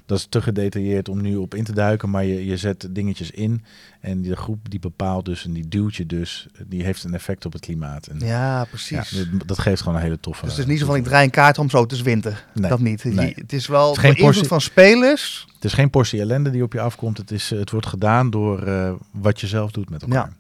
[0.06, 3.32] dat is te gedetailleerd om nu op in te duiken, maar je, je zet dingetjes
[3.32, 3.64] in
[4.02, 7.46] en die groep die bepaalt dus en die duwt je dus, die heeft een effect
[7.46, 8.08] op het klimaat.
[8.08, 9.10] En, Ja, ja, precies.
[9.32, 10.44] dat, dat geeft gewoon een hele toffe.
[10.46, 12.46] Dus het is niet zo van ik draai een kaart om zo, het is winter.
[12.54, 13.04] Nee, dat niet.
[13.04, 13.34] nee.
[13.36, 15.46] Het is wel Het is geen de portie- van spelers.
[15.56, 17.18] Het is geen portie ellende die op je afkomt.
[17.18, 20.32] Het, is, eh, het wordt gedaan door eh, wat je zelf doet met elkaar.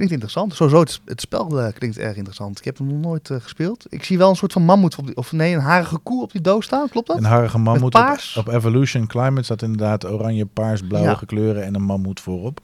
[0.00, 0.54] Klinkt interessant.
[0.54, 2.58] Sowieso, het, het spel eh, klinkt erg interessant.
[2.58, 3.86] Ik heb hem nog nooit eh, gespeeld.
[3.88, 6.32] Ik zie wel een soort van mammoet, op die, of nee, een harige koe op
[6.32, 6.88] die doos staan.
[6.88, 7.16] Klopt dat?
[7.16, 8.36] Een harige mammoet op, paars?
[8.36, 12.60] op Evolution Climate staat inderdaad oranje, paars, blauwe kleuren en een mammoet voorop.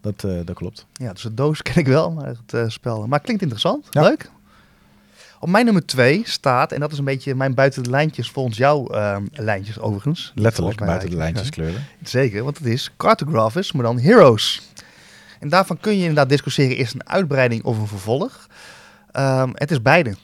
[0.00, 0.86] Dat, eh, dat klopt.
[0.92, 2.98] Ja, dus de doos ken ik wel, maar het spel.
[3.06, 3.86] Maar het klinkt interessant.
[3.90, 4.02] Ja.
[4.02, 4.30] Leuk.
[5.40, 8.56] Op mijn nummer twee staat, en dat is een beetje mijn buiten de lijntjes volgens
[8.56, 10.32] jouw eh, lijntjes overigens.
[10.34, 11.86] Letterlijk buiten de lijntjes kleuren.
[12.02, 14.62] Zeker, want het is Cartographers, maar dan Heroes.
[15.44, 18.46] En daarvan kun je inderdaad discussiëren, is een uitbreiding of een vervolg?
[19.10, 20.14] Ehm, het is beide.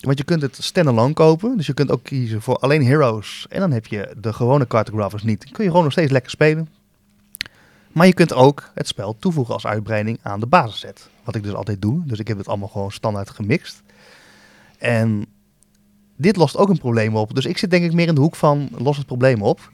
[0.00, 3.46] Want je kunt het standalone kopen, dus je kunt ook kiezen voor alleen Heroes.
[3.48, 5.42] En dan heb je de gewone Cartographers niet.
[5.42, 6.68] Dan kun je gewoon nog steeds lekker spelen.
[7.92, 11.08] Maar je kunt ook het spel toevoegen als uitbreiding aan de basisset.
[11.24, 12.02] Wat ik dus altijd doe.
[12.04, 13.82] Dus ik heb het allemaal gewoon standaard gemixt.
[14.78, 15.26] En
[16.16, 17.34] dit lost ook een probleem op.
[17.34, 19.70] Dus ik zit denk ik meer in de hoek van los het probleem op.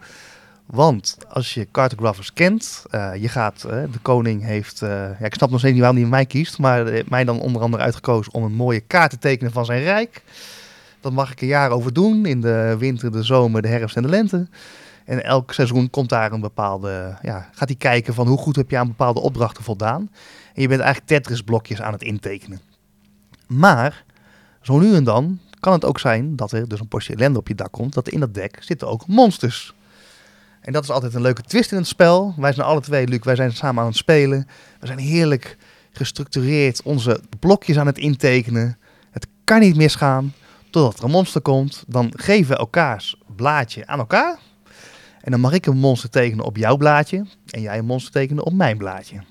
[0.66, 5.34] Want als je cartographers kent, eh, je gaat, eh, de koning heeft, eh, ja, ik
[5.34, 8.42] snap nog steeds niet waarom hij mij kiest, maar mij dan onder andere uitgekozen om
[8.42, 10.22] een mooie kaart te tekenen van zijn rijk.
[11.00, 14.02] Dat mag ik een jaar over doen, in de winter, de zomer, de herfst en
[14.02, 14.48] de lente.
[15.04, 18.70] En elk seizoen komt daar een bepaalde, ja, gaat hij kijken van hoe goed heb
[18.70, 20.10] je aan bepaalde opdrachten voldaan.
[20.54, 22.60] En je bent eigenlijk Tetris blokjes aan het intekenen.
[23.46, 24.04] Maar,
[24.60, 27.48] zo nu en dan kan het ook zijn dat er dus een portie ellende op
[27.48, 29.74] je dak komt, dat in dat dek zitten ook monsters.
[30.62, 32.34] En dat is altijd een leuke twist in het spel.
[32.36, 34.46] Wij zijn alle twee, Luc, wij zijn samen aan het spelen.
[34.80, 35.56] We zijn heerlijk
[35.92, 38.78] gestructureerd onze blokjes aan het intekenen.
[39.10, 40.34] Het kan niet misgaan.
[40.70, 41.84] Totdat er een monster komt.
[41.86, 44.38] Dan geven we elkaars blaadje aan elkaar.
[45.20, 47.26] En dan mag ik een monster tekenen op jouw blaadje.
[47.46, 49.22] En jij een monster tekenen op mijn blaadje.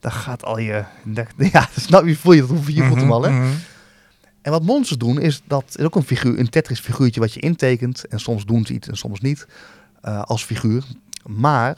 [0.00, 0.84] Dan gaat al je...
[1.52, 2.66] Ja, snap je, voel je dat?
[2.66, 3.52] Je voelt hem al, hè?
[4.42, 7.40] En wat monsters doen is dat is ook een figuur, een Tetris figuurtje wat je
[7.40, 8.06] intekent.
[8.06, 9.46] En soms doen ze iets en soms niet
[10.00, 10.84] eh, als figuur.
[11.26, 11.76] Maar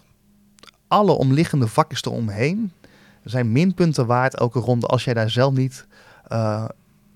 [0.89, 2.73] alle omliggende vakjes eromheen
[3.25, 5.87] zijn minpunten waard elke ronde als jij daar zelf niet
[6.29, 6.65] eh,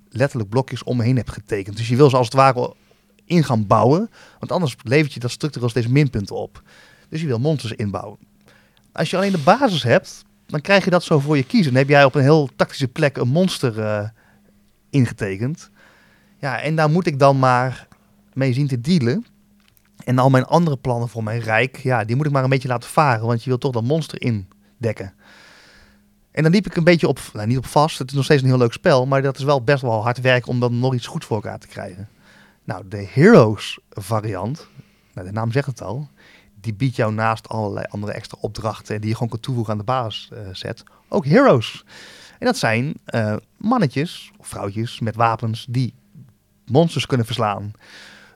[0.09, 1.77] letterlijk blokjes omheen hebt getekend.
[1.77, 2.75] Dus je wil ze als het ware
[3.25, 4.11] in gaan bouwen.
[4.39, 6.63] Want anders levert je dat structureel steeds minpunten op.
[7.09, 8.19] Dus je wil monsters inbouwen.
[8.93, 11.73] Als je alleen de basis hebt, dan krijg je dat zo voor je kiezen.
[11.73, 14.09] Dan heb jij op een heel tactische plek een monster eh,
[14.91, 15.71] ingetekend.
[16.39, 17.89] Ja, en daar moet ik dan maar
[18.33, 19.27] mee zien te dealen.
[20.07, 22.69] En al mijn andere plannen voor mijn rijk, ja, die moet ik maar een beetje
[22.69, 23.27] laten varen.
[23.27, 25.15] Want je wil toch dat monster indekken.
[26.31, 28.43] En dan liep ik een beetje op, nou niet op vast, het is nog steeds
[28.43, 29.07] een heel leuk spel.
[29.07, 31.59] Maar dat is wel best wel hard werk om dan nog iets goed voor elkaar
[31.59, 32.09] te krijgen.
[32.65, 34.69] Nou, de Heroes variant,
[35.15, 36.09] nou, de naam zegt het al.
[36.61, 39.85] Die biedt jou naast allerlei andere extra opdrachten die je gewoon kan toevoegen aan de
[39.85, 41.85] basis eh, set, ook Heroes.
[42.39, 45.95] En dat zijn eh, mannetjes of vrouwtjes met wapens die
[46.65, 47.73] monsters kunnen verslaan.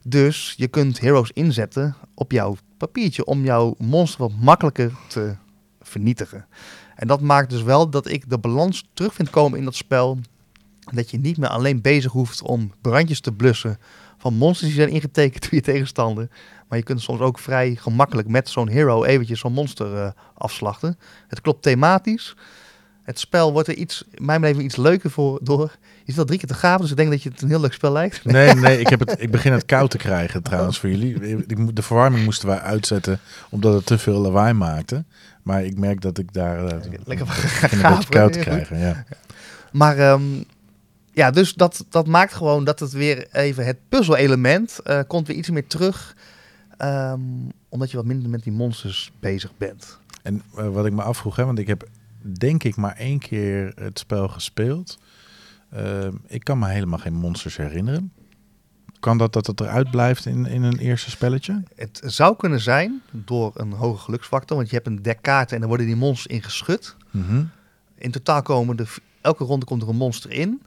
[0.04, 5.36] Dus je kunt heroes inzetten op jouw papiertje om jouw monster wat makkelijker te
[5.80, 6.46] vernietigen.
[6.94, 10.18] En dat maakt dus wel dat ik de balans terug vind komen in dat spel.
[10.92, 13.78] Dat je niet meer alleen bezig hoeft om brandjes te blussen
[14.18, 16.28] van monsters die zijn ingetekend door je tegenstander.
[16.68, 20.98] Maar je kunt soms ook vrij gemakkelijk met zo'n hero eventjes zo'n monster eh, afslachten.
[21.28, 22.36] Het klopt thematisch.
[23.10, 25.76] Het spel wordt er iets, in mijn beleving iets leuker voor door.
[26.04, 27.60] Je zit al drie keer te gaven, dus ik denk dat je het een heel
[27.60, 28.24] leuk spel lijkt.
[28.24, 31.46] Nee, nee ik, heb het, ik begin het koud te krijgen trouwens voor jullie.
[31.74, 35.04] De verwarming moesten wij uitzetten omdat het te veel lawaai maakte.
[35.42, 37.26] Maar ik merk dat ik daar eh, Lekker
[37.60, 38.78] begin een beetje koud te krijgen.
[38.78, 39.04] Ja.
[39.72, 40.22] Maar ehm,
[41.12, 45.36] ja, dus dat, dat maakt gewoon dat het weer even het puzzelelement eh komt weer
[45.36, 46.16] iets meer terug.
[46.76, 47.20] ehm,
[47.68, 49.98] omdat je wat minder met die monsters bezig bent.
[50.22, 51.88] En eh, wat ik me afvroeg, hè, want ik heb
[52.22, 54.98] denk ik maar één keer het spel gespeeld.
[55.70, 58.12] Ehm, ik kan me helemaal geen monsters herinneren.
[59.00, 61.62] Kan dat dat het eruit blijft in, in een eerste spelletje?
[61.74, 65.60] Het zou kunnen zijn door een hoge geluksfactor, want je hebt een dek kaarten en
[65.60, 66.96] dan worden die monsters ingeschud.
[67.10, 67.44] Mhm.
[67.94, 70.62] In totaal komen er, elke ronde komt er een monster in.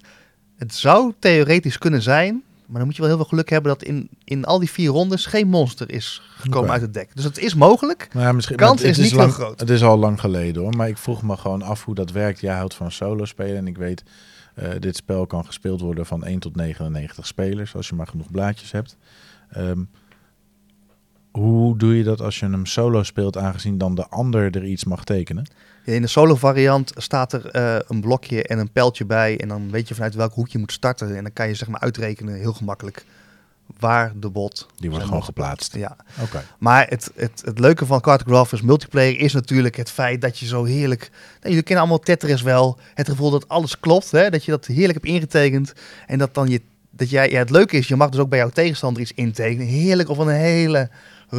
[0.56, 2.44] Het zou theoretisch kunnen zijn,
[2.74, 4.90] maar dan moet je wel heel veel geluk hebben dat in, in al die vier
[4.90, 7.16] rondes geen monster is gekomen uit het dek.
[7.16, 8.08] Dus het is mogelijk.
[8.14, 9.60] Nou ja, misschien, Kans maar het is niet lang, groot.
[9.60, 12.40] Het is al lang geleden hoor, maar ik vroeg me gewoon af hoe dat werkt.
[12.40, 14.04] Jij houdt van solo spelen en ik weet,
[14.56, 18.32] eh, dit spel kan gespeeld worden van 1 tot 99 spelers, als je maar genoeg
[18.32, 18.98] blaadjes hebt.
[19.50, 19.84] Ehm,
[21.32, 24.84] hoe doe je dat als je hem solo speelt, aangezien dan de ander er iets
[24.84, 25.46] mag tekenen?
[25.84, 29.40] In de solo variant staat er eh, een blokje en een pijltje bij.
[29.40, 31.16] En dan weet je vanuit welk hoek je moet starten.
[31.16, 33.06] En dan kan je zeg maar uitrekenen heel gemakkelijk
[33.80, 34.68] waar de bot...
[34.76, 35.76] Die wordt gewoon geplaatst.
[35.76, 36.44] Ja, Oké.
[36.58, 40.64] maar het, het, het leuke van Cartographers multiplayer is natuurlijk het feit dat je zo
[40.64, 41.10] heerlijk...
[41.12, 42.80] Nou, jullie kennen allemaal Tetris wel.
[42.94, 44.12] Het gevoel dat alles klopt.
[44.12, 44.30] Hè?
[44.30, 45.74] Dat je dat heerlijk hebt ingetekend.
[46.08, 46.62] En dat dan je...
[46.96, 49.68] Dat jij, ja, het leuke is, je mag dus ook bij jouw tegenstander iets intekenen.
[49.68, 50.90] Heerlijk op een hele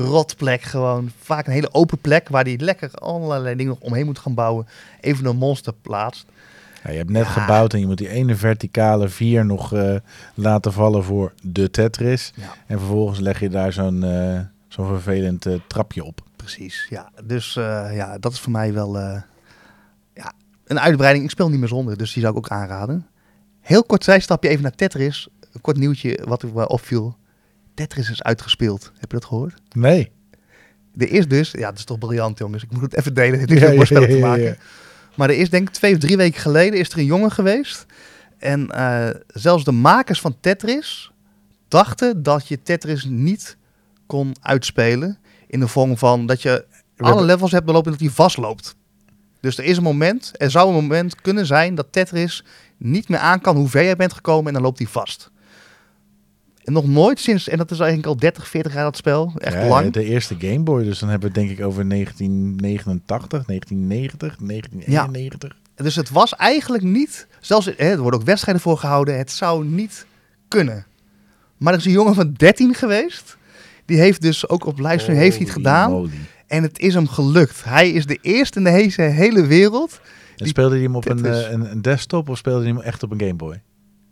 [0.03, 1.11] rotplek gewoon.
[1.21, 4.67] Vaak een hele open plek waar die lekker allerlei dingen nog omheen moet gaan bouwen.
[5.01, 6.27] Even een monster plaatst.
[6.85, 7.31] Ja, je hebt net Ja.
[7.31, 9.95] gebouwd en je moet die ene verticale vier nog eh,
[10.35, 12.33] laten vallen voor de Tetris.
[12.37, 12.55] Ja.
[12.67, 16.21] En vervolgens leg je daar zo'n eh, zo'n vervelend eh, trapje op.
[16.37, 17.11] Precies, ja.
[17.25, 17.55] Dus
[17.93, 18.99] ja, dat is voor mij wel
[20.15, 20.33] ja,
[20.65, 21.25] een uitbreiding.
[21.25, 23.07] Ik speel niet meer zonder, dus die zou ik ook aanraden.
[23.61, 25.29] Heel kort zijstapje even naar Tetris.
[25.53, 27.17] Een kort nieuwtje wat ik wel opviel.
[27.75, 28.93] Tetris is uitgespeeld.
[28.99, 29.55] Heb je dat gehoord?
[29.73, 30.11] Nee.
[30.97, 32.63] Er is dus, ja, dat is toch briljant jongens.
[32.63, 33.41] Ik moet het even delen.
[33.41, 34.59] Het heeft niks met woordspellen te maken.
[35.15, 37.87] Maar er is denk ik twee of drie weken geleden is er een jongen geweest.
[38.39, 41.13] En eh, zelfs de makers van Tetris
[41.69, 43.57] dachten dat je Tetris niet
[44.07, 45.19] kon uitspelen.
[45.47, 46.65] In de vorm van dat je
[46.97, 48.77] alle levels hebt belopen dat hij vastloopt.
[49.41, 52.45] Dus er is een moment, er zou een moment kunnen zijn dat Tetris
[52.77, 55.31] niet meer aan kan hoe ver jij bent gekomen en dan loopt hij vast.
[56.65, 59.55] En nog nooit sinds, en dat is eigenlijk al 30, 40 jaar dat spel, echt
[59.55, 59.93] Ja, lang.
[59.93, 65.57] De eerste Game Boy, dus dan hebben we het denk ik over 1989, 1990, 1991.
[65.75, 69.65] Dus het was eigenlijk niet, zelfs hè, er worden ook wedstrijden voor gehouden, het zou
[69.67, 70.07] niet
[70.49, 70.87] kunnen.
[71.57, 73.37] Maar er is een jongen van 13 geweest,
[73.85, 75.91] die heeft dus ook op livestream heeft hij het Holy gedaan.
[75.91, 76.11] moly.
[76.47, 77.65] En het is hem gelukt.
[77.65, 80.01] Hij is de eerste in deze hele wereld.
[80.03, 82.81] En Die speelde hij hem op een, eh, een, een desktop of speelde hij hem
[82.81, 83.61] echt op een Game Boy?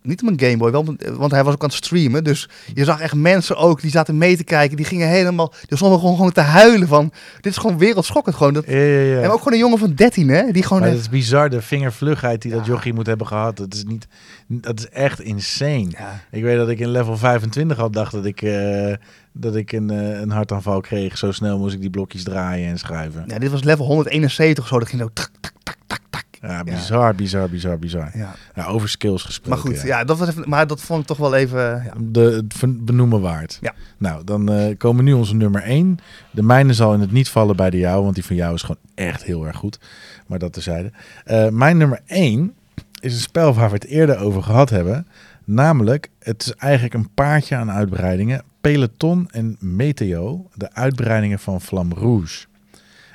[0.03, 2.25] Niet op een Game Boy, wel, een- want hij was ook aan het streamen.
[2.25, 4.77] Dus je zag echt mensen ook, die zaten mee te kijken.
[4.77, 8.53] Die gingen helemaal, die stonden gewoon, gewoon te huilen van, dit is gewoon wereldschokkend gewoon.
[8.53, 9.21] Dat, Ja, ja, ja.
[9.21, 10.83] En ook gewoon een jongen van 13 hè, die gewoon...
[10.83, 13.57] Het is bizar, de vingervlugheid die dat jochie moet hebben gehad.
[13.57, 14.07] Dat is, niet,
[14.47, 15.89] dat is echt insane.
[16.31, 18.95] Ik weet dat ik in level 25 al dacht dat ik, eh,
[19.33, 21.19] dat ik een, eh, een hartaanval kreeg.
[21.19, 23.25] Zo snel moest ik die blokjes draaien en schuiven.
[23.27, 26.01] ja, dit was level 171 of zo, dat ging zo tak, tak, tak, tak.
[26.43, 28.11] Ja, bizar, bizar, bizar, bizar.
[28.15, 28.35] Ja.
[28.55, 29.63] Ja, over skills gesproken.
[29.65, 30.05] Maar goed, ja.
[30.05, 31.61] dat was even, maar dat vond ik toch wel even...
[31.61, 31.93] Ja.
[31.99, 33.59] De, benoemen waard.
[33.61, 33.75] Ja.
[33.99, 35.99] Nou, dan eh, komen nu onze nummer 1.
[36.31, 38.63] De mijne zal in het niet vallen bij de jou, want die van jou is
[38.63, 39.79] gewoon echt heel erg goed.
[40.27, 40.91] Maar dat terzijde.
[41.25, 42.55] Eh mijn nummer 1
[43.01, 45.07] is een spel waar we het eerder over gehad hebben.
[45.45, 48.43] Namelijk, het is eigenlijk een paardje aan uitbreidingen.
[48.61, 52.47] Peloton en Meteo, de uitbreidingen van Flam Rouge.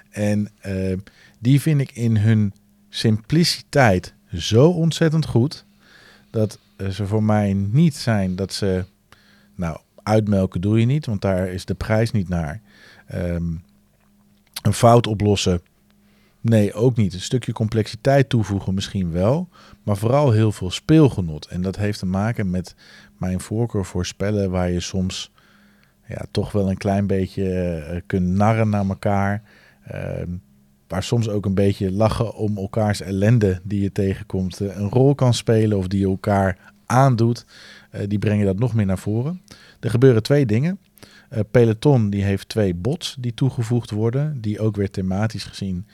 [0.09, 0.97] En eh,
[1.39, 2.53] die vind ik in hun
[2.97, 5.65] simpliciteit zo ontzettend goed.
[6.29, 6.59] Dat
[6.91, 8.85] ze voor mij niet zijn dat ze.
[9.55, 12.61] Nou, uitmelken doe je niet, want daar is de prijs niet naar.
[13.07, 13.51] Ehm,
[14.61, 15.61] een fout oplossen.
[16.41, 17.13] Nee, ook niet.
[17.13, 19.49] Een stukje complexiteit toevoegen misschien wel.
[19.83, 21.45] Maar vooral heel veel speelgenot.
[21.45, 22.75] En dat heeft te maken met
[23.17, 25.31] mijn voorkeur voor spellen waar je soms
[26.07, 29.43] ja, toch wel een klein beetje eh, kunt narren naar elkaar.
[29.83, 30.29] Ehm,
[30.87, 35.15] waar soms ook een beetje lachen om elkaars ellende die je tegenkomt eh, een rol
[35.15, 37.45] kan spelen of die je elkaar aandoet.
[37.91, 39.41] Eh, die brengen dat nog meer naar voren.
[39.79, 40.79] Er gebeuren twee dingen.
[41.29, 45.87] Eh, Peloton die heeft twee bots die toegevoegd worden, die ook weer thematisch gezien,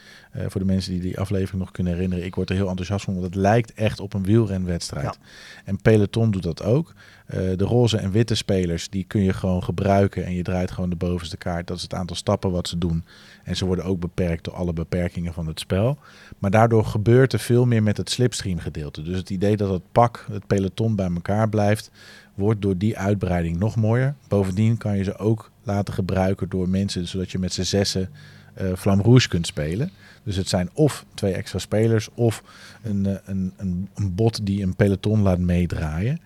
[0.47, 3.13] voor de mensen die die aflevering nog kunnen herinneren, ik word er heel enthousiast van,
[3.13, 5.19] want het lijkt echt op een wielrenwedstrijd.
[5.65, 6.93] En Peloton doet dat ook.
[7.27, 10.95] De roze en witte spelers, die kun je gewoon gebruiken en je draait gewoon de
[10.95, 11.67] bovenste kaart.
[11.67, 13.03] Dat is het aantal stappen wat ze doen.
[13.43, 15.97] En ze worden ook beperkt door alle beperkingen van het spel.
[16.37, 19.01] Maar daardoor gebeurt er veel meer met het slipstream gedeelte.
[19.01, 21.91] Dus het idee dat het pak, het peloton bij elkaar blijft,
[22.33, 24.15] wordt door die uitbreiding nog mooier.
[24.27, 28.09] Bovendien kan je ze ook laten gebruiken door mensen, zodat je met z'n zessen
[28.53, 29.91] eh Flam Rouge kunt spelen.
[30.23, 32.43] Dus het zijn of twee extra spelers of
[32.83, 36.19] een, eh, een, een, een bot die een peloton laat meedraaien.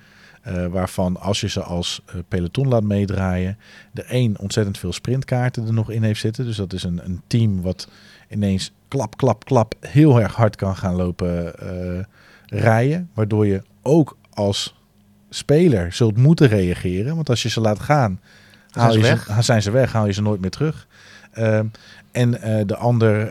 [0.48, 3.58] Eh, waarvan als je ze als eh, peloton laat meedraaien,
[3.92, 6.46] de één ontzettend veel sprintkaarten er nog in heeft zitten.
[6.46, 7.88] Dus dat is een, een team wat
[8.30, 12.04] ineens klap, klap, klap heel erg hard kan gaan lopen eh,
[12.46, 13.10] rijden.
[13.14, 14.76] Waardoor je ook als
[15.30, 17.16] speler zult moeten reageren.
[17.16, 18.20] Want als je ze laat gaan,
[18.68, 19.26] Zijn haal ze je weg?
[19.26, 20.88] Ze, zijn ze weg, haal je ze nooit meer terug.
[21.32, 21.66] Ehm,
[22.12, 22.32] en
[22.68, 23.30] de ander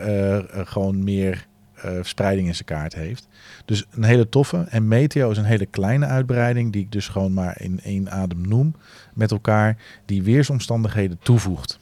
[0.65, 1.47] gewoon meer
[1.77, 3.27] eh, spreiding in zijn kaart heeft.
[3.67, 4.65] Dus een hele toffe.
[4.69, 8.47] En Meteo is een hele kleine uitbreiding, die ik dus gewoon maar in één adem
[8.47, 8.75] noem
[9.13, 11.79] met elkaar, die weersomstandigheden toevoegt.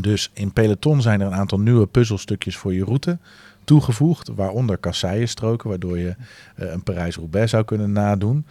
[0.00, 3.18] Dus in Peloton zijn er een aantal nieuwe puzzelstukjes voor je route
[3.64, 6.16] toegevoegd, waaronder kasseienstroken, waardoor je
[6.56, 8.46] eh, een Parijs-Roubaix zou kunnen nadoen.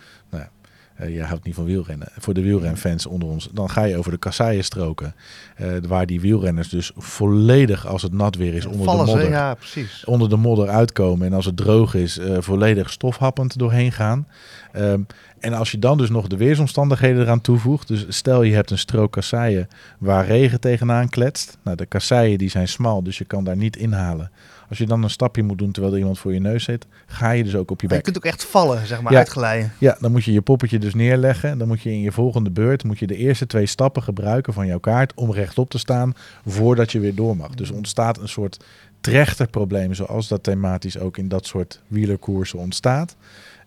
[0.99, 2.07] Eh, jij houdt niet van wielrennen.
[2.17, 5.15] Voor de wielrenfans onder ons, dan ga je over de kasseienstroken,
[5.55, 9.29] eh, waar die wielrenners dus volledig als het nat weer is onder de ze, modder
[9.29, 10.05] ja, precies.
[10.05, 14.27] onder de modder uitkomen en als het droog is, eh, volledig stofhappend doorheen gaan.
[14.71, 15.01] Ehm,
[15.39, 18.77] en als je dan dus nog de weersomstandigheden eraan toevoegt, dus stel je hebt een
[18.77, 19.67] strook kasseien
[19.99, 21.57] waar regen tegenaan kletst.
[21.63, 24.31] Nou, de kasseien die zijn smal, dus je kan daar niet inhalen.
[24.69, 27.31] Als je dan een stapje moet doen terwijl er iemand voor je neus zit, ga
[27.31, 28.13] je dus ook op je Maar je bek.
[28.13, 29.17] kunt ook echt vallen, zeg maar, Ja.
[29.17, 29.71] uitglijden.
[29.77, 31.57] Ja, dan moet je je poppetje dus neerleggen.
[31.57, 34.67] Dan moet je in je volgende beurt moet je de eerste twee stappen gebruiken van
[34.67, 36.13] jouw kaart om rechtop te staan
[36.45, 37.55] voordat je weer door mag.
[37.55, 38.59] Dus ontstaat een soort
[39.01, 43.15] trechterprobleem, zoals dat thematisch ook in dat soort wielerkoersen ontstaat.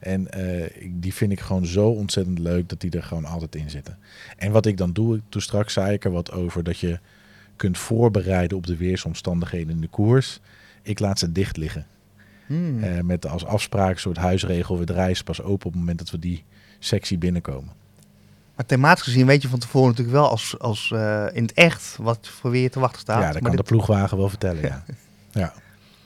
[0.00, 3.70] En eh, die vind ik gewoon zo ontzettend leuk dat die er gewoon altijd in
[3.70, 3.98] zitten.
[4.36, 6.98] En wat ik dan doe, toen straks zei ik er wat over dat je
[7.56, 10.40] kunt voorbereiden op de weersomstandigheden in de koers.
[10.83, 11.86] Ik laat ze dicht liggen.
[12.47, 12.83] Hmm.
[12.83, 16.11] Eh, met als afspraak een soort huisregel, we draaien pas open op het moment dat
[16.11, 16.44] we die
[16.78, 17.73] sectie binnenkomen.
[18.57, 21.97] Maar thematisch gezien weet je van tevoren natuurlijk wel als, als eh, in het echt
[22.01, 23.17] wat voor weer te wachten staat.
[23.20, 24.62] ja, dat maar kan dit- de ploegwagen wel vertellen.
[24.62, 24.85] Ja.
[25.35, 25.52] Ja.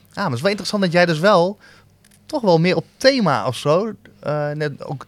[0.09, 1.57] Ah, maar het is wel interessant dat jij dus wel
[2.25, 3.93] toch wel meer op thema of zo.
[4.19, 5.05] eh, net ook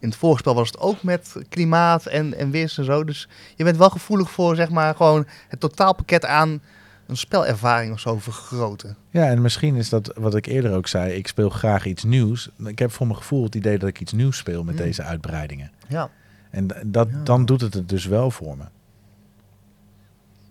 [0.00, 3.04] in het voorspel was het ook met klimaat en, en weers en zo.
[3.04, 6.60] Dus je bent wel gevoelig voor zeg maar gewoon het totaalpakket aan
[7.08, 8.96] een spelervaring of zo vergroten.
[9.10, 11.12] Ja, en misschien is dat wat ik eerder ook zei.
[11.12, 12.48] Ik speel graag iets nieuws.
[12.66, 14.80] Ik heb voor mijn gevoel het idee dat ik iets nieuws speel met Mm.
[14.80, 15.70] deze uitbreidingen.
[15.88, 16.10] Ja.
[16.50, 17.20] En dat, Ja.
[17.24, 18.64] dan doet het het dus wel voor me.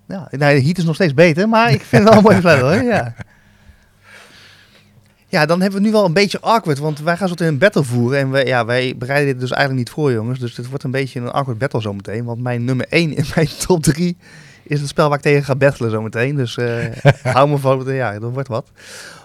[0.07, 2.83] Ja, nou, Heat is nog steeds beter, maar ik vind het wel spel hoor.
[2.83, 3.13] Ja.
[5.27, 7.57] ja, dan hebben we nu wel een beetje awkward, want wij gaan zo meteen een
[7.57, 8.19] battle voeren.
[8.19, 10.39] En wij, ja, wij bereiden dit dus eigenlijk niet voor, jongens.
[10.39, 12.23] Dus dit wordt een beetje een awkward battle zometeen.
[12.25, 14.17] Want mijn nummer 1 in mijn top 3
[14.67, 16.35] is het spel waar ik tegen ga battlen zometeen.
[16.35, 16.85] Dus eh,
[17.33, 18.71] hou me van, ja, dat wordt wat.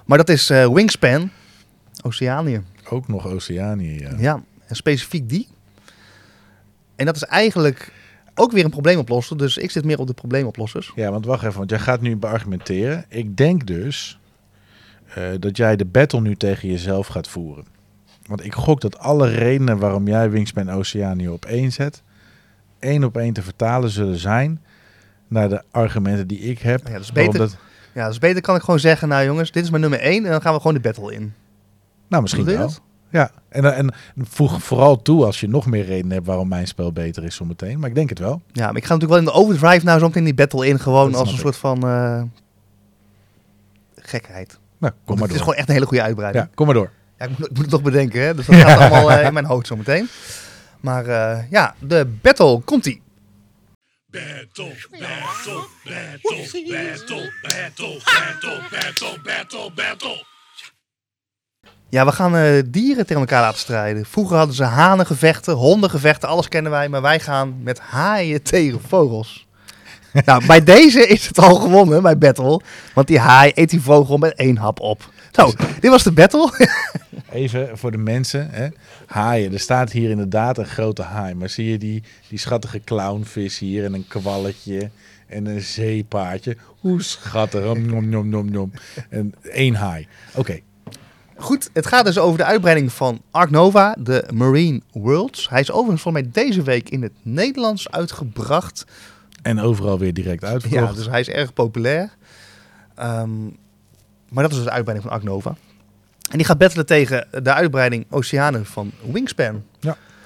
[0.07, 1.31] Maar dat is eh, Wingspan,
[2.03, 2.63] Oceanië.
[2.89, 4.11] Ook nog Oceanië, ja.
[4.19, 5.49] Ja, en specifiek die.
[6.97, 7.93] En dat is eigenlijk
[8.35, 9.37] ook weer een probleemoplosser.
[9.37, 10.93] Dus ik zit meer op de probleemoplossers.
[10.95, 13.05] Ja, want wacht even, want jij gaat nu beargumenteren.
[13.09, 14.19] Ik denk dus
[15.15, 17.65] eh, dat jij de battle nu tegen jezelf gaat voeren.
[18.27, 22.03] Want ik gok dat alle redenen waarom jij Wingspan Oceanië op één zet,
[22.79, 24.61] één op één te vertalen zullen zijn
[25.33, 26.87] naar de argumenten die ik heb.
[26.87, 27.47] Ja, dat is waarom beter.
[27.49, 27.57] dat-
[27.95, 30.31] Ja, dus beter kan ik gewoon zeggen, nou jongens, dit is mijn nummer 1 en
[30.31, 31.35] dan gaan we gewoon de battle in.
[32.09, 32.57] nou, misschien wel.
[32.59, 32.81] dat?
[33.11, 36.93] Ja, en, en voeg vooral toe als je nog meer redenen hebt waarom mijn spel
[36.93, 37.79] beter is zometeen.
[37.79, 38.43] Maar ik denk het wel.
[38.53, 40.79] Ja, maar ik ga natuurlijk wel in de overdrive nou zo meteen die battle in,
[40.79, 42.23] gewoon als een soort van eh,
[43.97, 44.59] gekheid.
[44.79, 45.39] Nou, kom maar het is door.
[45.39, 46.45] gewoon echt een hele goede uitbreiding.
[46.45, 46.91] Ja, kom maar door.
[47.19, 48.35] Ja, ik, moet, ik moet het nog bedenken, hè?
[48.35, 50.09] dus dat gaat allemaal eh, in mijn hoofd zo meteen.
[50.81, 53.03] Maar eh, ja, de battle komt-ie.
[54.13, 60.25] Battle, battle, battle, battle, battle, battle, battle, battle, battle.
[61.89, 64.05] Ja, we gaan eh, dieren tegen elkaar laten strijden.
[64.05, 66.89] Vroeger hadden ze hanengevechten, hondengevechten, alles kennen wij.
[66.89, 69.47] Maar wij gaan met haaien tegen vogels.
[70.25, 72.61] nou, bij deze is het al gewonnen, bij Battle.
[72.95, 75.11] Want die haai eet die vogel met één hap op.
[75.33, 76.51] Zo, dit was de battle.
[77.33, 78.51] Even voor de mensen.
[78.51, 78.69] Hè.
[79.07, 79.53] Haaien.
[79.53, 81.35] Er staat hier inderdaad een grote haai.
[81.35, 84.91] Maar zie je die, die schattige clownvis hier en een kwalletje
[85.27, 86.57] en een zeepaardje.
[86.81, 87.67] Hoe schattig.
[87.67, 88.73] Om, nom, nom, nom, nom.
[89.09, 90.07] En één haai.
[90.35, 90.61] Oké.
[91.37, 95.49] Goed, het gaat dus over de uitbreiding van Ark Nova, de Marine Worlds.
[95.49, 98.85] Hij is overigens voor mij deze week in het Nederlands uitgebracht.
[99.43, 100.91] En overal weer direct uitverkocht.
[100.91, 102.17] Ja, dus hij is erg populair.
[102.95, 103.31] Ehm,
[104.33, 105.55] maar dat is dus de uitbreiding van Ark Nova.
[106.31, 109.63] En die gaat battelen tegen de uitbreiding Oceanen van Wingspan.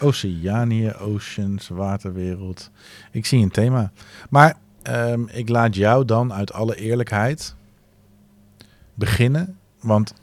[0.01, 2.70] Oceanië, oceans, waterwereld.
[3.10, 3.93] Ik zie een thema.
[4.31, 7.55] Maar ehm, ik laat jou dan uit alle eerlijkheid
[8.94, 9.59] beginnen.
[9.81, 10.15] Want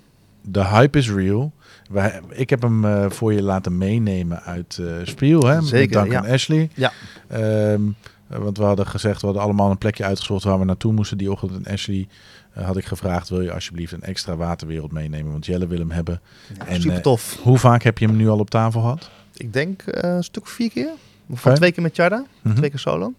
[0.41, 1.51] de hype is real.
[1.89, 5.45] Wij, ik heb hem eh, voor je laten meenemen uit eh Spiel.
[5.45, 6.33] Hè, Zeker, met Duncan ja.
[6.33, 6.69] Ashley.
[6.73, 6.91] Ja.
[7.27, 7.81] Ehm,
[8.27, 11.17] eh, want we hadden gezegd, we hadden allemaal een plekje uitgezocht waar we naartoe moesten
[11.17, 11.51] die ochtend.
[11.51, 12.07] En Ashley
[12.53, 15.31] eh, had ik gevraagd, wil je alsjeblieft een extra waterwereld meenemen?
[15.31, 16.21] Want Jelle wil hem hebben.
[16.67, 17.37] En, Super eh, tof.
[17.41, 19.09] Hoe vaak heb je hem nu al op tafel gehad?
[19.33, 20.89] Ik denk eh, een stuk of vier keer.
[21.33, 21.59] Van Oké.
[21.59, 22.55] twee keer met Charda, Mhm.
[22.55, 23.13] twee keer solo.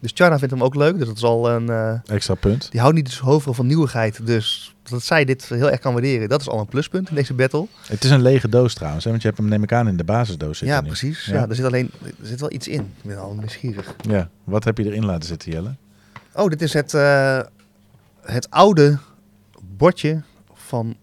[0.00, 0.98] Dus Charda vindt hem ook leuk.
[0.98, 2.00] Dus dat is al een.
[2.06, 2.70] Extra punt.
[2.70, 4.26] die houdt niet zoveel van nieuwigheid.
[4.26, 7.34] Dus dat zij dit heel erg kan waarderen, dat is al een pluspunt in deze
[7.34, 7.66] battle.
[7.86, 9.10] Het is een lege doos trouwens, hè?
[9.10, 10.86] want je hebt hem neem ik aan in de basisdoos zitten ja, nu.
[10.86, 11.24] precies.
[11.24, 11.34] Ja.
[11.34, 11.48] Ja.
[11.48, 12.80] er zit alleen er zit wel iets in.
[12.80, 13.94] Ik ben al nieuwsgierig.
[14.08, 15.74] Ja, wat heb je erin laten zitten, Jelle?
[16.34, 16.94] Oh, dit is het,
[18.32, 18.98] het oude
[19.76, 20.22] bordje
[20.54, 20.96] van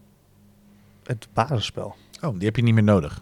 [1.04, 1.96] het basisspel.
[2.22, 3.22] Oh, die heb je niet meer nodig.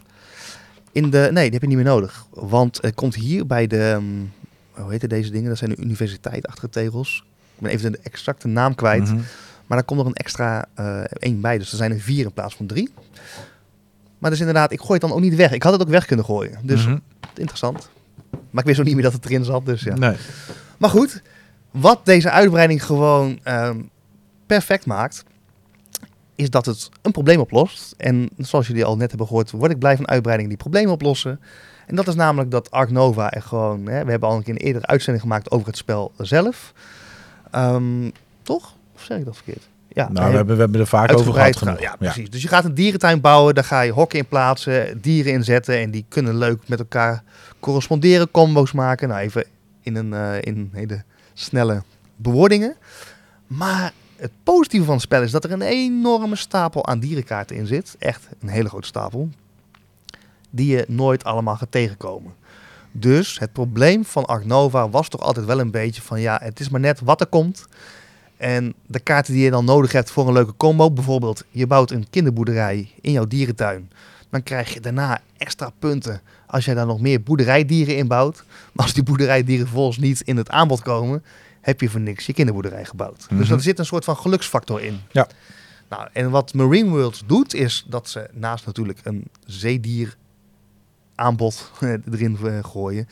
[0.92, 2.26] In de, nee, die heb je niet meer nodig.
[2.30, 5.50] Want het komt hier bij de, ehm, hoe heet deze dingen?
[5.50, 7.24] Dat zijn de universiteitachtige tegels.
[7.56, 9.04] Ik ben even de exacte naam kwijt.
[9.04, 9.16] Mhm.
[9.68, 11.58] Maar daar komt nog een extra eh één bij.
[11.58, 12.90] Dus er zijn er vier in plaats van drie.
[14.18, 15.52] Maar dus inderdaad, ik gooi het dan ook niet weg.
[15.52, 16.60] Ik had het ook weg kunnen gooien.
[16.64, 16.98] Dus Mhm.
[17.36, 17.90] interessant.
[18.32, 19.66] Maar ik wist ook niet meer dat het erin zat.
[19.66, 19.96] Dus ja.
[19.96, 20.16] Nee.
[20.78, 21.22] Maar goed,
[21.72, 23.78] wat deze uitbreiding gewoon ehm,
[24.46, 25.24] perfect maakt,
[26.36, 27.94] is dat het een probleem oplost.
[27.98, 31.40] En zoals jullie al net hebben gehoord, word ik blij van uitbreidingen die problemen oplossen.
[31.88, 34.54] En dat is namelijk dat Ark Nova er gewoon, hè, we hebben al een keer
[34.54, 36.74] een eerdere uitzending gemaakt over het spel zelf.
[37.52, 38.10] Ehm,
[38.42, 38.76] toch?
[38.96, 39.72] Of zeg ik dat verkeerd?
[39.88, 41.80] Ja, Nou, we hebben, we hebben er vaak over gehad genoeg.
[41.80, 42.30] Ja, precies.
[42.30, 45.92] Dus je gaat een dierentuin bouwen, daar ga je hokken in plaatsen, dieren inzetten en
[45.92, 47.24] die kunnen leuk met elkaar
[47.60, 49.08] corresponderen, combo's maken.
[49.08, 49.46] Nou, even
[49.82, 51.84] in een eh, in hele snelle
[52.16, 52.76] bewoordingen.
[53.48, 57.68] Maar het positieve van het spel is dat er een enorme stapel aan dierenkaarten in
[57.68, 57.96] zit.
[58.00, 59.30] Echt een hele grote stapel.
[60.50, 62.34] Die je nooit allemaal gaat tegenkomen.
[62.92, 66.60] Dus het probleem van Ark Nova was toch altijd wel een beetje van ja, het
[66.60, 67.66] is maar net wat er komt.
[68.38, 71.92] En de kaarten die je dan nodig hebt voor een leuke combo, bijvoorbeeld je bouwt
[71.92, 73.92] een kinderboerderij in jouw dierentuin,
[74.30, 78.44] dan krijg je daarna extra punten als jij daar nog meer boerderijdieren in bouwt.
[78.74, 81.24] Maar als die boerderijdieren vervolgens niet in het aanbod komen,
[81.64, 83.26] heb je voor niks je kinderboerderij gebouwd.
[83.30, 83.54] Dus Mhm.
[83.54, 85.00] er zit een soort van geluksfactor in.
[85.12, 85.28] Ja.
[85.90, 90.16] Nou, en wat Marine Worlds doet, is dat ze naast natuurlijk een zeedier
[91.16, 91.72] aanbod
[92.12, 93.08] erin eh, gooien,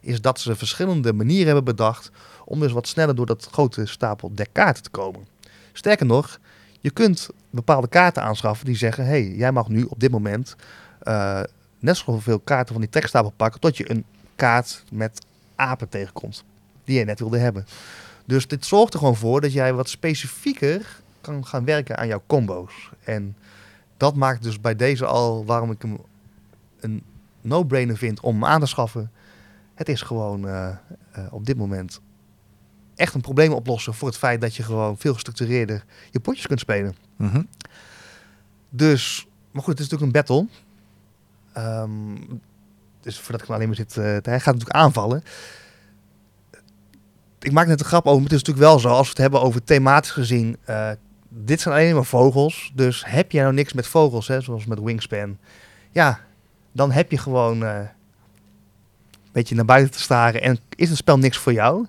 [0.00, 2.10] is dat ze verschillende manieren hebben bedacht
[2.44, 5.26] om dus wat sneller door dat grote stapel dekkaarten te komen.
[5.72, 6.38] Sterker nog,
[6.80, 10.56] je kunt bepaalde kaarten aanschaffen die zeggen, hey, jij mag nu op dit moment
[11.02, 11.40] eh,
[11.78, 14.04] net zoveel kaarten van die trekstapel pakken tot je een
[14.36, 15.24] kaart met
[15.56, 16.44] apen tegenkomt,
[16.86, 17.66] die je net wilde hebben.
[18.24, 22.22] Dus dit zorgt er gewoon voor dat jij wat specifieker kan gaan werken aan jouw
[22.26, 22.90] combo's.
[23.04, 23.36] En
[23.96, 25.98] dat maakt dus bij deze al waarom ik hem
[26.80, 27.02] een
[27.40, 29.10] no-brainer vind om hem aan te schaffen.
[29.74, 30.68] Het is gewoon eh,
[31.12, 32.00] eh, op dit moment
[32.94, 36.60] echt een probleem oplossen voor het feit dat je gewoon veel gestructureerder je potjes kunt
[36.60, 36.96] spelen.
[37.16, 37.42] Mhm.
[38.68, 40.48] Dus, maar goed, het is natuurlijk een battle.
[41.52, 42.38] Ehm,
[43.00, 45.22] dus voordat ik hem alleen maar zit, eh, hij gaat natuurlijk aanvallen.
[47.46, 49.18] Ik maak net een grap over, maar het is natuurlijk wel zo, als we het
[49.18, 50.90] hebben over thematisch gezien, eh,
[51.28, 52.72] dit zijn alleen maar vogels.
[52.74, 55.38] Dus heb jij nou niks met vogels, hè, zoals met Wingspan,
[55.90, 56.20] ja,
[56.72, 57.88] dan heb je gewoon eh, een
[59.32, 61.86] beetje naar buiten te staren en is het spel niks voor jou.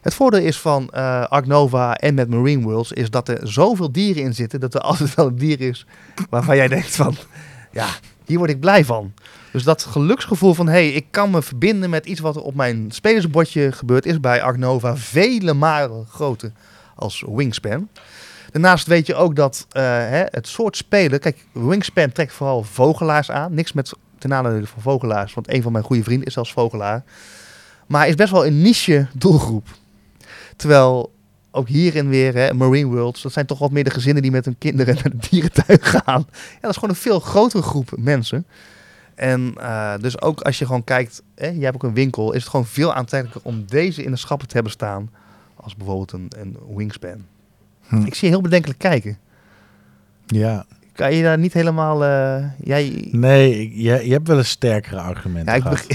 [0.00, 3.92] Het voordeel is van eh Ark Nova en met Marine Worlds is dat er zoveel
[3.92, 5.86] dieren in zitten dat er altijd wel een dier is
[6.30, 7.16] waarvan jij denkt van,
[7.72, 7.88] ja,
[8.24, 9.12] hier word ik blij van.
[9.56, 12.90] Dus dat geluksgevoel van, hé, hey, ik kan me verbinden met iets wat op mijn
[12.90, 16.52] spelersbordje gebeurt, is bij Ark Nova vele malen groter
[16.94, 17.88] als Wingspan.
[18.50, 23.30] Daarnaast weet je ook dat eh, hè, het soort spelen, kijk, Wingspan trekt vooral vogelaars
[23.30, 26.52] aan, niks met ten nadele van vogelaars, want een van mijn goede vrienden is zelfs
[26.52, 27.04] vogelaar.
[27.86, 29.68] Maar is best wel een niche doelgroep.
[30.56, 31.12] Terwijl
[31.50, 34.44] ook hierin weer, hè, Marine Worlds, dat zijn toch wat meer de gezinnen die met
[34.44, 36.26] hun kinderen naar de dierentuin gaan.
[36.28, 38.46] Ja, dat is gewoon een veel grotere groep mensen.
[39.16, 42.40] En eh, dus ook als je gewoon kijkt, hè, jij hebt ook een winkel, is
[42.40, 45.10] het gewoon veel aantrekkelijker om deze in de schappen te hebben staan
[45.56, 47.24] als bijvoorbeeld een, een Wingspan.
[47.86, 47.96] Hm.
[48.04, 49.18] Ik zie je heel bedenkelijk kijken.
[50.26, 53.08] Ja, Kan je daar niet helemaal, eh, jij...
[53.12, 55.86] nee, ik- je, je hebt wel een sterkere argumenten Ja, ik gehad.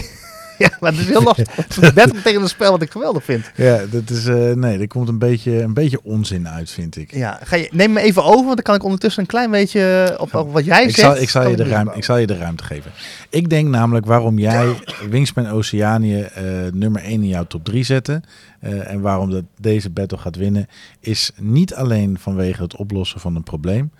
[0.61, 3.51] Ja, maar het is heel lastig verbetten tegen een spel wat ik geweldig vind.
[3.55, 7.13] Ja, dat is, eh, nee, er komt een beetje, een beetje onzin uit, vind ik.
[7.13, 10.15] Ja, ga je, neem me even over, want dan kan ik ondertussen een klein beetje
[10.19, 11.07] op, op wat jij Ik zegt.
[11.13, 12.91] zal, ik, zal je de ruimte, ik zal je de ruimte geven.
[13.29, 14.75] Ik denk namelijk waarom jij
[15.09, 18.21] Wingspan Oceanië eh, nummer 1 in jouw top 3 zette.
[18.59, 20.67] eh, en waarom dat deze battle gaat winnen.
[20.99, 23.91] Is niet alleen vanwege het oplossen van een probleem.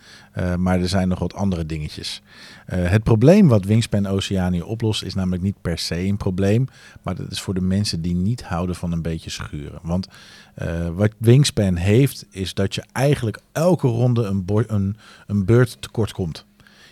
[0.58, 2.22] maar er zijn nog wat andere dingetjes.
[2.72, 6.68] Eh, het probleem wat Wingspan Oceanië oplost is namelijk niet per se een probleem.
[7.02, 9.80] Maar dat is voor de mensen die niet houden van een beetje schuren.
[9.82, 10.08] Want
[10.54, 16.12] eh, wat Wingspan heeft is dat je eigenlijk elke ronde een, een, een beurt tekort
[16.12, 16.46] komt.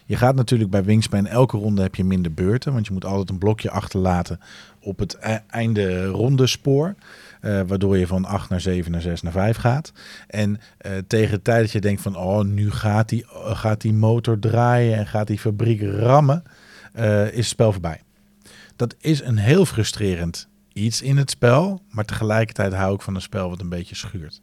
[0.05, 2.73] Je gaat natuurlijk bij Wingspan elke ronde heb je minder beurten.
[2.73, 4.39] Want je moet altijd een blokje achterlaten
[4.81, 6.95] op het e- einde ronde spoor.
[7.39, 9.91] Eh, waardoor je van 8 naar 7 naar 6 naar 5 gaat.
[10.27, 13.93] En eh, tegen de tijd dat je denkt van oh, nu gaat die, gaat die
[13.93, 16.43] motor draaien en gaat die fabriek rammen,
[16.93, 18.01] eh, is het spel voorbij.
[18.75, 21.81] Dat is een heel frustrerend iets in het spel.
[21.89, 24.39] Maar tegelijkertijd hou ik van een spel wat een beetje schuurt.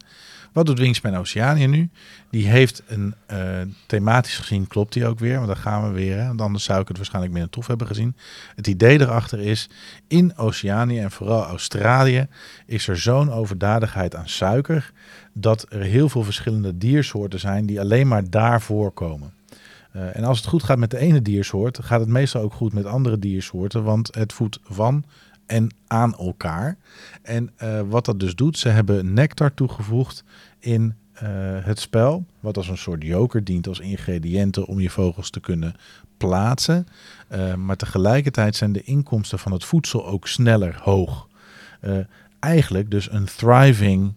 [0.57, 1.91] Wat doet Wingspan Oceanië nu?
[2.31, 3.39] Die heeft een, eh,
[3.87, 6.19] thematisch gezien klopt die ook weer, want daar gaan we weer.
[6.19, 6.27] Hè?
[6.27, 8.17] Want anders zou ik het waarschijnlijk minder tof hebben gezien.
[8.55, 9.69] Het idee erachter is,
[10.09, 12.27] in Oceanië en vooral Australië
[12.67, 14.93] is er zo'n overdadigheid aan suiker,
[15.33, 19.33] dat er heel veel verschillende diersoorten zijn die alleen maar daar voorkomen.
[19.93, 22.73] Eh, en als het goed gaat met de ene diersoort, gaat het meestal ook goed
[22.73, 25.05] met andere diersoorten, want het voedt van
[25.47, 26.77] en aan elkaar.
[27.23, 30.25] En eh, wat dat dus doet, ze hebben nectar toegevoegd
[30.67, 31.29] in eh,
[31.65, 35.75] het spel, wat als een soort joker dient als ingrediënten om je vogels te kunnen
[36.17, 36.87] plaatsen.
[37.29, 41.29] Eh, maar tegelijkertijd zijn de inkomsten van het voedsel ook sneller hoog.
[41.81, 41.99] Eh,
[42.39, 44.15] eigenlijk dus een thriving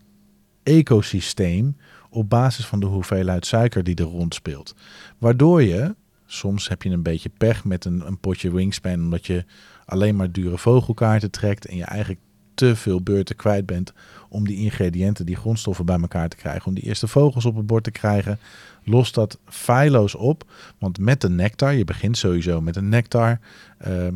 [0.64, 1.78] ecosysteem
[2.10, 4.76] op basis van de hoeveelheid suiker die er rondspeelt.
[5.18, 5.96] Waardoor je,
[6.26, 9.46] soms heb je een beetje pech met een, een potje wingspan, omdat je
[9.86, 12.20] alleen maar dure vogelkaarten trekt en je eigenlijk
[12.60, 13.94] te veel beurten kwijt bent
[14.30, 17.66] om die ingrediënten, die grondstoffen bij elkaar te krijgen, om die eerste vogels op het
[17.66, 18.40] bord te krijgen,
[18.84, 20.44] lost dat feilloos op.
[20.78, 23.40] Want met de nectar, je begint sowieso met een nectar,
[23.78, 24.14] ehm,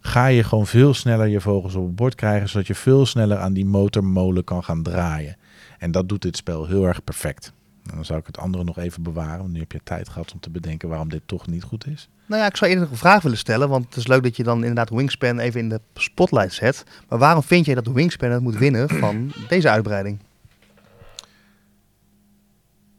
[0.00, 3.38] ga je gewoon veel sneller je vogels op het bord krijgen, zodat je veel sneller
[3.38, 5.36] aan die motormolen kan gaan draaien.
[5.78, 7.52] En dat doet dit spel heel erg perfect.
[7.90, 10.32] En dan zou ik het andere nog even bewaren, want nu heb je tijd gehad
[10.32, 12.08] om te bedenken waarom dit toch niet goed is.
[12.26, 14.36] Nou ja, ik zou eerder nog een vraag willen stellen, want het is leuk dat
[14.36, 16.84] je dan inderdaad Wingspan even in de spotlight zet.
[17.08, 20.18] Maar waarom vind jij dat Wingspan het moet winnen van deze uitbreiding?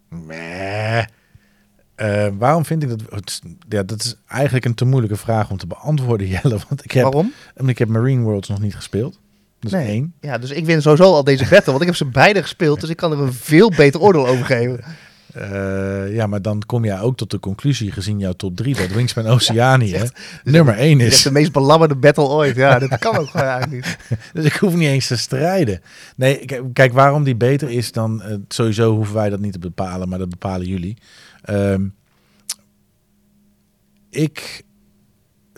[0.09, 1.03] Meh.
[1.95, 3.41] Eh, waarom vind ik dat?
[3.69, 6.57] Ja, dat is eigenlijk een te moeilijke vraag om te beantwoorden, Jelle.
[6.69, 7.33] Want ik heb, Waarom?
[7.65, 9.19] ik heb Marine Worlds nog niet gespeeld.
[9.59, 9.87] Dat is Nee.
[9.87, 10.13] één.
[10.21, 12.89] Ja, dus ik win sowieso al deze battle, want ik heb ze beide gespeeld, dus
[12.89, 14.79] ik kan er een veel beter oordeel over geven.
[15.33, 18.87] Eh, ja, maar dan kom jij ook tot de conclusie, gezien jouw top 3, dat
[18.87, 20.01] Wingspan Oceanië
[20.43, 21.21] nummer 1 Dit is is.
[21.21, 22.55] de meest belabberde battle ooit.
[22.55, 23.97] Ja, dat kan ook gewoon eigenlijk niet.
[24.33, 25.81] Dus ik hoef niet eens te strijden.
[26.15, 28.21] Nee, kijk, waarom die beter is dan...
[28.21, 30.97] eh, sowieso hoeven wij dat niet te bepalen, maar dat bepalen jullie.
[31.41, 31.87] Ehm,
[34.09, 34.63] ik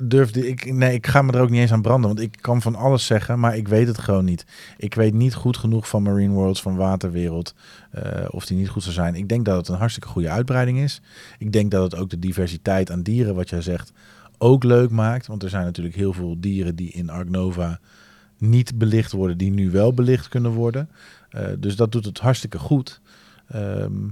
[0.01, 0.47] durfde...
[0.47, 2.75] Ik, nee, ik ga me er ook niet eens aan branden, want ik kan van
[2.75, 4.45] alles zeggen, maar ik weet het gewoon niet.
[4.77, 7.55] Ik weet niet goed genoeg van Marine Worlds, van Waterwereld,
[7.91, 9.15] eh, of die niet goed zou zijn.
[9.15, 11.01] Ik denk dat het een hartstikke goede uitbreiding is.
[11.37, 13.93] Ik denk dat het ook de diversiteit aan dieren, wat jij zegt,
[14.37, 15.27] ook leuk maakt.
[15.27, 17.79] Want er zijn natuurlijk heel veel dieren die in Ark Nova
[18.37, 20.89] niet belicht worden, die nu wel belicht kunnen worden.
[21.29, 23.01] Eh, dus dat doet het hartstikke goed.
[23.47, 24.07] Ehm,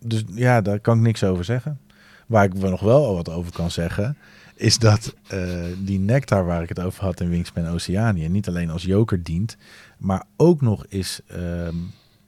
[0.00, 1.80] dus ja, daar kan ik niks over zeggen.
[2.26, 4.16] Waar ik nog wel wat over kan zeggen,
[4.58, 5.40] is dat eh,
[5.78, 9.56] die nectar waar ik het over had in Wingspan Oceanië niet alleen als joker dient,
[9.98, 11.74] maar ook nog is, ehm,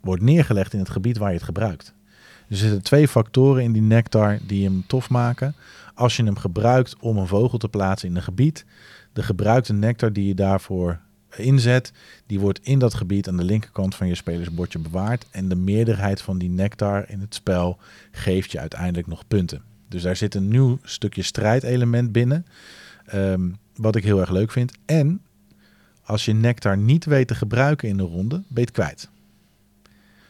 [0.00, 1.94] wordt neergelegd in het gebied waar je het gebruikt.
[2.48, 5.54] Er zitten twee factoren in die nectar die hem tof maken.
[5.94, 8.64] Als je hem gebruikt om een vogel te plaatsen in een gebied,
[9.12, 11.00] de gebruikte nectar die je daarvoor
[11.36, 11.92] inzet,
[12.26, 15.26] die wordt in dat gebied aan de linkerkant van je spelersbordje bewaard.
[15.30, 17.78] En de meerderheid van die nectar in het spel
[18.10, 19.69] geeft je uiteindelijk nog punten.
[19.90, 22.46] Dus daar zit een nieuw stukje strijdelement binnen,
[23.06, 24.72] ehm, wat ik heel erg leuk vind.
[24.86, 25.22] En
[26.02, 29.08] als je nectar niet weet te gebruiken in de ronde, ben je kwijt.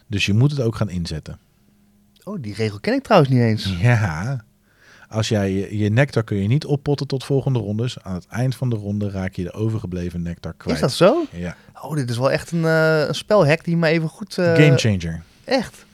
[0.06, 1.38] Dus je moet het ook gaan inzetten.
[2.24, 3.74] Oh, die regel ken ik trouwens niet eens.
[3.78, 4.44] Ja.
[5.08, 8.02] Als jij je, je nectar kun je niet oppotten tot volgende rondes.
[8.02, 10.74] Aan het eind van de ronde raak je de overgebleven nectar kwijt.
[10.76, 11.24] Is dat zo?
[11.32, 11.56] Ja.
[11.82, 14.38] Oh, dit is wel echt een, een spelhack die me even goed...
[14.38, 15.22] eh, Game changer.
[15.44, 15.84] Echt.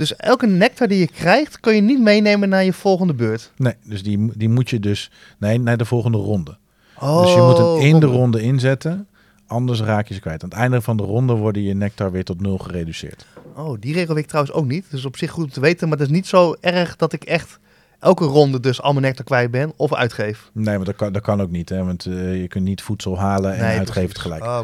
[0.00, 3.52] Dus elke nectar die je krijgt, kun je niet meenemen naar je volgende beurt.
[3.56, 6.56] Nee, dus die, die moet je dus nee, naar de volgende ronde.
[6.98, 8.42] Oh, dus je moet hem in de ronde.
[8.42, 9.08] inzetten.
[9.46, 10.42] Anders raak je ze kwijt.
[10.42, 13.26] Aan het einde van de ronde worden je nectar weer tot nul gereduceerd.
[13.56, 14.84] Oh, die regel weet ik trouwens ook niet.
[14.90, 15.88] Dus op zich goed om te weten.
[15.88, 17.58] Maar het is niet zo erg dat ik echt
[17.98, 20.50] elke ronde dus al mijn nectar kwijt ben of uitgeef.
[20.52, 21.68] Nee, maar dat kan, dat kan ook niet.
[21.68, 21.84] Hè?
[21.84, 24.42] Want eh, je kunt niet voedsel halen en Nee, uitgeven tegelijk.
[24.42, 24.60] Oh.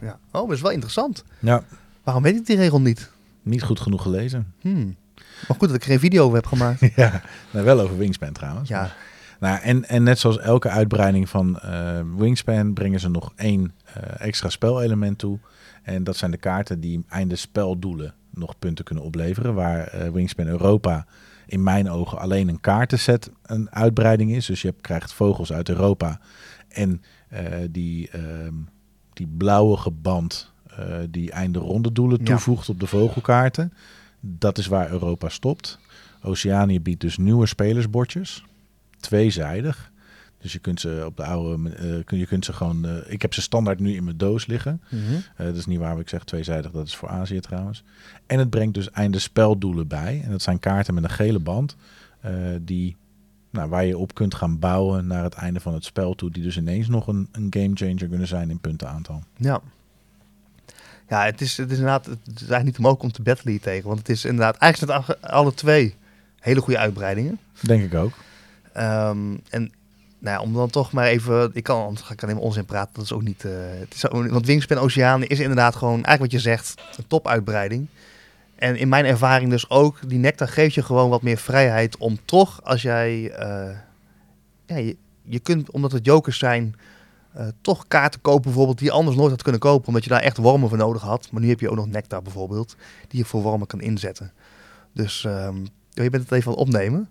[0.00, 0.18] Ja.
[0.32, 1.24] Oh, dat is wel interessant.
[1.38, 1.62] Ja,
[2.02, 3.10] Waarom weet ik die regel niet?
[3.48, 4.52] Niet goed genoeg gelezen.
[4.60, 4.96] Hmm.
[5.48, 6.80] Maar goed dat ik er geen video over heb gemaakt.
[6.96, 8.68] ja, nou, wel over Wingspan trouwens.
[8.68, 8.94] ja.
[9.40, 14.26] Nou, en, en net zoals elke uitbreiding van eh, Wingspan brengen ze nog één eh,
[14.26, 15.38] extra spelelement toe.
[15.82, 19.54] En dat zijn de kaarten die einde speldoelen nog punten kunnen opleveren.
[19.54, 21.06] Waar eh, Wingspan Europa
[21.46, 24.46] in mijn ogen alleen een kaartenset een uitbreiding is.
[24.46, 26.20] Dus je hebt, krijgt vogels uit Europa
[26.68, 27.02] en
[27.70, 28.54] die, ehm,
[29.12, 30.57] die blauwe band eh,
[31.10, 32.24] die einde ronde doelen Ja.
[32.24, 33.72] toevoegt op de vogelkaarten.
[34.20, 35.78] Dat is waar Europa stopt.
[36.22, 38.44] Oceanië biedt dus nieuwe spelersbordjes
[39.00, 39.90] tweezijdig.
[40.40, 42.84] Dus je kunt ze op de oude, eh, kun- je kunt ze gewoon.
[42.86, 44.80] eh, ik heb ze standaard nu in mijn doos liggen.
[45.36, 46.70] Eh, dat is niet waar wat ik zeg tweezijdig.
[46.70, 47.82] Dat is voor Azië trouwens.
[48.26, 50.20] En het brengt dus einde speldoelen bij.
[50.24, 51.76] En dat zijn kaarten met een gele band.
[52.20, 52.96] eh, die,
[53.50, 56.30] nou, waar je op kunt gaan bouwen naar het einde van het spel toe.
[56.30, 59.22] Die dus ineens nog een, een game changer kunnen zijn in puntenaantal.
[59.36, 59.60] Ja.
[61.08, 63.60] Ja, het is, het is inderdaad het is eigenlijk niet mogelijk om te battlen hier
[63.60, 63.86] tegen.
[63.86, 65.94] Want het is inderdaad, eigenlijk zijn het alle- twee
[66.40, 67.38] hele goede uitbreidingen.
[67.60, 68.12] Denk ik ook.
[68.72, 69.18] Ehm,
[69.50, 69.72] en
[70.18, 72.64] nou ja, om dan toch maar even, ik kan, anders ga ik alleen maar onzin
[72.64, 76.04] praten, dat is ook niet, eh, het is, ook- want Wingspan Oceaan is inderdaad gewoon,
[76.04, 77.86] eigenlijk wat je zegt, een topuitbreiding.
[78.56, 82.18] En in mijn ervaring dus ook, die nectar geeft je gewoon wat meer vrijheid om
[82.24, 83.70] toch, als jij, eh,
[84.66, 86.74] ja, je, je kunt, omdat het jokers zijn,
[87.38, 90.20] eh, toch kaarten kopen bijvoorbeeld die je anders nooit had kunnen kopen, omdat je daar
[90.20, 91.28] echt wormen voor nodig had.
[91.32, 92.76] Maar nu heb je ook nog nectar bijvoorbeeld,
[93.08, 94.32] die je voor wormen kan inzetten.
[94.92, 95.56] Dus ehm,
[95.90, 97.08] je bent het even aan het opnemen,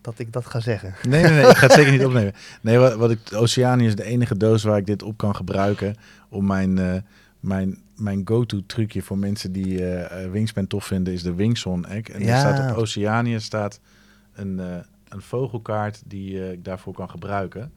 [0.00, 0.94] dat ik dat ga zeggen.
[1.08, 2.32] Nee, nee, nee, ik ga het zeker niet opnemen.
[2.62, 5.94] Nee, wat, wat ik, Oceanië is de enige doos waar ik dit op kan gebruiken
[6.28, 6.94] om mijn, eh,
[7.40, 12.08] mijn, mijn go-to trucje voor mensen die eh, Wingspan tof vinden, is de Wingson egg.
[12.08, 12.38] En Ja.
[12.38, 13.80] staat op Oceanië staat
[14.32, 14.58] een,
[15.08, 17.72] een vogelkaart die ik daarvoor kan gebruiken.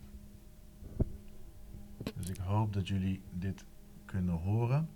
[2.14, 3.64] Dus ik hoop dat jullie dit
[4.06, 4.90] kunnen horen.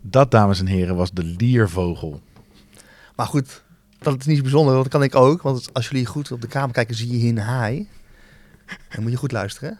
[0.00, 2.20] Dat, dames en heren, was de liervogel.
[3.16, 3.64] Maar goed,
[3.98, 5.42] dat is niet zo bijzonder, dat kan ik ook.
[5.42, 7.88] Want als jullie goed op de kamer kijken, zie je hier een haai.
[8.90, 9.78] Dan moet je goed luisteren.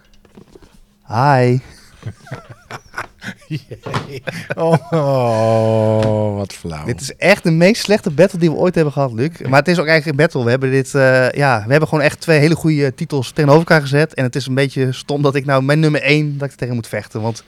[1.07, 1.59] Hi.
[4.57, 6.85] Oh, oh, wat flauw.
[6.85, 9.41] Dit is echt de meest slechte battle die we ooit hebben gehad, Luc.
[9.49, 10.45] Maar het is ook eigenlijk een battle.
[10.45, 13.81] We hebben dit, eh, ja, we hebben gewoon echt twee hele goede titels tegenover elkaar
[13.81, 14.15] gezet.
[14.15, 16.75] En het is een beetje stom dat ik nou mijn nummer 1 dat ik tegen
[16.75, 17.21] moet vechten.
[17.21, 17.45] Want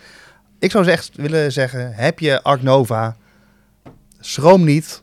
[0.58, 3.16] ik zou echt willen zeggen, heb je Ark Nova,
[4.20, 5.02] schroom niet.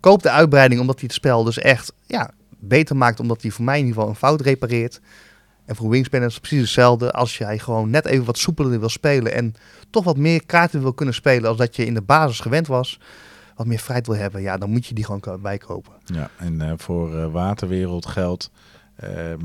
[0.00, 3.20] Koop de uitbreiding omdat hij het spel dus echt ja, beter maakt.
[3.20, 5.00] Omdat hij voor mij in ieder geval een fout repareert.
[5.68, 7.12] En voor Wingspan is het precies hetzelfde.
[7.12, 9.54] Als jij gewoon net even wat soepeler wil spelen en
[9.90, 13.00] toch wat meer kaarten wil kunnen spelen als dat je in de basis gewend was,
[13.56, 15.92] wat meer vrijheid wil hebben, ja, dan moet je die gewoon ko- bijkopen.
[16.04, 18.50] Ja, en eh, voor eh, Waterwereld geldt.
[18.96, 19.38] ehm,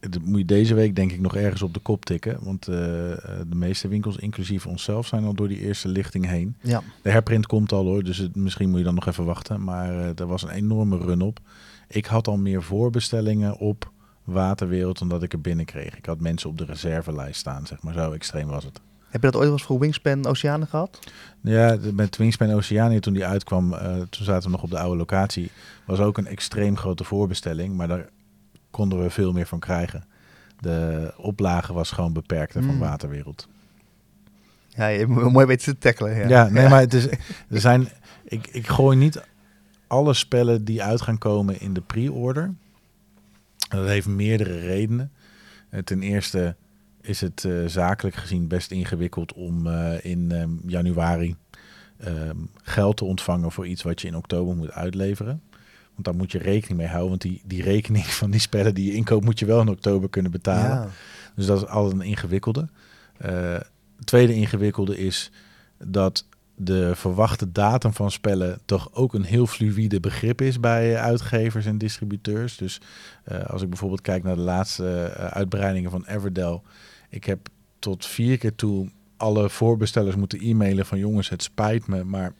[0.00, 2.38] dat moet je deze week denk ik nog ergens op de kop tikken.
[2.40, 6.56] Want eh, de meeste winkels, inclusief onszelf, zijn al door die eerste lichting heen.
[6.60, 6.82] Ja.
[7.02, 9.64] De herprint komt al hoor, dus het, misschien moet je dan nog even wachten.
[9.64, 11.38] Maar er was een enorme run op.
[11.88, 13.90] Ik had al meer voorbestellingen op
[14.24, 15.96] Waterwereld dan dat ik er binnen kreeg.
[15.96, 17.94] Ik had mensen op de reservelijst staan, zeg maar.
[17.94, 18.80] Zo extreem was het.
[19.12, 20.98] Heb je dat ooit wel eens voor Wingspan Oceanen gehad?
[21.40, 24.96] Ja, met Wingspan Oceania toen die uitkwam, eh, toen zaten we nog op de oude
[24.96, 25.50] locatie,
[25.86, 28.08] was ook een extreem grote voorbestelling, maar daar
[28.70, 30.04] konden we veel meer van krijgen.
[30.60, 32.80] De oplage was gewoon beperkter van Mm.
[32.80, 33.48] Waterwereld.
[34.68, 36.16] Ja, je me mooi weten te tackelen.
[36.16, 37.06] Ja, Ja, nee, maar het is,
[37.48, 37.88] er zijn,
[38.24, 39.22] ik, ik gooi niet
[39.86, 42.54] alle spellen die uit gaan komen in de pre-order.
[43.68, 45.12] Dat heeft meerdere redenen.
[45.68, 46.56] Eh, ten eerste
[47.02, 51.36] is het eh, zakelijk gezien best ingewikkeld om eh, in ehm, januari
[51.98, 55.42] ehm, geld te ontvangen voor iets wat je in oktober moet uitleveren.
[55.92, 57.08] Want daar moet je rekening mee houden.
[57.08, 60.08] Want die, die rekening van die spellen die je inkoopt, moet je wel in oktober
[60.08, 60.76] kunnen betalen.
[60.76, 60.88] Ja.
[61.34, 62.68] Dus dat is al een ingewikkelde.
[63.16, 63.52] Eh,
[63.96, 65.30] het tweede ingewikkelde is
[65.78, 71.66] dat de verwachte datum van spellen toch ook een heel fluïde begrip is bij uitgevers
[71.66, 72.56] en distributeurs.
[72.56, 72.80] Dus
[73.46, 76.60] als ik bijvoorbeeld kijk naar de laatste uitbreidingen van Everdell.
[77.12, 82.04] Ik heb tot vier keer toe alle voorbestellers moeten e-mailen van jongens, het spijt me,
[82.04, 82.32] maar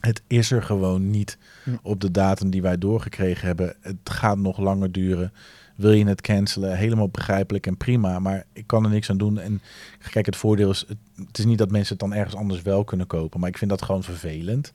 [0.00, 1.70] het is er gewoon niet Hm.
[1.82, 3.76] op de datum die wij doorgekregen hebben.
[3.80, 5.32] Het gaat nog langer duren.
[5.76, 6.76] Wil je het cancelen?
[6.76, 9.38] Helemaal begrijpelijk en prima, maar ik kan er niks aan doen.
[9.38, 9.62] En
[10.10, 10.84] kijk, het voordeel is,
[11.16, 13.70] het, is niet dat mensen het dan ergens anders wel kunnen kopen, maar ik vind
[13.70, 14.72] dat gewoon vervelend.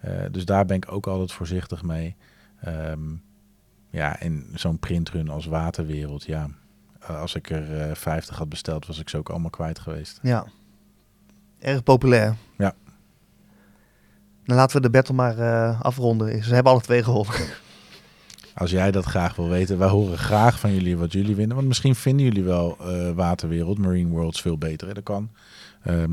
[0.00, 2.16] Eh, dus daar ben ik ook altijd voorzichtig mee.
[2.60, 3.00] Ehm,
[3.90, 6.50] ja, en zo'n printrun als Waterwereld, ja.
[7.08, 10.18] Eh, als ik er eh 50 had besteld, was ik ze ook allemaal kwijt geweest.
[10.22, 10.46] Ja.
[11.58, 12.34] Erg populair.
[12.58, 12.74] Ja.
[14.44, 16.42] Dan laten we de battle maar eh, afronden.
[16.44, 17.34] Ze hebben alle twee gewonnen.
[18.54, 21.56] Als jij dat graag wil weten, wij horen graag van jullie wat jullie vinden.
[21.56, 24.88] Want misschien vinden jullie wel eh, Waterwereld, Marine Worlds veel beter.
[24.88, 24.94] hè.
[24.94, 25.30] Dat kan.
[25.82, 26.12] Ehm,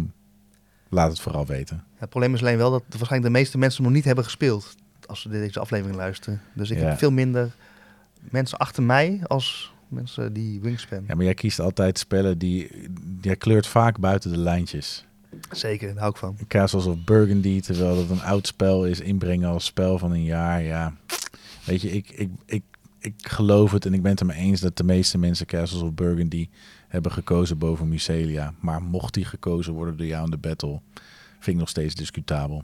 [0.90, 1.84] laat het vooral weten.
[1.96, 4.76] Het probleem is alleen wel dat waarschijnlijk de meeste mensen nog niet hebben gespeeld.
[5.06, 6.42] Als ze deze aflevering luisteren.
[6.54, 6.86] Dus ik Ja.
[6.86, 7.52] heb veel minder
[8.22, 11.04] mensen achter mij als mensen die Wingspan.
[11.08, 12.72] Ja, maar jij kiest altijd spellen die...
[13.22, 15.06] Jij kleurt vaak buiten de lijntjes.
[15.52, 16.38] Zeker, daar hou ik van.
[16.48, 20.64] Castles of Burgundy, terwijl dat een oud spel is, inbrengen als spel van een jaar.
[20.64, 20.94] Ja,
[21.66, 22.64] weet je, ik, ik, ik,
[23.00, 25.82] ik geloof het en ik ben het er mee eens dat de meeste mensen Castles
[25.82, 26.50] of Burgundy
[26.88, 28.54] hebben gekozen boven Mycelia.
[28.60, 30.80] Maar mocht die gekozen worden door jou in de battle,
[31.40, 32.64] vind ik nog steeds discutabel.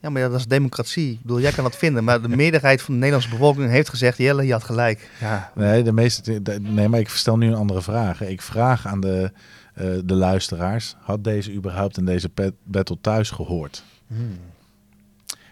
[0.00, 1.12] Ja, maar ja, dat is democratie.
[1.12, 2.04] Ik bedoel, jij kan dat vinden.
[2.04, 4.18] Maar de meerderheid van de Nederlandse bevolking heeft gezegd...
[4.18, 5.10] Jelle, je had gelijk.
[5.20, 8.20] Ja, Nee, de meeste, de- nee, maar ik stel nu een andere vraag.
[8.22, 9.32] Ik vraag aan de,
[9.74, 13.84] eh, de luisteraars, had deze überhaupt in deze pet- battle thuis gehoord?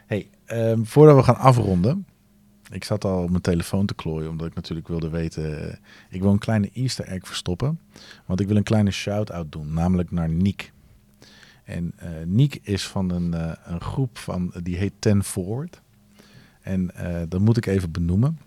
[0.06, 2.06] Hey, ehm, voordat we gaan afronden.
[2.70, 5.68] Ik zat al op mijn telefoon te klooien, omdat ik natuurlijk wilde weten.
[5.70, 5.74] eh,
[6.10, 7.80] ik wil een kleine Easter egg verstoppen.
[8.26, 10.72] Want ik wil een kleine shout-out doen, namelijk naar Niek.
[11.66, 15.80] En eh Niek is van een, eh, een groep van, die heet Ten Forward.
[16.60, 18.38] En eh, dat moet ik even benoemen.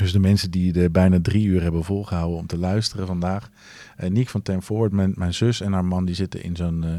[0.00, 3.50] Dus de mensen die er bijna drie uur hebben volgehouden om te luisteren vandaag.
[3.96, 6.84] Eh Niek van Ten Forward, mijn, mijn zus en haar man, die zitten in zo'n
[6.84, 6.90] eh,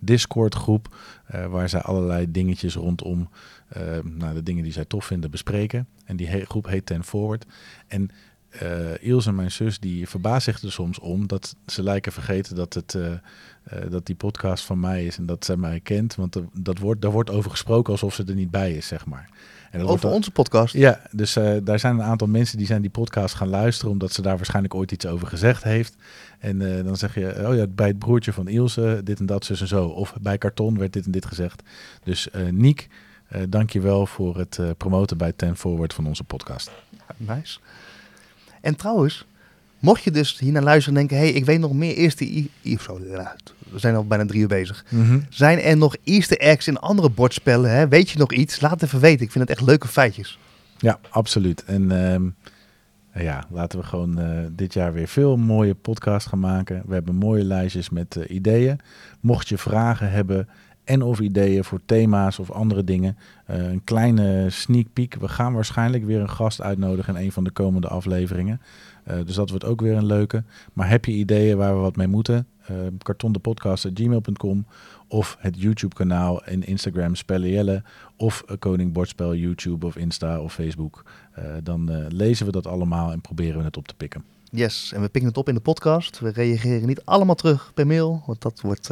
[0.00, 0.96] Discord groep.
[1.26, 3.28] eh, waar zij allerlei dingetjes rondom
[3.68, 5.86] eh, nou, de dingen die zij tof vinden bespreken.
[6.04, 7.46] En die groep heet Ten Forward.
[7.86, 8.10] En
[8.50, 12.74] eh Ilse, mijn zus, die verbaast zich er soms om dat ze lijken vergeten dat,
[12.74, 16.14] het, eh, eh, dat die podcast van mij is en dat zij mij kent.
[16.14, 19.06] Want er- dat wordt, daar wordt over gesproken alsof ze er niet bij is, zeg
[19.06, 19.28] maar.
[19.70, 20.74] En dat over onze podcast.
[20.74, 24.22] ja, dus daar zijn een aantal mensen die zijn die podcast gaan luisteren, omdat ze
[24.22, 25.96] daar waarschijnlijk ooit iets over gezegd heeft.
[26.38, 29.60] En dan zeg je, oh ja, bij het broertje van Ilse, dit en dat, zus
[29.60, 29.86] en zo.
[29.86, 31.62] Of bij Karton werd dit en dit gezegd.
[32.04, 32.88] Dus Niek,
[33.48, 36.70] dank je wel voor het promoten bij Ten Forward van onze podcast.
[37.16, 37.58] Nice.
[38.60, 39.26] En trouwens,
[39.78, 41.26] mocht je dus hier naar luisteren en denken...
[41.26, 42.24] hé, hey, ik weet nog meer eerste...
[42.24, 43.36] I- I- zo, ja,
[43.70, 44.84] we zijn al bijna drie uur bezig.
[45.28, 47.70] Zijn er nog easter eggs in andere bordspellen?
[47.70, 47.88] Hè?
[47.88, 48.60] Weet je nog iets?
[48.60, 49.24] Laat het even weten.
[49.26, 50.38] Ik vind het echt leuke feitjes.
[50.78, 51.64] Ja, absoluut.
[51.64, 52.28] En ehm,
[53.24, 56.82] ja, laten we gewoon eh, dit jaar weer veel mooie podcasts gaan maken.
[56.86, 58.78] We hebben mooie lijstjes met eh, ideeën.
[59.20, 60.48] Mocht je vragen hebben
[60.84, 65.14] en of ideeën voor thema's of andere dingen, eh, een kleine sneak peek.
[65.14, 68.60] We gaan waarschijnlijk weer een gast uitnodigen in een van de komende afleveringen.
[69.04, 70.44] Eh, dus dat wordt ook weer een leuke.
[70.72, 72.46] Maar heb je ideeën waar we wat mee moeten?
[72.70, 74.66] uh, kartondepodcast.gmail.com
[75.08, 77.84] of het YouTube-kanaal en Instagram Spellen
[78.16, 81.04] of Koning Bordspel YouTube of Insta of Facebook.
[81.62, 84.24] Dan lezen we dat allemaal en proberen we het op te pikken.
[84.50, 86.18] Yes, en we pikken het op in de podcast.
[86.18, 88.90] We reageren niet allemaal terug per mail, want dat wordt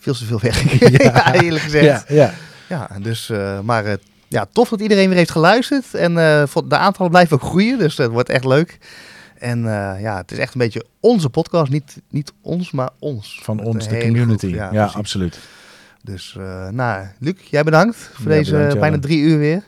[0.00, 0.80] veel te veel weg.
[1.02, 1.34] ja.
[1.34, 2.08] eerlijk gezegd.
[2.08, 2.32] Ja, ja.
[2.68, 3.92] ja dus, uh, maar uh,
[4.28, 5.94] ja, tof dat iedereen weer heeft geluisterd.
[5.94, 8.78] En de aantallen blijven ook groeien, dus dat wordt echt leuk.
[9.38, 9.62] En
[10.00, 11.70] ja, het is echt een beetje onze podcast.
[11.70, 13.40] Niet, niet ons, maar ons.
[13.42, 14.46] Van ons, de community.
[14.46, 15.38] Groep, ja, ja absoluut.
[16.02, 16.36] Dus,
[16.70, 19.62] nou, Luc, jij bedankt voor deze bedankt, bijna drie uur weer.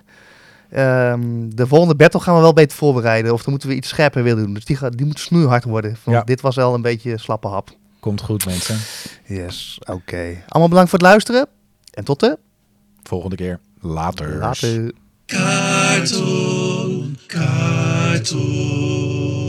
[0.76, 3.32] Um, de volgende battle gaan we wel beter voorbereiden.
[3.32, 4.54] Of dan moeten we iets scherper willen doen.
[4.54, 5.96] Dus die, gaat, die moet snoeihard worden.
[6.06, 6.22] Ja.
[6.22, 7.70] dit was wel een beetje slappe hap.
[8.00, 8.78] Komt goed, mensen.
[9.26, 9.92] Yes, oké.
[9.92, 10.44] Okay.
[10.48, 11.46] Allemaal bedankt voor het luisteren.
[11.90, 12.38] En tot de
[13.02, 13.60] volgende keer.
[13.80, 14.36] Later.
[14.36, 14.92] Later.
[15.26, 19.39] Cartoon, cartoon.